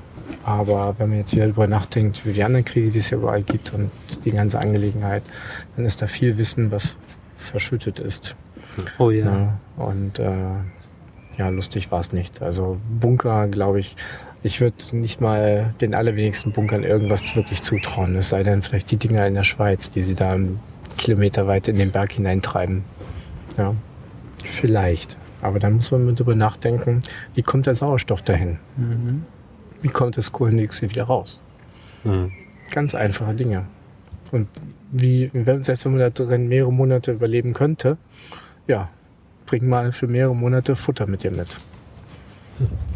Aber 0.44 0.96
wenn 0.98 1.10
man 1.10 1.20
jetzt 1.20 1.34
wieder 1.34 1.46
darüber 1.46 1.68
nachdenkt, 1.68 2.22
über 2.24 2.34
die 2.34 2.44
anderen 2.44 2.66
Kriege, 2.66 2.92
die 2.92 3.00
es 3.00 3.10
ja 3.10 3.18
überall 3.18 3.44
gibt 3.44 3.74
und 3.74 3.92
die 4.26 4.32
ganze 4.32 4.60
Angelegenheit, 4.60 5.24
dann 5.76 5.86
ist 5.86 6.02
da 6.02 6.08
viel 6.08 6.38
Wissen, 6.38 6.72
was 6.72 6.96
verschüttet 7.38 8.00
ist. 8.00 8.36
Oh 8.98 9.10
ja. 9.10 9.26
Ja, 9.26 9.60
und 9.78 10.20
äh, 10.20 10.32
ja, 11.38 11.50
lustig 11.50 11.92
war 11.92 12.00
es 12.00 12.12
nicht. 12.12 12.42
Also 12.42 12.78
Bunker, 13.00 13.48
glaube 13.48 13.80
ich, 13.80 13.96
ich 14.44 14.62
würde 14.62 14.76
nicht 14.92 15.20
mal 15.20 15.74
den 15.82 15.96
allerwenigsten 15.96 16.52
Bunkern 16.52 16.84
irgendwas 16.84 17.36
wirklich 17.36 17.62
zutrauen. 17.62 18.16
Es 18.16 18.30
sei 18.30 18.44
denn 18.44 18.62
vielleicht 18.62 18.92
die 18.92 18.98
Dinger 18.98 19.28
in 19.28 19.34
der 19.34 19.44
Schweiz, 19.44 19.90
die 19.90 20.02
sie 20.02 20.16
da 20.16 20.32
einen 20.32 20.60
Kilometer 20.98 21.48
weit 21.48 21.68
in 21.68 21.78
den 21.78 21.92
Berg 21.92 22.14
hineintreiben. 22.14 22.84
Ja, 23.58 23.74
vielleicht. 24.44 25.18
Aber 25.42 25.60
dann 25.60 25.74
muss 25.74 25.92
man 25.92 26.06
mal 26.06 26.16
drüber 26.16 26.36
nachdenken, 26.36 27.02
wie 27.34 27.44
kommt 27.44 27.66
der 27.66 27.76
Sauerstoff 27.76 28.22
dahin? 28.22 28.60
Mhm. 28.78 29.24
Wie 29.82 29.88
kommt 29.88 30.18
das 30.18 30.32
Kohlendioxid 30.32 30.92
wieder 30.92 31.06
raus? 31.06 31.40
Mhm. 32.04 32.32
Ganz 32.72 32.94
einfache 32.94 33.34
Dinge. 33.34 33.66
Und 34.32 34.48
wie, 34.92 35.30
wenn, 35.34 35.64
selbst 35.64 35.86
wenn 35.86 35.94
man 35.94 36.02
da 36.02 36.10
drin 36.10 36.48
mehrere 36.48 36.72
Monate 36.72 37.14
überleben 37.14 37.54
könnte, 37.54 37.98
ja, 38.68 38.90
bring 39.46 39.68
mal 39.68 39.92
für 39.92 40.08
mehrere 40.08 40.36
Monate 40.36 40.76
Futter 40.76 41.08
mit 41.08 41.24
dir 41.24 41.32
mit. 41.32 41.58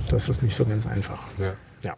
Das 0.09 0.29
ist 0.29 0.43
nicht 0.43 0.55
so 0.55 0.65
ganz 0.65 0.85
einfach. 0.85 1.19
Ja. 1.39 1.53
Ja. 1.81 1.95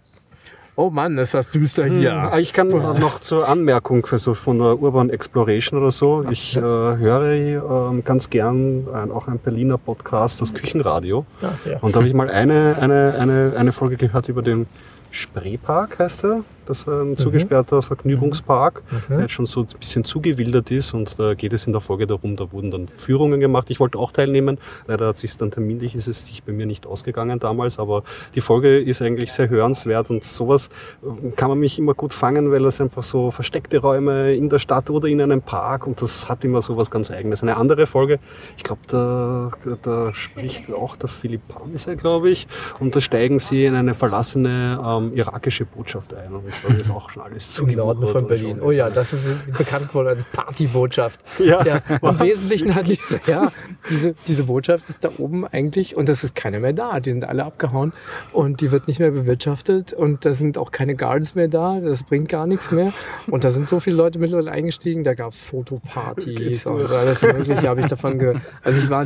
Oh 0.78 0.90
Mann, 0.90 1.18
ist 1.18 1.34
das 1.34 1.50
düster 1.50 1.86
hier. 1.86 2.02
Ja. 2.02 2.38
Ich 2.38 2.52
kann 2.52 2.68
noch 2.68 3.20
zur 3.20 3.48
Anmerkung 3.48 4.06
für 4.06 4.20
so 4.20 4.34
von 4.34 4.60
der 4.60 4.82
Urban 4.82 5.10
Exploration 5.10 5.80
oder 5.80 5.90
so. 5.90 6.26
Ich 6.30 6.58
äh, 6.58 6.60
höre 6.60 7.32
ähm, 7.32 8.04
ganz 8.04 8.30
gern 8.30 8.86
ein, 8.94 9.10
auch 9.10 9.30
ein 9.30 9.40
Berliner 9.40 9.78
Podcast, 9.78 10.42
das 10.42 10.54
Küchenradio. 10.54 11.26
Ja, 11.42 11.54
ja. 11.64 11.78
Und 11.80 11.96
da 11.96 12.00
habe 12.00 12.10
ich 12.10 12.14
mal 12.14 12.30
eine, 12.30 12.76
eine, 12.82 13.16
eine, 13.18 13.54
eine 13.58 13.72
Folge 13.72 13.96
gehört 13.96 14.28
über 14.28 14.42
den 14.42 14.68
Spreepark, 15.12 16.00
heißt 16.00 16.26
er. 16.26 16.44
Das 16.66 16.88
ein 16.88 17.18
zugesperrter 17.18 17.82
Vergnügungspark, 17.82 18.84
der 19.10 19.22
jetzt 19.22 19.32
schon 19.32 19.46
so 19.46 19.62
ein 19.62 19.68
bisschen 19.80 20.04
zugewildert 20.04 20.72
ist. 20.72 20.94
Und 20.94 21.20
da 21.20 21.34
geht 21.34 21.54
es 21.54 21.68
in 21.68 21.74
der 21.74 21.82
Folge 21.82 22.08
darum, 22.08 22.36
da 22.36 22.52
wurden 22.52 22.72
dann 22.72 22.88
Führungen 22.88 23.40
gemacht. 23.40 23.70
Ich 23.70 23.80
wollte 23.80 23.98
auch 23.98 24.12
teilnehmen. 24.12 24.58
Leider 24.88 25.08
hat 25.08 25.18
sich 25.18 25.36
dann 25.38 25.52
terminlich 25.52 25.96
ist 25.96 26.08
es 26.08 26.26
sich 26.26 26.44
bei 26.44 26.52
mir 26.52 26.66
nicht 26.66 26.86
ausgegangen 26.86 27.40
damals. 27.40 27.80
Aber 27.80 28.04
die 28.34 28.42
Folge 28.42 28.80
ist 28.80 29.02
eigentlich 29.02 29.32
sehr 29.32 29.50
hörenswert 29.50 30.10
und 30.10 30.24
sowas 30.24 30.70
äh, 31.04 31.32
kann 31.32 31.50
man 31.50 31.60
mich 31.60 31.80
immer 31.80 31.94
gut 31.94 32.14
fangen, 32.14 32.52
weil 32.52 32.64
das 32.64 32.82
einfach 32.82 33.04
so 33.04 33.32
versteckte 33.32 33.80
Räume 33.80 34.34
in 34.34 34.50
der 34.50 34.60
Stadt 34.60 34.90
oder 34.90 35.08
in 35.08 35.22
einem 35.22 35.42
Park 35.42 35.88
und 35.88 36.02
das 36.02 36.28
hat 36.30 36.44
immer 36.44 36.62
so 36.62 36.78
was 36.78 36.92
ganz 36.92 37.12
Eigenes. 37.12 37.42
Eine 37.42 37.58
andere 37.58 37.88
Folge, 37.88 38.20
ich 38.58 38.64
glaube, 38.64 38.82
da, 38.88 39.52
da 39.82 40.14
spricht 40.14 40.72
auch 40.74 40.96
der 40.96 41.10
Philipp 41.10 41.48
Panzer, 41.48 41.96
glaube 41.96 42.30
ich, 42.30 42.48
und 42.80 42.96
da 42.96 43.02
steigen 43.02 43.40
sie 43.40 43.66
in 43.66 43.76
eine 43.76 43.94
verlassene 43.94 44.80
ähm, 44.84 45.16
irakische 45.16 45.66
Botschaft 45.66 46.14
ein 46.14 46.34
und 46.34 46.46
ist 46.64 46.90
auch 46.90 47.10
schon 47.10 47.24
alles 47.24 47.58
Im 47.60 47.72
Norden 47.76 48.08
von 48.08 48.28
Berlin. 48.28 48.62
Oh 48.62 48.72
ja, 48.72 48.90
das 48.90 49.14
ist 49.14 49.58
bekannt 49.58 49.94
worden 49.94 50.10
als 50.10 50.24
Partybotschaft. 50.26 51.20
Ja. 51.40 51.62
Im 52.02 52.20
Wesentlichen 52.20 52.76
hat 52.76 52.88
die, 52.88 53.00
ja, 53.26 53.52
diese, 53.90 54.14
diese 54.28 54.44
Botschaft 54.44 54.90
ist 54.90 55.04
da 55.04 55.10
oben 55.18 55.46
eigentlich 55.46 55.96
und 55.96 56.10
es 56.10 56.24
ist 56.24 56.36
keiner 56.36 56.60
mehr 56.60 56.74
da. 56.74 57.00
Die 57.00 57.12
sind 57.12 57.26
alle 57.26 57.46
abgehauen 57.46 57.94
und 58.34 58.62
die 58.62 58.72
wird 58.72 58.88
nicht 58.88 59.00
mehr 59.00 59.12
bewirtschaftet 59.12 59.94
und 59.94 60.26
da 60.26 60.34
sind 60.34 60.58
auch 60.58 60.72
keine 60.72 60.96
Guards 60.96 61.36
mehr 61.36 61.48
da. 61.48 61.80
Das 61.80 62.04
bringt 62.04 62.30
gar 62.30 62.48
nichts 62.48 62.72
mehr. 62.72 62.92
Und 63.28 63.44
da 63.44 63.52
sind 63.52 63.68
so 63.68 63.80
viele 63.80 63.96
Leute 63.96 64.20
mittlerweile 64.20 64.52
eingestiegen. 64.52 65.04
Da 65.04 65.14
gab 65.14 65.34
es 65.34 65.42
Fotopartys 65.42 66.66
und 66.66 66.92
alles 66.92 67.22
Mögliche 67.22 67.68
habe 67.68 67.82
ich 67.82 67.88
davon 67.88 68.20
gehört. 68.20 68.42
Also 68.64 68.80
ich 68.80 68.90
war, 68.90 69.06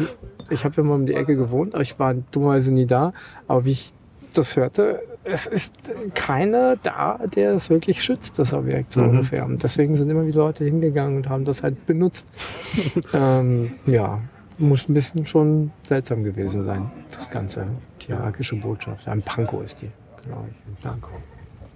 ich 0.50 0.64
habe 0.66 0.76
ja 0.76 0.84
mal 0.84 0.96
um 0.96 1.06
die 1.06 1.14
Ecke 1.14 1.36
gewohnt, 1.36 1.76
aber 1.76 1.84
ich 1.84 1.98
war 2.00 2.14
dummerweise 2.14 2.74
nie 2.74 2.86
da. 2.86 3.14
Aber 3.48 3.66
wie 3.66 3.72
ich 3.72 3.94
das 4.34 4.56
hörte, 4.56 5.02
es 5.24 5.46
ist 5.46 5.94
keiner 6.14 6.76
da, 6.78 7.20
der 7.34 7.54
es 7.54 7.70
wirklich 7.70 8.04
schützt, 8.04 8.40
das 8.40 8.54
Objekt 8.54 8.94
so 8.94 9.02
ungefähr. 9.02 9.46
Und 9.46 9.64
deswegen 9.64 9.96
sind 9.96 10.10
immer 10.10 10.26
wieder 10.26 10.40
Leute 10.40 10.64
hingegangen 10.64 11.18
und 11.18 11.30
haben 11.30 11.46
das 11.46 11.64
halt 11.64 11.86
benutzt. 11.86 12.28
ähm, 13.14 13.74
ja, 13.86 14.22
muss 14.58 14.90
ein 14.90 14.94
bisschen 14.94 15.26
schon 15.26 15.72
seltsam 15.88 16.24
gewesen 16.24 16.64
sein, 16.64 16.92
das 17.12 17.30
Ganze. 17.30 17.66
Die 18.02 18.12
irakische 18.12 18.56
Botschaft. 18.56 19.08
Ein 19.08 19.22
Pankow 19.22 19.64
ist 19.64 19.82
die, 19.82 19.90
glaube 20.26 20.50
ich. 20.50 20.84
Ja. 20.84 20.96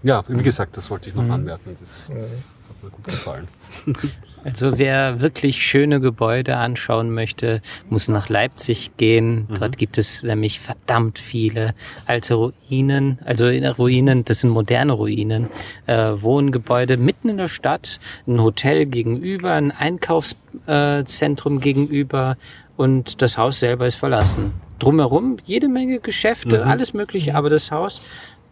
Ja, 0.04 0.24
wie 0.28 0.44
gesagt, 0.44 0.76
das 0.76 0.90
wollte 0.92 1.10
ich 1.10 1.16
noch 1.16 1.30
anmerken. 1.30 1.78
Das 1.80 2.10
hat 2.10 2.84
mir 2.84 2.90
gut 2.90 3.06
gefallen. 3.06 3.48
Also 4.44 4.78
wer 4.78 5.22
wirklich 5.22 5.66
schöne 5.66 6.00
Gebäude 6.00 6.58
anschauen 6.58 7.12
möchte, 7.12 7.62
muss 7.90 8.10
nach 8.10 8.30
Leipzig 8.30 8.92
gehen. 8.98 9.48
Dort 9.58 9.78
gibt 9.78 9.98
es 9.98 10.22
nämlich 10.24 10.60
verdammt 10.60 11.18
viele 11.18 11.74
alte 12.06 12.36
Ruinen, 12.36 13.20
also 13.24 13.48
in 13.48 13.66
Ruinen, 13.66 14.26
das 14.26 14.42
sind 14.42 14.50
moderne 14.50 14.94
Ruinen, 14.94 15.48
äh, 15.86 16.12
Wohngebäude 16.16 16.98
mitten 16.98 17.30
in 17.30 17.38
der 17.38 17.48
Stadt, 17.48 18.00
ein 18.28 18.42
Hotel 18.42 18.86
gegenüber, 18.86 19.54
ein 19.54 19.72
Einkaufszentrum 19.72 21.60
gegenüber 21.60 22.38
und 22.76 23.22
das 23.22 23.38
Haus 23.38 23.60
selber 23.60 23.88
ist 23.88 23.96
verlassen. 23.96 24.54
Drumherum 24.80 25.38
jede 25.46 25.70
Menge 25.70 26.00
Geschäfte, 26.00 26.66
alles 26.66 26.94
mögliche, 26.94 27.36
aber 27.36 27.50
das 27.50 27.72
Haus 27.72 28.02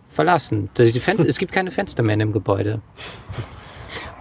verlassen. 0.07 0.69
Es 0.77 1.37
gibt 1.37 1.51
keine 1.51 1.71
Fenster 1.71 2.03
mehr 2.03 2.13
in 2.13 2.19
dem 2.19 2.31
Gebäude. 2.31 2.81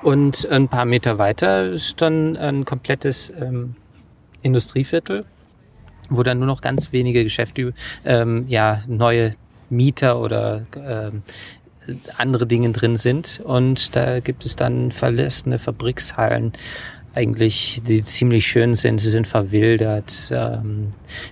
Und 0.03 0.49
ein 0.51 0.69
paar 0.69 0.85
Meter 0.85 1.19
weiter 1.19 1.71
ist 1.71 2.01
dann 2.01 2.37
ein 2.37 2.65
komplettes 2.65 3.33
ähm, 3.39 3.75
Industrieviertel, 4.43 5.25
wo 6.09 6.23
dann 6.23 6.39
nur 6.39 6.47
noch 6.47 6.63
ganz 6.63 6.93
wenige 6.93 7.23
Geschäfte, 7.23 7.75
ähm, 8.05 8.47
ja, 8.49 8.81
neue 8.87 9.35
Mieter 9.69 10.21
oder 10.21 10.63
ähm, 10.77 11.23
andere 12.17 12.47
Dinge 12.47 12.71
drin 12.71 12.97
sind. 12.97 13.41
Und 13.45 13.95
da 13.95 14.21
gibt 14.21 14.45
es 14.45 14.57
dann 14.57 14.91
verlassene 14.91 15.59
Fabrikshallen, 15.59 16.53
eigentlich, 17.13 17.83
die 17.87 18.03
ziemlich 18.03 18.47
schön 18.47 18.75
sind. 18.75 19.01
Sie 19.01 19.11
sind 19.11 19.27
verwildert. 19.27 20.31
Ähm, 20.33 20.91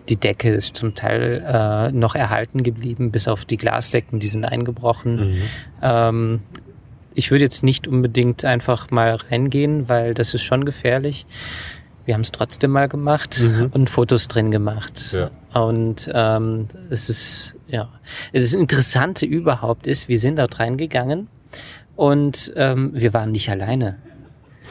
die 0.08 0.16
Decke 0.16 0.50
ist 0.50 0.76
zum 0.76 0.94
Teil 0.94 1.44
äh, 1.46 1.92
noch 1.92 2.14
erhalten 2.14 2.64
geblieben, 2.64 3.12
bis 3.12 3.28
auf 3.28 3.44
die 3.44 3.56
Glasdecken, 3.56 4.18
die 4.18 4.28
sind 4.28 4.44
eingebrochen. 4.44 5.36
Ähm, 5.80 6.40
ich 7.18 7.32
würde 7.32 7.42
jetzt 7.42 7.64
nicht 7.64 7.88
unbedingt 7.88 8.44
einfach 8.44 8.92
mal 8.92 9.16
reingehen, 9.16 9.88
weil 9.88 10.14
das 10.14 10.34
ist 10.34 10.42
schon 10.42 10.64
gefährlich. 10.64 11.26
Wir 12.04 12.14
haben 12.14 12.20
es 12.20 12.30
trotzdem 12.30 12.70
mal 12.70 12.88
gemacht 12.88 13.42
und 13.72 13.90
Fotos 13.90 14.28
drin 14.28 14.52
gemacht. 14.52 15.12
Ja. 15.12 15.30
Und 15.60 16.08
ähm, 16.14 16.66
es 16.90 17.08
ist, 17.08 17.54
ja, 17.66 17.88
das 18.32 18.54
Interessante 18.54 19.26
überhaupt 19.26 19.88
ist, 19.88 20.08
wir 20.08 20.16
sind 20.16 20.36
dort 20.36 20.60
reingegangen 20.60 21.26
und 21.96 22.52
ähm, 22.54 22.92
wir 22.94 23.12
waren 23.12 23.32
nicht 23.32 23.50
alleine. 23.50 23.96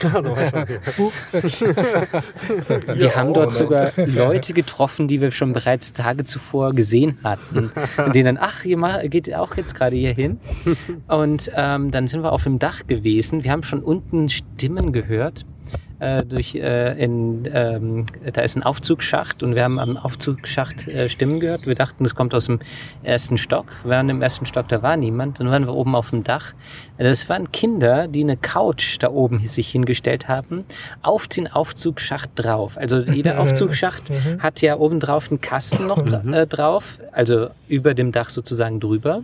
Wir 2.94 3.16
haben 3.16 3.34
dort 3.34 3.52
sogar 3.52 3.92
Leute 3.96 4.54
getroffen, 4.54 5.08
die 5.08 5.22
wir 5.22 5.32
schon 5.32 5.54
bereits 5.54 5.94
Tage 5.94 6.24
zuvor 6.24 6.74
gesehen 6.74 7.18
hatten. 7.24 7.72
Und 7.98 8.16
denen 8.16 8.36
dann, 8.36 8.38
ach, 8.40 8.64
ihr 8.66 8.78
geht 9.10 9.34
auch 9.34 9.58
jetzt 9.58 9.74
gerade 9.76 9.96
hier 9.96 10.14
hin. 10.14 10.40
Und 11.08 11.52
ähm, 11.56 11.92
dann 11.92 12.08
sind 12.08 12.24
wir 12.24 12.32
auf 12.32 12.44
dem 12.44 12.60
Dach 12.60 12.88
gewesen. 12.88 13.44
Wir 13.44 13.52
haben 13.52 13.64
schon 13.64 13.84
unten 13.84 14.30
Stimmen 14.30 14.94
gehört. 14.94 15.46
Äh, 16.00 16.24
durch 16.24 16.54
äh, 16.56 16.94
in 17.04 17.50
ähm, 17.54 18.06
da 18.34 18.42
ist 18.42 18.56
ein 18.56 18.64
Aufzugsschacht 18.64 19.42
und 19.44 19.56
wir 19.56 19.64
haben 19.64 19.80
am 19.80 19.98
Aufzugsschacht 19.98 20.88
äh, 20.88 21.10
Stimmen 21.10 21.40
gehört. 21.40 21.66
Wir 21.66 21.76
dachten, 21.76 22.06
es 22.06 22.14
kommt 22.16 22.34
aus 22.36 22.46
dem 22.46 22.60
ersten 23.04 23.38
Stock. 23.38 23.66
Wir 23.84 23.92
waren 23.92 24.10
im 24.10 24.22
ersten 24.22 24.46
Stock, 24.46 24.68
da 24.68 24.82
war 24.84 24.96
niemand. 24.98 25.40
Dann 25.40 25.50
waren 25.50 25.66
wir 25.66 25.74
oben 25.74 25.96
auf 25.96 26.12
dem 26.12 26.24
Dach. 26.24 26.54
Das 26.98 27.28
waren 27.30 27.52
Kinder, 27.52 28.08
die 28.08 28.22
eine 28.22 28.38
Couch 28.38 28.98
da 29.00 29.10
oben 29.10 29.48
sich 29.48 29.70
hingestellt 29.70 30.28
haben, 30.28 30.66
auf 31.02 31.28
den 31.28 31.48
Aufzugsschacht 31.48 32.30
drauf. 32.36 32.78
Also 32.78 33.00
jeder 33.00 33.40
Aufzugsschacht 33.42 34.04
hat 34.40 34.62
ja 34.62 34.78
oben 34.78 35.00
drauf 35.00 35.30
einen 35.32 35.42
Kasten 35.42 35.88
noch 35.88 36.00
dra- 36.04 36.34
äh, 36.42 36.46
drauf, 36.48 37.00
also 37.12 37.48
über 37.68 37.94
dem 37.94 38.12
Dach 38.12 38.30
sozusagen 38.30 38.80
drüber. 38.80 39.24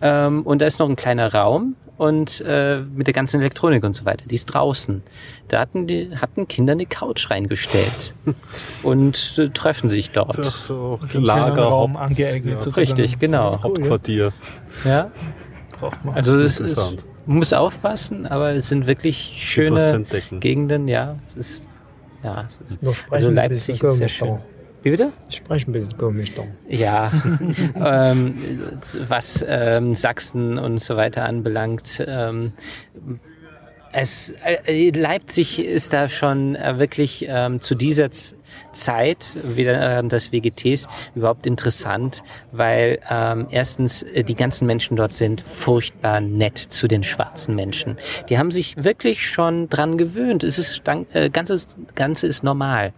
Ähm, 0.00 0.42
und 0.42 0.60
da 0.60 0.66
ist 0.66 0.80
noch 0.80 0.88
ein 0.88 0.96
kleiner 0.96 1.32
Raum 1.32 1.76
und 1.96 2.42
äh, 2.46 2.80
mit 2.80 3.06
der 3.06 3.14
ganzen 3.14 3.40
Elektronik 3.40 3.84
und 3.84 3.94
so 3.94 4.04
weiter. 4.04 4.24
Die 4.26 4.34
ist 4.34 4.46
draußen. 4.46 5.02
Da 5.48 5.60
hatten 5.60 5.86
die 5.86 6.10
hatten 6.16 6.48
Kinder 6.48 6.72
eine 6.72 6.86
Couch 6.86 7.30
reingestellt 7.30 8.14
und 8.82 9.34
äh, 9.38 9.48
treffen 9.50 9.90
sich 9.90 10.10
dort. 10.10 10.38
Das 10.38 10.48
ist 10.48 10.66
so 10.66 10.98
So 11.06 11.18
einen 11.18 11.26
Lager, 11.26 11.62
Raum 11.62 11.94
Haupt, 11.94 12.10
angeeignet 12.10 12.64
ja. 12.64 12.72
Richtig, 12.72 13.18
genau. 13.18 13.62
Hauptquartier. 13.62 14.32
Ja. 14.84 15.10
Braucht 15.78 16.04
man. 16.04 16.14
Also 16.14 16.36
es 16.36 16.58
ist, 16.60 17.04
muss 17.26 17.52
aufpassen, 17.52 18.26
aber 18.26 18.50
es 18.50 18.68
sind 18.68 18.86
wirklich 18.86 19.34
schöne. 19.36 20.04
Gegenden. 20.40 20.88
Ja, 20.88 21.16
es 21.26 21.36
ist 21.36 21.70
ja. 22.24 22.46
Es 22.48 22.72
ist, 22.72 23.04
also 23.10 23.30
Leipzig 23.30 23.82
ist 23.82 23.96
sehr 23.96 24.08
schön. 24.08 24.38
Wie 24.84 24.90
bitte? 24.90 25.12
Ich 25.30 25.36
spreche 25.36 25.70
ein 25.70 25.72
bisschen 25.72 25.96
komisch 25.96 26.34
da. 26.34 26.42
Ja, 26.68 27.10
ähm, 27.74 28.34
was 29.08 29.42
ähm, 29.48 29.94
Sachsen 29.94 30.58
und 30.58 30.76
so 30.76 30.96
weiter 30.96 31.24
anbelangt. 31.24 32.04
Ähm, 32.06 32.52
es, 33.94 34.34
äh, 34.44 34.90
Leipzig 34.90 35.60
ist 35.60 35.92
da 35.92 36.08
schon 36.08 36.56
äh, 36.56 36.78
wirklich 36.78 37.26
ähm, 37.28 37.60
zu 37.60 37.74
dieser 37.74 38.10
Z 38.10 38.36
Zeit 38.72 39.36
während 39.42 40.12
des 40.12 40.32
WGTs 40.32 40.86
überhaupt 41.14 41.46
interessant, 41.46 42.22
weil 42.52 42.98
ähm, 43.10 43.46
erstens 43.50 44.02
äh, 44.02 44.24
die 44.24 44.34
ganzen 44.34 44.66
Menschen 44.66 44.96
dort 44.96 45.12
sind 45.12 45.42
furchtbar 45.42 46.20
nett 46.20 46.58
zu 46.58 46.88
den 46.88 47.02
schwarzen 47.02 47.54
Menschen. 47.54 47.96
Die 48.28 48.38
haben 48.38 48.50
sich 48.50 48.76
wirklich 48.82 49.28
schon 49.28 49.68
dran 49.68 49.96
gewöhnt. 49.96 50.44
Es 50.44 50.58
ist 50.58 50.82
äh, 51.12 51.30
ganzes 51.30 51.76
Ganze 51.94 52.26
ist 52.26 52.42
normal. 52.42 52.92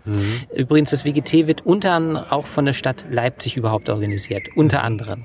Übrigens 0.54 0.90
das 0.90 1.04
WGT 1.04 1.46
wird 1.46 1.66
unter 1.66 1.92
anderem 1.92 2.24
auch 2.30 2.46
von 2.46 2.64
der 2.64 2.72
Stadt 2.72 3.04
Leipzig 3.10 3.56
überhaupt 3.56 3.88
organisiert, 3.88 4.48
unter 4.56 4.82
anderem. 4.82 5.24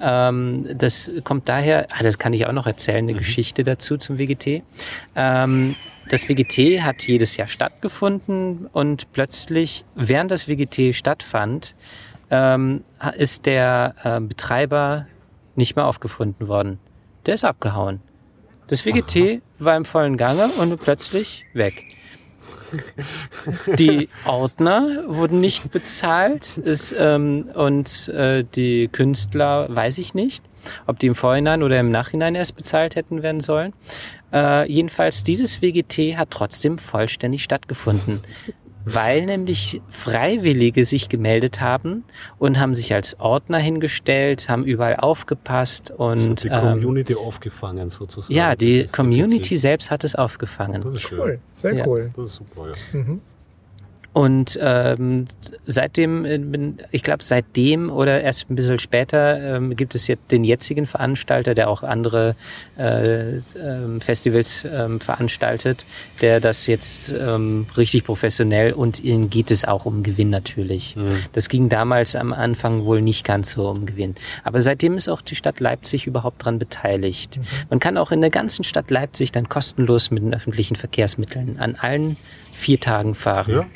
Ähm, 0.00 0.66
das 0.74 1.10
kommt 1.24 1.48
daher, 1.48 1.88
ah, 1.90 2.02
das 2.02 2.18
kann 2.18 2.32
ich 2.32 2.46
auch 2.46 2.52
noch 2.52 2.66
erzählen, 2.66 3.08
eine 3.08 3.14
Geschichte 3.14 3.62
dazu 3.62 3.96
zum 3.96 4.18
WGT. 4.18 4.62
Ähm, 5.14 5.74
das 6.08 6.28
WGT 6.28 6.82
hat 6.82 7.06
jedes 7.06 7.36
Jahr 7.36 7.48
stattgefunden 7.48 8.66
und 8.72 9.12
plötzlich, 9.12 9.84
während 9.94 10.30
das 10.30 10.46
WGT 10.46 10.94
stattfand, 10.94 11.74
ähm, 12.30 12.84
ist 13.16 13.46
der 13.46 13.94
äh, 14.04 14.20
Betreiber 14.20 15.06
nicht 15.56 15.74
mehr 15.76 15.86
aufgefunden 15.86 16.48
worden. 16.48 16.78
Der 17.24 17.34
ist 17.34 17.44
abgehauen. 17.44 18.00
Das 18.68 18.84
WGT 18.84 19.42
war 19.58 19.76
im 19.76 19.84
vollen 19.84 20.16
Gange 20.16 20.48
und 20.58 20.78
plötzlich 20.80 21.44
weg. 21.54 21.95
Die 23.78 24.08
Ordner 24.24 25.04
wurden 25.06 25.40
nicht 25.40 25.70
bezahlt 25.70 26.58
es, 26.58 26.94
ähm, 26.96 27.48
und 27.54 28.08
äh, 28.08 28.44
die 28.54 28.88
Künstler 28.88 29.66
weiß 29.74 29.98
ich 29.98 30.14
nicht, 30.14 30.42
ob 30.86 30.98
die 30.98 31.06
im 31.06 31.14
Vorhinein 31.14 31.62
oder 31.62 31.78
im 31.78 31.90
Nachhinein 31.90 32.34
erst 32.34 32.56
bezahlt 32.56 32.96
hätten 32.96 33.22
werden 33.22 33.40
sollen. 33.40 33.72
Äh, 34.32 34.70
jedenfalls 34.70 35.24
dieses 35.24 35.62
WGT 35.62 36.16
hat 36.16 36.30
trotzdem 36.30 36.78
vollständig 36.78 37.44
stattgefunden, 37.44 38.20
weil 38.86 39.26
nämlich 39.26 39.82
Freiwillige 39.88 40.84
sich 40.84 41.08
gemeldet 41.08 41.60
haben 41.60 42.04
und 42.38 42.58
haben 42.60 42.72
sich 42.72 42.94
als 42.94 43.18
Ordner 43.18 43.58
hingestellt, 43.58 44.48
haben 44.48 44.64
überall 44.64 44.96
aufgepasst 44.96 45.90
und 45.90 46.44
die 46.44 46.48
ähm, 46.48 46.60
Community 46.60 47.14
aufgefangen 47.16 47.90
sozusagen. 47.90 48.32
ja, 48.32 48.50
Das 48.50 48.58
die 48.58 48.86
Community 48.86 49.56
selbst 49.56 49.90
hat 49.90 50.04
es 50.04 50.14
aufgefangen. 50.14 50.80
Das 50.80 50.94
ist 50.94 51.02
schön. 51.02 51.18
Cool, 51.18 51.40
sehr 51.56 51.74
Ja. 51.74 51.86
cool. 51.86 52.10
Das 52.16 52.26
ist 52.26 52.34
super, 52.36 52.68
ja. 52.68 52.98
Mhm. 53.00 53.20
Und 54.16 54.58
ähm, 54.62 55.26
seitdem, 55.66 56.24
äh, 56.24 56.40
ich 56.90 57.02
glaube 57.02 57.22
seitdem 57.22 57.90
oder 57.90 58.22
erst 58.22 58.48
ein 58.48 58.54
bisschen 58.54 58.78
später 58.78 59.56
ähm, 59.56 59.76
gibt 59.76 59.94
es 59.94 60.06
jetzt 60.06 60.30
den 60.30 60.42
jetzigen 60.42 60.86
Veranstalter, 60.86 61.54
der 61.54 61.68
auch 61.68 61.82
andere 61.82 62.34
äh, 62.78 63.36
ähm, 63.36 64.00
Festivals 64.00 64.66
ähm, 64.72 65.00
veranstaltet, 65.00 65.84
der 66.22 66.40
das 66.40 66.66
jetzt 66.66 67.12
ähm, 67.12 67.66
richtig 67.76 68.04
professionell 68.04 68.72
und 68.72 69.04
ihnen 69.04 69.28
geht 69.28 69.50
es 69.50 69.66
auch 69.66 69.84
um 69.84 70.02
Gewinn 70.02 70.30
natürlich. 70.30 70.96
Das 71.34 71.50
ging 71.50 71.68
damals 71.68 72.16
am 72.16 72.32
Anfang 72.32 72.86
wohl 72.86 73.02
nicht 73.02 73.22
ganz 73.22 73.50
so 73.50 73.68
um 73.68 73.84
Gewinn. 73.84 74.14
Aber 74.44 74.62
seitdem 74.62 74.96
ist 74.96 75.10
auch 75.10 75.20
die 75.20 75.36
Stadt 75.36 75.60
Leipzig 75.60 76.06
überhaupt 76.06 76.42
dran 76.42 76.58
beteiligt. 76.58 77.38
Man 77.68 77.80
kann 77.80 77.98
auch 77.98 78.12
in 78.12 78.22
der 78.22 78.30
ganzen 78.30 78.64
Stadt 78.64 78.90
Leipzig 78.90 79.30
dann 79.32 79.50
kostenlos 79.50 80.10
mit 80.10 80.22
den 80.22 80.32
öffentlichen 80.32 80.74
Verkehrsmitteln 80.74 81.58
an 81.58 81.74
allen 81.74 82.16
vier 82.54 82.80
Tagen 82.80 83.14
fahren. 83.14 83.52
Ja, 83.52 83.66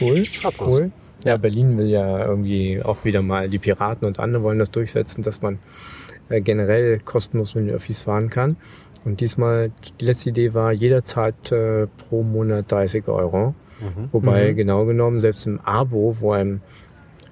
Cool, 0.00 0.24
das 0.24 0.44
hat 0.44 0.60
was. 0.60 0.68
cool. 0.68 0.90
Ja, 1.24 1.36
Berlin 1.36 1.76
will 1.78 1.86
ja 1.88 2.24
irgendwie 2.24 2.80
auch 2.82 3.04
wieder 3.04 3.22
mal, 3.22 3.48
die 3.48 3.58
Piraten 3.58 4.06
und 4.06 4.18
andere 4.20 4.42
wollen 4.42 4.58
das 4.58 4.70
durchsetzen, 4.70 5.22
dass 5.22 5.42
man 5.42 5.58
äh, 6.28 6.40
generell 6.40 7.00
kostenlos 7.00 7.54
mit 7.54 7.68
den 7.68 7.74
Öffis 7.74 8.02
fahren 8.02 8.30
kann. 8.30 8.56
Und 9.04 9.20
diesmal, 9.20 9.70
die 10.00 10.04
letzte 10.04 10.30
Idee 10.30 10.52
war, 10.54 10.72
jeder 10.72 11.04
zahlt 11.04 11.52
äh, 11.52 11.86
pro 11.86 12.22
Monat 12.22 12.70
30 12.70 13.08
Euro. 13.08 13.54
Mhm. 13.80 14.08
Wobei 14.12 14.52
Mhm. 14.52 14.56
genau 14.56 14.84
genommen, 14.84 15.20
selbst 15.20 15.46
im 15.46 15.60
Abo, 15.64 16.16
wo 16.20 16.32
einem 16.32 16.60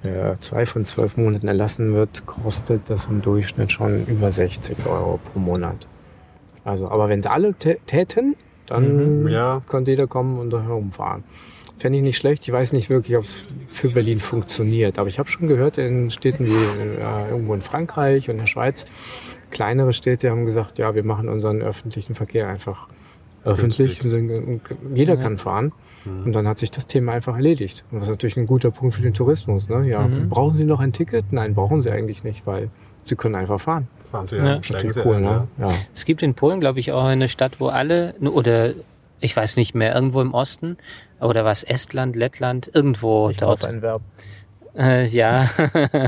äh, 0.03 0.37
zwei 0.39 0.67
von 0.67 0.85
zwölf 0.85 1.17
Monaten 1.17 1.49
erlassen 1.49 1.95
wird, 1.95 2.27
kostet 2.27 2.83
das 2.91 3.07
im 3.07 3.23
Durchschnitt 3.23 3.73
schon 3.73 4.05
über 4.07 4.31
60 4.31 4.77
Euro 4.87 5.19
pro 5.33 5.39
Monat. 5.41 5.87
Also, 6.65 6.89
aber 6.89 7.09
wenn 7.09 7.21
es 7.21 7.27
alle 7.27 7.51
tä- 7.51 7.79
täten, 7.87 8.37
dann 8.67 9.21
Mhm, 9.23 9.29
ja. 9.29 9.63
könnte 9.69 9.91
jeder 9.91 10.07
kommen 10.07 10.39
und 10.39 10.51
da 10.51 10.63
herumfahren. 10.63 11.25
Fände 11.85 11.98
ich 11.98 12.02
nicht 12.02 12.16
schlecht. 12.16 12.44
Ich 12.47 12.51
weiß 12.51 12.73
nicht 12.73 12.89
wirklich, 12.89 13.15
ob 13.19 13.24
es 13.24 13.44
für 13.69 13.90
Berlin 13.90 14.19
funktioniert. 14.19 14.98
Aber 14.98 15.06
ich 15.11 15.19
habe 15.19 15.28
schon 15.28 15.48
gehört, 15.48 15.77
in 15.77 16.09
Städten 16.09 16.47
wie 16.47 16.55
äh, 16.55 17.28
irgendwo 17.28 17.52
in 17.52 17.61
Frankreich 17.61 18.31
und 18.31 18.36
in 18.36 18.40
der 18.40 18.47
Schweiz, 18.47 18.86
kleinere 19.51 19.93
Städte 19.93 20.31
haben 20.31 20.47
gesagt, 20.47 20.78
ja, 20.78 20.94
wir 20.94 21.05
machen 21.05 21.28
unseren 21.28 21.61
öffentlichen 21.61 22.15
Verkehr 22.15 22.48
einfach 22.48 22.89
öffentlich. 23.44 24.01
Jeder 24.94 25.15
Ja. 25.16 25.20
kann 25.20 25.36
fahren. 25.36 25.73
Und 26.06 26.32
dann 26.32 26.48
hat 26.48 26.59
sich 26.59 26.70
das 26.70 26.86
Thema 26.86 27.12
einfach 27.12 27.36
erledigt. 27.36 27.85
Und 27.90 28.01
was 28.01 28.09
natürlich 28.09 28.39
ein 28.39 28.47
guter 28.47 28.70
Punkt 28.70 28.94
für 28.94 29.02
den 29.02 29.12
Tourismus. 29.12 29.69
Ne? 29.69 29.86
Ja, 29.86 30.09
Mhm. 30.09 30.31
Brauchen 30.31 30.55
Sie 30.55 30.65
noch 30.65 30.81
ein 30.81 30.94
Ticket? 30.94 31.32
Nein, 31.32 31.55
brauchen 31.55 31.82
Sie 31.82 31.90
eigentlich 31.90 32.24
nicht, 32.24 32.47
weil 32.47 32.70
Sie 33.05 33.15
können 33.15 33.35
einfach 33.35 33.61
fahren. 33.61 33.89
Fahren 34.11 34.27
Sie 34.27 34.36
Ja. 34.36 34.44
ja, 34.47 34.61
Natürlich 34.70 34.97
cool, 35.05 35.20
ne? 35.20 35.47
ja. 35.59 35.69
Ja. 35.69 35.74
Es 35.93 36.06
gibt 36.06 36.23
in 36.23 36.32
Polen, 36.32 36.61
glaube 36.61 36.81
ich, 36.81 36.93
auch 36.93 37.05
eine 37.05 37.28
Stadt, 37.28 37.61
wo 37.61 37.66
alle, 37.69 38.15
oder 38.23 38.73
ich 39.20 39.36
weiß 39.36 39.57
nicht 39.57 39.74
mehr, 39.74 39.95
irgendwo 39.95 40.20
im 40.20 40.35
Osten, 40.35 40.77
oder 41.20 41.45
was, 41.45 41.62
Estland, 41.62 42.16
Lettland, 42.16 42.70
irgendwo 42.74 43.31
Ich 43.31 43.39
dort. 43.39 43.65
ein 43.65 43.82
Verb. 43.82 44.03
Äh, 44.77 45.05
ja, 45.07 45.49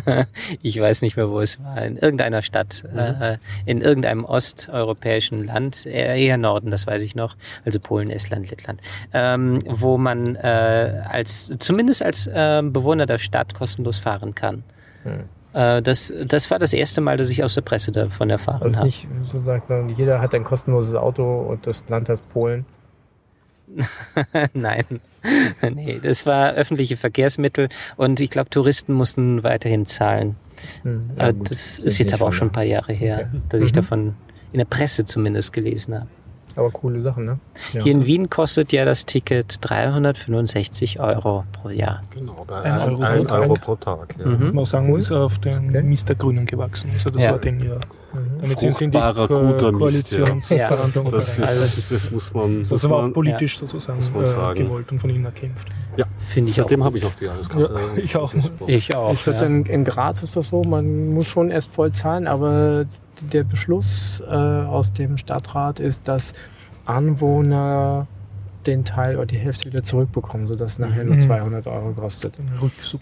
ich 0.62 0.80
weiß 0.80 1.02
nicht 1.02 1.16
mehr, 1.16 1.30
wo 1.30 1.40
es 1.40 1.62
war. 1.62 1.80
In 1.82 1.96
irgendeiner 1.96 2.42
Stadt, 2.42 2.82
äh, 2.96 3.38
in 3.64 3.80
irgendeinem 3.80 4.24
osteuropäischen 4.24 5.46
Land, 5.46 5.86
eher, 5.86 6.36
Norden, 6.36 6.70
das 6.72 6.84
weiß 6.86 7.02
ich 7.02 7.14
noch, 7.14 7.36
also 7.64 7.78
Polen, 7.78 8.10
Estland, 8.10 8.50
Lettland, 8.50 8.80
ähm, 9.12 9.60
wo 9.68 9.98
man 9.98 10.34
äh, 10.34 11.02
als 11.08 11.52
zumindest 11.60 12.02
als 12.02 12.28
ähm, 12.32 12.72
Bewohner 12.72 13.06
der 13.06 13.18
Stadt 13.18 13.54
kostenlos 13.54 13.98
fahren 13.98 14.34
kann. 14.34 14.64
Hm. 15.04 15.20
Äh, 15.52 15.80
das, 15.80 16.12
das 16.26 16.50
war 16.50 16.58
das 16.58 16.72
erste 16.72 17.00
Mal, 17.00 17.16
dass 17.16 17.30
ich 17.30 17.44
aus 17.44 17.54
der 17.54 17.62
Presse 17.62 17.92
davon 17.92 18.30
erfahren 18.30 18.62
Also 18.64 18.78
habe. 18.78 18.86
nicht, 18.88 19.06
so 19.22 19.40
sagt 19.44 19.70
man, 19.70 19.88
jeder 19.90 20.20
hat 20.20 20.34
ein 20.34 20.42
kostenloses 20.42 20.96
Auto 20.96 21.22
und 21.42 21.68
das 21.68 21.88
Land 21.88 22.08
heißt 22.08 22.28
Polen. 22.30 22.66
Nein, 24.55 24.84
nee, 25.74 25.98
das 26.02 26.24
war 26.26 26.52
öffentliche 26.52 26.97
Verkehrsmittel 26.97 27.68
und 27.97 28.20
ich 28.20 28.30
glaube, 28.30 28.51
Touristen 28.51 28.93
mussten 28.93 29.43
weiterhin 29.43 29.86
zahlen. 29.86 30.36
Hm, 30.82 31.10
Äh, 31.16 31.32
gut, 31.32 31.51
das 31.51 31.78
ist 31.78 31.98
jetzt 31.98 32.14
aber 32.14 32.26
auch 32.26 32.32
schon 32.32 32.48
ein 32.48 32.52
paar 32.52 32.62
Jahre 32.64 32.93
her, 32.93 33.28
Okay. 33.30 33.40
dass 33.51 33.60
ich 33.62 33.70
Mhm. 33.72 33.76
davon 33.76 34.14
in 34.52 34.59
der 34.59 34.64
Presse 34.66 35.05
zumindest 35.05 35.52
gelesen 35.52 35.94
habe. 35.94 36.06
Aber 36.55 36.70
coole 36.70 36.98
Sachen, 37.01 37.26
ne? 37.26 37.38
Ja. 37.74 37.82
Hier 37.82 37.93
in 37.93 38.06
Wien 38.06 38.30
kostet 38.30 38.72
ja 38.72 38.86
das 38.86 39.05
Ticket 39.05 39.56
365 39.60 40.98
Euro 41.01 41.44
pro 41.52 41.68
Jahr. 41.68 42.01
Genau, 42.14 42.44
bei 42.47 42.62
Ein 42.62 42.72
ein, 42.72 42.88
Euro 42.88 43.02
ein 43.02 43.18
pro 43.18 43.24
Tag. 43.28 43.40
Euro 43.43 43.55
pro 43.55 43.76
Tag. 43.76 44.14
Ja. 44.18 44.26
Mhm. 44.26 44.43
Muss 44.44 44.52
man 44.55 44.64
sagen, 44.64 44.90
Cool. 44.93 44.98
ist 45.01 45.12
auf 45.12 45.38
den 45.38 45.68
Okay. 45.68 45.82
Mist 45.82 46.09
der 46.09 46.16
Grünen 46.16 46.47
gewachsen. 46.47 46.90
Also 46.94 47.10
das 47.10 47.24
Ja. 47.24 47.32
war 47.32 47.38
den 47.40 47.60
ja. 47.60 47.76
Mhm. 48.36 48.40
Damit 48.42 48.58
sind 48.60 48.76
sie 48.76 48.84
in 48.84 48.90
die 48.90 48.98
Fruchtbarer, 48.98 49.28
Ko 49.28 49.40
guter 49.40 49.72
Mist, 49.72 50.12
ja. 50.12 50.24
Koalitionsverhandlungen 50.24 51.12
Das, 51.12 51.28
ist. 51.28 51.40
Also 51.40 51.60
das, 51.60 51.88
das 51.88 52.10
muss 52.10 52.34
man. 52.34 52.58
Das 52.60 52.70
muss 52.70 52.90
war 52.90 53.04
auch 53.06 53.12
politisch 53.12 53.58
sozusagen 53.58 53.98
muss 53.98 54.10
man 54.12 54.24
äh, 54.24 54.26
sagen. 54.26 54.58
gewollt 54.64 54.92
und 54.92 55.00
von 55.00 55.10
ihnen 55.10 55.24
erkämpft. 55.24 55.68
Finde 56.28 56.50
ich 56.50 56.60
auch. 56.60 56.64
Seitdem 56.64 56.84
habe 56.84 56.98
ich 56.98 57.04
auch 57.04 57.14
die 57.14 57.24
Jahreskarte. 57.26 57.74
Ja, 57.96 57.96
ich 58.02 58.16
auch. 58.16 58.34
Ich 58.66 58.94
auch. 58.94 59.12
Ich 59.12 59.26
würde 59.26 59.40
ja. 59.40 59.46
in, 59.46 59.64
in 59.66 59.84
Graz 59.84 60.22
ist 60.22 60.36
das 60.36 60.48
so, 60.48 60.62
man 60.62 61.12
muss 61.14 61.26
schon 61.26 61.50
erst 61.50 61.70
voll 61.70 61.92
zahlen, 61.92 62.26
aber 62.26 62.84
der 63.32 63.44
Beschluss 63.44 64.22
äh, 64.26 64.32
aus 64.34 64.92
dem 64.92 65.16
Stadtrat 65.16 65.80
ist, 65.80 66.06
dass 66.06 66.34
Anwohner 66.84 68.06
den 68.66 68.84
Teil 68.84 69.16
oder 69.16 69.26
die 69.26 69.38
Hälfte 69.38 69.66
wieder 69.66 69.84
zurückbekommen, 69.84 70.48
sodass 70.48 70.72
es 70.72 70.78
nachher 70.80 71.04
nur 71.04 71.14
Mhm. 71.14 71.20
200 71.20 71.66
Euro 71.68 71.92
kostet. 71.92 72.34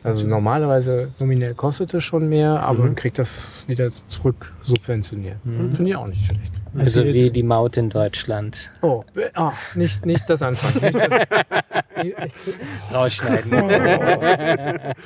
Also 0.03 0.27
normalerweise 0.29 1.09
nominell 1.19 1.55
kostet 1.55 1.95
es 1.95 2.05
schon 2.05 2.29
mehr, 2.29 2.63
aber 2.63 2.81
Mhm. 2.81 2.85
man 2.85 2.95
kriegt 2.97 3.19
das 3.19 3.65
wieder 3.67 3.89
zurück 4.09 4.53
subventioniert. 4.65 5.45
Mhm. 5.45 5.73
Finde 5.73 5.91
ich 5.91 5.97
auch 5.97 6.07
nicht 6.07 6.27
schlecht. 6.27 6.53
Also 6.77 7.03
Also 7.03 7.15
wie 7.15 7.31
die 7.31 7.43
Maut 7.43 7.77
in 7.77 7.89
Deutschland. 7.91 8.71
Oh, 8.83 9.05
ah, 9.35 9.53
nicht, 9.75 10.05
nicht 10.05 10.29
das 10.29 10.43
Anfang. 10.43 10.73
Nicht 10.83 10.99
das, 10.99 11.21
Rausschneiden. 12.93 13.53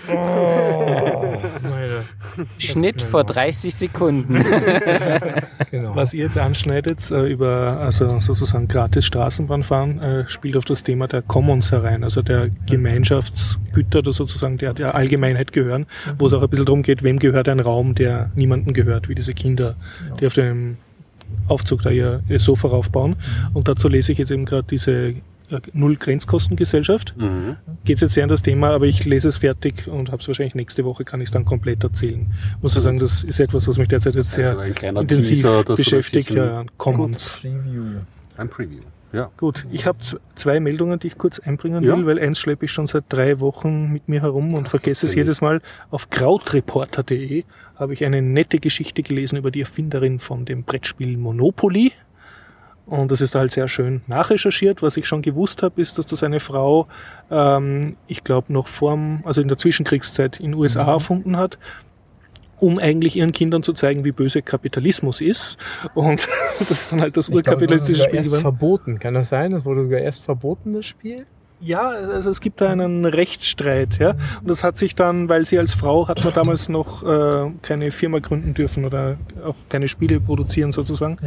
oh, 0.09 1.37
meine, 1.63 2.05
Schnitt 2.59 3.03
vor 3.03 3.25
30 3.25 3.75
Sekunden. 3.75 4.35
genau. 5.71 5.95
Was 5.95 6.15
ihr 6.15 6.25
jetzt 6.25 6.39
anschneidet, 6.39 7.11
äh, 7.11 7.27
über 7.27 7.79
also 7.81 8.19
sozusagen 8.21 8.69
gratis 8.69 9.05
Straßenbahnfahren, 9.07 10.01
äh, 10.01 10.29
spielt 10.29 10.57
auf 10.57 10.65
das 10.65 10.83
Thema 10.83 11.07
der 11.07 11.23
Commons 11.23 11.73
herein, 11.73 12.05
also 12.05 12.23
der 12.23 12.51
Gemeinschaftsgüter, 12.67 13.99
oder 14.01 14.13
sozusagen 14.13 14.59
der, 14.59 14.75
der 14.75 14.95
Allgemeinheit 14.95 15.53
gehören, 15.53 15.87
wo 16.19 16.27
es 16.27 16.33
auch 16.33 16.43
ein 16.43 16.49
bisschen 16.49 16.67
darum 16.67 16.83
geht, 16.83 17.03
wem 17.03 17.19
gehört 17.19 17.49
ein 17.49 17.61
Raum, 17.61 17.95
der 17.95 18.31
niemandem 18.35 18.73
gehört, 18.73 19.09
wie 19.09 19.15
diese 19.15 19.35
Kinder, 19.35 19.48
die 19.57 20.27
auf 20.27 20.35
dem 20.35 20.77
Aufzug 21.47 21.83
da 21.83 21.91
ihr, 21.91 22.23
ihr 22.29 22.41
Sofa 22.41 22.69
raufbauen. 22.69 23.17
Und 23.55 23.69
dazu 23.69 23.89
lese 23.89 24.13
ich 24.13 24.19
jetzt 24.19 24.31
eben 24.31 24.45
gerade 24.45 24.67
diese 24.69 24.93
äh, 25.51 25.61
Null-Grenzkostengesellschaft. 25.73 27.15
Mhm. 27.17 27.57
Geht 27.85 28.01
jetzt 28.01 28.15
sehr 28.15 28.23
an 28.23 28.29
das 28.29 28.43
Thema, 28.43 28.71
aber 28.71 28.87
ich 28.87 29.05
lese 29.05 29.29
es 29.29 29.39
fertig 29.39 29.89
und 29.89 30.11
habe 30.11 30.21
es 30.21 30.29
wahrscheinlich 30.29 30.55
nächste 30.55 30.85
Woche, 30.85 31.05
kann 31.05 31.21
ich 31.21 31.27
es 31.27 31.31
dann 31.31 31.45
komplett 31.45 31.85
erzählen. 31.85 32.33
Muss 32.61 32.77
ich 32.77 32.83
sagen, 32.83 32.99
das 32.99 33.25
ist 33.25 33.41
etwas, 33.41 33.67
was 33.67 33.79
mich 33.79 33.89
derzeit 33.89 34.15
jetzt 34.15 34.33
sehr 34.33 34.59
Also 34.59 34.61
ein 34.61 34.97
intensiv 34.97 35.43
Teaser, 35.43 35.65
beschäftigt. 35.65 36.31
Ja, 36.31 36.65
Commons. 36.77 37.41
Preview. 37.41 37.85
Ein 38.37 38.49
Preview. 38.49 38.83
Ja. 39.13 39.31
Gut, 39.39 39.67
ich 39.71 39.87
habe 39.87 39.99
zwei 40.35 40.61
Meldungen, 40.61 40.99
die 40.99 41.07
ich 41.07 41.17
kurz 41.19 41.39
einbringen 41.39 41.83
Ja. 41.83 41.97
will, 41.97 42.05
weil 42.07 42.19
eins 42.19 42.39
schleppe 42.39 42.67
ich 42.67 42.73
schon 42.73 42.87
seit 42.87 43.05
drei 43.09 43.41
Wochen 43.41 43.91
mit 43.91 44.09
mir 44.09 44.21
herum 44.21 44.53
und 44.55 44.69
vergesse 44.69 45.07
es 45.07 45.15
jedes 45.15 45.41
Mal. 45.41 45.63
Auf 45.91 46.11
krautreporter.de 46.11 47.45
habe 47.77 47.95
ich 47.95 48.05
eine 48.05 48.21
nette 48.21 48.59
Geschichte 48.59 49.03
gelesen 49.03 49.37
über 49.39 49.51
die 49.51 49.61
Erfinderin 49.61 50.19
von 50.19 50.45
dem 50.45 50.65
Brettspiel 50.65 51.17
Monopoly. 51.17 51.93
Und 52.87 53.11
das 53.13 53.21
ist 53.21 53.35
halt 53.35 53.53
sehr 53.53 53.69
schön 53.69 54.01
nachrecherchiert. 54.07 54.83
Was 54.83 54.97
ich 54.97 55.07
schon 55.07 55.21
gewusst 55.21 55.63
habe, 55.63 55.81
ist, 55.81 55.99
dass 55.99 56.07
das 56.07 56.23
eine 56.23 56.41
Frau, 56.41 56.87
ähm, 57.31 57.97
ich 58.07 58.25
glaube, 58.25 58.51
noch 58.53 58.67
vorm, 58.67 59.21
also 59.25 59.43
in 59.43 59.49
der 59.49 59.59
Zwischenkriegszeit 59.59 60.41
in 60.41 60.53
den 60.53 60.55
USA 60.55 60.85
erfunden 60.93 61.37
hat, 61.37 61.59
um 62.61 62.79
eigentlich 62.79 63.17
ihren 63.17 63.33
Kindern 63.33 63.63
zu 63.63 63.73
zeigen, 63.73 64.05
wie 64.05 64.13
böse 64.13 64.43
Kapitalismus 64.43 65.21
ist. 65.21 65.59
Und 65.95 66.29
das 66.59 66.71
ist 66.71 66.93
dann 66.93 67.01
halt 67.01 67.17
das 67.17 67.29
Ich 67.29 67.33
glaube, 67.33 67.41
es 67.41 67.47
wurde 67.47 67.51
urkapitalistische 67.51 68.03
sogar 68.03 68.23
Spiel 68.23 68.33
erst 68.33 68.43
verboten. 68.43 68.99
Kann 68.99 69.15
das 69.15 69.29
sein? 69.29 69.53
Es 69.53 69.65
wurde 69.65 69.85
sogar 69.85 70.01
erst 70.01 70.23
verboten, 70.23 70.75
das 70.75 70.87
Spiel? 70.87 71.27
Ja, 71.61 71.89
also 71.89 72.31
es 72.31 72.41
gibt 72.41 72.61
da 72.61 72.71
einen 72.71 73.05
Rechtsstreit, 73.05 73.99
ja. 73.99 74.11
Und 74.11 74.49
das 74.49 74.63
hat 74.63 74.79
sich 74.79 74.95
dann, 74.95 75.29
weil 75.29 75.45
sie 75.45 75.59
als 75.59 75.73
Frau 75.73 76.07
hat 76.07 76.25
man 76.25 76.33
damals 76.33 76.69
noch 76.69 77.03
äh, 77.03 77.51
keine 77.63 77.91
Firma 77.91 78.21
gründen 78.21 78.55
dürfen 78.55 78.85
oder 78.85 79.17
auch 79.45 79.57
keine 79.69 79.89
Spiele 79.89 80.21
produzieren 80.21 80.71
sozusagen. 80.71 81.19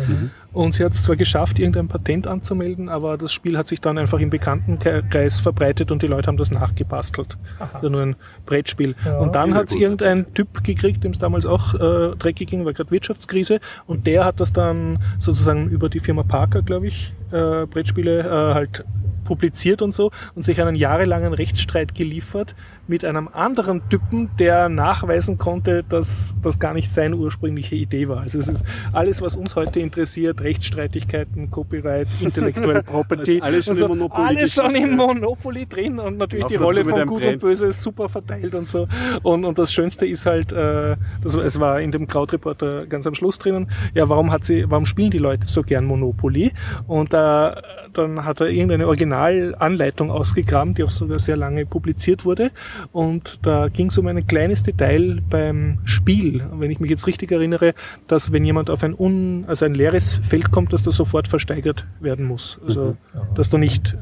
Und 0.53 0.75
sie 0.75 0.83
hat 0.83 0.93
es 0.93 1.03
zwar 1.03 1.15
geschafft, 1.15 1.59
irgendein 1.59 1.87
Patent 1.87 2.27
anzumelden, 2.27 2.89
aber 2.89 3.17
das 3.17 3.33
Spiel 3.33 3.57
hat 3.57 3.67
sich 3.67 3.81
dann 3.81 3.97
einfach 3.97 4.19
im 4.19 4.29
Bekanntenkreis 4.29 5.39
verbreitet 5.39 5.91
und 5.91 6.01
die 6.01 6.07
Leute 6.07 6.27
haben 6.27 6.37
das 6.37 6.51
nachgebastelt. 6.51 7.37
Also 7.73 7.89
nur 7.89 8.01
ein 8.01 8.15
Brettspiel. 8.45 8.95
Ja. 9.05 9.19
und 9.19 9.35
dann 9.35 9.53
hat 9.53 9.69
es 9.69 9.75
irgendein 9.75 10.33
Typ 10.33 10.63
gekriegt, 10.63 11.03
dem 11.03 11.11
es 11.11 11.19
damals 11.19 11.45
auch 11.45 11.73
äh, 11.73 12.15
dreckig 12.17 12.49
ging, 12.49 12.65
war 12.65 12.73
gerade 12.73 12.91
Wirtschaftskrise. 12.91 13.59
Und 13.87 14.07
der 14.07 14.25
hat 14.25 14.39
das 14.39 14.53
dann 14.53 14.99
sozusagen 15.19 15.69
über 15.69 15.89
die 15.89 15.99
Firma 15.99 16.23
Parker, 16.23 16.61
glaube 16.61 16.87
ich, 16.87 17.13
äh, 17.31 17.65
Brettspiele 17.65 18.19
äh, 18.19 18.53
halt 18.53 18.85
publiziert 19.31 19.81
und 19.81 19.93
so 19.93 20.11
und 20.35 20.41
sich 20.41 20.61
einen 20.61 20.75
jahrelangen 20.75 21.33
Rechtsstreit 21.33 21.95
geliefert 21.95 22.53
mit 22.87 23.05
einem 23.05 23.29
anderen 23.29 23.87
Typen, 23.87 24.29
der 24.37 24.67
nachweisen 24.67 25.37
konnte, 25.37 25.85
dass 25.87 26.35
das 26.41 26.59
gar 26.59 26.73
nicht 26.73 26.91
seine 26.91 27.15
ursprüngliche 27.15 27.75
Idee 27.75 28.09
war. 28.09 28.19
Also 28.19 28.39
es 28.39 28.49
ist 28.49 28.65
alles, 28.91 29.21
was 29.21 29.37
uns 29.37 29.55
heute 29.55 29.79
interessiert, 29.79 30.41
Rechtsstreitigkeiten, 30.41 31.49
Copyright, 31.49 32.09
Intellectual 32.19 32.83
Property. 32.91 33.39
Also 33.39 33.45
alles 33.45 33.65
schon 33.65 33.77
so, 33.77 33.85
im 33.85 33.89
Monopoly 33.91 34.27
Alles 34.27 34.53
schon 34.53 34.75
im. 34.75 34.95
Monopoly 34.97 35.65
drin 35.65 35.99
und 35.99 36.17
natürlich 36.17 36.47
die 36.47 36.57
Rolle 36.57 36.83
von 36.83 37.05
Gut 37.05 37.21
Brand. 37.21 37.35
und 37.35 37.39
Böse 37.39 37.67
ist 37.67 37.81
super 37.81 38.09
verteilt 38.09 38.53
und 38.53 38.67
so. 38.67 38.89
Und, 39.23 39.45
und 39.45 39.57
das 39.57 39.71
Schönste 39.71 40.05
ist 40.05 40.25
halt, 40.25 40.51
äh, 40.51 40.97
das, 41.21 41.35
es 41.35 41.57
war 41.57 41.79
in 41.79 41.91
dem 41.91 42.05
Krautreporter 42.05 42.85
ganz 42.87 43.07
am 43.07 43.15
Schluss 43.15 43.39
drinnen, 43.39 43.71
ja, 43.93 44.09
warum 44.09 44.29
hat 44.31 44.43
sie, 44.43 44.69
warum 44.69 44.85
spielen 44.85 45.11
die 45.11 45.19
Leute 45.19 45.47
so 45.47 45.63
gern 45.63 45.85
Monopoly? 45.85 46.51
Und 46.87 47.13
äh, 47.13 47.51
dann 47.93 48.25
hat 48.25 48.41
er 48.41 48.47
irgendeine 48.47 48.87
Originalanleitung 48.87 50.11
ausgegraben, 50.11 50.73
die 50.73 50.83
auch 50.83 50.91
sogar 50.91 51.19
sehr 51.19 51.37
lange 51.37 51.65
publiziert 51.65 52.25
wurde. 52.25 52.51
Und 52.91 53.45
da 53.45 53.67
ging 53.67 53.87
es 53.87 53.97
um 53.97 54.07
ein 54.07 54.25
kleines 54.27 54.63
Detail 54.63 55.21
beim 55.29 55.79
Spiel. 55.85 56.43
Wenn 56.53 56.71
ich 56.71 56.79
mich 56.79 56.89
jetzt 56.89 57.07
richtig 57.07 57.31
erinnere, 57.31 57.73
dass 58.07 58.31
wenn 58.31 58.45
jemand 58.45 58.69
auf 58.69 58.83
ein 58.83 58.93
un, 58.97 59.45
also 59.47 59.65
ein 59.65 59.75
leeres 59.75 60.15
Feld 60.15 60.51
kommt, 60.51 60.73
dass 60.73 60.83
das 60.83 60.95
sofort 60.95 61.27
versteigert 61.27 61.85
werden 61.99 62.25
muss. 62.25 62.59
Also, 62.65 62.97
dass 63.35 63.49
du 63.49 63.57
nicht 63.57 63.97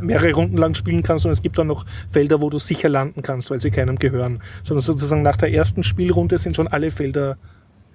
mehrere 0.00 0.32
Runden 0.32 0.56
lang 0.56 0.74
spielen 0.74 1.02
kannst, 1.02 1.22
sondern 1.22 1.34
es 1.34 1.42
gibt 1.42 1.58
dann 1.58 1.66
noch 1.66 1.84
Felder, 2.10 2.40
wo 2.40 2.50
du 2.50 2.58
sicher 2.58 2.88
landen 2.88 3.22
kannst, 3.22 3.50
weil 3.50 3.60
sie 3.60 3.70
keinem 3.70 3.98
gehören. 3.98 4.40
Sondern 4.62 4.82
sozusagen 4.82 5.22
nach 5.22 5.36
der 5.36 5.52
ersten 5.52 5.82
Spielrunde 5.82 6.38
sind 6.38 6.56
schon 6.56 6.68
alle 6.68 6.90
Felder 6.90 7.36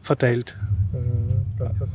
verteilt. 0.01 0.57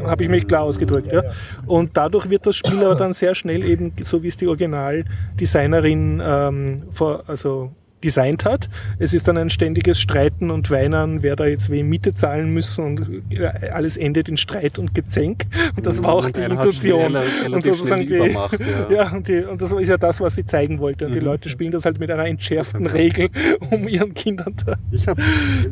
Habe 0.03 0.25
ich 0.25 0.31
mich 0.31 0.47
klar 0.47 0.63
ausgedrückt, 0.63 1.13
ja. 1.13 1.23
Und 1.67 1.97
dadurch 1.97 2.31
wird 2.31 2.47
das 2.47 2.57
Spiel 2.57 2.83
aber 2.85 2.95
dann 2.95 3.13
sehr 3.13 3.35
schnell 3.35 3.65
eben, 3.65 3.93
so 4.03 4.23
wie 4.23 4.29
es 4.29 4.37
die 4.37 4.47
Originaldesignerin 4.47 6.23
ähm, 6.25 6.83
vor, 6.91 7.25
also 7.27 7.73
designt 8.05 8.45
hat. 8.45 8.69
Es 8.99 9.15
ist 9.15 9.27
dann 9.27 9.37
ein 9.39 9.51
ständiges 9.51 10.01
Streiten 10.01 10.51
und 10.51 10.71
Weinen, 10.71 11.23
wer 11.23 11.35
da 11.37 11.47
jetzt 11.47 11.71
wem 11.71 11.89
Miete 11.89 12.15
zahlen 12.15 12.51
müssen 12.53 12.85
und 12.85 13.23
äh, 13.31 13.47
alles 13.71 13.97
endet 13.97 14.29
in 14.29 14.37
Streit 14.37 14.79
und 14.79 14.95
Gezänk. 14.95 15.47
Und 15.77 15.87
das 15.87 16.03
war 16.03 16.13
auch 16.13 16.27
Und 16.27 16.37
die 16.37 16.43
schnell- 16.43 17.53
Und 17.53 17.63
sozusagen 17.65 18.07
die, 18.07 18.15
ja. 18.15 18.49
ja, 18.91 19.11
und, 19.13 19.27
die, 19.29 19.43
und 19.45 19.61
das 19.63 19.73
ist 19.73 19.89
ja 19.89 19.97
das, 19.97 20.21
was 20.21 20.35
sie 20.35 20.45
zeigen 20.45 20.79
wollte. 20.79 21.07
Und 21.07 21.15
die 21.15 21.21
Mhm. 21.21 21.25
Leute 21.27 21.49
spielen 21.49 21.73
das 21.73 21.85
halt 21.87 21.99
mit 21.99 22.11
einer 22.11 22.27
entschärften 22.27 22.87
Regel, 22.87 23.31
um 23.71 23.89
ihren 23.89 24.13
Kindern 24.15 24.55
da. 24.67 24.75
Ich 24.91 25.09
habe 25.09 25.23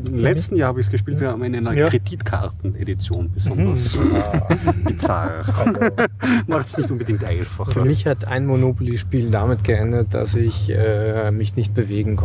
im 0.08 0.16
letzten 0.18 0.56
Jahr 0.56 0.68
habe 0.68 0.80
ich 0.80 0.86
es 0.86 0.90
gespielt, 0.90 1.20
wir 1.20 1.28
haben 1.28 1.42
in 1.44 1.54
einer 1.54 1.72
Ja. 1.74 1.88
Kreditkartenedition 1.88 3.30
besonders 3.32 3.98
bizarr. 4.84 5.44
Macht 6.46 6.68
es 6.68 6.78
nicht 6.78 6.90
unbedingt 6.90 7.24
einfach. 7.24 7.70
Für 7.70 7.84
mich 7.84 8.06
hat 8.06 8.26
ein 8.26 8.46
Monopoly-Spiel 8.46 9.30
damit 9.30 9.64
geendet, 9.64 10.14
dass 10.14 10.34
ich 10.34 10.70
äh, 10.70 11.30
mich 11.30 11.56
nicht 11.56 11.74
bewegen 11.74 12.16
konnte. 12.16 12.21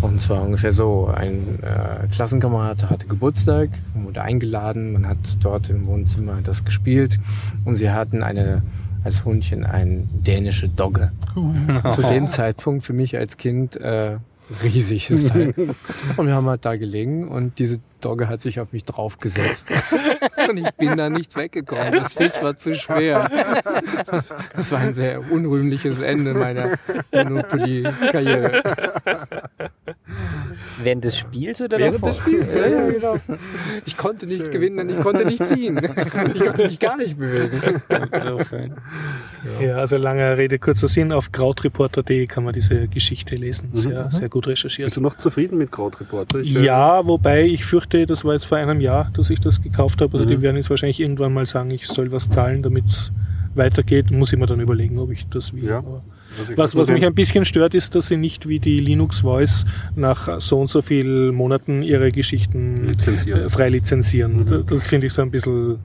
Und 0.00 0.20
zwar 0.20 0.42
ungefähr 0.42 0.72
so, 0.72 1.06
ein 1.12 1.58
äh, 1.62 2.06
Klassenkamerad 2.14 2.88
hatte 2.88 3.06
Geburtstag, 3.06 3.70
wurde 3.94 4.22
eingeladen, 4.22 4.92
man 4.92 5.06
hat 5.08 5.18
dort 5.40 5.70
im 5.70 5.86
Wohnzimmer 5.86 6.38
das 6.42 6.64
gespielt 6.64 7.18
und 7.64 7.76
sie 7.76 7.90
hatten 7.90 8.22
eine 8.22 8.62
als 9.04 9.24
Hundchen 9.24 9.64
eine 9.64 10.02
dänische 10.12 10.68
Dogge. 10.68 11.12
Zu 11.90 12.02
dem 12.02 12.30
Zeitpunkt 12.30 12.84
für 12.84 12.92
mich 12.92 13.16
als 13.16 13.36
Kind 13.36 13.76
äh, 13.76 14.18
riesig 14.62 15.10
ist 15.10 15.34
halt. 15.34 15.56
Und 16.16 16.26
wir 16.26 16.34
haben 16.34 16.46
halt 16.46 16.64
da 16.64 16.76
gelegen 16.76 17.28
und 17.28 17.58
diese 17.58 17.80
Dogge 18.00 18.28
hat 18.28 18.40
sich 18.40 18.60
auf 18.60 18.72
mich 18.72 18.84
draufgesetzt. 18.84 19.68
Und 20.48 20.56
ich 20.58 20.70
bin 20.72 20.96
da 20.96 21.10
nicht 21.10 21.36
weggekommen. 21.36 21.92
Das 21.92 22.12
Viech 22.14 22.32
war 22.42 22.56
zu 22.56 22.74
schwer. 22.74 23.28
Das 24.56 24.72
war 24.72 24.78
ein 24.80 24.94
sehr 24.94 25.30
unrühmliches 25.30 26.00
Ende 26.00 26.32
meiner 26.34 26.78
Monopoly-Karriere. 27.12 28.62
Während 30.82 31.04
des 31.04 31.16
Spiels 31.18 31.60
oder 31.60 31.78
Während 31.78 31.96
davor? 31.96 32.10
des 32.10 32.18
Spiels, 32.18 32.54
ja, 32.54 32.66
ja, 32.66 32.90
genau. 32.90 33.14
Ich 33.84 33.96
konnte 33.96 34.26
nicht 34.26 34.50
gewinnen 34.50 34.78
und 34.78 34.90
ich 34.90 35.00
konnte 35.00 35.24
nicht 35.24 35.46
ziehen. 35.46 35.78
Ich 36.34 36.40
konnte 36.40 36.66
mich 36.66 36.78
gar 36.78 36.96
nicht 36.96 37.18
bewegen. 37.18 37.60
Ja, 39.60 39.76
also 39.76 39.96
langer 39.96 40.36
Rede, 40.36 40.58
kurzer 40.58 40.88
Sinn. 40.88 41.12
Auf 41.12 41.32
krautreporter.de 41.32 42.26
kann 42.26 42.44
man 42.44 42.52
diese 42.54 42.88
Geschichte 42.88 43.34
lesen. 43.36 43.70
Sehr, 43.72 44.10
sehr 44.10 44.28
gut 44.28 44.46
recherchiert. 44.46 44.86
Bist 44.86 44.96
du 44.96 45.00
noch 45.00 45.14
zufrieden 45.14 45.58
mit 45.58 45.72
Krautreporter? 45.72 46.40
Ich, 46.40 46.54
äh, 46.54 46.64
Ja, 46.64 47.06
wobei 47.06 47.42
ich 47.44 47.64
fürchte, 47.64 47.87
das 47.90 48.24
war 48.24 48.32
jetzt 48.34 48.44
vor 48.46 48.58
einem 48.58 48.80
Jahr, 48.80 49.10
dass 49.14 49.30
ich 49.30 49.40
das 49.40 49.62
gekauft 49.62 50.00
habe. 50.00 50.18
Also 50.18 50.24
Mhm. 50.26 50.30
die 50.36 50.42
werden 50.42 50.56
jetzt 50.56 50.70
wahrscheinlich 50.70 51.00
irgendwann 51.00 51.32
mal 51.32 51.46
sagen, 51.46 51.70
ich 51.70 51.86
soll 51.86 52.10
was 52.12 52.28
zahlen, 52.28 52.62
damit 52.62 52.86
es 52.86 53.12
weitergeht. 53.54 54.10
Muss 54.10 54.32
ich 54.32 54.38
mir 54.38 54.46
dann 54.46 54.60
überlegen, 54.60 54.98
ob 54.98 55.10
ich 55.10 55.26
das 55.28 55.52
will. 55.54 55.64
Ja. 55.64 55.82
Was, 56.56 56.76
was 56.76 56.88
mich 56.90 57.04
ein 57.06 57.14
bisschen 57.14 57.44
stört, 57.46 57.74
ist, 57.74 57.94
dass 57.94 58.08
sie 58.08 58.18
nicht 58.18 58.46
wie 58.46 58.58
die 58.58 58.78
Linux 58.80 59.20
Voice 59.20 59.64
nach 59.96 60.40
so 60.40 60.60
und 60.60 60.66
so 60.68 60.82
vielen 60.82 61.34
Monaten 61.34 61.82
ihre 61.82 62.12
Geschichten 62.12 62.84
Lizenzieren. 62.88 63.42
äh, 63.46 63.48
frei 63.48 63.70
lizenzieren. 63.70 64.40
Mhm. 64.40 64.46
Da- 64.46 64.58
Das 64.58 64.86
finde 64.86 65.06
ich 65.06 65.14
so 65.14 65.22
ein 65.22 65.30
bisschen 65.30 65.78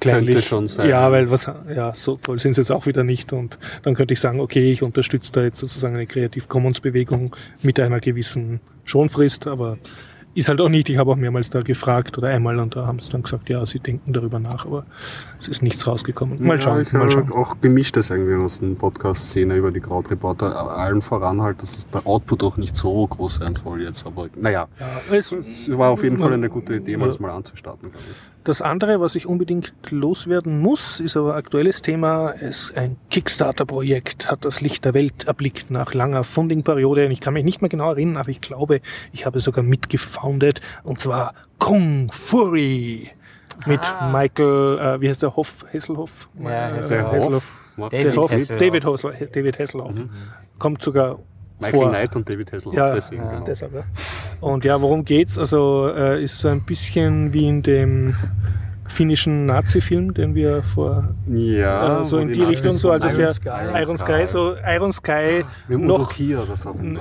kleinlich. 0.00 0.34
Könnte 0.34 0.48
schon 0.48 0.68
sein. 0.68 0.88
Ja, 0.88 1.10
weil 1.12 1.30
was, 1.30 1.46
ja, 1.74 1.94
so 1.94 2.16
toll 2.20 2.38
sind 2.40 2.54
sie 2.54 2.60
jetzt 2.60 2.72
auch 2.72 2.86
wieder 2.86 3.04
nicht. 3.04 3.32
Und 3.32 3.58
dann 3.82 3.94
könnte 3.94 4.14
ich 4.14 4.20
sagen, 4.20 4.40
okay, 4.40 4.72
ich 4.72 4.82
unterstütze 4.82 5.30
da 5.32 5.44
jetzt 5.44 5.58
sozusagen 5.58 5.94
eine 5.94 6.06
Creative 6.06 6.46
Commons 6.48 6.80
Bewegung 6.80 7.34
mit 7.62 7.78
einer 7.80 8.00
gewissen 8.00 8.60
Schonfrist, 8.84 9.46
aber 9.46 9.78
ist 10.36 10.48
halt 10.48 10.60
auch 10.60 10.68
nicht, 10.68 10.88
ich 10.88 10.98
habe 10.98 11.10
auch 11.10 11.16
mehrmals 11.16 11.48
da 11.50 11.62
gefragt 11.62 12.16
oder 12.18 12.28
einmal 12.28 12.58
und 12.58 12.76
da 12.76 12.86
haben 12.86 12.98
sie 12.98 13.10
dann 13.10 13.22
gesagt, 13.22 13.48
ja, 13.48 13.64
sie 13.64 13.80
denken 13.80 14.12
darüber 14.12 14.38
nach, 14.38 14.66
aber 14.66 14.84
es 15.38 15.48
ist 15.48 15.62
nichts 15.62 15.86
rausgekommen. 15.86 16.44
Mal 16.44 16.60
schauen, 16.60 16.76
ja, 16.76 16.82
ich 16.82 16.92
mal 16.92 17.10
schauen. 17.10 17.32
auch 17.32 17.56
gemischtes 17.60 18.10
irgendwie 18.10 18.34
aus 18.34 18.58
dem 18.60 18.76
Podcast-Szene 18.76 19.56
über 19.56 19.70
die 19.70 19.80
Krautreporter. 19.80 20.54
Allen 20.76 21.00
voran 21.00 21.40
halt, 21.40 21.62
dass 21.62 21.78
es 21.78 21.86
der 21.86 22.06
Output 22.06 22.42
auch 22.42 22.56
nicht 22.58 22.76
so 22.76 23.06
groß 23.06 23.36
sein 23.36 23.54
soll 23.54 23.82
jetzt. 23.82 24.06
Aber 24.06 24.26
naja, 24.36 24.68
Ja, 24.78 25.16
es, 25.16 25.32
es 25.32 25.76
war 25.76 25.90
auf 25.90 26.02
jeden 26.02 26.18
Fall 26.18 26.34
eine 26.34 26.50
gute 26.50 26.74
Idee, 26.76 26.96
mal 26.96 27.06
das 27.06 27.18
mal 27.18 27.30
anzustarten, 27.30 27.90
glaube 27.90 28.04
ich. 28.10 28.35
Das 28.46 28.62
andere, 28.62 29.00
was 29.00 29.16
ich 29.16 29.26
unbedingt 29.26 29.74
loswerden 29.90 30.60
muss, 30.60 31.00
ist 31.00 31.16
aber 31.16 31.34
aktuelles 31.34 31.82
Thema. 31.82 32.32
Es 32.32 32.72
ein 32.76 32.96
Kickstarter-Projekt 33.10 34.30
hat 34.30 34.44
das 34.44 34.60
Licht 34.60 34.84
der 34.84 34.94
Welt 34.94 35.24
erblickt 35.26 35.72
nach 35.72 35.94
langer 35.94 36.22
Funding-Periode. 36.22 37.06
Und 37.06 37.10
Ich 37.10 37.20
kann 37.20 37.34
mich 37.34 37.42
nicht 37.44 37.60
mehr 37.60 37.68
genau 37.68 37.90
erinnern, 37.90 38.18
aber 38.18 38.28
ich 38.28 38.40
glaube, 38.40 38.80
ich 39.12 39.26
habe 39.26 39.40
sogar 39.40 39.64
mitgefoundet. 39.64 40.60
Und 40.84 41.00
zwar 41.00 41.34
Kung 41.58 42.12
Fury. 42.12 43.10
Mit 43.66 43.80
Ah. 43.80 44.12
Michael, 44.12 44.78
äh, 44.78 45.00
wie 45.00 45.08
heißt 45.08 45.22
der 45.22 45.34
Hoff, 45.34 45.64
Hesselhoff? 45.72 46.28
Ja, 46.40 46.70
Äh, 46.70 46.76
Hesselhoff. 46.76 47.12
Hasselhoff. 47.14 47.62
Macht 47.76 47.92
David 47.94 48.04
Der 48.06 48.16
Hoff, 48.16 48.30
Hasselhoff. 48.32 48.58
David, 48.60 48.84
Hasselhoff, 48.86 49.30
David 49.32 49.58
Hasselhoff. 49.58 49.94
Kommt 50.60 50.82
sogar 50.82 51.18
Michael 51.60 51.80
vor. 51.80 51.88
Knight 51.90 52.16
und 52.16 52.28
David 52.28 52.52
Hasselhoff, 52.52 52.74
Ja, 52.76 52.94
deswegen. 52.94 53.22
ja. 53.22 53.30
genau. 53.32 53.44
Deshalb, 53.44 53.74
ja. 53.74 53.84
Und 54.40 54.64
ja, 54.64 54.80
worum 54.80 55.04
geht's? 55.04 55.38
Also 55.38 55.88
äh, 55.94 56.22
ist 56.22 56.38
so 56.38 56.48
ein 56.48 56.62
bisschen 56.62 57.32
wie 57.32 57.48
in 57.48 57.62
dem 57.62 58.14
finnischen 58.88 59.46
Nazi-Film, 59.46 60.14
den 60.14 60.34
wir 60.34 60.62
vor 60.62 61.08
Ja, 61.28 62.00
äh, 62.00 62.04
so 62.04 62.18
in 62.18 62.28
die 62.32 62.38
Nazis 62.40 62.58
Richtung 62.58 62.78
so, 62.78 62.90
also 62.90 63.06
Iron 63.08 63.16
sehr 63.16 63.34
Sky. 63.34 63.48
Iron 63.82 63.96
Sky, 63.96 64.26
so 64.28 64.54
Iron 64.64 64.92
Sky 64.92 65.44
dem 65.68 65.86
noch, 65.86 66.12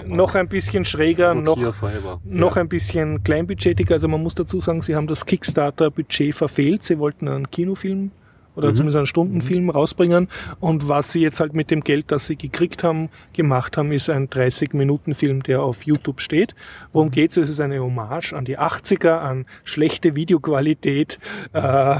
noch 0.07 0.35
ein 0.35 0.47
bisschen 0.47 0.83
schräger, 0.85 1.35
noch, 1.35 1.57
Forever. 1.75 2.19
noch 2.23 2.55
ja. 2.55 2.61
ein 2.61 2.69
bisschen 2.69 3.23
kleinbudgetiger. 3.23 3.93
Also 3.95 4.07
man 4.07 4.23
muss 4.23 4.35
dazu 4.35 4.59
sagen, 4.61 4.81
sie 4.81 4.95
haben 4.95 5.07
das 5.07 5.25
Kickstarter-Budget 5.25 6.33
verfehlt. 6.33 6.83
Sie 6.83 6.97
wollten 6.97 7.27
einen 7.27 7.51
Kinofilm 7.51 8.11
oder 8.55 8.69
Mhm. 8.69 8.75
zumindest 8.75 8.97
einen 8.97 9.05
Stundenfilm 9.05 9.69
rausbringen. 9.69 10.27
Und 10.59 10.87
was 10.87 11.11
sie 11.11 11.21
jetzt 11.21 11.39
halt 11.39 11.53
mit 11.53 11.71
dem 11.71 11.81
Geld, 11.81 12.11
das 12.11 12.27
sie 12.27 12.35
gekriegt 12.35 12.83
haben, 12.83 13.09
gemacht 13.33 13.77
haben, 13.77 13.91
ist 13.91 14.09
ein 14.09 14.29
30-Minuten-Film, 14.29 15.43
der 15.43 15.61
auf 15.61 15.83
YouTube 15.83 16.21
steht. 16.21 16.55
Worum 16.93 17.11
geht's? 17.11 17.37
Es 17.37 17.49
ist 17.49 17.59
eine 17.59 17.79
Hommage 17.79 18.33
an 18.33 18.45
die 18.45 18.57
80er, 18.57 19.17
an 19.19 19.45
schlechte 19.63 20.15
Videoqualität, 20.15 21.19
äh, 21.53 21.95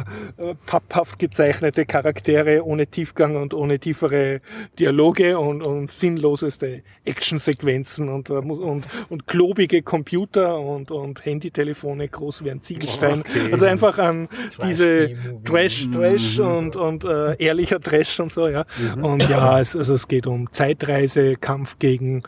papphaft 0.66 1.20
gezeichnete 1.20 1.86
Charaktere 1.86 2.64
ohne 2.66 2.88
Tiefgang 2.88 3.36
und 3.36 3.54
ohne 3.54 3.80
tiefere 3.80 4.42
Dialoge 4.80 5.38
und, 5.38 5.62
und 5.62 5.92
sinnloseste 5.92 6.84
Actionsequenzen 7.04 8.10
und, 8.10 8.30
äh, 8.30 8.34
und, 8.34 8.88
und 9.10 9.28
klobige 9.28 9.82
Computer 9.82 10.60
und, 10.60 10.92
und 10.92 11.26
Handytelefone 11.26 12.08
groß 12.08 12.44
wie 12.44 12.52
ein 12.52 12.62
Ziegelstein. 12.62 13.22
Okay. 13.22 13.50
Also 13.52 13.66
einfach 13.66 13.98
an 14.00 14.28
diese 14.64 15.08
B-Movie. 15.08 15.44
Trash, 15.46 15.90
Trash 15.92 16.40
und, 16.46 16.76
und 16.76 17.06
äh, 17.06 17.36
ehrlicher 17.38 17.80
Trash 17.80 18.20
und 18.20 18.32
so, 18.32 18.48
ja. 18.48 18.66
Und 19.02 19.28
ja, 19.30 19.60
es, 19.60 19.76
also 19.76 19.94
es 19.94 20.08
geht 20.08 20.28
um 20.28 20.52
Zeitreise, 20.52 21.36
Kampf 21.36 21.80
gegen 21.80 22.24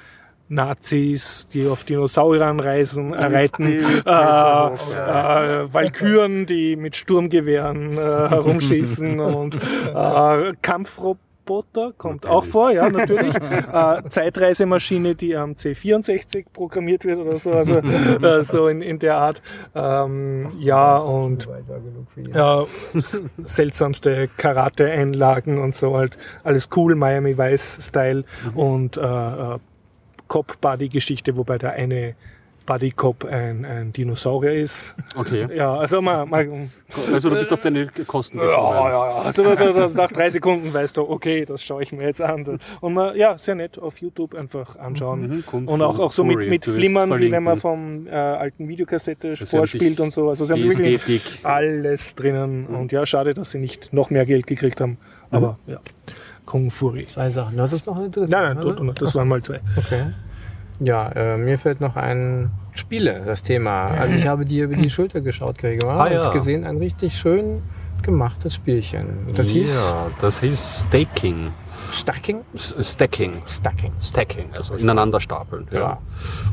Nazis, 0.50 1.48
die 1.54 1.68
auf 1.68 1.84
Dinosauriern 1.84 2.60
reisen, 2.60 3.14
äh, 3.14 3.26
reiten, 3.26 3.68
äh, 3.68 3.80
äh, 4.10 5.74
Valkyren, 5.74 6.46
die 6.46 6.76
mit 6.76 6.96
Sturmgewehren 6.96 7.94
äh, 7.94 8.30
herumschießen 8.30 9.20
und 9.36 9.56
äh, 9.56 10.54
Kampfroboter 10.62 11.27
kommt 11.98 12.26
auch 12.26 12.44
vor, 12.46 12.72
ja, 12.72 12.90
natürlich. 12.90 13.34
äh, 13.74 14.04
Zeitreisemaschine, 14.10 15.16
die 15.16 15.36
am 15.36 15.54
C64 15.54 16.46
programmiert 16.54 17.06
wird 17.06 17.20
oder 17.20 17.38
so, 17.38 17.52
also 17.54 17.76
äh, 18.22 18.44
so 18.44 18.68
in, 18.68 18.82
in 18.82 19.00
der 19.00 19.16
Art. 19.18 19.42
Ähm, 19.74 20.52
ja, 20.60 20.98
und 20.98 21.48
s- 22.94 23.24
seltsamste 23.38 24.28
Karate-Einlagen 24.38 25.58
und 25.60 25.76
so 25.76 25.98
halt. 25.98 26.18
Alles 26.44 26.70
cool, 26.76 26.96
Miami 26.96 27.38
Vice-Style 27.38 28.24
und 28.56 28.98
äh, 28.98 29.02
äh, 29.02 29.58
Cop-Buddy-Geschichte, 30.28 31.38
wobei 31.38 31.58
der 31.58 31.74
eine 31.74 32.16
Buddy-Cop 32.68 33.26
ein, 33.26 33.66
ein 33.66 33.94
Dinosaurier 33.94 34.54
ist. 34.54 34.96
Okay. 35.16 35.48
Ja, 35.58 35.76
also 35.76 36.02
mal, 36.02 36.26
mal 36.26 36.70
Also 37.12 37.30
du 37.30 37.36
bist 37.38 37.52
auf 37.52 37.62
deine 37.62 37.88
Kosten 38.06 38.38
ja, 38.38 38.46
gekommen. 38.46 38.76
ja, 38.76 38.90
ja. 38.90 39.16
Also 39.24 39.44
da, 39.44 39.56
da, 39.56 39.88
nach 39.88 40.12
drei 40.12 40.30
Sekunden 40.30 40.72
weißt 40.72 40.98
du, 40.98 41.10
okay, 41.10 41.46
das 41.46 41.64
schaue 41.64 41.82
ich 41.82 41.92
mir 41.92 42.04
jetzt 42.04 42.22
an. 42.22 42.60
Und 42.82 42.94
man, 42.94 43.16
ja, 43.16 43.38
sehr 43.38 43.56
nett 43.56 43.80
auf 43.80 44.00
YouTube 44.00 44.36
einfach 44.36 44.76
anschauen. 44.78 45.44
Mhm, 45.52 45.68
Und 45.68 45.82
auch, 45.82 45.98
auch 45.98 46.12
so 46.12 46.24
mit, 46.24 46.38
mit 46.50 46.66
Flimmern, 46.66 47.18
wie 47.18 47.32
wenn 47.32 47.44
man 47.44 47.58
vom 47.58 48.06
äh, 48.08 48.12
alten 48.12 48.68
Videokassette 48.68 49.32
Das 49.32 49.42
ist 49.42 49.50
vorspielt 49.52 49.98
ja 49.98 50.04
und 50.04 50.12
so. 50.12 50.30
Also 50.30 50.46
sie 50.46 50.54
haben 50.54 50.64
wirklich 50.64 50.96
Ästhetik. 50.98 51.40
alles 51.46 52.14
drinnen. 52.16 52.68
Und 52.68 52.92
ja, 52.92 53.06
schade, 53.06 53.34
dass 53.34 53.52
sie 53.52 53.60
nicht 53.60 53.94
noch 53.94 54.10
mehr 54.10 54.26
Geld 54.26 54.46
gekriegt 54.46 54.82
haben. 54.82 54.98
Aber 55.32 55.58
ja, 55.66 55.80
Kung 56.46 56.70
Fury. 56.70 57.08
Zwei 57.08 57.30
Sachen. 57.30 57.58
Du 57.58 57.64
hattest 57.64 57.88
noch 57.88 57.98
eine 57.98 58.10
dritte. 58.10 58.32
Nein, 58.32 58.56
nein, 58.56 58.66
oder? 58.66 58.94
das 58.94 59.16
waren 59.16 59.28
mal 59.28 59.42
zwei. 59.42 59.62
Okay. 59.76 60.04
Ja, 60.80 61.10
äh, 61.10 61.38
mir 61.38 61.58
fällt 61.58 61.82
noch 61.82 61.96
ein 61.96 62.52
Spiele, 62.74 63.24
das 63.26 63.42
Thema. 63.42 63.86
Also 63.88 64.16
ich 64.16 64.28
habe 64.28 64.46
dir 64.46 64.66
über 64.66 64.76
die 64.76 64.90
Schulter 64.90 65.22
geschaut, 65.22 65.58
Gregor, 65.58 65.92
Ah, 65.94 66.12
ja. 66.12 66.28
und 66.28 66.34
gesehen 66.34 66.66
ein 66.66 66.78
richtig 66.78 67.18
schön 67.18 67.64
gemachtes 68.04 68.54
Spielchen. 68.54 69.08
Das 69.34 69.50
hieß 69.50 69.90
ja, 69.90 70.08
das 70.22 70.40
hieß 70.42 70.86
Staking. 70.88 71.52
Stacking? 71.92 72.42
Stacking. 72.56 73.42
Stacking. 73.46 73.92
Stacking, 74.02 74.46
also 74.56 74.76
ineinander 74.76 75.20
stapeln. 75.20 75.68
Ja. 75.72 76.00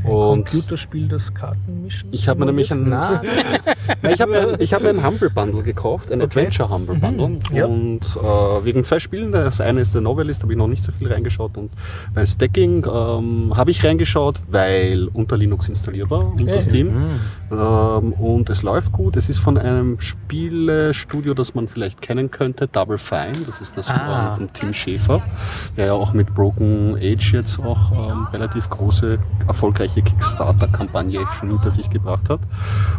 Ja. 0.05 0.11
Und 0.11 0.49
Computerspiel, 0.49 1.09
das 1.09 1.33
Kartenmischen. 1.35 2.09
ich 2.13 2.29
habe 2.29 2.41
mir 2.41 2.47
nämlich 2.47 2.71
ein, 2.73 2.85
Na, 2.89 3.23
ich 4.11 4.21
habe 4.21 4.31
mir, 4.33 4.61
ich 4.61 4.73
hab 4.75 4.83
mir 4.83 4.91
ein 4.91 5.05
Humble 5.05 5.31
Bundle 5.31 5.63
gekauft, 5.63 6.13
ein 6.13 6.21
Adventure 6.23 6.69
Humble 6.69 6.97
Bundle. 6.97 7.39
Ja. 7.53 7.67
Und 7.67 8.01
äh, 8.17 8.65
wegen 8.65 8.85
zwei 8.85 8.99
Spielen, 8.99 9.33
das 9.33 9.61
eine 9.61 9.81
ist 9.81 9.95
der 9.95 10.01
Novelist, 10.03 10.43
habe 10.43 10.53
ich 10.53 10.59
noch 10.59 10.69
nicht 10.69 10.85
so 10.85 10.93
viel 10.93 11.13
reingeschaut. 11.13 11.57
Und 11.57 11.73
bei 12.15 12.25
Stacking 12.27 12.87
ähm, 12.87 13.53
habe 13.57 13.71
ich 13.71 13.85
reingeschaut, 13.85 14.43
weil 14.49 15.09
unter 15.13 15.37
Linux 15.37 15.69
installierbar, 15.69 16.27
unter 16.39 16.61
Steam. 16.61 17.19
Ähm, 17.51 18.13
und 18.15 18.51
es 18.51 18.63
läuft 18.63 18.93
gut. 18.93 19.17
Es 19.17 19.29
ist 19.29 19.39
von 19.39 19.59
einem 19.59 19.99
Spielestudio, 20.01 21.35
das 21.35 21.55
man 21.55 21.69
vielleicht 21.69 22.03
kennen 22.03 22.31
könnte, 22.31 22.69
Double 22.69 22.99
Fine. 22.99 23.33
Das 23.47 23.61
ist 23.61 23.77
das 23.77 23.89
Ah. 23.89 24.35
von, 24.35 24.47
von 24.47 24.53
Tim 24.53 24.73
Schäfer, 24.73 25.23
der 25.77 25.87
ja 25.87 25.93
auch 25.93 26.13
mit 26.13 26.35
Broken 26.35 26.97
Age 26.97 27.33
jetzt 27.33 27.59
auch 27.59 27.93
ähm, 27.93 28.27
relativ 28.33 28.69
große, 28.71 29.19
erfolgreiche 29.47 30.03
Kickstarter-Kampagne 30.03 31.27
schon 31.33 31.51
hinter 31.51 31.71
sich 31.71 31.91
gebracht 31.91 32.29
hat. 32.29 32.41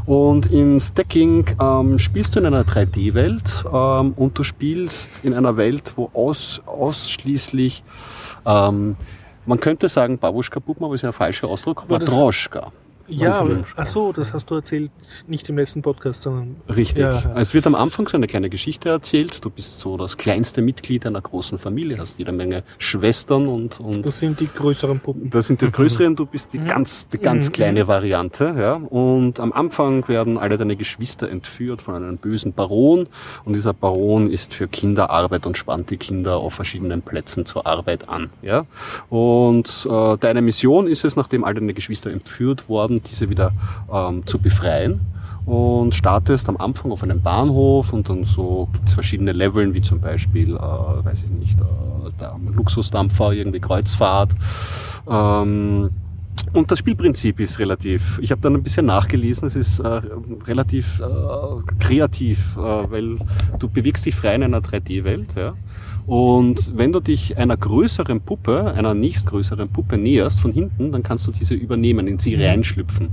Und 0.06 0.48
in 0.48 0.80
Stacking 0.80 1.46
ähm, 1.62 2.00
spielst 2.00 2.36
du 2.36 2.40
in 2.40 2.46
einer 2.46 2.64
3D-Welt 2.64 3.66
ähm, 3.72 4.14
und 4.16 4.38
du 4.38 4.44
spielst 4.44 5.10
in 5.24 5.34
einer 5.34 5.58
Welt, 5.58 5.94
wo 5.96 6.10
aus, 6.14 6.62
ausschließlich, 6.66 7.84
ähm, 8.46 8.96
man 9.46 9.60
könnte 9.60 9.88
sagen 9.88 10.18
Babuschka-Puppen, 10.18 10.86
aber 10.86 10.96
ist 10.96 11.04
ja 11.04 11.10
ein 11.10 11.14
falscher 11.14 11.48
Ausdruck, 11.48 11.90
Matroschka. 11.90 12.72
Ja, 13.08 13.46
ach 13.76 13.88
so, 13.88 14.12
das 14.12 14.34
hast 14.34 14.50
du 14.50 14.56
erzählt, 14.56 14.90
nicht 15.28 15.48
im 15.50 15.58
letzten 15.58 15.82
Podcast, 15.84 16.24
sondern 16.24 16.56
Richtig. 16.68 16.98
Ja, 17.04 17.12
ja. 17.12 17.34
Es 17.36 17.54
wird 17.54 17.68
am 17.68 17.76
Anfang 17.76 18.08
so 18.08 18.18
eine 18.18 18.26
kleine 18.28 18.50
Geschichte 18.50 18.90
erzählt. 18.90 19.46
Du 19.46 19.50
bist 19.52 19.80
so 19.80 19.96
das 19.98 20.18
kleinste 20.18 20.62
Mitglied 20.64 21.06
einer 21.06 21.22
großen 21.22 21.60
Familie, 21.60 22.00
hast 22.00 22.18
jede 22.18 22.32
Menge 22.32 22.64
Schwestern 22.80 23.48
und, 23.48 23.80
und 23.80 24.06
das 24.06 24.20
sind 24.20 24.40
die 24.40 24.48
größeren 24.48 25.00
Puppen. 25.00 25.30
das 25.30 25.48
sind 25.48 25.62
die 25.62 25.70
größeren, 25.72 26.16
du 26.16 26.26
bist 26.26 26.54
die 26.54 26.60
Mhm. 26.60 26.68
ganz, 26.68 27.08
die 27.10 27.18
ganz 27.20 27.50
Mhm. 27.50 27.52
kleine 27.54 27.88
Variante, 27.88 28.56
ja. 28.58 28.74
Und 28.74 29.40
am 29.40 29.54
Anfang 29.54 30.08
werden 30.08 30.38
alle 30.38 30.58
deine 30.58 30.76
Geschwister 30.76 31.30
entführt 31.30 31.82
von 31.84 31.96
einem 31.96 32.18
bösen 32.18 32.54
Baron. 32.54 33.08
Und 33.44 33.54
dieser 33.54 33.74
Baron 33.74 34.30
ist 34.32 34.54
für 34.54 34.68
Kinderarbeit 34.68 35.46
und 35.46 35.58
spannt 35.58 35.92
die 35.92 35.98
Kinder 35.98 36.38
auf 36.38 36.54
verschiedenen 36.56 37.02
Plätzen 37.04 37.46
zur 37.46 37.68
Arbeit 37.68 38.10
an, 38.10 38.32
ja. 38.42 38.66
Und 39.10 39.88
äh, 39.90 40.18
deine 40.18 40.42
Mission 40.42 40.88
ist 40.88 41.06
es, 41.06 41.16
nachdem 41.16 41.44
all 41.44 41.54
deine 41.54 41.74
Geschwister 41.74 42.10
entführt 42.12 42.68
wurden, 42.96 43.04
diese 43.04 43.30
wieder 43.30 43.52
ähm, 43.92 44.26
zu 44.26 44.40
befreien. 44.40 45.02
Und 45.46 45.94
startest 45.94 46.50
am 46.50 46.58
Anfang 46.58 46.92
auf 46.92 47.04
einem 47.04 47.22
Bahnhof 47.22 47.94
und 47.94 48.10
dann 48.10 48.24
so 48.26 48.68
gibt's 48.74 48.94
verschiedene 48.94 49.32
Leveln, 49.32 49.76
wie 49.76 49.82
zum 49.82 50.00
Beispiel, 50.00 50.56
äh, 50.56 50.60
weiß 50.60 51.24
ich 51.24 51.30
nicht, 51.30 51.60
äh, 51.60 52.56
Luxusdampfer, 52.56 53.32
irgendwie 53.32 53.60
Kreuzfahrt. 53.60 54.32
Ähm, 55.08 55.92
und 56.54 56.72
das 56.72 56.80
Spielprinzip 56.80 57.40
ist 57.40 57.60
relativ, 57.60 58.18
ich 58.24 58.32
habe 58.32 58.42
dann 58.42 58.56
ein 58.56 58.64
bisschen 58.64 58.88
nachgelesen, 58.88 59.48
es 59.48 59.56
ist 59.56 59.80
äh, 59.80 60.02
relativ 60.48 61.00
äh, 61.00 61.84
kreativ, 61.84 62.56
äh, 62.58 62.60
weil 62.60 63.18
du 63.60 63.70
bewegst 63.70 64.06
dich 64.06 64.16
frei 64.16 64.36
in 64.36 64.44
einer 64.44 64.62
3D-Welt 64.62 65.36
ja, 65.36 65.54
Und 66.08 66.78
wenn 66.78 66.92
du 66.92 67.00
dich 67.00 67.38
einer 67.38 67.58
größeren 67.58 68.22
Puppe, 68.22 68.74
einer 68.74 68.94
nächstgrößeren 68.94 69.70
Puppe 69.70 69.98
näherst 69.98 70.40
von 70.40 70.52
hinten, 70.52 70.92
dann 70.92 71.02
kannst 71.02 71.26
du 71.26 71.32
diese 71.32 71.56
übernehmen, 71.56 72.08
in 72.08 72.20
sie 72.20 72.36
reinschlüpfen. 72.36 73.10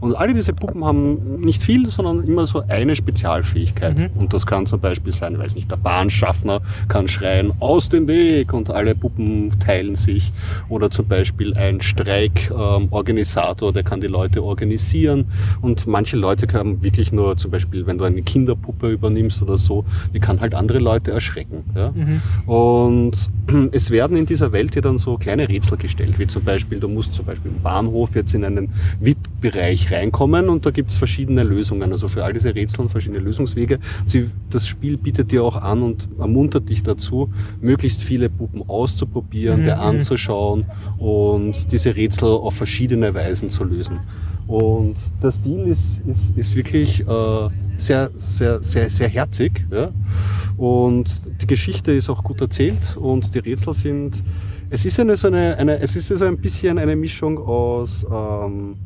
Und 0.00 0.14
alle 0.14 0.34
diese 0.34 0.52
Puppen 0.52 0.84
haben 0.84 1.40
nicht 1.40 1.62
viel, 1.62 1.90
sondern 1.90 2.24
immer 2.24 2.44
so 2.46 2.62
eine 2.68 2.94
Spezialfähigkeit. 2.94 3.96
Mhm. 3.98 4.10
Und 4.16 4.34
das 4.34 4.44
kann 4.46 4.66
zum 4.66 4.80
Beispiel 4.80 5.12
sein, 5.12 5.38
weiß 5.38 5.54
nicht, 5.54 5.70
der 5.70 5.76
Bahnschaffner 5.76 6.60
kann 6.88 7.08
schreien, 7.08 7.52
aus 7.60 7.88
dem 7.88 8.06
Weg 8.08 8.52
und 8.52 8.70
alle 8.70 8.94
Puppen 8.94 9.58
teilen 9.58 9.94
sich. 9.94 10.32
Oder 10.68 10.90
zum 10.90 11.08
Beispiel 11.08 11.54
ein 11.54 11.80
Streikorganisator, 11.80 13.72
der 13.72 13.84
kann 13.84 14.02
die 14.02 14.06
Leute 14.06 14.42
organisieren. 14.42 15.26
Und 15.62 15.86
manche 15.86 16.18
Leute 16.18 16.46
können 16.46 16.84
wirklich 16.84 17.10
nur, 17.10 17.38
zum 17.38 17.50
Beispiel, 17.50 17.86
wenn 17.86 17.96
du 17.96 18.04
eine 18.04 18.20
Kinderpuppe 18.22 18.90
übernimmst 18.90 19.40
oder 19.40 19.56
so, 19.56 19.86
die 20.12 20.20
kann 20.20 20.40
halt 20.40 20.54
andere 20.54 20.78
Leute 20.78 21.10
erschrecken. 21.10 21.64
Ja? 21.74 21.90
Mhm. 21.90 22.20
Und 22.46 23.12
es 23.72 23.90
werden 23.90 24.16
in 24.16 24.26
dieser 24.26 24.52
Welt 24.52 24.74
ja 24.74 24.82
dann 24.82 24.98
so 24.98 25.16
kleine 25.16 25.48
Rätsel 25.48 25.78
gestellt, 25.78 26.18
wie 26.18 26.26
zum 26.26 26.44
Beispiel, 26.44 26.80
du 26.80 26.88
musst 26.88 27.14
zum 27.14 27.24
Beispiel 27.24 27.50
im 27.50 27.62
Bahnhof 27.62 28.14
jetzt 28.14 28.34
in 28.34 28.44
einen 28.44 28.70
VIP-Bereich 29.00 29.92
reinkommen 29.92 30.48
und 30.48 30.66
da 30.66 30.70
gibt's 30.70 30.96
verschiedene 30.96 31.42
Lösungen, 31.42 31.92
also 31.92 32.08
für 32.08 32.24
all 32.24 32.32
diese 32.32 32.54
Rätsel 32.54 32.80
und 32.82 32.90
verschiedene 32.90 33.20
Lösungswege. 33.20 33.78
Das 34.50 34.66
Spiel 34.66 34.96
bietet 34.96 35.32
dir 35.32 35.44
auch 35.44 35.56
an 35.56 35.82
und 35.82 36.08
ermuntert 36.18 36.68
dich 36.68 36.82
dazu, 36.82 37.30
möglichst 37.60 38.02
viele 38.02 38.28
Puppen 38.30 38.62
auszuprobieren, 38.68 39.60
Mhm, 39.60 39.64
dir 39.64 39.80
anzuschauen 39.80 40.66
und 40.98 41.72
diese 41.72 41.96
Rätsel 41.96 42.28
auf 42.28 42.54
verschiedene 42.54 43.14
Weisen 43.14 43.50
zu 43.50 43.64
lösen. 43.64 44.00
Und 44.46 44.96
der 45.22 45.30
Stil 45.30 45.66
ist, 45.66 46.00
ist, 46.06 46.36
ist 46.36 46.54
wirklich 46.54 47.00
äh, 47.00 47.48
sehr, 47.76 48.10
sehr, 48.16 48.62
sehr, 48.62 48.90
sehr 48.90 49.08
herzig. 49.08 49.64
Ja? 49.70 49.90
Und 50.56 51.22
die 51.40 51.46
Geschichte 51.46 51.92
ist 51.92 52.08
auch 52.10 52.22
gut 52.22 52.40
erzählt 52.40 52.96
und 52.96 53.34
die 53.34 53.38
Rätsel 53.38 53.74
sind. 53.74 54.22
Es 54.70 54.84
ist 54.84 54.98
eine, 55.00 55.16
so 55.16 55.28
eine, 55.28 55.56
eine 55.56 55.78
es 55.80 55.96
ist 55.96 56.08
so 56.08 56.24
ein 56.24 56.38
bisschen 56.38 56.78
eine 56.78 56.96
Mischung 56.96 57.38
aus 57.38 58.06
ähm, 58.10 58.76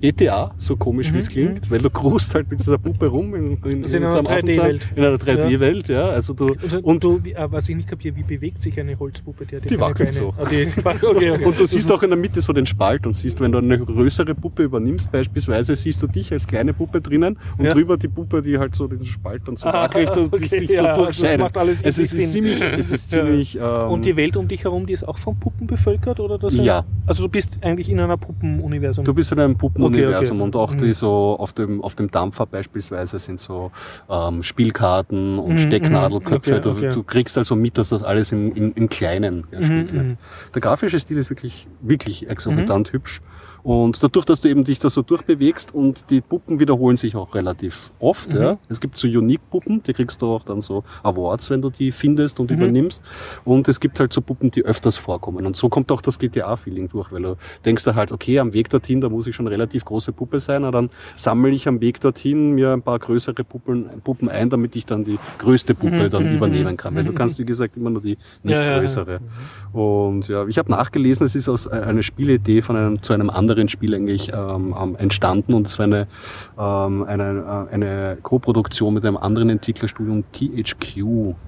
GTA, 0.00 0.54
so 0.56 0.76
komisch 0.76 1.12
wie 1.12 1.18
es 1.18 1.26
Mhm, 1.26 1.32
klingt, 1.32 1.70
weil 1.70 1.80
du 1.80 1.90
grust 1.90 2.34
halt 2.34 2.48
mit 2.50 2.60
dieser 2.60 2.78
Puppe 2.78 3.06
rum 3.08 3.34
in, 3.34 3.58
in, 3.64 3.82
Also 3.82 3.96
in 3.96 4.04
einer 4.04 4.14
einem 4.16 4.26
Affenzahn- 4.26 4.44
3D-Welt. 4.46 4.88
In 4.94 5.04
einer 5.04 5.16
3D-Welt, 5.16 5.88
ja. 5.88 6.10
Also 6.10 6.34
du, 6.34 6.54
Also, 6.62 6.78
und, 6.78 7.02
du, 7.02 7.24
wie, 7.24 7.32
äh, 7.32 7.46
was 7.50 7.68
ich 7.68 7.74
nicht 7.74 7.88
kapiere, 7.88 8.14
wie 8.16 8.22
bewegt 8.22 8.62
sich 8.62 8.78
eine 8.78 8.96
Holzpuppe? 8.98 9.44
Die, 9.46 9.54
ja 9.56 9.60
Die 9.60 9.80
wackelt 9.80 10.14
so. 10.14 10.32
Ah, 10.36 10.44
die, 10.44 10.68
okay, 10.84 11.30
okay. 11.30 11.44
Und 11.44 11.58
du 11.58 11.66
siehst 11.66 11.90
auch 11.90 12.02
in 12.04 12.10
der 12.10 12.18
Mitte 12.18 12.40
so 12.40 12.52
den 12.52 12.66
Spalt 12.66 13.06
und 13.06 13.14
siehst, 13.16 13.40
wenn 13.40 13.50
du 13.50 13.58
eine 13.58 13.78
größere 13.78 14.34
Puppe 14.36 14.62
übernimmst, 14.64 15.10
beispielsweise, 15.10 15.74
siehst 15.74 16.00
du 16.02 16.06
dich 16.06 16.32
als 16.32 16.46
kleine 16.46 16.72
Puppe 16.72 17.00
drinnen 17.00 17.36
und 17.58 17.64
Ja. 17.64 17.74
drüber 17.74 17.96
die 17.96 18.08
Puppe, 18.08 18.40
die 18.40 18.56
halt 18.56 18.74
so 18.76 18.86
den 18.86 19.04
Spalt 19.04 19.42
dann 19.46 19.56
so 19.56 19.66
Ah, 19.66 19.82
wackelt 19.82 20.16
und 20.16 20.32
okay, 20.32 20.46
sich 20.60 20.70
ja, 20.70 20.94
so 21.10 21.38
macht 21.38 21.56
alles 21.58 21.82
es 21.82 21.98
ist, 21.98 22.16
ziemlich, 22.32 22.60
es 22.60 22.90
ist 22.92 23.12
Ja. 23.12 23.24
ziemlich, 23.24 23.56
ähm, 23.56 23.62
Und 23.90 24.04
die 24.04 24.16
Welt 24.16 24.36
um 24.36 24.46
dich 24.46 24.62
herum, 24.64 24.86
die 24.86 24.92
ist 24.92 25.02
auch 25.06 25.18
von 25.18 25.36
Puppen 25.38 25.66
bevölkert? 25.66 26.20
Oder 26.20 26.38
das 26.38 26.54
Ja. 26.56 26.84
Also 27.06 27.24
du 27.24 27.28
bist 27.30 27.58
eigentlich 27.62 27.88
in 27.88 27.98
einer 28.00 28.16
Puppenuniversum. 28.16 29.04
Du 29.04 29.14
bist 29.14 29.32
in 29.32 29.40
einem 29.40 29.56
Puppenuniversum 29.90 30.40
Okay, 30.40 30.42
okay. 30.42 30.42
und 30.44 30.56
auch 30.56 30.72
Mhm. 30.74 30.78
die 30.78 30.92
so 30.92 31.36
auf 31.38 31.52
dem, 31.52 31.82
auf 31.82 31.94
dem 31.94 32.10
Dampfer 32.10 32.46
beispielsweise 32.46 33.18
sind 33.18 33.40
so 33.40 33.70
ähm, 34.08 34.42
Spielkarten 34.42 35.38
und 35.38 35.52
Mhm, 35.54 35.58
Stecknadelköpfe. 35.58 36.52
mhm. 36.52 36.58
Okay, 36.58 36.70
okay. 36.70 36.88
Du, 36.88 36.94
du 36.94 37.02
kriegst 37.02 37.36
also 37.38 37.56
mit, 37.56 37.78
dass 37.78 37.88
das 37.90 38.02
alles 38.02 38.32
im, 38.32 38.52
im, 38.54 38.72
im 38.74 38.88
Kleinen 38.88 39.44
gespielt 39.50 39.92
Mhm, 39.92 39.96
wird. 39.96 40.06
mhm. 40.08 40.16
Der 40.54 40.60
grafische 40.60 40.98
Stil 40.98 41.16
ist 41.18 41.30
wirklich, 41.30 41.66
wirklich 41.80 42.28
exorbitant 42.28 42.92
hübsch. 42.92 43.20
Und 43.62 44.02
dadurch, 44.02 44.24
dass 44.24 44.40
du 44.40 44.48
eben 44.48 44.64
dich 44.64 44.78
da 44.78 44.88
so 44.90 45.02
durchbewegst 45.02 45.74
und 45.74 46.10
die 46.10 46.20
Puppen 46.20 46.60
wiederholen 46.60 46.96
sich 46.96 47.16
auch 47.16 47.34
relativ 47.34 47.90
oft. 47.98 48.32
Mhm. 48.32 48.40
Ja. 48.40 48.58
Es 48.68 48.80
gibt 48.80 48.96
so 48.96 49.08
Unique-Puppen, 49.08 49.82
die 49.82 49.92
kriegst 49.92 50.22
du 50.22 50.26
auch 50.26 50.44
dann 50.44 50.60
so 50.60 50.84
Awards, 51.02 51.50
wenn 51.50 51.62
du 51.62 51.70
die 51.70 51.92
findest 51.92 52.40
und 52.40 52.50
Mhm. 52.50 52.56
übernimmst. 52.56 53.02
Und 53.44 53.68
es 53.68 53.80
gibt 53.80 53.98
halt 54.00 54.12
so 54.12 54.20
Puppen, 54.20 54.50
die 54.50 54.64
öfters 54.64 54.96
vorkommen. 54.96 55.46
Und 55.46 55.56
so 55.56 55.68
kommt 55.68 55.90
auch 55.92 56.00
das 56.00 56.18
GTA-Feeling 56.18 56.88
durch, 56.88 57.10
weil 57.12 57.22
du 57.22 57.36
denkst 57.64 57.84
da 57.84 57.94
halt, 57.94 58.12
okay, 58.12 58.38
am 58.38 58.52
Weg 58.52 58.70
dorthin, 58.70 59.00
da 59.00 59.08
muss 59.08 59.26
ich 59.26 59.34
schon 59.34 59.46
relativ 59.46 59.84
große 59.84 60.12
Puppe 60.12 60.40
sein, 60.40 60.64
aber 60.64 60.78
dann 60.78 60.90
sammle 61.16 61.50
ich 61.50 61.66
am 61.68 61.80
Weg 61.80 62.00
dorthin 62.00 62.52
mir 62.54 62.72
ein 62.72 62.82
paar 62.82 62.98
größere 62.98 63.44
Puppen, 63.44 63.86
Puppen 64.04 64.28
ein, 64.28 64.50
damit 64.50 64.76
ich 64.76 64.86
dann 64.86 65.04
die 65.04 65.18
größte 65.38 65.74
Puppe 65.74 66.04
Mhm, 66.04 66.10
dann 66.10 66.24
mhm, 66.28 66.36
übernehmen 66.36 66.76
kann. 66.76 66.94
Weil 66.94 67.04
du 67.04 67.12
mhm. 67.12 67.16
kannst, 67.16 67.38
wie 67.38 67.44
gesagt, 67.44 67.76
immer 67.76 67.90
nur 67.90 68.02
die 68.02 68.16
Ja, 68.44 68.82
ja, 68.82 68.82
ja. 68.82 69.18
Und 69.72 70.28
ja, 70.28 70.46
ich 70.46 70.58
habe 70.58 70.70
nachgelesen, 70.70 71.26
es 71.26 71.34
ist 71.34 71.48
aus 71.48 71.66
äh, 71.66 71.70
einer 71.70 72.02
Spielidee 72.02 72.62
von 72.62 72.76
einem 72.76 73.02
zu 73.02 73.12
einem 73.12 73.30
anderen 73.30 73.47
Spiel 73.68 73.94
eigentlich 73.94 74.30
ähm, 74.32 74.96
entstanden 74.98 75.54
und 75.54 75.66
es 75.66 75.78
war 75.78 75.84
eine, 75.84 76.06
ähm, 76.58 77.04
eine, 77.04 77.68
äh, 77.70 77.74
eine 77.74 78.18
Co-Produktion 78.22 78.94
mit 78.94 79.04
einem 79.04 79.16
anderen 79.16 79.50
Entwicklerstudium, 79.50 80.24
THQ. 80.32 80.96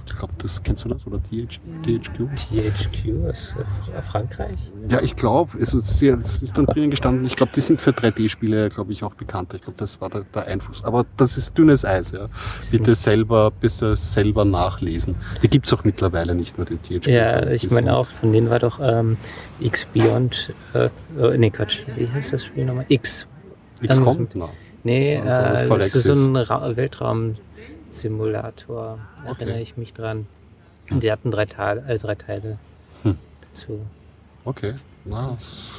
Ich 0.06 0.16
glaube, 0.16 0.35
das 0.39 0.62
kennst 0.62 0.85
du 0.85 0.89
das 0.89 1.06
oder 1.06 1.18
TH, 1.18 1.60
THQ? 1.82 2.28
THQ 2.35 3.28
aus 3.28 3.55
äh, 3.97 4.02
Frankreich? 4.02 4.70
Ja, 4.89 5.01
ich 5.01 5.16
glaube, 5.16 5.59
es, 5.59 5.74
es 5.74 6.02
ist 6.43 6.59
dann 6.59 6.66
drinnen 6.66 6.90
gestanden. 6.90 7.24
Ich 7.24 7.36
glaube, 7.36 7.52
die 7.55 7.60
sind 7.60 7.81
für 7.81 7.90
3D-Spiele, 7.90 8.68
glaube 8.70 8.93
ich, 8.93 9.02
auch 9.05 9.14
bekannt. 9.14 9.55
Ich 9.55 9.62
glaube, 9.62 9.77
das 9.78 10.01
war 10.01 10.10
der, 10.10 10.24
der 10.35 10.47
Einfluss. 10.47 10.85
Aber 10.85 11.06
das 11.16 11.36
ist 11.36 11.56
dünnes 11.56 11.85
Eis, 11.85 12.12
ja. 12.12 12.28
Bitte 12.70 12.94
selber, 12.94 13.51
bitte 13.51 13.97
selber 13.97 14.44
nachlesen. 14.44 15.16
Die 15.43 15.48
gibt's 15.48 15.72
auch 15.72 15.85
mittlerweile 15.85 16.35
nicht 16.35 16.56
nur 16.59 16.66
die 16.66 16.77
THQ. 16.77 17.06
Ja, 17.09 17.47
ich 17.48 17.70
meine 17.70 17.97
auch, 17.97 18.09
von 18.09 18.32
denen 18.32 18.51
war 18.51 18.59
doch 18.59 18.78
ähm, 18.82 19.16
X 19.60 19.86
Beyond, 19.93 20.52
äh, 20.74 20.89
äh, 21.20 21.39
nee 21.39 21.51
Quatsch, 21.51 21.81
wie 21.97 22.11
heißt 22.11 22.33
das 22.33 22.45
Spiel 22.45 22.65
nochmal? 22.65 22.87
X. 22.89 23.27
XCOM? 23.87 24.29
Na. 24.35 24.51
Nee, 24.83 25.19
Also 25.19 25.39
das 25.39 25.61
äh, 25.61 25.67
voll 25.67 25.79
das 25.79 25.95
ist 25.95 26.05
so 26.05 26.12
ein 26.12 26.37
Ra 26.37 26.77
Weltraumsimulator, 26.77 28.99
erinnere 29.25 29.55
Okay. 29.57 29.62
ich 29.62 29.77
mich 29.77 29.93
dran. 29.93 30.27
Und 30.91 31.03
die 31.03 31.12
hatten 31.12 31.31
drei, 31.31 31.45
Teile, 31.47 31.83
äh, 31.87 31.99
drei 31.99 32.15
Teile 32.15 32.59
Hm. 33.03 33.17
dazu. 33.53 33.81
Okay. 34.45 34.75
Na, 35.05 35.36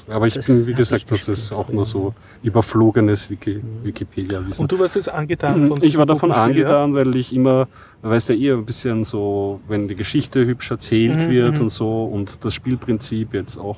aber 0.10 0.26
ich 0.28 0.34
Das 0.34 0.48
bin, 0.48 0.66
wie 0.68 0.74
gesagt, 0.74 1.12
das 1.12 1.28
ist 1.28 1.52
auch 1.54 1.70
nur 1.70 1.84
ja. 1.84 1.86
so 1.86 2.14
überflogenes 2.42 3.30
Wiki. 3.30 3.62
Wikipedia-Wissen. 3.84 4.62
Und 4.64 4.72
du 4.72 4.80
warst 4.80 4.96
jetzt 4.96 5.10
angetan 5.10 5.68
von 5.68 5.78
Ich 5.84 5.96
war 5.98 6.06
davon 6.08 6.32
angetan, 6.32 6.94
weil 6.96 7.16
ich 7.16 7.34
immer, 7.34 7.68
weißt 8.02 8.30
du, 8.30 8.34
eher 8.36 8.56
ein 8.56 8.66
bisschen 8.66 9.04
so, 9.04 9.60
wenn 9.68 9.88
die 9.88 9.96
Geschichte 9.96 10.46
hübsch 10.46 10.72
erzählt 10.72 11.22
Mhm, 11.22 11.30
wird 11.30 11.56
mhm. 11.58 11.62
und 11.62 11.70
so 11.70 12.06
und 12.06 12.44
das 12.44 12.54
Spielprinzip 12.56 13.34
jetzt 13.36 13.58
auch 13.58 13.78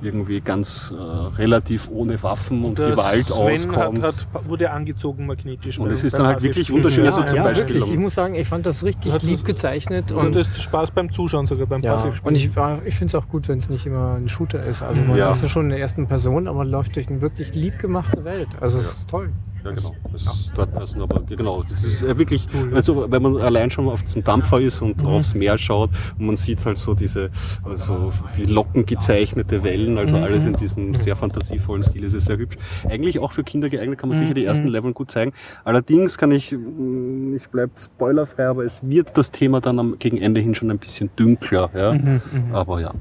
irgendwie 0.00 0.40
ganz 0.40 0.92
äh, 0.96 1.00
relativ 1.38 1.88
ohne 1.90 2.22
Waffen 2.22 2.62
Ja? 2.62 2.68
und 2.68 2.78
Der 2.78 2.90
Gewalt 2.90 3.26
Sven 3.26 3.36
auskommt. 3.70 4.02
Hat, 4.02 4.26
hat, 4.32 4.48
wurde 4.48 4.70
angezogen 4.70 5.26
magnetisch. 5.26 5.78
Und 5.78 5.90
es 5.90 6.04
ist 6.04 6.14
dann 6.16 6.26
halt 6.26 6.42
wirklich 6.42 6.70
wunderschön, 6.70 7.04
Ja, 7.04 7.10
also 7.10 7.24
zum 7.24 7.36
ja. 7.38 7.42
Beispiel 7.42 7.74
wirklich. 7.76 7.92
Ich 7.94 7.98
muss 7.98 8.14
sagen, 8.14 8.34
ich 8.36 8.46
fand 8.46 8.64
das 8.64 8.84
richtig 8.84 9.12
Hat 9.12 9.22
lieb 9.24 9.34
das- 9.38 9.44
gezeichnet 9.44 10.12
Und 10.12 10.26
und 10.26 10.36
das 10.36 10.46
ist 10.46 10.62
Spaß 10.62 10.92
beim 10.92 11.10
Zuschauen 11.10 11.46
sogar, 11.46 11.66
beim 11.66 11.82
ja, 11.82 11.94
Passivspielen. 11.94 12.34
und 12.34 12.36
ich, 12.36 12.46
ich 12.86 12.94
finde 12.94 13.06
es 13.10 13.14
auch 13.16 13.28
gut, 13.28 13.48
wenn 13.48 13.58
es 13.58 13.68
nicht 13.68 13.86
immer 13.86 14.14
ein 14.14 14.28
Shooter 14.28 14.64
ist. 14.64 14.82
Also 14.86 15.02
man 15.02 15.16
Ja. 15.16 15.30
ist 15.30 15.42
ja 15.42 15.48
schon 15.48 15.64
in 15.64 15.70
der 15.70 15.78
ersten 15.80 16.06
Person, 16.06 16.48
aber 16.48 16.64
läuft 16.64 16.96
durch 16.96 17.08
eine 17.08 17.20
wirklich 17.20 17.54
lieb 17.54 17.78
gemachte 17.78 18.24
Welt. 18.24 18.48
Also 18.60 18.78
es 18.78 18.84
Ja. 18.84 18.90
ist 18.90 19.08
toll. 19.08 19.30
Ja, 19.64 19.70
genau. 19.70 19.94
Das 20.12 20.22
ist 20.26 20.54
Third 20.54 20.74
Person, 20.74 21.00
aber 21.00 21.22
genau. 21.22 21.62
Das 21.62 21.82
ist 21.82 22.02
wirklich, 22.18 22.46
Cool. 22.52 22.74
also 22.74 23.10
wenn 23.10 23.22
man 23.22 23.38
allein 23.38 23.70
schon 23.70 23.88
auf 23.88 24.04
zum 24.04 24.22
Dampfer 24.22 24.60
ist 24.60 24.82
und 24.82 25.02
Mhm. 25.02 25.08
aufs 25.08 25.34
Meer 25.34 25.56
schaut 25.56 25.88
und 26.18 26.26
man 26.26 26.36
sieht 26.36 26.62
halt 26.66 26.76
so 26.76 26.92
diese, 26.92 27.30
also 27.64 28.12
wie 28.36 28.44
locken 28.44 28.84
gezeichnete 28.84 29.62
Wellen, 29.64 29.96
also 29.96 30.18
Mhm. 30.18 30.22
alles 30.22 30.44
in 30.44 30.52
diesem 30.56 30.94
sehr 30.94 31.16
fantasievollen 31.16 31.82
Stil. 31.82 32.04
Es 32.04 32.12
ist 32.12 32.26
sehr 32.26 32.36
hübsch. 32.36 32.56
Eigentlich 32.90 33.18
auch 33.20 33.32
für 33.32 33.42
Kinder 33.42 33.70
geeignet, 33.70 33.98
kann 33.98 34.10
man 34.10 34.18
Mhm. 34.18 34.22
sicher 34.24 34.34
die 34.34 34.44
ersten 34.44 34.66
Mhm. 34.66 34.72
Level 34.72 34.92
gut 34.92 35.10
zeigen. 35.10 35.32
Allerdings 35.64 36.18
kann 36.18 36.30
ich, 36.30 36.52
mh, 36.52 37.34
ich 37.36 37.48
bleib 37.48 37.70
spoilerfrei, 37.78 38.46
aber 38.48 38.64
es 38.66 38.86
wird 38.86 39.16
das 39.16 39.30
Thema 39.30 39.62
dann 39.62 39.78
am, 39.78 39.98
gegen 39.98 40.18
Ende 40.18 40.42
hin 40.42 40.54
schon 40.54 40.70
ein 40.70 40.78
bisschen 40.78 41.08
dünkler, 41.18 41.70
ja. 41.74 41.94
Mhm, 41.94 42.20
mhm. 42.30 42.54
Aber 42.54 42.82
ja. 42.82 42.92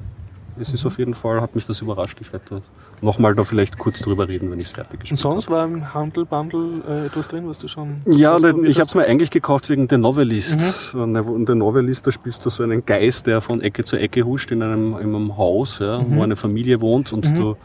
Es 0.60 0.72
ist 0.74 0.86
auf 0.86 0.98
jeden 1.00 1.14
Fall, 1.14 1.42
hat 1.42 1.56
mich 1.56 1.66
das 1.66 1.82
überrascht. 1.82 2.18
Ich 2.22 2.32
werde 2.32 2.46
da 2.50 2.62
nochmal 3.02 3.34
da 3.36 3.44
vielleicht 3.44 3.78
kurz 3.78 4.00
drüber 4.02 4.28
reden, 4.28 4.50
wenn 4.52 4.60
ich 4.60 4.66
es 4.66 4.72
fertig 4.72 4.94
Und 4.94 5.00
gespielt 5.02 5.20
sonst 5.20 5.50
war 5.50 5.66
im 5.66 5.94
Handel 5.94 6.26
Bundle 6.26 6.82
äh, 6.88 7.06
etwas 7.08 7.28
drin, 7.28 7.48
was 7.48 7.58
du 7.58 7.68
schon. 7.68 7.98
ja, 8.06 8.36
ausprobiert 8.36 8.70
ich 8.70 8.78
habe 8.80 8.88
es 8.88 8.96
mir 8.96 9.06
eigentlich 9.06 9.30
gekauft 9.32 9.70
wegen 9.70 9.88
The 9.90 9.98
Novelist. 9.98 10.94
Und 10.96 11.16
in 11.16 11.48
The 11.48 11.56
Novelist, 11.56 12.06
da 12.08 12.12
spielst 12.12 12.46
du 12.46 12.50
so 12.50 12.64
einen 12.64 12.86
Geist, 12.86 13.28
der 13.28 13.42
von 13.42 13.62
Ecke 13.62 13.84
zu 13.84 13.98
Ecke 13.98 14.24
huscht 14.24 14.52
in 14.52 14.62
einem, 14.62 14.94
in 14.94 15.16
einem 15.16 15.38
Haus, 15.38 15.80
ja, 15.80 16.00
Mhm. 16.02 16.16
wo 16.16 16.24
eine 16.24 16.36
Familie 16.36 16.80
wohnt 16.82 17.12
und 17.14 17.30
Mhm. 17.32 17.36
du 17.36 17.58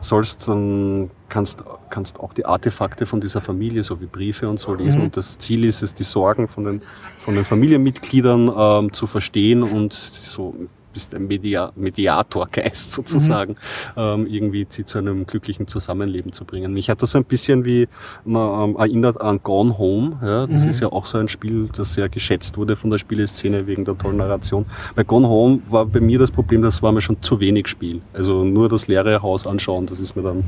sollst 0.00 0.48
dann, 0.48 1.10
kannst, 1.28 1.64
kannst 1.90 2.20
auch 2.20 2.32
die 2.32 2.46
Artefakte 2.46 3.06
von 3.06 3.20
dieser 3.20 3.40
Familie, 3.40 3.82
so 3.82 4.00
wie 4.00 4.06
Briefe 4.06 4.48
und 4.48 4.60
so 4.60 4.74
lesen. 4.74 4.98
Mhm. 4.98 5.04
Und 5.06 5.16
das 5.16 5.38
Ziel 5.38 5.64
ist 5.64 5.82
es, 5.82 5.94
die 5.94 6.04
Sorgen 6.04 6.48
von 6.48 6.64
den, 6.64 6.82
von 7.18 7.34
den 7.34 7.44
Familienmitgliedern 7.44 8.52
ähm, 8.56 8.92
zu 8.92 9.06
verstehen 9.06 9.62
und 9.62 9.92
so 9.92 10.54
bist 10.96 11.14
ein 11.14 11.26
Media 11.26 11.72
Mediatorgeist 11.76 12.92
sozusagen, 12.98 13.56
ähm, 13.98 14.26
irgendwie 14.26 14.66
sie 14.66 14.86
zu 14.86 14.96
einem 14.96 15.26
glücklichen 15.26 15.68
Zusammenleben 15.68 16.32
zu 16.32 16.46
bringen. 16.46 16.72
Mich 16.72 16.88
hat 16.88 17.02
das 17.02 17.10
so 17.10 17.18
ein 17.18 17.24
bisschen 17.26 17.66
wie 17.66 17.86
man, 18.24 18.70
ähm, 18.70 18.76
erinnert 18.76 19.20
an 19.20 19.40
Gone 19.42 19.76
Home. 19.76 20.18
Ja, 20.22 20.46
das 20.46 20.64
Mhm. 20.64 20.70
ist 20.70 20.80
ja 20.80 20.90
auch 20.90 21.04
so 21.04 21.18
ein 21.18 21.28
Spiel, 21.28 21.68
das 21.76 21.92
sehr 21.92 22.08
geschätzt 22.08 22.56
wurde 22.56 22.76
von 22.76 22.88
der 22.88 22.96
Spieleszene 22.96 23.66
wegen 23.66 23.84
der 23.84 23.98
tollen 23.98 24.16
Narration. 24.16 24.64
Bei 24.94 25.04
Gone 25.04 25.28
Home 25.28 25.58
war 25.68 25.84
bei 25.84 26.00
mir 26.00 26.18
das 26.18 26.30
Problem, 26.30 26.62
das 26.62 26.82
war 26.82 26.92
mir 26.92 27.02
schon 27.02 27.20
zu 27.20 27.40
wenig 27.40 27.68
Spiel. 27.68 28.00
Also 28.14 28.42
nur 28.42 28.70
das 28.70 28.88
leere 28.88 29.20
Haus 29.20 29.46
anschauen, 29.46 29.84
das 29.84 30.00
ist 30.00 30.16
mir 30.16 30.22
dann 30.22 30.44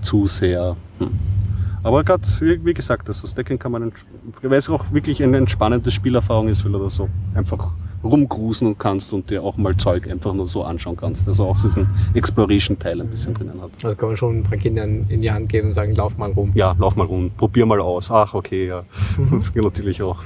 zu 0.00 0.26
sehr. 0.26 0.74
Hm. 1.00 1.10
Aber 1.82 2.02
gerade, 2.02 2.22
wie, 2.40 2.72
gesagt, 2.72 3.08
also 3.08 3.26
Stacken 3.26 3.58
kann 3.58 3.72
man, 3.72 3.92
weil 4.40 4.54
es 4.54 4.70
auch 4.70 4.90
wirklich 4.92 5.22
eine 5.22 5.36
entspannende 5.36 5.90
Spielerfahrung 5.90 6.48
ist, 6.48 6.64
weil 6.64 6.74
er 6.74 6.80
das 6.80 6.94
so 6.94 7.08
einfach 7.34 7.74
rumcruisen 8.04 8.66
und 8.66 8.78
kannst 8.78 9.12
und 9.12 9.30
dir 9.30 9.42
auch 9.42 9.56
mal 9.56 9.76
Zeug 9.76 10.08
einfach 10.08 10.32
nur 10.34 10.48
so 10.48 10.64
anschauen 10.64 10.96
kannst. 10.96 11.26
Also 11.26 11.46
auch 11.46 11.56
so 11.56 11.68
diesen 11.68 11.88
Exploration-Teil 12.14 13.00
ein 13.00 13.08
bisschen 13.08 13.34
drinnen 13.34 13.60
hat. 13.60 13.70
Also 13.82 13.96
kann 13.96 14.08
man 14.10 14.16
schon 14.16 14.38
ein 14.38 14.42
paar 14.42 14.58
Kindern 14.58 15.06
in 15.08 15.22
die 15.22 15.30
Hand 15.30 15.48
geben 15.48 15.68
und 15.68 15.74
sagen, 15.74 15.94
lauf 15.94 16.16
mal 16.18 16.30
rum. 16.32 16.52
Ja, 16.54 16.74
lauf 16.78 16.96
mal 16.96 17.06
rum, 17.06 17.30
probier 17.36 17.66
mal 17.66 17.80
aus. 17.80 18.10
Ach, 18.10 18.34
okay, 18.34 18.66
ja. 18.66 18.84
Das 19.32 19.52
kann 19.52 19.64
natürlich 19.64 20.02
auch 20.02 20.22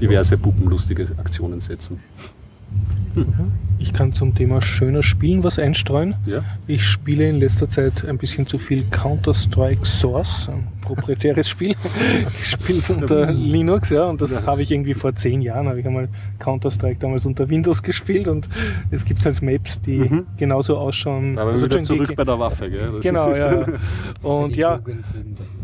diverse 0.00 0.36
puppenlustige 0.36 1.08
Aktionen 1.18 1.60
setzen. 1.60 2.00
Ich 3.78 3.92
kann 3.92 4.12
zum 4.12 4.34
Thema 4.34 4.62
schöner 4.62 5.02
Spielen 5.02 5.42
was 5.42 5.58
einstreuen. 5.58 6.14
Ja? 6.24 6.42
Ich 6.66 6.84
spiele 6.86 7.28
in 7.28 7.40
letzter 7.40 7.68
Zeit 7.68 8.06
ein 8.08 8.16
bisschen 8.16 8.46
zu 8.46 8.56
viel 8.56 8.84
Counter-Strike 8.84 9.84
Source, 9.84 10.48
ein 10.48 10.68
proprietäres 10.82 11.48
Spiel. 11.48 11.74
Ich 12.38 12.46
spiele 12.50 12.78
es 12.78 12.88
unter 12.90 13.30
Linux, 13.32 13.90
ja, 13.90 14.04
und 14.08 14.22
das 14.22 14.46
habe 14.46 14.62
ich 14.62 14.70
irgendwie 14.70 14.94
vor 14.94 15.14
zehn 15.16 15.42
Jahren, 15.42 15.66
habe 15.68 15.80
ich 15.80 15.86
einmal 15.86 16.08
Counter-Strike 16.38 17.00
damals 17.00 17.26
unter 17.26 17.50
Windows 17.50 17.82
gespielt 17.82 18.28
und 18.28 18.48
es 18.92 19.04
gibt 19.04 19.22
halt 19.24 19.42
Maps, 19.42 19.80
die 19.80 19.98
Mhm. 19.98 20.26
genauso 20.38 20.78
ausschauen. 20.78 21.36
Aber 21.38 21.50
Also 21.50 21.66
wieder 21.66 21.76
schon 21.78 21.84
zurück 21.84 22.02
gegen- 22.08 22.16
bei 22.16 22.24
der 22.24 22.38
Waffe, 22.38 22.70
gell? 22.70 22.92
Das 22.92 23.00
Genau, 23.02 23.30
ist, 23.30 23.36
ja. 23.38 23.66
Und 24.22 24.56
ja. 24.56 24.78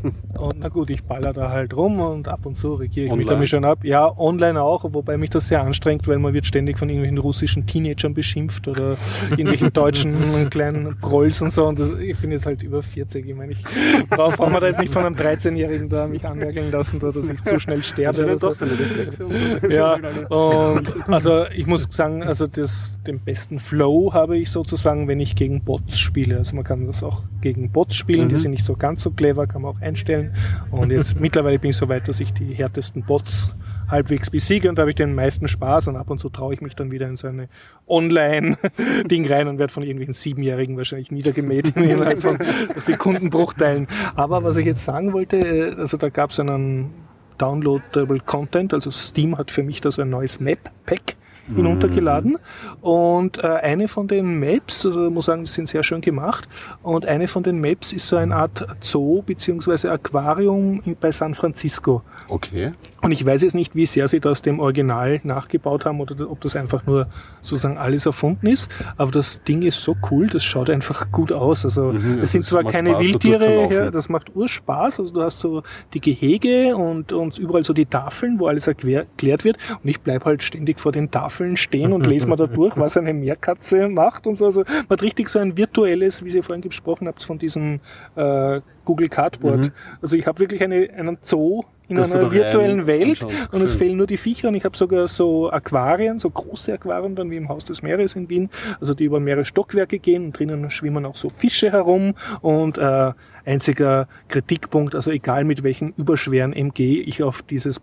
und 0.38 0.58
na 0.58 0.68
gut, 0.68 0.90
ich 0.90 1.02
baller 1.04 1.32
da 1.32 1.50
halt 1.50 1.74
rum 1.76 2.00
und 2.00 2.28
ab 2.28 2.46
und 2.46 2.56
zu 2.56 2.74
regiere 2.74 3.06
ich 3.06 3.12
mich 3.12 3.20
Online? 3.20 3.30
damit 3.36 3.48
schon 3.48 3.64
ab. 3.64 3.84
Ja, 3.84 4.16
online 4.18 4.60
auch, 4.62 4.84
wobei 4.92 5.16
mich 5.16 5.30
das 5.30 5.48
sehr 5.48 5.62
anstrengt, 5.62 6.06
weil 6.08 6.18
man 6.18 6.32
wird 6.34 6.46
ständig 6.46 6.78
von 6.78 6.88
irgendwelchen 6.88 7.18
russischen 7.18 7.66
Teenagern 7.66 8.14
beschimpft 8.14 8.68
oder 8.68 8.96
irgendwelchen 9.30 9.72
deutschen 9.72 10.48
kleinen 10.50 10.96
Prolls 11.00 11.42
und 11.42 11.50
so. 11.52 11.66
Und 11.66 11.78
das, 11.78 11.90
ich 11.98 12.16
bin 12.18 12.30
jetzt 12.30 12.46
halt 12.46 12.62
über 12.62 12.82
40. 12.82 13.26
Ich 13.26 13.34
meine, 13.34 13.52
ich 13.52 13.62
brauche 14.10 14.36
brauch 14.36 14.48
mir 14.50 14.60
da 14.60 14.66
jetzt 14.68 14.80
nicht 14.80 14.92
von 14.92 15.04
einem 15.04 15.14
13-Jährigen 15.16 15.88
da 15.88 16.06
mich 16.06 16.24
anmerkeln 16.24 16.70
lassen, 16.70 17.00
da, 17.00 17.10
dass 17.10 17.28
ich 17.28 17.42
zu 17.44 17.58
schnell 17.60 17.82
sterbe. 17.82 18.08
Also 18.08 18.22
oder 18.24 18.36
doch 18.36 18.54
so. 18.54 18.66
seine 18.66 18.72
Reflexe. 18.78 19.26
Ja, 19.70 19.94
und 20.28 21.08
also 21.08 21.44
ich 21.54 21.66
muss 21.66 21.86
sagen, 21.90 22.22
also 22.22 22.46
das, 22.46 22.96
den 23.06 23.20
besten 23.20 23.58
Flow 23.58 24.12
habe 24.12 24.36
ich 24.38 24.50
sozusagen, 24.50 25.08
wenn 25.08 25.20
ich 25.20 25.34
gegen 25.36 25.62
Bots 25.62 25.98
spiele. 25.98 26.38
Also 26.38 26.54
man 26.54 26.64
kann 26.64 26.86
das 26.86 27.02
auch 27.02 27.22
gegen 27.40 27.70
Bots 27.70 27.96
spielen, 27.96 28.28
die 28.28 28.34
Mhm. 28.34 28.38
sind 28.38 28.50
nicht 28.52 28.64
so 28.64 28.74
ganz 28.76 29.02
so 29.02 29.10
clever, 29.10 29.46
kann 29.46 29.62
man 29.62 29.74
auch 29.76 29.80
einstellen. 29.88 30.34
Und 30.70 30.90
jetzt 30.90 31.18
mittlerweile 31.20 31.58
bin 31.58 31.70
ich 31.70 31.76
so 31.76 31.88
weit, 31.88 32.08
dass 32.08 32.20
ich 32.20 32.32
die 32.32 32.54
härtesten 32.54 33.02
Bots 33.04 33.54
halbwegs 33.88 34.30
besiege 34.30 34.68
und 34.68 34.76
da 34.76 34.82
habe 34.82 34.90
ich 34.90 34.96
den 34.96 35.14
meisten 35.14 35.48
Spaß 35.48 35.88
und 35.88 35.96
ab 35.96 36.10
und 36.10 36.18
zu 36.18 36.28
traue 36.28 36.54
ich 36.54 36.60
mich 36.60 36.76
dann 36.76 36.90
wieder 36.90 37.08
in 37.08 37.16
so 37.16 37.26
eine 37.26 37.48
Online-Ding 37.86 39.26
rein 39.26 39.48
und 39.48 39.58
werde 39.58 39.72
von 39.72 39.82
irgendwelchen 39.82 40.12
Siebenjährigen 40.14 40.76
wahrscheinlich 40.76 41.10
niedergemäht 41.10 41.74
innerhalb 41.76 42.20
von 42.20 42.38
Sekundenbruchteilen. 42.76 43.88
Aber 44.14 44.44
was 44.44 44.56
ich 44.56 44.66
jetzt 44.66 44.84
sagen 44.84 45.12
wollte, 45.12 45.36
äh, 45.38 45.74
also 45.76 45.96
da 45.96 46.10
gab 46.10 46.30
es 46.30 46.40
einen 46.40 46.92
Downloadable 47.38 48.20
Content, 48.20 48.74
also 48.74 48.90
Steam 48.90 49.38
hat 49.38 49.50
für 49.50 49.62
mich 49.62 49.80
da 49.80 49.90
so 49.90 50.02
ein 50.02 50.10
neues 50.10 50.40
Map-Pack 50.40 51.16
hinuntergeladen 51.54 52.38
und 52.80 53.42
äh, 53.42 53.46
eine 53.46 53.88
von 53.88 54.08
den 54.08 54.38
Maps, 54.38 54.84
also 54.84 55.10
muss 55.10 55.26
sagen, 55.26 55.44
die 55.44 55.50
sind 55.50 55.68
sehr 55.68 55.82
schön 55.82 56.00
gemacht 56.00 56.48
und 56.82 57.06
eine 57.06 57.26
von 57.26 57.42
den 57.42 57.60
Maps 57.60 57.92
ist 57.92 58.08
so 58.08 58.16
eine 58.16 58.34
Art 58.34 58.64
Zoo 58.80 59.22
beziehungsweise 59.22 59.90
Aquarium 59.90 60.82
bei 61.00 61.12
San 61.12 61.34
Francisco. 61.34 62.02
Okay. 62.28 62.72
Und 63.00 63.12
ich 63.12 63.24
weiß 63.24 63.42
jetzt 63.42 63.54
nicht, 63.54 63.76
wie 63.76 63.86
sehr 63.86 64.08
sie 64.08 64.18
das 64.18 64.42
dem 64.42 64.58
Original 64.58 65.20
nachgebaut 65.22 65.86
haben 65.86 66.00
oder 66.00 66.28
ob 66.28 66.40
das 66.40 66.56
einfach 66.56 66.84
nur 66.84 67.06
sozusagen 67.42 67.78
alles 67.78 68.06
erfunden 68.06 68.48
ist. 68.48 68.70
Aber 68.96 69.12
das 69.12 69.42
Ding 69.44 69.62
ist 69.62 69.80
so 69.82 69.94
cool, 70.10 70.26
das 70.26 70.42
schaut 70.42 70.68
einfach 70.68 71.12
gut 71.12 71.32
aus. 71.32 71.64
Also 71.64 71.92
Mhm, 71.92 72.18
es 72.20 72.32
sind 72.32 72.42
das 72.42 72.48
zwar 72.48 72.64
keine 72.64 72.90
Spaß, 72.90 73.04
Wildtiere, 73.04 73.72
ja, 73.72 73.90
das 73.90 74.08
macht 74.08 74.34
Urspaß. 74.34 74.98
Also 74.98 75.14
du 75.14 75.22
hast 75.22 75.40
so 75.40 75.62
die 75.94 76.00
Gehege 76.00 76.76
und, 76.76 77.12
und 77.12 77.38
überall 77.38 77.64
so 77.64 77.72
die 77.72 77.86
Tafeln, 77.86 78.40
wo 78.40 78.48
alles 78.48 78.66
erklär, 78.66 79.00
erklärt 79.00 79.44
wird. 79.44 79.58
Und 79.82 79.88
ich 79.88 80.00
bleib 80.00 80.24
halt 80.24 80.42
ständig 80.42 80.80
vor 80.80 80.90
den 80.90 81.10
Tafeln 81.10 81.37
stehen 81.56 81.92
und 81.92 82.06
lese 82.06 82.26
mal 82.26 82.36
da 82.36 82.46
durch, 82.46 82.76
was 82.76 82.96
eine 82.96 83.12
Meerkatze 83.14 83.88
macht 83.88 84.26
und 84.26 84.36
so. 84.36 84.46
Also 84.46 84.64
man 84.66 84.90
hat 84.90 85.02
richtig 85.02 85.28
so 85.28 85.38
ein 85.38 85.56
virtuelles, 85.56 86.24
wie 86.24 86.30
Sie 86.30 86.42
vorhin 86.42 86.62
gesprochen 86.62 87.08
habt, 87.08 87.22
von 87.22 87.38
diesem 87.38 87.80
äh, 88.16 88.60
Google 88.84 89.08
Cardboard. 89.08 89.66
Mhm. 89.66 89.72
Also 90.00 90.16
ich 90.16 90.26
habe 90.26 90.38
wirklich 90.40 90.62
eine, 90.62 90.88
einen 90.96 91.18
Zoo 91.20 91.62
in 91.88 91.96
Dass 91.96 92.14
einer 92.14 92.30
virtuellen 92.30 92.86
Welt 92.86 93.24
und 93.50 93.62
es 93.62 93.74
fehlen 93.74 93.96
nur 93.96 94.06
die 94.06 94.18
Viecher 94.18 94.48
und 94.48 94.54
ich 94.54 94.64
habe 94.64 94.76
sogar 94.76 95.08
so 95.08 95.50
Aquarien, 95.50 96.18
so 96.18 96.28
große 96.28 96.74
Aquarien 96.74 97.16
dann 97.16 97.30
wie 97.30 97.36
im 97.36 97.48
Haus 97.48 97.64
des 97.64 97.82
Meeres 97.82 98.14
in 98.14 98.28
Wien, 98.28 98.50
also 98.78 98.92
die 98.92 99.04
über 99.04 99.20
mehrere 99.20 99.46
Stockwerke 99.46 99.98
gehen 99.98 100.26
und 100.26 100.38
drinnen 100.38 100.68
schwimmen 100.70 101.06
auch 101.06 101.16
so 101.16 101.30
Fische 101.30 101.72
herum 101.72 102.14
und 102.42 102.76
äh, 102.76 103.12
einziger 103.46 104.06
Kritikpunkt, 104.28 104.94
also 104.94 105.10
egal 105.10 105.44
mit 105.44 105.62
welchem 105.62 105.94
überschweren 105.96 106.52
MG 106.52 107.00
ich 107.00 107.22
auf 107.22 107.42
dieses 107.42 107.80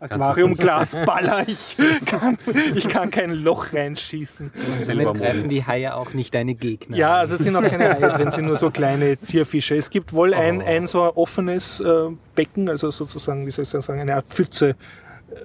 Aquariumglas 0.00 0.96
baller, 1.06 1.44
ich 1.48 1.76
kann, 2.06 2.38
ich 2.74 2.88
kann 2.88 3.10
kein 3.10 3.30
Loch 3.30 3.72
reinschießen. 3.72 4.50
Selber 4.80 5.04
Damit 5.04 5.22
treffen 5.22 5.36
malen. 5.38 5.48
die 5.48 5.64
Haie 5.64 5.94
auch 5.94 6.12
nicht 6.12 6.34
deine 6.34 6.54
Gegner. 6.54 6.96
Ja, 6.96 7.16
also 7.16 7.36
es 7.36 7.42
sind 7.42 7.56
auch 7.56 7.62
keine 7.62 7.96
Eier 7.96 8.12
drin, 8.12 8.28
es 8.28 8.34
sind 8.34 8.46
nur 8.46 8.56
so 8.56 8.70
kleine 8.70 9.20
Zierfische. 9.20 9.76
Es 9.76 9.90
gibt 9.90 10.12
wohl 10.12 10.34
ein, 10.34 10.60
ein 10.62 10.86
so 10.86 11.02
ein 11.02 11.10
offenes 11.10 11.80
äh, 11.80 12.08
Becken, 12.34 12.68
also 12.68 12.90
sozusagen, 12.90 13.46
wie 13.46 13.50
soll 13.50 13.62
ich 13.64 13.68
sagen, 13.68 14.00
eine 14.00 14.16
Art 14.16 14.26
Pfütze, 14.28 14.76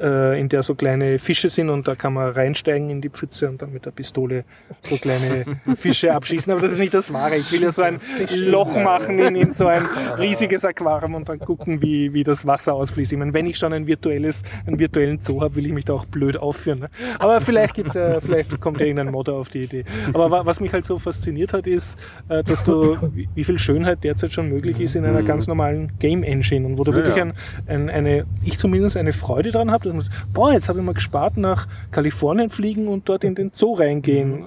äh, 0.02 0.40
in 0.40 0.50
der 0.50 0.64
so 0.64 0.76
kleine 0.76 1.20
Fische 1.20 1.50
sind 1.50 1.70
und 1.70 1.88
da 1.88 1.96
kann 1.96 2.14
man 2.14 2.32
reinsteigen 2.32 2.90
in 2.90 3.02
die 3.02 3.10
Pfütze 3.10 3.50
und 3.50 3.62
dann 3.62 3.72
mit 3.74 3.86
der 3.86 3.92
Pistole 3.92 4.44
so 4.84 4.96
kleine 4.98 5.46
Fische 5.76 6.14
abschießen. 6.14 6.52
Aber 6.52 6.62
das 6.62 6.72
ist 6.74 6.80
nicht 6.80 6.94
das 6.94 7.12
Wahre. 7.14 7.36
Ich 7.38 7.52
will 7.52 7.64
ja 7.64 7.72
so 7.72 7.82
ein 7.82 8.00
Loch 8.36 8.76
machen 8.76 9.20
in, 9.20 9.36
in 9.36 9.52
so 9.52 9.68
ein 9.68 9.84
riesiges 10.18 10.64
Aquarium 10.66 11.16
und 11.16 11.28
dann 11.30 11.40
gucken, 11.40 11.82
wie, 11.82 12.14
wie 12.14 12.24
das 12.24 12.46
Wasser 12.46 12.74
ausfließt. 12.74 13.12
Ich 13.14 13.18
meine, 13.18 13.34
wenn 13.34 13.46
ich 13.46 13.58
schon 13.58 13.74
ein 13.74 13.88
virtuelles, 13.88 14.44
einen 14.66 14.80
virtuellen 14.80 15.20
Zoo 15.22 15.42
habe, 15.42 15.56
will 15.56 15.66
ich 15.66 15.74
mich 15.74 15.86
da 15.86 15.94
auch 15.94 16.06
blöd 16.06 16.38
aufführen. 16.38 16.80
Ne? 16.80 16.90
Aber 17.20 17.42
vielleicht 17.42 17.74
gibt's 17.76 17.94
ja, 17.96 18.20
vielleicht 18.22 18.60
kommt 18.60 18.80
ja 18.80 18.86
irgendein 18.86 19.12
Modder 19.12 19.34
auf 19.34 19.50
die 19.50 19.64
Idee. 19.64 19.86
Aber 20.14 20.30
wa- 20.32 20.46
was 20.46 20.60
mich 20.60 20.72
halt 20.74 20.86
so 20.86 20.98
fasziniert 20.98 21.54
hat, 21.54 21.68
ist, 21.68 21.98
äh, 22.30 22.44
dass 22.44 22.64
du, 22.64 22.98
wie 23.14 23.28
wie 23.36 23.44
viel 23.44 23.58
Schönheit 23.58 24.04
derzeit 24.04 24.34
schon 24.34 24.50
möglich 24.50 24.80
ist 24.80 24.96
in 24.96 25.06
einer 25.06 25.24
ganz 25.24 25.48
normalen 25.48 25.92
Game 26.00 26.24
Engine 26.24 26.66
und 26.66 26.78
wo 26.78 26.84
du 26.84 26.92
Ja, 26.92 26.98
wirklich 26.98 27.16
ja. 27.16 27.24
ein, 27.24 27.34
ein, 27.68 27.90
eine, 27.90 28.26
ich 28.44 28.58
zumindest 28.58 28.98
eine 28.98 29.14
Freude 29.14 29.52
daran 29.70 29.74
habe, 29.74 29.84
dass 29.86 29.94
man 29.94 30.02
sagt, 30.04 30.34
boah, 30.34 30.52
jetzt 30.52 30.70
habe 30.70 30.80
ich 30.80 30.86
mal 30.86 30.94
gespart 30.94 31.38
nach 31.38 31.68
Kalifornien 31.92 32.50
fliegen 32.50 32.88
und 32.88 33.08
dort 33.08 33.24
in 33.24 33.36
den 33.36 33.52
Zoo 33.56 33.74
reingehen. 33.74 34.46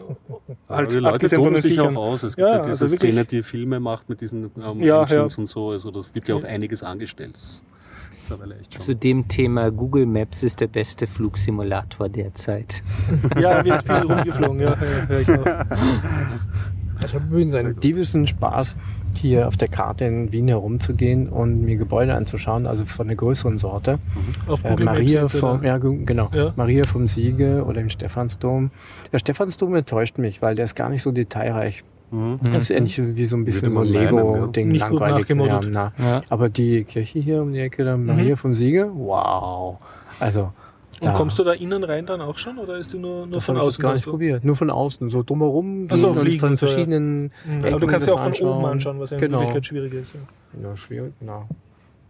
Aber 0.68 0.86
die 0.86 0.98
Leute 0.98 1.28
toben 1.28 1.56
sich 1.56 1.78
auch 1.80 1.94
aus. 1.94 2.22
Es 2.22 2.36
gibt 2.36 2.46
Ja, 2.48 2.56
ja, 2.56 2.58
diese 2.60 2.70
also 2.84 2.90
wirklich- 2.90 3.10
Szene, 3.12 3.24
die 3.24 3.42
Filme 3.42 3.80
macht 3.80 4.08
mit 4.08 4.20
diesen 4.20 4.50
ähm, 4.56 4.82
Ja, 4.82 5.02
Engines 5.02 5.36
ja. 5.36 5.38
und 5.38 5.46
so. 5.46 5.70
Also 5.70 5.90
das 5.90 6.14
wird 6.14 6.28
ja 6.28 6.34
auch 6.34 6.44
einiges 6.44 6.82
angestellt. 6.82 7.38
Zu 8.70 8.94
dem 8.94 9.28
Thema 9.28 9.70
Google 9.70 10.06
Maps 10.06 10.42
ist 10.42 10.60
der 10.60 10.68
beste 10.68 11.06
Flugsimulator 11.06 12.08
derzeit. 12.08 12.82
Ja, 13.38 13.62
wird 13.64 13.82
viel 13.82 13.96
rumgeflogen, 13.96 14.60
ja, 14.60 14.70
ja, 14.70 14.76
ja, 15.10 15.20
ich 15.20 15.28
auch. 15.28 17.04
Ich 17.04 17.14
habe 17.14 17.24
übrigens 17.26 17.54
einen 17.54 17.78
diebischen 17.78 18.26
Spaß, 18.26 18.76
hier 19.18 19.48
auf 19.48 19.56
der 19.56 19.68
Karte 19.68 20.04
in 20.04 20.32
Wien 20.32 20.48
herumzugehen 20.48 21.28
und 21.28 21.62
mir 21.62 21.76
Gebäude 21.76 22.14
anzuschauen, 22.14 22.66
also 22.66 22.84
von 22.84 23.06
der 23.06 23.16
größeren 23.16 23.58
Sorte. 23.58 23.98
Auf 24.48 24.64
Äh, 24.64 24.70
Google 24.70 24.84
Maria 24.86 25.20
Maps 25.22 25.32
jetzt, 25.32 25.40
vom, 25.40 25.64
ja, 25.64 25.78
genau. 25.78 26.30
Ja. 26.34 26.52
Maria 26.56 26.84
vom 26.84 27.06
Siege 27.08 27.64
oder 27.66 27.80
im 27.80 27.88
Stephansdom. 27.88 28.70
Der 29.12 29.18
Stephansdom 29.18 29.74
enttäuscht 29.74 30.18
mich, 30.18 30.42
weil 30.42 30.54
der 30.54 30.64
ist 30.64 30.74
gar 30.74 30.88
nicht 30.88 31.02
so 31.02 31.12
detailreich. 31.12 31.84
Mhm. 32.10 32.40
Das 32.44 32.64
ist 32.64 32.70
ähnlich 32.70 32.96
so 32.96 33.16
wie 33.16 33.24
so 33.24 33.36
ein 33.36 33.44
bisschen 33.44 33.74
so 33.74 33.82
Lego-Ding, 33.82 34.68
Nicht 34.68 34.86
gut 34.88 35.00
langweilig. 35.00 35.28
Ja, 35.30 35.60
na. 35.70 35.92
Ja. 35.98 36.20
Aber 36.28 36.48
die 36.50 36.84
Kirche 36.84 37.18
hier 37.20 37.40
um 37.42 37.52
die 37.52 37.60
Ecke, 37.60 37.84
der 37.84 37.96
Maria 37.96 38.36
vom 38.36 38.54
Siege, 38.54 38.90
wow. 38.94 39.78
Also, 40.20 40.52
Und 41.02 41.14
kommst 41.14 41.38
du 41.38 41.44
da 41.44 41.52
innen 41.52 41.84
rein 41.84 42.06
dann 42.06 42.20
auch 42.20 42.38
schon 42.38 42.58
oder 42.58 42.76
ist 42.78 42.92
die 42.92 42.98
nur, 42.98 43.26
nur 43.26 43.34
das 43.36 43.44
von 43.46 43.56
habe 43.56 43.64
ich 43.66 43.74
außen? 43.74 43.82
gar 43.82 43.92
nicht 43.94 44.06
du- 44.06 44.10
probiert. 44.10 44.44
Nur 44.44 44.56
von 44.56 44.70
außen, 44.70 45.10
so 45.10 45.22
drumherum 45.22 45.88
gehen 45.88 46.04
und 46.04 46.18
fliegen 46.18 46.40
von 46.40 46.50
und 46.50 46.56
so, 46.58 46.66
ja. 46.66 46.72
verschiedenen. 46.72 47.32
Mhm, 47.44 47.64
Aber 47.66 47.80
du 47.80 47.86
kannst 47.86 48.06
ja 48.06 48.14
auch 48.14 48.18
von 48.18 48.28
anschauen. 48.28 48.56
oben 48.58 48.64
anschauen, 48.66 49.00
was 49.00 49.10
ja 49.10 49.16
in 49.16 49.20
Genau. 49.20 49.38
Wirklichkeit 49.38 49.66
schwierig 49.66 49.94
ist. 49.94 50.14
Ja. 50.14 50.68
Ja, 50.68 50.76
schwierig, 50.76 51.12
genau. 51.20 51.48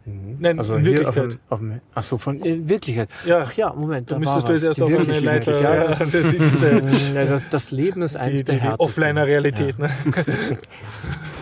Mhm. 0.05 0.37
Nein, 0.41 0.59
also 0.59 0.75
in 0.75 0.85
Wirklichkeit. 0.85 1.09
Auf 1.25 1.31
dem, 1.31 1.39
auf 1.49 1.59
dem, 1.61 1.81
ach 1.95 2.03
so, 2.03 2.19
von 2.19 2.41
in 2.41 2.69
Wirklichkeit. 2.69 3.09
Ja. 3.25 3.45
Ach 3.47 3.53
ja, 3.53 3.73
Moment. 3.73 4.11
Da 4.11 4.17
da 4.17 4.19
müsstest 4.19 4.43
war 4.43 4.49
du 4.49 4.53
jetzt 4.55 4.65
erst 4.65 4.79
Die 4.79 4.83
auf 4.83 5.09
eine 5.09 5.19
Leiter. 5.21 5.61
Ja, 5.61 5.75
Ja, 5.75 5.85
das, 5.89 5.99
das 6.01 6.15
ist 6.15 6.63
äh, 7.15 7.27
das, 7.29 7.43
das 7.51 7.71
Leben 7.71 8.03
ist 8.03 8.15
die, 8.17 8.19
eins 8.19 8.39
die, 8.41 8.45
der 8.45 8.55
die 8.57 8.61
härtesten. 8.63 8.85
Offliner-Realität. 8.87 9.79
Ne? 9.79 9.91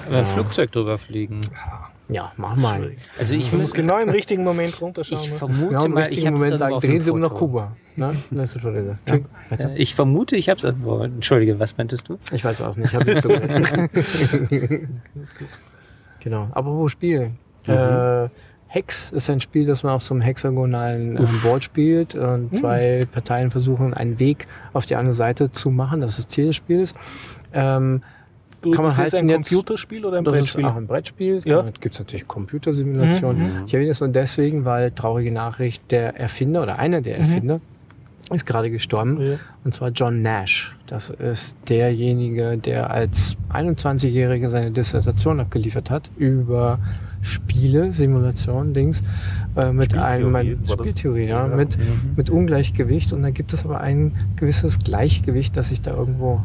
Aber 0.09 0.16
ein 0.18 0.27
Flugzeug 0.27 0.72
drüber 0.72 0.98
fliegen. 0.98 1.40
Ja, 1.52 1.90
mach 2.37 2.57
mal. 2.57 2.93
Also 3.19 3.35
ich 3.35 3.53
muss 3.53 3.73
genau 3.73 3.99
im 3.99 4.09
richtigen 4.09 4.43
Moment 4.45 4.81
runterschauen. 4.81 5.23
Ich 5.23 5.31
ne? 5.31 5.37
vermute 5.37 5.73
Ja, 5.73 5.85
im 5.85 5.93
mal, 5.93 6.01
ich 6.01 6.09
richtigen 6.09 6.27
habe 6.27 6.37
Moment 6.37 6.59
sagen, 6.59 6.81
drehen 6.81 7.03
Sie 7.03 7.11
um 7.11 7.20
nach 7.20 7.35
Kuba. 7.35 7.77
Ne? 7.97 8.16
Das 8.31 8.57
ist 8.57 8.62
schon. 8.62 8.99
Ja, 9.07 9.19
weiter. 9.49 9.70
Äh, 9.70 9.77
Ich 9.77 9.95
vermute, 9.95 10.37
ich 10.37 10.49
habe 10.49 10.59
es 10.59 10.65
irgendwo. 10.65 11.01
Entschuldige, 11.01 11.59
was 11.59 11.77
meintest 11.77 12.09
du? 12.09 12.19
Ich 12.32 12.45
weiß 12.45 12.61
auch 12.62 12.77
nicht, 12.77 12.93
ich 12.93 12.95
habe 12.95 13.11
nicht 13.11 13.23
zugehört. 13.23 13.91
genau, 16.20 16.49
aber 16.53 16.74
wo 16.74 16.89
Spiel? 16.89 17.32
Äh, 17.66 18.28
Hex 18.73 19.11
ist 19.11 19.28
ein 19.28 19.41
Spiel, 19.41 19.66
das 19.66 19.82
man 19.82 19.93
auf 19.95 20.03
so 20.03 20.15
einem 20.15 20.20
hexagonalen 20.20 21.16
ähm, 21.16 21.41
Board 21.43 21.65
spielt 21.65 22.15
und 22.15 22.55
zwei 22.55 23.05
Parteien 23.11 23.51
versuchen, 23.51 23.95
einen 23.95 24.20
Weg 24.20 24.47
auf 24.73 24.87
die 24.87 24.95
andere 24.95 25.12
Seite 25.12 25.51
zu 25.51 25.70
machen. 25.70 26.01
Das 26.01 26.12
ist 26.12 26.19
das 26.19 26.28
Ziel 26.28 26.47
des 26.47 26.57
Spiels. 26.57 26.95
Ähm, 27.53 28.03
Du, 28.62 28.70
kann 28.73 28.85
man 28.85 28.91
das 28.91 28.95
ist 28.95 29.12
halten 29.15 29.16
ein 29.16 29.28
jetzt- 29.31 29.49
Computerspiel 29.49 30.05
oder 30.05 30.19
ein 30.19 30.24
das 30.24 30.35
Brettspiel? 30.35 30.61
ist 30.65 30.70
auch 30.70 30.77
ein 30.77 30.87
Brettspiel. 30.87 31.41
Ja. 31.45 31.57
Damit 31.59 31.81
gibt 31.81 31.95
es 31.95 31.99
natürlich 31.99 32.28
Computersimulationen. 32.28 33.43
Mhm, 33.43 33.66
Ich 33.66 33.74
erwähne 33.74 33.91
es 33.91 34.01
nur 34.01 34.11
deswegen, 34.11 34.65
weil 34.65 34.91
traurige 34.91 35.32
Nachricht, 35.32 35.91
der 35.91 36.16
Erfinder 36.19 36.62
oder 36.62 36.78
einer 36.78 37.01
der 37.01 37.16
Mhm. 37.19 37.23
Erfinder 37.24 37.61
ist 38.32 38.47
gerade 38.47 38.70
gestorben. 38.70 39.20
Ja. 39.20 39.37
Und 39.65 39.74
zwar 39.74 39.91
John 39.91 40.23
Nash. 40.23 40.77
Das 40.87 41.11
ist 41.11 41.57
derjenige, 41.69 42.59
der 42.59 42.91
als 42.91 43.37
21-Jähriger 43.53 44.49
seine 44.49 44.70
Dissertation 44.70 45.41
abgeliefert 45.41 45.91
hat 45.91 46.11
über 46.16 46.78
Spiele, 47.23 47.93
Simulation, 47.93 48.73
Dings, 48.73 49.03
äh, 49.57 49.73
mit 49.73 49.95
einem 49.95 50.35
Spieltheorie, 50.65 51.24
das? 51.27 51.31
Ja, 51.31 51.49
Ja. 51.49 51.57
mit, 51.57 51.77
mit 52.16 52.31
Ungleichgewicht. 52.31 53.12
Und 53.12 53.23
da 53.23 53.31
gibt 53.31 53.53
es 53.53 53.65
aber 53.65 53.81
ein 53.81 54.12
gewisses 54.37 54.78
Gleichgewicht, 54.78 55.57
das 55.57 55.69
sich 55.70 55.81
da 55.82 55.95
irgendwo 55.95 56.41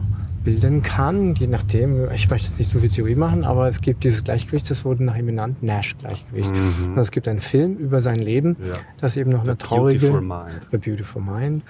bilden 0.45 0.81
kann, 0.83 1.35
je 1.35 1.47
nachdem, 1.47 2.09
ich 2.11 2.29
möchte 2.29 2.47
jetzt 2.47 2.59
nicht 2.59 2.69
so 2.69 2.79
viel 2.79 2.89
Theorie 2.89 3.15
machen, 3.15 3.43
aber 3.43 3.67
es 3.67 3.81
gibt 3.81 4.03
dieses 4.03 4.23
Gleichgewicht, 4.23 4.69
das 4.69 4.85
wurde 4.85 5.03
nach 5.03 5.17
ihm 5.17 5.25
benannt, 5.25 5.61
Nash-Gleichgewicht. 5.61 6.51
Mhm. 6.53 6.93
Und 6.93 6.97
es 6.99 7.11
gibt 7.11 7.27
einen 7.27 7.41
Film 7.41 7.75
über 7.77 7.99
sein 7.99 8.15
Leben, 8.17 8.55
Ja. 8.63 8.75
das 9.01 9.17
eben 9.17 9.31
noch 9.31 9.43
The 9.43 9.49
eine 9.49 9.57
traurige... 9.57 9.99
Beautiful 9.99 10.21
Mind. 10.21 10.61
The 10.71 10.77
Beautiful 10.77 11.21
Mind. 11.21 11.63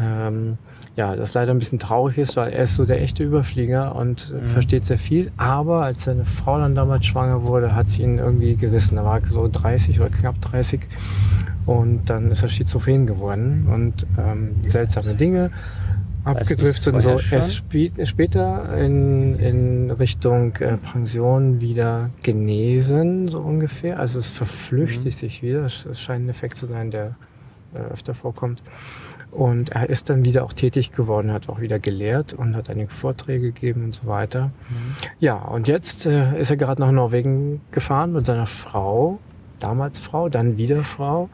Ähm, 0.00 0.56
ja, 0.96 1.16
das 1.16 1.34
leider 1.34 1.52
ein 1.52 1.58
bisschen 1.58 1.78
traurig 1.78 2.18
ist, 2.18 2.36
weil 2.36 2.52
er 2.52 2.62
ist 2.64 2.74
so 2.76 2.84
der 2.84 3.02
echte 3.02 3.24
Überflieger 3.24 3.94
und 3.94 4.32
äh, 4.34 4.46
versteht 4.46 4.84
sehr 4.84 4.98
viel. 4.98 5.30
Aber 5.36 5.82
als 5.82 6.04
seine 6.04 6.24
Frau 6.24 6.58
dann 6.58 6.74
damals 6.74 7.06
schwanger 7.06 7.42
wurde, 7.44 7.74
hat 7.74 7.90
sie 7.90 8.02
ihn 8.02 8.18
irgendwie 8.18 8.56
gerissen. 8.56 8.96
Er 8.96 9.04
war 9.04 9.20
so 9.28 9.48
30 9.50 10.00
oder 10.00 10.10
knapp 10.10 10.40
30 10.40 10.80
und 11.66 12.08
dann 12.10 12.30
ist 12.30 12.42
er 12.42 12.48
schizophren 12.48 13.06
geworden 13.06 13.68
und 13.72 14.06
ähm, 14.18 14.56
seltsame 14.66 15.14
Dinge 15.14 15.50
abgedriftet 16.24 16.94
und 16.94 17.00
so. 17.00 17.10
vorher 17.10 17.20
schon? 17.20 17.38
Er 17.38 17.44
ist 17.44 17.54
spä 17.54 17.92
später 18.04 18.76
in, 18.78 19.38
in 19.38 19.90
Richtung 19.90 20.56
äh, 20.56 20.76
Pension 20.76 21.60
wieder 21.60 22.10
genesen, 22.22 23.28
so 23.28 23.40
ungefähr. 23.40 23.98
Also 23.98 24.18
es 24.18 24.30
verflüchtigt 24.30 25.18
sich 25.18 25.42
wieder. 25.42 25.64
Es 25.64 25.86
es 25.86 26.00
scheint 26.00 26.26
ein 26.26 26.28
Effekt 26.28 26.56
zu 26.56 26.66
sein, 26.66 26.90
der 26.90 27.16
äh, 27.74 27.92
öfter 27.92 28.14
vorkommt. 28.14 28.62
Und 29.30 29.70
er 29.70 29.88
ist 29.88 30.10
dann 30.10 30.26
wieder 30.26 30.44
auch 30.44 30.52
tätig 30.52 30.92
geworden, 30.92 31.32
hat 31.32 31.48
auch 31.48 31.60
wieder 31.60 31.78
gelehrt 31.78 32.34
und 32.34 32.54
hat 32.54 32.68
einige 32.68 32.90
Vorträge 32.90 33.52
gegeben 33.52 33.84
und 33.84 33.94
so 33.94 34.06
weiter. 34.06 34.50
Ja, 35.20 35.36
und 35.36 35.68
jetzt 35.68 36.04
äh, 36.04 36.38
ist 36.38 36.50
er 36.50 36.58
gerade 36.58 36.82
nach 36.82 36.92
Norwegen 36.92 37.62
gefahren 37.70 38.12
mit 38.12 38.26
seiner 38.26 38.44
Frau, 38.44 39.18
damals 39.58 40.00
Frau, 40.00 40.28
dann 40.28 40.58
wieder 40.58 40.84
Frau. 40.84 41.30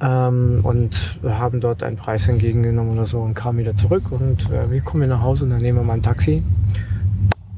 Ähm, 0.00 0.60
und 0.62 1.18
wir 1.22 1.38
haben 1.38 1.60
dort 1.60 1.82
einen 1.82 1.96
Preis 1.96 2.28
entgegengenommen 2.28 2.94
oder 2.94 3.04
so 3.04 3.20
und 3.20 3.34
kamen 3.34 3.58
wieder 3.58 3.76
zurück. 3.76 4.10
Und 4.10 4.50
äh, 4.50 4.70
wir 4.70 4.80
kommen 4.80 5.02
hier 5.02 5.14
nach 5.14 5.22
Hause 5.22 5.44
und 5.44 5.50
dann 5.50 5.62
nehmen 5.62 5.78
wir 5.78 5.84
mal 5.84 5.94
ein 5.94 6.02
Taxi. 6.02 6.42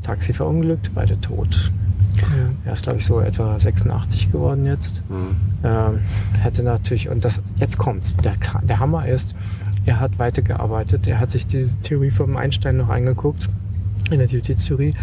Taxi 0.02 0.32
verunglückt, 0.32 0.90
beide 0.94 1.20
tot. 1.20 1.72
Er 2.64 2.72
ist, 2.72 2.82
glaube 2.82 2.98
ich, 2.98 3.06
so 3.06 3.20
etwa 3.20 3.58
86 3.58 4.32
geworden 4.32 4.64
jetzt. 4.66 5.02
Mhm. 5.08 5.36
Ähm, 5.64 6.00
hätte 6.40 6.62
natürlich, 6.62 7.08
und 7.08 7.24
das, 7.24 7.42
jetzt 7.56 7.78
kommt's, 7.78 8.16
der, 8.16 8.34
der 8.62 8.78
Hammer 8.78 9.06
ist, 9.06 9.34
er 9.84 10.00
hat 10.00 10.18
weitergearbeitet, 10.18 11.06
er 11.06 11.20
hat 11.20 11.30
sich 11.30 11.46
diese 11.46 11.78
Theorie 11.80 12.10
vom 12.10 12.36
Einstein 12.36 12.76
noch 12.76 12.88
angeguckt, 12.88 13.48
Relativitätstheorie. 14.10 14.94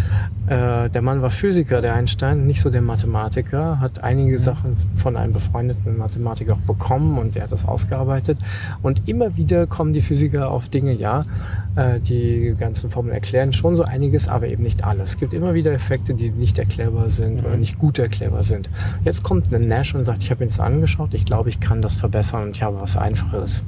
Äh, 0.47 0.89
der 0.89 1.01
Mann 1.01 1.21
war 1.21 1.29
Physiker, 1.29 1.81
der 1.81 1.93
Einstein, 1.95 2.45
nicht 2.45 2.61
so 2.61 2.69
der 2.69 2.81
Mathematiker, 2.81 3.79
hat 3.79 4.03
einige 4.03 4.39
Sachen 4.39 4.75
von 4.95 5.15
einem 5.15 5.33
befreundeten 5.33 5.97
Mathematiker 5.97 6.53
auch 6.53 6.67
bekommen 6.67 7.17
und 7.17 7.35
er 7.35 7.43
hat 7.43 7.51
das 7.51 7.65
ausgearbeitet. 7.65 8.37
Und 8.81 9.07
immer 9.07 9.35
wieder 9.37 9.67
kommen 9.67 9.93
die 9.93 10.01
Physiker 10.01 10.51
auf 10.51 10.69
Dinge, 10.69 10.93
ja, 10.93 11.25
äh, 11.75 11.99
die 11.99 12.55
ganzen 12.57 12.89
Formeln 12.89 13.13
erklären 13.13 13.53
schon 13.53 13.75
so 13.75 13.83
einiges, 13.83 14.27
aber 14.27 14.47
eben 14.47 14.63
nicht 14.63 14.83
alles. 14.83 15.09
Es 15.09 15.17
gibt 15.17 15.33
immer 15.33 15.53
wieder 15.53 15.71
Effekte, 15.71 16.13
die 16.13 16.31
nicht 16.31 16.59
erklärbar 16.59 17.09
sind 17.09 17.43
oder 17.45 17.57
nicht 17.57 17.77
gut 17.77 17.99
erklärbar 17.99 18.43
sind. 18.43 18.69
Jetzt 19.03 19.23
kommt 19.23 19.53
ein 19.53 19.67
Nash 19.67 19.95
und 19.95 20.05
sagt, 20.05 20.23
ich 20.23 20.31
habe 20.31 20.43
mir 20.43 20.49
das 20.49 20.59
angeschaut, 20.59 21.13
ich 21.13 21.25
glaube, 21.25 21.49
ich 21.49 21.59
kann 21.59 21.81
das 21.81 21.97
verbessern 21.97 22.43
und 22.43 22.55
ich 22.55 22.63
habe 22.63 22.79
was 22.79 22.97
Einfacheres. 22.97 23.63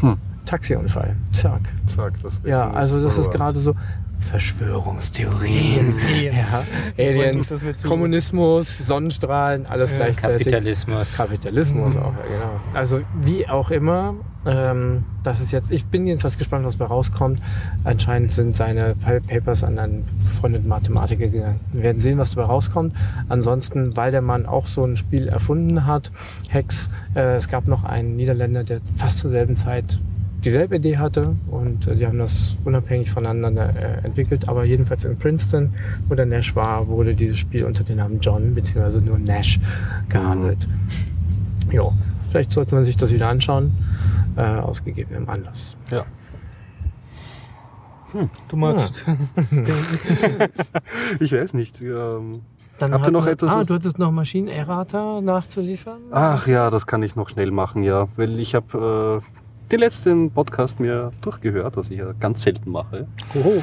Hm. 0.00 0.16
Taxiunfall, 0.44 1.16
zack. 1.32 1.72
Zack, 1.86 2.14
das 2.22 2.40
Ja, 2.44 2.66
Wissen 2.66 2.76
also 2.76 3.02
das 3.02 3.16
ist 3.16 3.30
gerade 3.30 3.58
so 3.58 3.74
Verschwörungstheorien. 4.20 5.92
Aliens. 5.92 6.36
Ja, 6.36 6.62
Aliens, 7.04 7.48
zu- 7.48 7.88
Kommunismus, 7.88 8.78
Sonnenstrahlen, 8.78 9.66
alles 9.66 9.90
Ja, 9.92 9.96
gleichzeitig. 9.98 10.46
Kapitalismus. 10.46 11.16
Kapitalismus 11.16 11.94
Mhm. 11.94 12.02
auch, 12.02 12.12
ja, 12.14 12.22
genau. 12.22 12.60
Also 12.72 13.00
wie 13.22 13.48
auch 13.48 13.70
immer, 13.70 14.14
ähm, 14.46 15.04
das 15.22 15.40
ist 15.40 15.52
jetzt, 15.52 15.70
ich 15.70 15.84
bin 15.86 16.06
jedenfalls 16.06 16.38
gespannt, 16.38 16.64
was 16.64 16.76
bei 16.76 16.84
rauskommt. 16.86 17.40
Anscheinend 17.84 18.32
sind 18.32 18.56
seine 18.56 18.94
Pa- 18.94 19.20
Papers 19.26 19.64
an 19.64 19.78
einen 19.78 20.06
befreundeten 20.24 20.68
Mathematiker 20.68 21.28
gegangen. 21.28 21.60
Wir 21.72 21.82
werden 21.84 22.00
sehen, 22.00 22.18
was 22.18 22.30
dabei 22.34 22.46
rauskommt. 22.46 22.94
Ansonsten, 23.28 23.96
weil 23.96 24.10
der 24.12 24.22
Mann 24.22 24.46
auch 24.46 24.66
so 24.66 24.82
ein 24.82 24.96
Spiel 24.96 25.28
erfunden 25.28 25.86
hat, 25.86 26.10
Hex, 26.48 26.90
äh, 27.14 27.36
es 27.36 27.48
gab 27.48 27.66
noch 27.68 27.84
einen 27.84 28.16
Niederländer, 28.16 28.64
der 28.64 28.80
fast 28.96 29.18
zur 29.20 29.30
selben 29.30 29.56
Zeit 29.56 29.98
dieselbe 30.44 30.76
Idee 30.76 30.98
hatte 30.98 31.34
und 31.50 31.86
äh, 31.86 31.96
die 31.96 32.06
haben 32.06 32.18
das 32.18 32.56
unabhängig 32.64 33.10
voneinander 33.10 33.70
äh, 33.74 34.04
entwickelt. 34.06 34.48
Aber 34.48 34.64
jedenfalls 34.64 35.04
in 35.04 35.18
Princeton, 35.18 35.72
wo 36.08 36.14
der 36.14 36.26
Nash 36.26 36.54
war, 36.54 36.86
wurde 36.88 37.14
dieses 37.14 37.38
Spiel 37.38 37.64
unter 37.64 37.82
dem 37.84 37.96
Namen 37.96 38.20
John 38.20 38.54
bzw. 38.54 39.00
nur 39.00 39.18
Nash 39.18 39.58
gehandelt. 40.08 40.68
Ja, 41.72 41.90
vielleicht 42.30 42.52
sollte 42.52 42.74
man 42.74 42.84
sich 42.84 42.96
das 42.96 43.12
wieder 43.12 43.28
anschauen, 43.28 43.72
äh, 44.36 44.42
aus 44.42 44.84
gegebenem 44.84 45.28
Anlass. 45.28 45.76
Ja. 45.90 46.04
Du 48.48 48.56
magst. 48.56 49.04
Ich 51.20 51.32
weiß 51.32 51.54
nicht. 51.54 51.80
Ähm, 51.80 52.42
Dann 52.78 52.92
Habt 52.92 53.06
ihr 53.06 53.10
noch 53.12 53.26
etwas, 53.26 53.50
Ah, 53.50 53.64
du 53.64 53.74
hattest 53.74 53.98
noch 53.98 54.10
Maschinenerrata 54.12 55.20
nachzuliefern? 55.20 56.00
ach 56.10 56.46
ja, 56.46 56.70
das 56.70 56.86
kann 56.86 57.02
ich 57.02 57.16
noch 57.16 57.28
schnell 57.28 57.50
machen, 57.50 57.82
ja. 57.82 58.08
Weil 58.16 58.38
ich 58.40 58.54
habe 58.54 59.22
äh, 59.22 59.33
den 59.74 59.80
letzten 59.80 60.30
Podcast 60.30 60.78
mir 60.78 61.10
durchgehört, 61.20 61.76
was 61.76 61.90
ich 61.90 61.98
ja 61.98 62.12
ganz 62.20 62.42
selten 62.42 62.70
mache. 62.70 63.06
Oho. 63.34 63.62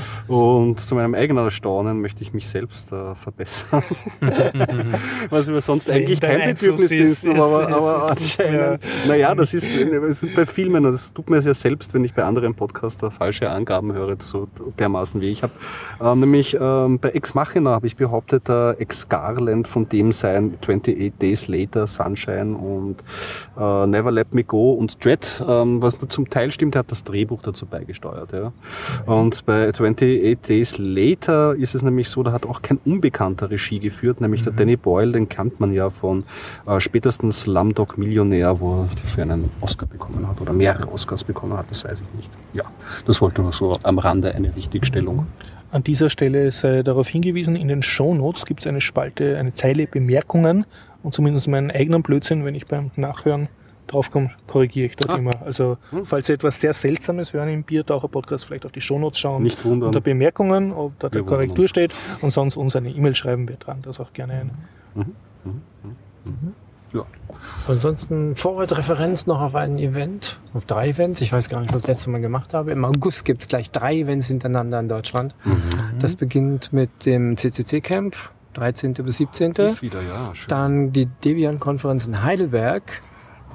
Und 0.59 0.79
zu 0.79 0.95
meinem 0.95 1.13
eigenen 1.15 1.45
Erstaunen 1.45 2.01
möchte 2.01 2.21
ich 2.21 2.33
mich 2.33 2.47
selbst 2.49 2.91
äh, 2.91 3.15
verbessern. 3.15 3.81
Was 5.29 5.47
über 5.47 5.61
sonst 5.61 5.85
Sven, 5.85 5.95
eigentlich 5.95 6.19
kein 6.19 6.53
Bedürfnis 6.53 6.91
ist, 6.91 7.23
ist- 7.23 7.27
aber, 7.27 7.67
ist- 7.69 7.73
aber 7.75 8.11
ist 8.11 8.21
anscheinend. 8.39 8.79
Naja, 9.07 9.33
das 9.35 9.53
ist, 9.53 9.73
es 9.73 10.23
ist 10.23 10.35
bei 10.35 10.45
Filmen, 10.45 10.83
das 10.83 11.13
tut 11.13 11.29
mir 11.29 11.41
sehr 11.41 11.53
selbst, 11.53 11.93
wenn 11.93 12.03
ich 12.03 12.13
bei 12.13 12.23
anderen 12.23 12.53
Podcaster 12.55 13.09
falsche 13.09 13.49
Angaben 13.49 13.93
höre, 13.93 14.15
so 14.19 14.47
dermaßen 14.79 15.21
wie 15.21 15.29
ich 15.29 15.43
habe. 15.43 15.53
Ähm, 16.01 16.19
nämlich 16.21 16.57
ähm, 16.59 16.99
bei 16.99 17.09
Ex 17.09 17.33
Machina 17.33 17.71
habe 17.71 17.87
ich 17.87 17.95
behauptet, 17.95 18.49
äh, 18.49 18.71
Ex 18.73 19.07
Garland 19.07 19.67
von 19.67 19.87
dem 19.87 20.11
sein 20.11 20.55
28 20.61 21.13
Days 21.21 21.47
Later, 21.47 21.87
Sunshine 21.87 22.55
und 22.57 22.97
äh, 23.57 23.87
Never 23.87 24.11
Let 24.11 24.33
Me 24.33 24.43
Go 24.43 24.73
und 24.73 25.03
Dread, 25.03 25.43
ähm, 25.47 25.81
was 25.81 25.95
zum 26.07 26.29
Teil 26.29 26.51
stimmt, 26.51 26.75
er 26.75 26.79
hat 26.79 26.91
das 26.91 27.03
Drehbuch 27.03 27.41
dazu 27.41 27.65
beigesteuert. 27.65 28.33
Ja. 28.33 28.51
Und 29.05 29.45
bei 29.45 29.69
28 29.69 30.39
Days 30.39 30.77
Later 30.77 31.55
ist 31.55 31.75
es 31.75 31.83
nämlich 31.83 32.09
so, 32.09 32.23
da 32.23 32.31
hat 32.31 32.45
auch 32.45 32.61
kein 32.61 32.79
Unbekannter 32.85 33.49
Regie 33.49 33.79
geführt, 33.79 34.21
nämlich 34.21 34.43
der 34.43 34.53
Danny 34.53 34.75
Boyle, 34.75 35.11
den 35.11 35.29
kennt 35.29 35.59
man 35.59 35.73
ja 35.73 35.89
von 35.89 36.23
äh, 36.65 36.79
spätestens 36.79 37.41
Slumdog 37.41 37.97
Millionär, 37.97 38.59
wo 38.59 38.81
er 38.81 38.89
dafür 39.01 39.23
einen 39.23 39.49
Oscar 39.61 39.85
bekommen 39.85 40.27
hat 40.27 40.41
oder 40.41 40.53
mehrere 40.53 40.91
Oscars 40.91 41.23
bekommen 41.23 41.57
hat, 41.57 41.69
das 41.69 41.83
weiß 41.83 42.01
ich 42.01 42.15
nicht. 42.15 42.31
Ja, 42.53 42.63
das 43.05 43.21
wollte 43.21 43.41
nur 43.41 43.53
so 43.53 43.77
am 43.83 43.99
Rande 43.99 44.33
eine 44.33 44.55
Richtigstellung. 44.55 45.27
An 45.71 45.83
dieser 45.83 46.09
Stelle 46.09 46.51
sei 46.51 46.83
darauf 46.83 47.07
hingewiesen, 47.07 47.55
in 47.55 47.69
den 47.69 47.81
Shownotes 47.81 48.45
gibt 48.45 48.59
es 48.59 48.67
eine 48.67 48.81
Spalte, 48.81 49.37
eine 49.37 49.53
Zeile 49.53 49.87
Bemerkungen 49.87 50.65
und 51.01 51.13
zumindest 51.13 51.47
meinen 51.47 51.71
eigenen 51.71 52.03
Blödsinn, 52.03 52.43
wenn 52.43 52.55
ich 52.55 52.67
beim 52.67 52.91
Nachhören 52.97 53.47
draufkomme, 53.91 54.31
korrigiere 54.47 54.87
ich 54.87 54.95
dort 54.95 55.11
Ah. 55.11 55.17
immer. 55.17 55.31
Also 55.45 55.77
Hm. 55.91 56.05
falls 56.05 56.27
Sie 56.27 56.33
etwas 56.33 56.59
sehr 56.61 56.73
Seltsames 56.73 57.33
hören 57.33 57.49
im 57.49 57.63
Biertaucher-Podcast, 57.63 58.45
vielleicht 58.45 58.65
auf 58.65 58.71
die 58.71 58.81
Shownotes 58.81 59.19
schauen. 59.19 59.43
Nicht 59.43 59.63
wundern. 59.65 59.87
Unter 59.87 60.01
Bemerkungen, 60.01 60.71
ob 60.71 60.97
da 60.99 61.09
der 61.09 61.23
Korrektur 61.23 61.63
uns. 61.63 61.69
steht 61.69 61.93
und 62.21 62.31
sonst 62.31 62.55
uns 62.57 62.75
eine 62.75 62.89
E-Mail 62.89 63.15
schreiben 63.15 63.47
wir 63.47 63.57
dran. 63.57 63.79
Das 63.81 63.99
auch 63.99 64.13
gerne 64.13 64.33
ein. 64.33 64.51
Ja. 66.93 67.05
Ansonsten 67.69 68.35
Vorreferenz 68.35 69.25
noch 69.25 69.39
auf 69.39 69.55
ein 69.55 69.79
Event, 69.79 70.39
auf 70.53 70.65
drei 70.65 70.89
Events. 70.89 71.21
Ich 71.21 71.31
weiß 71.31 71.47
gar 71.47 71.61
nicht, 71.61 71.69
was 71.71 71.77
ich 71.81 71.85
das 71.85 71.87
letzte 71.99 72.09
Mal 72.09 72.19
gemacht 72.19 72.53
habe. 72.53 72.71
Im 72.71 72.83
August 72.83 73.23
gibt 73.23 73.43
es 73.43 73.47
gleich 73.47 73.71
drei 73.71 73.95
Events 73.99 74.27
hintereinander 74.27 74.79
in 74.81 74.89
Deutschland. 74.89 75.33
Das 75.99 76.15
beginnt 76.15 76.73
mit 76.73 77.05
dem 77.05 77.37
CCC-Camp, 77.37 78.15
13. 78.55 78.93
bis 79.05 79.17
17. 79.17 79.53
Ist 79.53 79.81
wieder, 79.81 80.01
ja. 80.01 80.35
Schön. 80.35 80.49
Dann 80.49 80.91
die 80.91 81.05
Debian-Konferenz 81.05 82.05
in 82.07 82.23
Heidelberg 82.23 83.01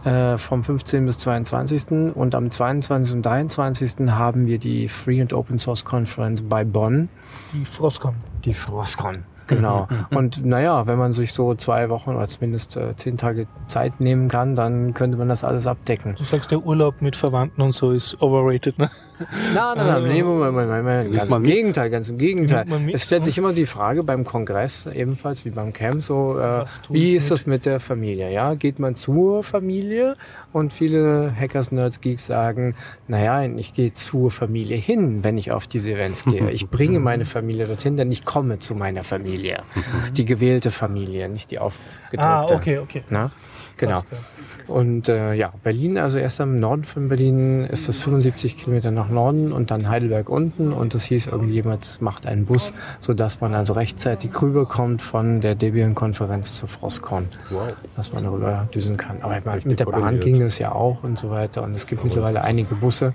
äh, 0.04 0.38
vom 0.38 0.62
15. 0.64 1.04
bis 1.06 1.18
22. 1.18 2.14
Und 2.14 2.34
am 2.34 2.50
22. 2.50 3.14
und 3.16 3.22
23. 3.22 4.08
haben 4.10 4.46
wir 4.46 4.58
die 4.58 4.88
Free 4.88 5.20
and 5.20 5.32
Open 5.32 5.58
Source 5.58 5.84
Conference 5.84 6.42
bei 6.42 6.64
Bonn, 6.64 7.08
Die 7.52 7.64
Frostcon. 7.64 8.14
die 8.44 8.54
Frostcon. 8.54 9.24
Genau. 9.48 9.86
Und 10.10 10.44
naja, 10.44 10.88
wenn 10.88 10.98
man 10.98 11.12
sich 11.12 11.32
so 11.32 11.54
zwei 11.54 11.88
Wochen 11.88 12.10
oder 12.10 12.26
zumindest 12.26 12.76
äh, 12.76 12.96
zehn 12.96 13.16
Tage 13.16 13.46
Zeit 13.68 14.00
nehmen 14.00 14.26
kann, 14.26 14.56
dann 14.56 14.92
könnte 14.92 15.16
man 15.16 15.28
das 15.28 15.44
alles 15.44 15.68
abdecken. 15.68 16.16
Du 16.18 16.24
sagst, 16.24 16.50
der 16.50 16.66
Urlaub 16.66 17.00
mit 17.00 17.14
Verwandten 17.14 17.62
und 17.62 17.70
so 17.72 17.92
ist 17.92 18.20
overrated, 18.20 18.76
ne? 18.78 18.90
Nein, 19.18 19.76
nein, 19.76 20.02
nein, 20.02 20.24
Moment, 20.24 20.68
Moment, 20.68 21.14
ganz 21.14 21.32
im? 21.32 21.42
Gegenteil, 21.42 21.90
ganz 21.90 22.08
im 22.08 22.18
Gegenteil. 22.18 22.66
Es 22.92 23.04
stellt 23.04 23.24
sich 23.24 23.38
immer 23.38 23.52
die 23.52 23.66
Frage 23.66 24.02
beim 24.02 24.24
Kongress, 24.24 24.86
ebenfalls 24.86 25.44
wie 25.44 25.50
beim 25.50 25.72
Camp, 25.72 26.02
so, 26.02 26.38
äh, 26.38 26.64
wie 26.90 27.16
ist 27.16 27.30
das 27.30 27.46
mit 27.46 27.66
der 27.66 27.80
Familie? 27.80 28.30
Ja, 28.30 28.54
geht 28.54 28.78
man 28.78 28.94
zur 28.94 29.42
Familie? 29.42 30.16
Und 30.52 30.72
viele 30.72 31.34
Hackers, 31.38 31.70
Nerds, 31.72 32.00
Geeks 32.00 32.26
sagen, 32.26 32.74
naja, 33.08 33.42
ich 33.44 33.74
gehe 33.74 33.92
zur 33.92 34.30
Familie 34.30 34.76
hin, 34.76 35.22
wenn 35.22 35.36
ich 35.36 35.50
auf 35.52 35.66
diese 35.66 35.92
Events 35.92 36.24
gehe. 36.24 36.50
Ich 36.56 36.68
bringe 36.68 37.00
meine 37.00 37.26
Familie 37.26 37.66
dorthin, 37.66 37.96
denn 37.96 38.10
ich 38.10 38.24
komme 38.24 38.58
zu 38.58 38.74
meiner 38.74 39.04
Familie. 39.04 39.62
Die 40.16 40.24
gewählte 40.24 40.70
Familie, 40.70 41.28
nicht 41.28 41.50
die 41.50 41.58
aufgedrückte. 41.58 42.26
Ah, 42.26 42.44
okay, 42.44 42.78
okay. 42.78 43.02
Na? 43.10 43.30
Genau. 43.76 44.00
Und 44.68 45.08
äh, 45.08 45.34
ja, 45.34 45.52
Berlin, 45.62 45.96
also 45.98 46.18
erst 46.18 46.40
am 46.40 46.58
Norden 46.58 46.84
von 46.84 47.08
Berlin 47.08 47.64
ist 47.64 47.88
das 47.88 47.98
75 47.98 48.56
Kilometer 48.56 48.90
nach 48.90 49.08
Norden 49.08 49.52
und 49.52 49.70
dann 49.70 49.88
Heidelberg 49.88 50.28
unten. 50.28 50.72
Und 50.72 50.94
das 50.94 51.04
hieß, 51.04 51.28
irgendjemand 51.28 52.00
macht 52.00 52.26
einen 52.26 52.46
Bus, 52.46 52.72
sodass 53.00 53.40
man 53.40 53.54
also 53.54 53.74
rechtzeitig 53.74 54.30
rüberkommt 54.42 55.02
von 55.02 55.40
der 55.40 55.54
Debian-Konferenz 55.54 56.52
zur 56.54 56.68
Frostcon, 56.68 57.26
Wow. 57.50 57.74
dass 57.96 58.12
man 58.12 58.26
rüber 58.26 58.68
düsen 58.74 58.96
kann. 58.96 59.18
Aber 59.22 59.36
meine, 59.44 59.62
mit 59.64 59.78
der 59.80 59.84
Bahn 59.86 60.18
ging 60.20 60.42
es 60.42 60.58
ja 60.58 60.72
auch 60.72 61.02
und 61.04 61.18
so 61.18 61.30
weiter. 61.30 61.62
Und 61.62 61.74
es 61.74 61.86
gibt 61.86 62.02
mittlerweile 62.04 62.42
einige 62.42 62.74
Busse. 62.74 63.14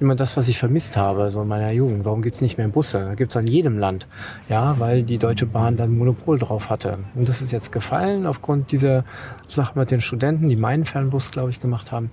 Immer 0.00 0.16
das, 0.16 0.36
was 0.36 0.48
ich 0.48 0.58
vermisst 0.58 0.96
habe, 0.96 1.30
so 1.30 1.42
in 1.42 1.48
meiner 1.48 1.70
Jugend. 1.70 2.04
Warum 2.04 2.20
gibt's 2.20 2.40
nicht 2.40 2.58
mehr 2.58 2.66
Busse? 2.66 2.98
Da 2.98 3.14
gibt's 3.14 3.36
an 3.36 3.46
jedem 3.46 3.78
Land. 3.78 4.08
Ja, 4.48 4.74
weil 4.80 5.04
die 5.04 5.18
Deutsche 5.18 5.46
Bahn 5.46 5.76
dann 5.76 5.96
Monopol 5.96 6.36
drauf 6.36 6.68
hatte. 6.68 6.98
Und 7.14 7.28
das 7.28 7.42
ist 7.42 7.52
jetzt 7.52 7.70
gefallen 7.70 8.26
aufgrund 8.26 8.72
dieser 8.72 9.04
Sache 9.48 9.78
mit 9.78 9.90
den 9.90 10.00
Studenten, 10.00 10.48
die 10.48 10.56
meinen 10.56 10.84
Fernbus, 10.84 11.30
glaube 11.30 11.50
ich, 11.50 11.60
gemacht 11.60 11.92
haben. 11.92 12.10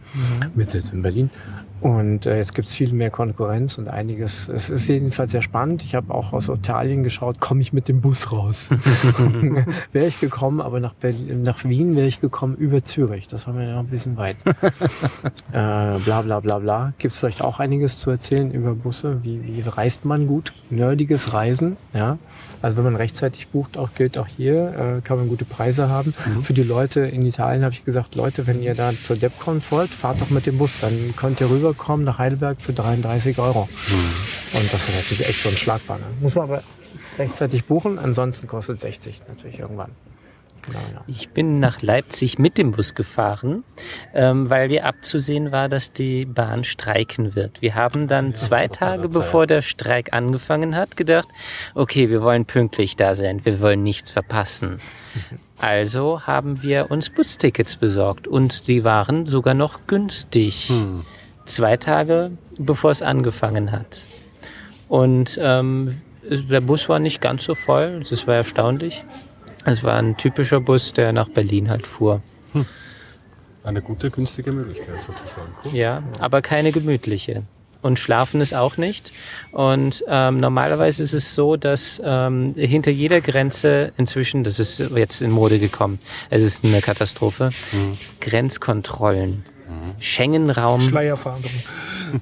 Mit 0.56 0.70
Sitz 0.70 0.91
in 0.91 1.02
Berlin. 1.02 1.30
Und 1.82 2.28
äh, 2.28 2.38
jetzt 2.38 2.53
gibt's 2.53 2.76
viel 2.76 2.94
mehr 2.94 3.10
Konkurrenz 3.10 3.80
und 3.80 3.88
einiges. 3.90 4.48
Es 4.48 4.70
ist 4.70 4.88
jedenfalls 4.88 5.32
sehr 5.32 5.41
spannend. 5.41 5.84
Ich 5.84 5.95
habe 5.95 6.14
auch 6.14 6.32
aus 6.32 6.48
Italien 6.48 7.02
geschaut, 7.02 7.40
komme 7.40 7.62
ich 7.62 7.74
mit 7.74 7.88
dem 7.88 8.02
Bus 8.02 8.32
raus. 8.32 8.70
wäre 9.91 10.08
ich 10.08 10.20
gekommen, 10.20 10.62
aber 10.62 10.80
nach, 10.80 10.94
Berlin, 10.94 11.41
nach 11.41 11.64
Wien 11.66 11.95
wäre 11.95 12.06
ich 12.06 12.22
gekommen 12.22 12.56
über 12.56 12.84
Zürich. 12.84 13.28
Das 13.28 13.48
war 13.48 13.56
mir 13.56 13.68
ja 13.68 13.74
noch 13.74 13.80
ein 13.80 13.88
bisschen 13.88 14.16
weit. 14.16 14.36
äh, 14.45 14.52
bla 15.52 16.22
bla 16.22 16.40
bla 16.40 16.60
bla. 16.60 16.94
Gibt 16.99 17.16
es 17.16 17.20
vielleicht 17.20 17.41
auch 17.41 17.60
einiges 17.60 17.98
zu 17.98 18.12
erzählen 18.12 18.52
über 18.52 18.76
Busse? 18.76 19.18
Wie, 19.24 19.41
wie 19.44 19.62
reist 19.68 20.06
man 20.06 20.28
gut? 20.28 20.53
Nerdiges 20.70 21.34
Reisen, 21.34 21.78
ja. 21.95 22.20
Also 22.62 22.78
wenn 22.78 22.84
man 22.84 22.96
rechtzeitig 22.96 23.48
bucht, 23.48 23.78
auch 23.78 23.90
gilt 23.96 24.18
auch 24.18 24.28
hier, 24.28 24.98
äh, 24.98 25.02
kann 25.02 25.18
man 25.18 25.30
gute 25.30 25.46
Preise 25.46 25.90
haben. 25.90 26.14
Für 26.44 26.54
die 26.54 26.64
Leute 26.64 27.02
in 27.02 27.26
Italien 27.26 27.64
habe 27.64 27.74
ich 27.74 27.86
gesagt, 27.86 28.16
Leute, 28.16 28.48
wenn 28.48 28.62
ihr 28.62 28.76
da 28.76 28.92
zur 29.02 29.16
DevCon 29.16 29.62
wollt, 29.70 29.90
fahrt 29.92 30.22
doch 30.22 30.30
mit 30.30 30.46
dem 30.46 30.58
Bus. 30.58 30.80
Dann 30.82 31.14
könnt 31.16 31.42
ihr 31.42 31.50
rüberkommen 31.50 32.06
nach 32.06 32.20
Heidelberg 32.20 32.62
für 32.62 32.74
33 32.74 33.40
Euro. 33.40 33.68
Und 34.54 34.74
das 34.74 34.90
ist 34.90 34.96
natürlich 34.96 35.28
echt 35.28 35.44
so 35.44 35.50
ein 35.50 35.58
Schlagbar. 35.58 35.98
Ne? 35.98 36.06
Muss 36.20 36.36
man 36.36 36.46
aber 36.46 36.64
rechtzeitig 37.18 37.66
buchen, 37.66 38.00
ansonsten 38.00 38.48
kostet 38.48 38.80
60 38.80 39.22
natürlich 39.28 39.60
irgendwann. 39.60 39.92
Genau, 40.64 40.80
ja. 40.94 41.04
Ich 41.08 41.30
bin 41.30 41.60
nach 41.60 41.82
Leipzig 41.82 42.40
mit 42.40 42.58
dem 42.58 42.72
Bus 42.72 42.96
gefahren, 42.96 43.64
ähm, 44.14 44.50
weil 44.50 44.70
wir 44.70 44.86
abzusehen 44.86 45.52
war, 45.52 45.70
dass 45.70 45.94
die 45.94 46.26
Bahn 46.26 46.64
streiken 46.64 47.36
wird. 47.36 47.62
Wir 47.62 47.76
haben 47.76 48.08
dann 48.08 48.36
zwei 48.36 48.68
Tage 48.68 49.10
bevor 49.10 49.48
der 49.48 49.62
Streik 49.62 50.14
angefangen 50.14 50.76
hat, 50.76 50.98
gedacht, 50.98 51.30
okay, 51.76 52.10
wir 52.10 52.22
wollen 52.22 52.46
pünktlich 52.46 52.96
da 52.96 53.16
sein, 53.16 53.44
wir 53.44 53.60
wollen 53.60 53.84
nichts 53.84 54.12
verpassen. 54.12 54.80
Also 55.62 56.26
haben 56.26 56.64
wir 56.64 56.90
uns 56.90 57.12
Bustickets 57.12 57.76
besorgt 57.76 58.28
und 58.28 58.68
die 58.68 58.84
waren 58.84 59.28
sogar 59.28 59.54
noch 59.54 59.86
günstig. 59.86 60.72
Zwei 61.46 61.78
Tage 61.78 62.32
bevor 62.58 62.90
es 62.90 63.04
angefangen 63.04 63.72
hat. 63.72 64.02
Und 64.88 65.40
ähm, 65.42 66.02
der 66.24 66.62
Bus 66.62 66.90
war 66.90 67.00
nicht 67.00 67.22
ganz 67.22 67.44
so 67.44 67.56
voll, 67.56 68.04
das 68.10 68.28
war 68.28 68.36
erstaunlich. 68.36 69.04
Es 69.66 69.84
war 69.84 69.98
ein 69.98 70.18
typischer 70.18 70.60
Bus, 70.60 70.94
der 70.94 71.14
nach 71.14 71.30
Berlin 71.30 71.70
halt 71.70 71.86
fuhr. 71.88 72.22
Eine 73.64 73.82
gute, 73.82 74.10
günstige 74.10 74.52
Möglichkeit 74.52 75.04
sozusagen. 75.04 75.54
Cool. 75.64 75.76
Ja, 75.76 76.02
aber 76.18 76.42
keine 76.42 76.72
gemütliche. 76.72 77.44
Und 77.84 78.00
schlafen 78.00 78.42
ist 78.42 78.54
auch 78.54 78.78
nicht. 78.78 79.12
Und 79.52 80.04
ähm, 80.08 80.40
normalerweise 80.40 81.04
ist 81.04 81.14
es 81.14 81.36
so, 81.36 81.58
dass 81.58 82.02
ähm, 82.04 82.56
hinter 82.56 82.92
jeder 82.92 83.22
Grenze 83.22 83.92
inzwischen, 83.98 84.44
das 84.44 84.60
ist 84.60 84.80
jetzt 84.80 85.22
in 85.22 85.32
Mode 85.32 85.60
gekommen, 85.60 86.00
es 86.30 86.44
ist 86.44 86.64
eine 86.64 86.82
Katastrophe, 86.82 87.50
Grenzkontrollen. 88.20 89.46
Schengen-Raum. 90.00 90.82
Schleierfahndung. 90.82 91.52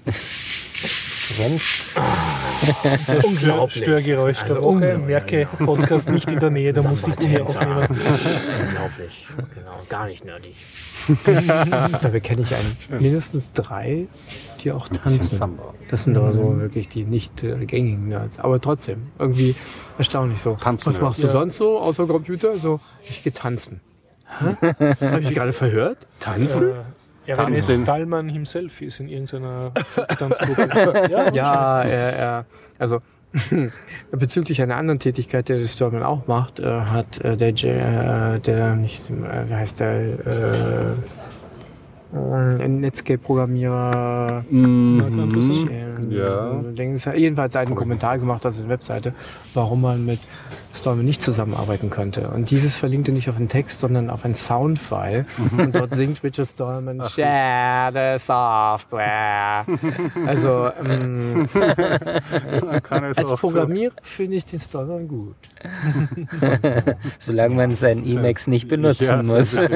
Grenz 1.36 1.90
Unglaublich. 3.24 3.84
Störgeräusch 3.84 4.42
Also 4.44 4.54
der 4.56 4.64
Woche. 4.64 4.98
Merke, 4.98 5.48
Podcast 5.60 6.10
nicht 6.10 6.32
in 6.32 6.40
der 6.40 6.50
Nähe 6.50 6.74
der 6.74 6.84
Musik, 6.84 7.16
die 7.18 7.30
wir 7.32 7.46
aufnehmen. 7.46 7.88
Unglaublich. 7.90 9.28
Genau, 9.56 9.80
gar 9.90 10.08
nicht 10.08 10.26
nerdig. 10.26 10.56
Dabei 11.26 12.20
kenne 12.20 12.42
ich 12.42 12.54
einen, 12.54 12.78
mindestens 13.02 13.52
drei, 13.54 14.08
die 14.64 14.72
auch 14.72 14.88
tanzen. 14.90 15.22
Samba. 15.22 15.74
Das 15.90 16.04
sind 16.04 16.18
aber 16.18 16.34
so 16.34 16.58
wirklich 16.60 16.88
die 16.90 17.06
nicht 17.06 17.44
äh, 17.44 17.66
gängigen 17.66 18.10
Nerds. 18.10 18.40
Aber 18.40 18.60
trotzdem, 18.60 19.08
irgendwie 19.18 19.56
erstaunlich 19.98 20.40
so. 20.42 20.56
Tanzen 20.56 20.90
Was 20.90 21.02
machst 21.02 21.24
du 21.24 21.28
Ja. 21.28 21.34
sonst 21.34 21.58
so 21.58 21.80
außer 21.80 22.06
Computer? 22.08 22.56
So, 22.56 22.80
ich 23.04 23.24
gehe 23.24 23.34
tanzen. 23.34 23.82
Hä? 24.28 24.56
Habe 25.02 25.22
ich 25.22 25.34
gerade 25.34 25.54
verhört? 25.54 26.06
Tanzen? 26.20 26.70
Äh, 26.70 26.74
Tanz 27.36 27.58
RNS 27.60 27.68
den- 27.68 27.84
Stallmann 27.84 28.30
himself 28.30 28.82
ist 28.82 29.00
in 29.00 29.10
irgendeiner 29.10 29.72
Volkstanzgruppe. 29.84 31.08
ja, 31.12 31.34
Ja, 31.34 31.82
er, 31.84 32.14
er 32.14 32.46
also 32.78 33.02
bezüglich 34.12 34.62
einer 34.62 34.76
anderen 34.78 35.00
Tätigkeit, 35.00 35.50
die 35.50 35.60
der 35.60 35.68
Stallman 35.68 36.04
auch 36.04 36.26
macht, 36.28 36.60
äh, 36.60 36.66
hat 36.82 37.20
äh, 37.24 37.38
der, 37.38 37.50
äh, 37.50 38.40
der 38.40 38.76
nicht, 38.76 39.10
äh, 39.10 39.50
wie 39.50 39.54
heißt 39.54 39.80
der, 39.80 40.96
äh, 42.14 42.64
äh, 42.64 42.68
Netscape-Programmierer, 42.68 44.44
Mhm. 44.50 45.04
ähm, 45.72 46.12
Ja. 46.12 46.54
Dings, 46.72 47.06
jedenfalls 47.16 47.56
einen 47.56 47.76
Kommentar 47.76 48.18
gemacht 48.18 48.46
auf 48.46 48.54
seiner 48.56 48.70
Webseite, 48.70 49.14
warum 49.54 49.82
man 49.82 50.06
mit 50.06 50.20
Stallman 50.74 51.06
nicht 51.06 51.22
zusammenarbeiten 51.22 51.90
könnte. 51.90 52.30
Und 52.30 52.50
dieses 52.52 52.76
verlinkte 52.76 53.12
nicht 53.12 53.30
auf 53.30 53.38
einen 53.38 53.48
Text, 53.48 53.80
sondern 53.80 54.10
auf 54.10 54.26
ein 54.26 54.34
Soundfile. 54.34 55.26
Und 55.58 55.76
dort 55.76 55.94
singt 55.96 56.24
Richard 56.24 56.48
Stallman, 56.48 57.02
share 57.10 57.92
the 57.92 58.24
software. 58.24 59.66
also, 60.26 60.70
ähm, 60.84 61.48
Kann 62.84 63.04
es 63.06 63.18
als 63.18 63.28
auch 63.32 63.38
so- 63.40 63.48
Programmierer 63.48 63.94
finde 64.02 64.38
ich 64.38 64.46
den 64.46 64.60
Stallman 64.60 65.08
gut. 65.08 65.36
solange 67.20 67.56
man 67.56 67.76
seinen 67.76 68.04
Emacs 68.06 68.48
nicht 68.48 68.68
benutzen 68.68 69.06
Ja, 69.08 69.24
muss. 69.24 69.56
das 69.56 69.70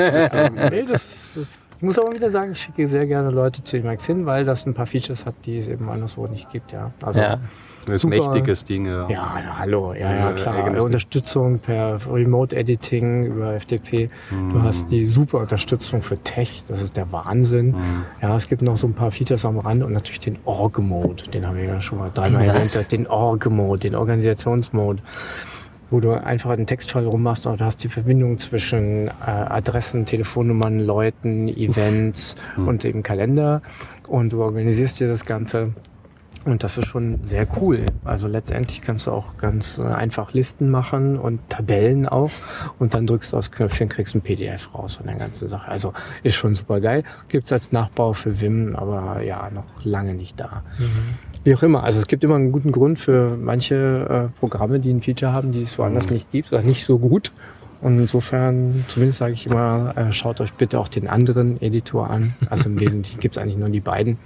Nee, 0.54 0.84
das, 0.84 1.38
muss 1.84 2.00
aber 2.00 2.14
wieder 2.14 2.30
sagen, 2.30 2.54
ich 2.54 2.62
schicke 2.62 2.88
sehr 2.88 3.06
gerne 3.06 3.30
Leute 3.30 3.64
zu 3.64 3.78
Emacs 3.78 4.06
hin, 4.06 4.26
weil 4.26 4.46
das 4.46 4.66
ein 4.66 4.74
paar 4.74 4.86
Features 4.86 5.26
hat, 5.26 5.36
die 5.46 5.58
es 5.58 5.68
eben 5.68 5.90
anderswo 5.90 6.28
nicht 6.28 6.50
gibt. 6.50 6.72
Ja, 6.72 6.92
also, 7.02 7.20
Ja. 7.20 7.40
Das 7.86 7.98
ist 7.98 8.06
ein 8.06 8.12
mächtiges 8.12 8.64
Ding, 8.64 8.86
ja. 8.86 9.10
Ja, 9.10 9.58
hallo, 9.60 9.94
ja, 9.94 10.16
ja, 10.16 10.32
klar. 10.32 10.82
Unterstützung 10.82 11.60
per 11.60 11.98
Remote 12.10 12.56
Editing 12.56 13.26
über 13.26 13.60
FTP. 13.60 14.10
Du 14.32 14.62
hast 14.62 14.90
die 14.90 15.06
super 15.06 15.40
Unterstützung 15.40 16.02
für 16.02 16.18
Tech, 16.18 16.64
das 16.68 16.82
ist 16.82 16.96
der 16.96 17.12
Wahnsinn. 17.12 17.76
Ja, 18.22 18.36
es 18.36 18.48
gibt 18.48 18.62
noch 18.62 18.78
so 18.78 18.88
ein 18.88 18.94
paar 18.94 19.12
Features 19.12 19.46
am 19.46 19.60
Rand 19.60 19.84
und 19.84 19.92
natürlich 19.92 20.22
den 20.22 20.38
Org-Mode, 20.46 21.24
den 21.34 21.46
haben 21.46 21.58
wir 21.58 21.66
ja 21.66 21.82
schon 21.82 22.00
mal 22.00 22.10
dreimal 22.14 22.46
erwähnt, 22.46 22.92
den 22.92 23.08
Org-Mode, 23.08 23.82
den 23.82 23.96
Organisationsmode 23.96 25.02
wo 25.94 26.00
du 26.00 26.12
einfach 26.12 26.50
einen 26.50 26.66
Textfile 26.66 27.06
rummachst 27.06 27.46
und 27.46 27.62
du 27.62 27.66
hast 27.66 27.84
die 27.84 27.88
Verbindung 27.88 28.40
zwischen 28.40 29.10
äh, 29.10 29.12
Adressen, 29.22 30.08
Telefonnummern, 30.08 30.80
Leuten, 30.80 31.48
Events 31.48 32.36
und 32.58 32.84
dem 32.84 33.04
Kalender 33.04 33.62
und 34.08 34.34
du 34.34 34.42
organisierst 34.42 35.00
dir 35.00 35.08
das 35.08 35.24
Ganze 35.24 35.76
und 36.46 36.64
das 36.64 36.78
ist 36.78 36.88
schon 36.88 37.24
sehr 37.24 37.48
cool. 37.62 37.86
Also 38.04 38.28
letztendlich 38.28 38.82
kannst 38.82 39.06
du 39.06 39.12
auch 39.12 39.38
ganz 39.38 39.78
äh, 39.78 39.84
einfach 39.84 40.34
Listen 40.34 40.72
machen 40.72 41.18
und 41.18 41.48
Tabellen 41.50 42.08
auch 42.08 42.32
und 42.80 42.96
dann 42.96 43.06
drückst 43.06 43.32
du 43.32 43.38
aufs 43.38 43.52
Knöpfchen, 43.52 43.88
kriegst 43.88 44.16
ein 44.16 44.22
PDF 44.22 44.74
raus 44.74 44.96
von 44.96 45.06
der 45.06 45.16
ganzen 45.16 45.48
Sache. 45.48 45.70
Also 45.70 45.94
ist 46.24 46.36
schon 46.36 46.56
super 46.56 46.82
geil. 46.82 47.04
Gibt's 47.30 47.52
als 47.52 47.72
Nachbau 47.72 48.14
für 48.14 48.42
Vim, 48.42 48.76
aber 48.76 49.22
ja, 49.22 49.50
noch 49.52 49.86
lange 49.86 50.16
nicht 50.16 50.40
da. 50.40 50.64
Wie 51.44 51.54
auch 51.54 51.64
immer. 51.64 51.84
Also 51.84 52.00
es 52.00 52.08
gibt 52.08 52.24
immer 52.24 52.36
einen 52.36 52.52
guten 52.52 52.72
Grund 52.72 53.00
für 53.00 53.38
manche 53.38 54.30
äh, 54.34 54.40
Programme, 54.40 54.80
die 54.80 54.92
ein 54.92 55.02
Feature 55.02 55.34
haben, 55.34 55.52
die 55.52 55.62
es 55.62 55.78
woanders 55.78 56.10
nicht 56.10 56.32
gibt 56.32 56.54
oder 56.54 56.62
nicht 56.62 56.86
so 56.86 57.00
gut. 57.00 57.32
Und 57.82 58.00
insofern, 58.00 58.86
zumindest 58.88 59.20
sage 59.20 59.34
ich 59.34 59.46
immer, 59.46 59.94
äh, 59.98 60.14
schaut 60.14 60.40
euch 60.40 60.54
bitte 60.54 60.80
auch 60.80 60.88
den 60.88 61.10
anderen 61.10 61.62
Editor 61.62 62.10
an. 62.10 62.34
Also 62.50 62.70
im 62.70 62.80
Wesentlichen 62.80 63.20
gibt 63.20 63.36
es 63.36 63.42
eigentlich 63.42 63.58
nur 63.58 63.70
die 63.70 63.82
beiden. 63.82 64.18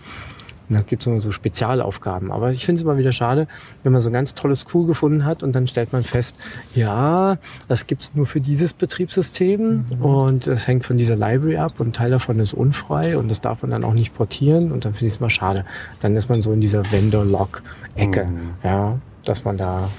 Und 0.70 0.76
dann 0.76 0.86
gibt 0.86 1.02
es 1.04 1.08
immer 1.08 1.22
so 1.22 1.32
Spezialaufgaben. 1.32 2.32
Aber 2.32 2.52
ich 2.52 2.66
finde 2.66 2.80
es 2.80 2.84
immer 2.84 2.98
wieder 2.98 3.12
schade, 3.14 3.48
wenn 3.84 3.94
man 3.94 4.02
so 4.02 4.10
ein 4.10 4.14
ganz 4.14 4.34
tolles 4.34 4.66
Tool 4.66 4.86
gefunden 4.86 5.24
hat 5.24 5.42
und 5.44 5.54
dann 5.56 5.68
stellt 5.68 5.94
man 5.94 6.04
fest, 6.04 6.38
ja, 6.76 7.38
das 7.70 7.88
gibt's 7.88 8.12
nur 8.16 8.26
für 8.26 8.42
dieses 8.42 8.74
Betriebssystem 8.74 9.86
und 10.02 10.48
es 10.48 10.68
hängt 10.68 10.84
von 10.86 10.98
dieser 10.98 11.16
Library 11.16 11.58
ab 11.58 11.80
und 11.80 11.88
ein 11.90 11.94
Teil 11.94 12.12
davon 12.12 12.40
ist 12.40 12.54
unfrei 12.54 13.18
und 13.18 13.30
das 13.30 13.40
darf 13.42 13.62
man 13.62 13.72
dann 13.72 13.84
auch 13.84 13.94
nicht 13.94 14.14
portieren 14.16 14.72
und 14.72 14.84
dann 14.86 14.94
finde 14.94 15.08
ich 15.08 15.14
es 15.14 15.20
mal 15.20 15.30
schade. 15.30 15.66
Dann 16.02 16.16
ist 16.16 16.28
man 16.30 16.42
so 16.42 16.52
in 16.52 16.60
dieser 16.62 16.84
Vendor-Log-Ecke, 16.92 18.26
Mhm. 18.26 18.50
ja, 18.64 19.00
dass 19.24 19.46
man 19.46 19.58
da 19.58 19.90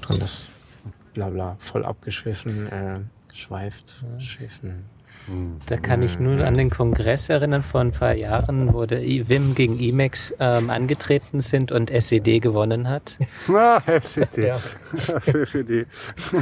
drin 0.00 0.20
ist. 0.20 0.46
Bla 1.14 1.28
bla, 1.28 1.56
voll 1.58 1.84
abgeschwiffen, 1.84 2.66
äh, 2.68 3.00
geschweift, 3.28 4.02
schiffen. 4.18 4.84
Da 5.66 5.76
kann 5.76 6.02
ich 6.02 6.18
nur 6.18 6.44
an 6.44 6.56
den 6.56 6.70
Kongress 6.70 7.28
erinnern 7.28 7.62
vor 7.62 7.80
ein 7.80 7.92
paar 7.92 8.14
Jahren, 8.14 8.72
wo 8.74 8.84
der 8.86 9.02
I- 9.04 9.28
Wim 9.28 9.54
gegen 9.54 9.78
Emacs 9.78 10.34
ähm, 10.40 10.70
angetreten 10.70 11.40
sind 11.40 11.70
und 11.70 11.90
SED 11.90 12.40
gewonnen 12.40 12.88
hat. 12.88 13.16
Na, 13.46 13.80
SCD. 13.86 14.48
Ja. 14.48 14.58
Für, 15.20 15.46
für 15.46 15.62
die 15.64 15.86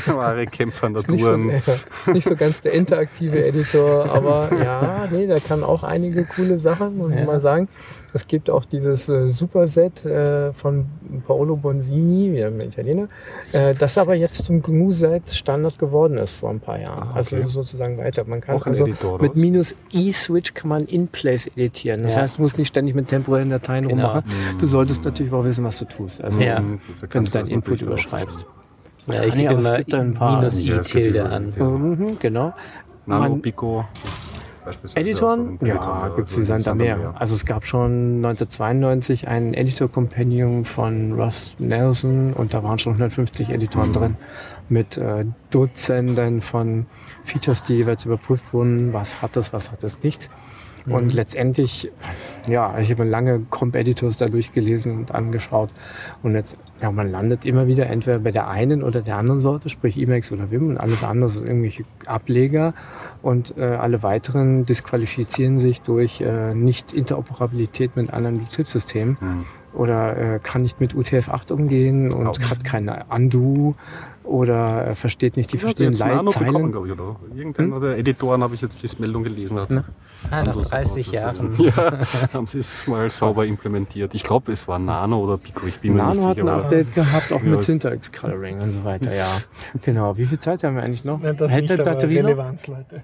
wahre 0.07 0.47
Kämpfer-Naturen. 0.47 1.47
Nicht 1.49 1.65
so, 1.67 2.13
nicht 2.13 2.29
so 2.29 2.35
ganz 2.37 2.63
der 2.63 2.73
interaktive 2.73 3.45
Editor, 3.45 4.09
aber 4.11 4.49
ja, 4.63 5.07
nee, 5.11 5.27
der 5.27 5.41
kann 5.41 5.63
auch 5.63 5.83
einige 5.83 6.25
coole 6.25 6.57
Sachen, 6.59 6.97
muss 6.97 7.13
Ja. 7.13 7.19
ich 7.21 7.27
mal 7.27 7.41
sagen. 7.41 7.69
Es 8.15 8.27
gibt 8.27 8.49
auch 8.49 8.65
dieses 8.65 9.09
äh, 9.09 9.27
Superset 9.27 10.05
äh, 10.07 10.53
von 10.55 10.87
Paolo 11.27 11.57
Bonzini, 11.57 12.33
wieder 12.33 12.47
ein 12.47 12.61
Italiener, 12.61 13.09
äh, 13.53 13.75
das 13.75 13.99
aber 13.99 14.15
jetzt 14.15 14.45
zum 14.45 14.63
GNU-Set 14.63 15.29
Standard 15.31 15.79
geworden 15.79 16.17
ist 16.17 16.35
vor 16.35 16.49
ein 16.51 16.61
paar 16.61 16.81
Jahren. 16.81 17.09
Ah, 17.11 17.17
Also 17.17 17.37
okay. 17.37 17.47
sozusagen 17.47 17.99
weiter. 17.99 18.25
Man 18.25 18.41
kann 18.41 18.57
Auch 18.57 18.67
also 18.67 18.87
mit 19.21 19.37
minus 19.37 19.75
E-Switch 19.93 20.55
kann 20.55 20.71
man 20.71 20.87
In-Place 20.87 21.49
editieren. 21.49 22.03
Das 22.03 22.15
Ja. 22.15 22.23
heißt, 22.23 22.39
du 22.39 22.43
musst 22.43 22.57
nicht 22.57 22.69
ständig 22.69 22.95
mit 22.95 23.09
temporären 23.09 23.51
Dateien 23.51 23.87
Genau. 23.87 24.07
rummachen. 24.07 24.25
Du 24.59 24.67
solltest 24.67 25.05
natürlich 25.05 25.33
auch 25.33 25.45
wissen, 25.45 25.65
was 25.65 25.79
du 25.79 25.85
tust. 25.85 26.23
Also 26.25 26.41
Ja. 26.41 26.61
Mhm, 26.61 26.81
wenn 27.11 27.25
du 27.25 27.31
deinen 27.31 27.49
Input 27.49 27.83
überschreibst. 27.83 28.47
Ja, 29.07 29.25
ich 29.25 29.33
Ah, 29.33 29.37
nee, 29.37 29.47
gebe 29.49 29.55
immer 29.55 30.37
minus 30.37 30.61
Ja, 30.61 30.77
i 30.77 30.79
es 30.79 30.93
gibt 30.93 31.05
Tilde 31.05 31.19
überall 31.21 31.33
an. 31.35 31.53
Mhm, 31.59 32.19
genau. 32.19 32.53
Nano, 33.07 33.37
Pico. 33.37 33.85
Beispielsweise 34.69 35.07
Editoren? 35.07 35.59
Ja, 35.63 36.11
die 36.19 36.45
sind 36.45 36.67
da 36.67 36.75
mehr. 36.75 36.97
mehr. 36.97 37.15
Also 37.19 37.35
es 37.35 37.45
gab 37.45 37.67
schon 37.67 38.17
1992 38.25 39.29
ein 39.29 39.55
Editor-Compendium 39.55 40.65
von 40.65 41.13
Russ 41.13 41.55
Nelson 41.59 42.33
und 42.35 42.55
da 42.55 42.63
waren 42.63 42.79
schon 42.79 42.93
150 42.93 43.51
Editoren 43.51 43.93
drin 43.93 44.17
mit 44.69 44.97
äh, 44.97 45.25
Dutzenden 45.51 46.41
von 46.41 46.87
Features, 47.25 47.63
die 47.65 47.75
jeweils 47.75 48.05
überprüft 48.05 48.53
wurden, 48.53 48.93
was 48.93 49.23
hat 49.23 49.37
es, 49.37 49.53
was 49.53 49.73
hat 49.73 49.83
es 49.85 50.03
nicht. 50.03 50.31
Und 50.91 51.13
letztendlich, 51.15 51.91
ja, 52.47 52.79
ich 52.79 52.91
habe 52.91 53.05
lange 53.05 53.41
Comp-Editors 53.51 54.17
da 54.17 54.27
durchgelesen 54.27 54.97
und 54.99 55.15
angeschaut. 55.15 55.71
Und 56.23 56.35
jetzt, 56.35 56.57
ja, 56.83 56.91
man 56.91 57.11
landet 57.11 57.45
immer 57.45 57.67
wieder 57.67 57.87
entweder 57.87 58.19
bei 58.19 58.31
der 58.31 58.49
einen 58.49 58.83
oder 58.83 59.01
der 59.03 59.17
anderen 59.17 59.41
Sorte, 59.41 59.69
sprich 59.69 59.99
Emacs 59.99 60.31
oder 60.33 60.51
Vim 60.51 60.69
und 60.69 60.77
alles 60.79 61.03
andere 61.05 61.29
ist 61.31 61.37
irgendwelche 61.45 61.85
Ableger. 62.07 62.75
Und 63.23 63.57
äh, 63.59 63.65
alle 63.65 64.03
weiteren 64.03 64.65
disqualifizieren 64.67 65.59
sich 65.59 65.81
durch 65.83 66.21
äh, 66.21 66.55
Nicht-Interoperabilität 66.55 67.97
mit 67.97 68.13
anderen 68.13 68.39
Betriebssystemen 68.39 69.19
Hm. 69.21 69.45
oder 69.75 70.17
äh, 70.17 70.39
kann 70.43 70.63
nicht 70.63 70.81
mit 70.81 70.95
UTF-8 70.95 71.53
umgehen 71.53 72.13
und 72.13 72.27
Auch. 72.27 72.39
hat 72.51 72.65
keine 72.65 73.05
Undo 73.09 73.75
oder 74.25 74.89
äh, 74.89 74.95
versteht 74.95 75.37
nicht 75.37 75.53
die 75.53 75.57
Ja, 75.57 75.61
verschiedenen 75.63 75.95
bekommen, 75.95 76.27
Leitzeilen. 76.27 76.73
glaube 76.73 76.87
ich, 76.87 76.93
oder? 76.93 77.17
Irgendeiner 77.35 77.81
der 77.81 77.99
Editoren 77.99 78.43
habe 78.43 78.55
ich 78.55 78.61
jetzt 78.61 78.83
die 78.83 79.01
Meldung 79.01 79.23
gelesen. 79.25 79.59
Hat 79.59 79.71
Ne? 79.71 79.85
Ah, 80.31 80.43
nach 80.43 80.49
anders 80.49 80.69
30 80.69 81.11
gebaut. 81.11 81.15
Jahren. 81.15 81.55
Ja, 81.59 81.99
haben 82.35 82.47
sie 82.47 82.59
es 82.59 82.87
mal 82.87 83.09
sauber 83.11 83.47
implementiert. 83.47 84.15
Ich 84.15 84.23
glaube, 84.25 84.53
es 84.53 84.67
war 84.69 84.79
Nano 84.79 85.23
oder 85.23 85.39
Pico, 85.39 85.67
ich 85.67 85.79
bin 85.81 85.93
mir 85.95 85.99
Nano 86.03 86.15
nicht 86.15 86.25
hat 86.27 86.35
sicher. 86.37 86.47
ein 86.47 86.49
aber- 86.49 86.63
Update 86.63 86.95
gehabt, 86.95 87.33
auch 87.33 87.43
Ja, 87.43 87.49
mit 87.49 87.63
Syntax 87.63 88.13
Coloring 88.13 88.61
und 88.61 88.73
so 88.73 88.85
weiter, 88.85 89.15
ja. 89.15 89.27
Genau. 89.83 90.17
Wie 90.17 90.27
viel 90.27 90.39
Zeit 90.39 90.65
haben 90.65 90.77
wir 90.77 90.83
eigentlich 90.83 91.05
noch? 91.05 91.21
Nein, 91.21 91.37
das 91.37 91.53
Hält 91.53 91.69
nicht, 91.69 91.81
aber 91.81 91.91
Batterie 91.93 92.19
noch? 92.21 92.29
Relevanz, 92.29 92.67
Leute. 92.67 93.03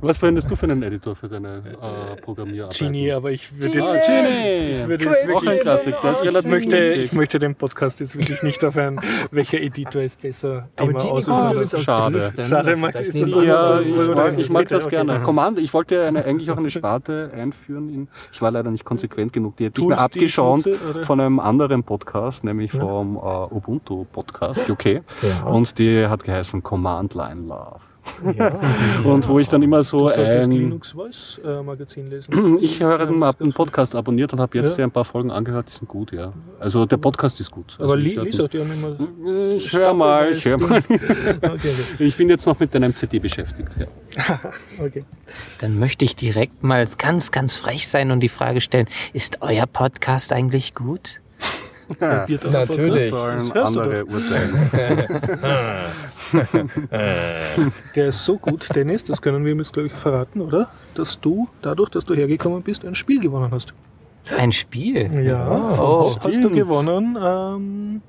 Was 0.00 0.18
verwendest 0.18 0.50
du 0.50 0.56
für 0.56 0.64
einen 0.66 0.82
Editor 0.82 1.14
für 1.16 1.28
deine 1.28 1.58
äh, 1.58 2.20
Programmierarbeit? 2.20 2.78
Genie, 2.78 3.12
aber 3.12 3.30
ich 3.30 3.52
würde 3.60 3.78
jetzt... 3.78 3.88
Ah, 3.96 4.00
Genie! 4.06 4.80
Ich 4.82 4.88
würde 4.88 5.04
jetzt 5.04 5.34
Auch 5.34 5.46
ein 5.46 5.58
Klassik, 5.60 5.94
ist 6.04 6.24
ich 6.24 6.44
möchte, 6.46 6.76
ich 6.76 7.12
möchte 7.12 7.38
den 7.38 7.54
Podcast 7.54 8.00
jetzt 8.00 8.16
wirklich 8.16 8.42
nicht 8.42 8.64
auf 8.64 8.76
ein, 8.76 9.00
welcher 9.30 9.60
Editor 9.60 10.02
ist 10.02 10.20
besser, 10.20 10.68
Aber 10.76 10.92
Thema 10.98 11.04
aussuchen 11.12 11.68
Schade. 11.82 12.20
Schade, 12.46 12.70
Das 12.70 12.78
Max, 12.78 13.00
ist 13.00 13.08
das 13.08 13.14
nicht- 13.14 13.26
das, 13.28 13.36
was 13.36 13.46
Ja, 13.46 13.78
du- 13.78 13.84
ich 13.84 14.14
mag, 14.14 14.38
ich 14.38 14.50
mag 14.50 14.68
das 14.68 14.88
gerne. 14.88 15.20
Command, 15.30 15.60
ich 15.60 15.72
wollte 15.72 16.06
eine, 16.06 16.24
eigentlich 16.26 16.50
auch 16.50 16.56
eine 16.56 16.70
Sparte 16.70 17.30
einführen. 17.32 17.88
In, 17.88 18.08
ich 18.32 18.42
war 18.42 18.50
leider 18.50 18.68
nicht 18.70 18.84
konsequent 18.84 19.32
genug. 19.32 19.56
Die 19.56 19.66
hätte 19.66 19.80
ich 19.80 19.86
mir 19.86 19.96
abgeschaut 19.96 20.68
von 21.02 21.20
einem 21.20 21.38
anderen 21.38 21.84
Podcast, 21.84 22.42
nämlich 22.42 22.72
vom 22.72 23.14
äh, 23.14 23.20
Ubuntu 23.20 24.06
Podcast 24.10 24.68
UK. 24.68 24.86
Ja. 24.86 25.02
Und 25.44 25.78
die 25.78 26.04
hat 26.04 26.24
geheißen 26.24 26.64
Command 26.64 27.14
Line 27.14 27.46
Love. 27.46 27.89
Ja. 28.36 28.60
Und 29.04 29.26
wo 29.28 29.38
ich 29.38 29.48
dann 29.48 29.62
immer 29.62 29.82
so 29.82 30.08
Du 30.08 30.14
ein... 30.14 30.50
Linux 30.50 30.90
Voice 30.92 31.40
äh, 31.44 31.62
Magazin 31.62 32.10
lesen. 32.10 32.58
Ich 32.60 32.80
höre 32.82 33.06
den, 33.06 33.24
hab 33.24 33.38
den 33.38 33.52
Podcast 33.52 33.94
abonniert 33.94 34.32
und 34.32 34.40
habe 34.40 34.58
jetzt 34.58 34.76
Ja. 34.78 34.84
ein 34.84 34.90
paar 34.90 35.04
Folgen 35.04 35.30
angehört, 35.30 35.68
die 35.68 35.72
sind 35.72 35.88
gut, 35.88 36.12
ja. 36.12 36.32
Also 36.58 36.86
der 36.86 36.96
Podcast 36.98 37.40
ist 37.40 37.50
gut. 37.50 37.74
Aber 37.78 37.92
also 37.92 37.94
li 37.96 38.10
ich 38.10 38.16
hör 38.16 38.24
lies 38.24 38.40
auch 38.40 38.48
die 38.48 38.60
auch 38.60 38.64
nicht 38.64 38.80
mehr. 38.80 38.90
den- 38.90 39.56
ich 39.56 39.72
höre 39.72 39.94
mal, 39.94 40.30
ich 40.30 40.44
höre 40.44 40.58
mal. 40.58 40.78
Okay, 40.78 40.98
okay. 41.42 41.72
Ich 41.98 42.16
bin 42.16 42.28
jetzt 42.28 42.46
noch 42.46 42.58
mit 42.60 42.74
einem 42.76 42.94
CD 42.94 43.18
beschäftigt. 43.18 43.76
Ja. 43.78 44.40
okay. 44.84 45.04
Dann 45.60 45.78
möchte 45.78 46.04
ich 46.04 46.16
direkt 46.16 46.62
mal 46.62 46.86
ganz, 46.98 47.30
ganz 47.30 47.56
frech 47.56 47.88
sein 47.88 48.10
und 48.10 48.20
die 48.20 48.28
Frage 48.28 48.60
stellen, 48.60 48.86
ist 49.12 49.38
euer 49.40 49.66
Podcast 49.66 50.32
eigentlich 50.32 50.74
gut? 50.74 51.20
Probiert 51.98 52.46
auch 52.46 52.50
Natürlich. 52.52 53.10
Das 53.10 53.48
sollen 53.48 53.52
du 53.52 53.64
andere 53.80 54.04
urteilen. 54.04 54.70
Der 57.94 58.08
ist 58.08 58.24
so 58.24 58.38
gut, 58.38 58.68
Dennis, 58.74 59.04
das 59.04 59.20
können 59.20 59.44
wir 59.44 59.52
ihm 59.52 59.58
jetzt, 59.58 59.72
glaube 59.72 59.88
ich, 59.88 59.92
verraten, 59.94 60.40
oder? 60.40 60.68
Dass 60.94 61.20
du, 61.20 61.48
dadurch, 61.62 61.90
dass 61.90 62.04
du 62.04 62.14
hergekommen 62.14 62.62
bist, 62.62 62.84
ein 62.84 62.94
Spiel 62.94 63.20
gewonnen 63.20 63.50
hast. 63.52 63.74
Ein 64.36 64.52
Spiel? 64.52 65.10
Ja, 65.24 65.48
Oh, 65.50 66.10
Hop 66.10 66.16
hast 66.16 66.26
du 66.26 66.32
stimmt. 66.32 66.54
gewonnen. 66.54 67.16
Ähm, 67.20 68.02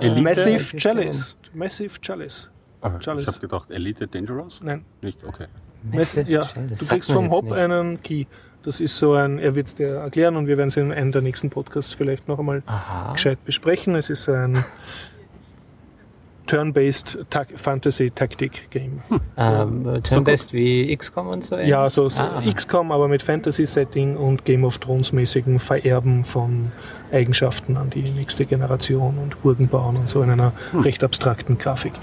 Elite? 0.00 0.22
Massive 0.22 0.76
Chalice. 0.76 1.36
Massive 1.54 1.98
Chalice. 2.00 2.50
Ah, 2.82 2.90
Ich 2.98 3.04
Chalice. 3.04 3.26
habe 3.26 3.38
gedacht, 3.38 3.70
Elite 3.70 4.06
Dangerous? 4.06 4.60
Nein, 4.62 4.84
Nicht, 5.00 5.18
okay. 5.24 5.46
Massive 5.90 6.30
ja, 6.30 6.42
Chalice, 6.42 6.80
du 6.80 6.86
kriegst 6.86 7.10
vom 7.12 7.30
Hop 7.30 7.50
einen 7.50 8.00
Key. 8.02 8.26
Das 8.64 8.80
ist 8.80 8.98
so 8.98 9.12
ein, 9.12 9.38
er 9.38 9.54
wird 9.54 9.66
es 9.68 9.74
dir 9.74 9.88
erklären 9.96 10.36
und 10.36 10.46
wir 10.46 10.56
werden 10.56 10.68
es 10.68 10.76
in 10.76 10.90
einem 10.90 11.12
der 11.12 11.20
nächsten 11.22 11.50
Podcasts 11.50 11.92
vielleicht 11.92 12.28
noch 12.28 12.38
einmal 12.38 12.62
Aha. 12.66 13.12
gescheit 13.12 13.44
besprechen. 13.44 13.94
Es 13.94 14.08
ist 14.08 14.28
ein 14.28 14.64
Turn-based 16.46 17.24
Ta 17.30 17.44
Fantasy-Taktik-Game. 17.54 19.00
Ähm, 19.36 20.00
Turn-based 20.02 20.52
wie 20.52 20.94
XCOM 20.94 21.28
und 21.28 21.44
so? 21.44 21.56
Ja, 21.56 21.88
so, 21.88 22.08
so 22.10 22.22
Ah. 22.22 22.42
XCOM, 22.42 22.92
aber 22.92 23.08
mit 23.08 23.22
Fantasy-Setting 23.22 24.16
und 24.16 24.44
Game 24.44 24.64
of 24.64 24.78
Thrones-mäßigen 24.78 25.58
Vererben 25.58 26.22
von 26.22 26.70
Eigenschaften 27.12 27.76
an 27.78 27.88
die 27.90 28.02
nächste 28.02 28.44
Generation 28.44 29.18
und 29.18 29.40
Burgen 29.42 29.68
bauen 29.68 29.96
und 29.96 30.08
so 30.08 30.22
in 30.22 30.30
einer 30.30 30.52
recht 30.82 31.02
abstrakten 31.02 31.56
Grafik. 31.56 31.94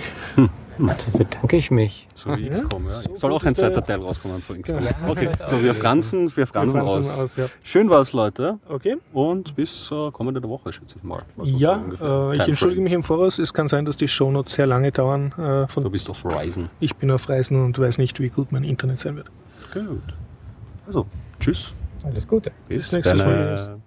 Da 0.78 1.18
bedanke 1.18 1.58
ich 1.58 1.70
mich. 1.70 2.08
So 2.16 2.36
wie 2.38 2.48
Ja, 2.48 2.54
XCOM, 2.54 2.86
ja. 2.88 2.92
so 2.94 3.16
Soll 3.16 3.34
auch 3.34 3.44
ein 3.44 3.56
zweiter 3.56 3.86
Teil 3.86 4.00
rauskommen 4.02 4.42
von 4.42 4.62
XCOM. 4.62 4.84
Ja. 4.84 4.92
Okay, 5.08 5.30
so 5.46 5.62
wir 5.62 5.76
franzen, 5.76 6.36
wir 6.36 6.48
fransen 6.48 6.74
Wir 6.76 6.82
fransen 6.82 7.12
aus. 7.12 7.20
aus, 7.20 7.36
ja. 7.36 7.46
Schön 7.62 7.90
war's, 7.90 8.14
Leute. 8.14 8.58
Okay. 8.68 8.98
Und 9.14 9.56
bis 9.56 9.92
äh, 9.92 10.12
kommende 10.12 10.42
Woche, 10.44 10.72
schätze 10.74 10.98
ich 10.98 11.04
mal. 11.04 11.22
Also 11.38 11.52
so 11.54 11.58
Ja, 11.58 11.74
ungefähr. 11.74 12.32
äh, 12.34 12.38
ich 12.38 12.48
entschuldige 12.48 12.82
mich 12.82 12.94
im 12.94 13.04
Voraus. 13.04 13.38
Es 13.38 13.54
kann 13.54 13.68
sein, 13.68 13.86
dass 13.86 13.98
die 13.98 14.08
Shownotes 14.08 14.54
sehr 14.54 14.66
lange 14.68 14.92
dauern. 14.92 15.34
Äh, 15.38 15.82
Du 15.82 15.90
bist 15.90 16.10
auf 16.10 16.26
Ryzen. 16.26 16.70
ich 16.80 16.96
bin 16.96 17.12
auf 17.12 17.28
Reisen 17.30 17.64
und 17.64 17.78
weiß 17.78 17.98
nicht, 17.98 18.20
wie 18.20 18.30
gut 18.30 18.52
mein 18.52 18.64
Internet 18.64 19.00
sein 19.00 19.16
wird. 19.16 19.28
Gut. 19.74 20.16
Also, 20.88 21.06
tschüss. 21.40 21.74
Alles 22.04 22.28
Gute. 22.28 22.52
Bis 22.68 22.92
nächstes 22.92 23.18
dann. 23.20 23.28
Mal. 23.28 23.81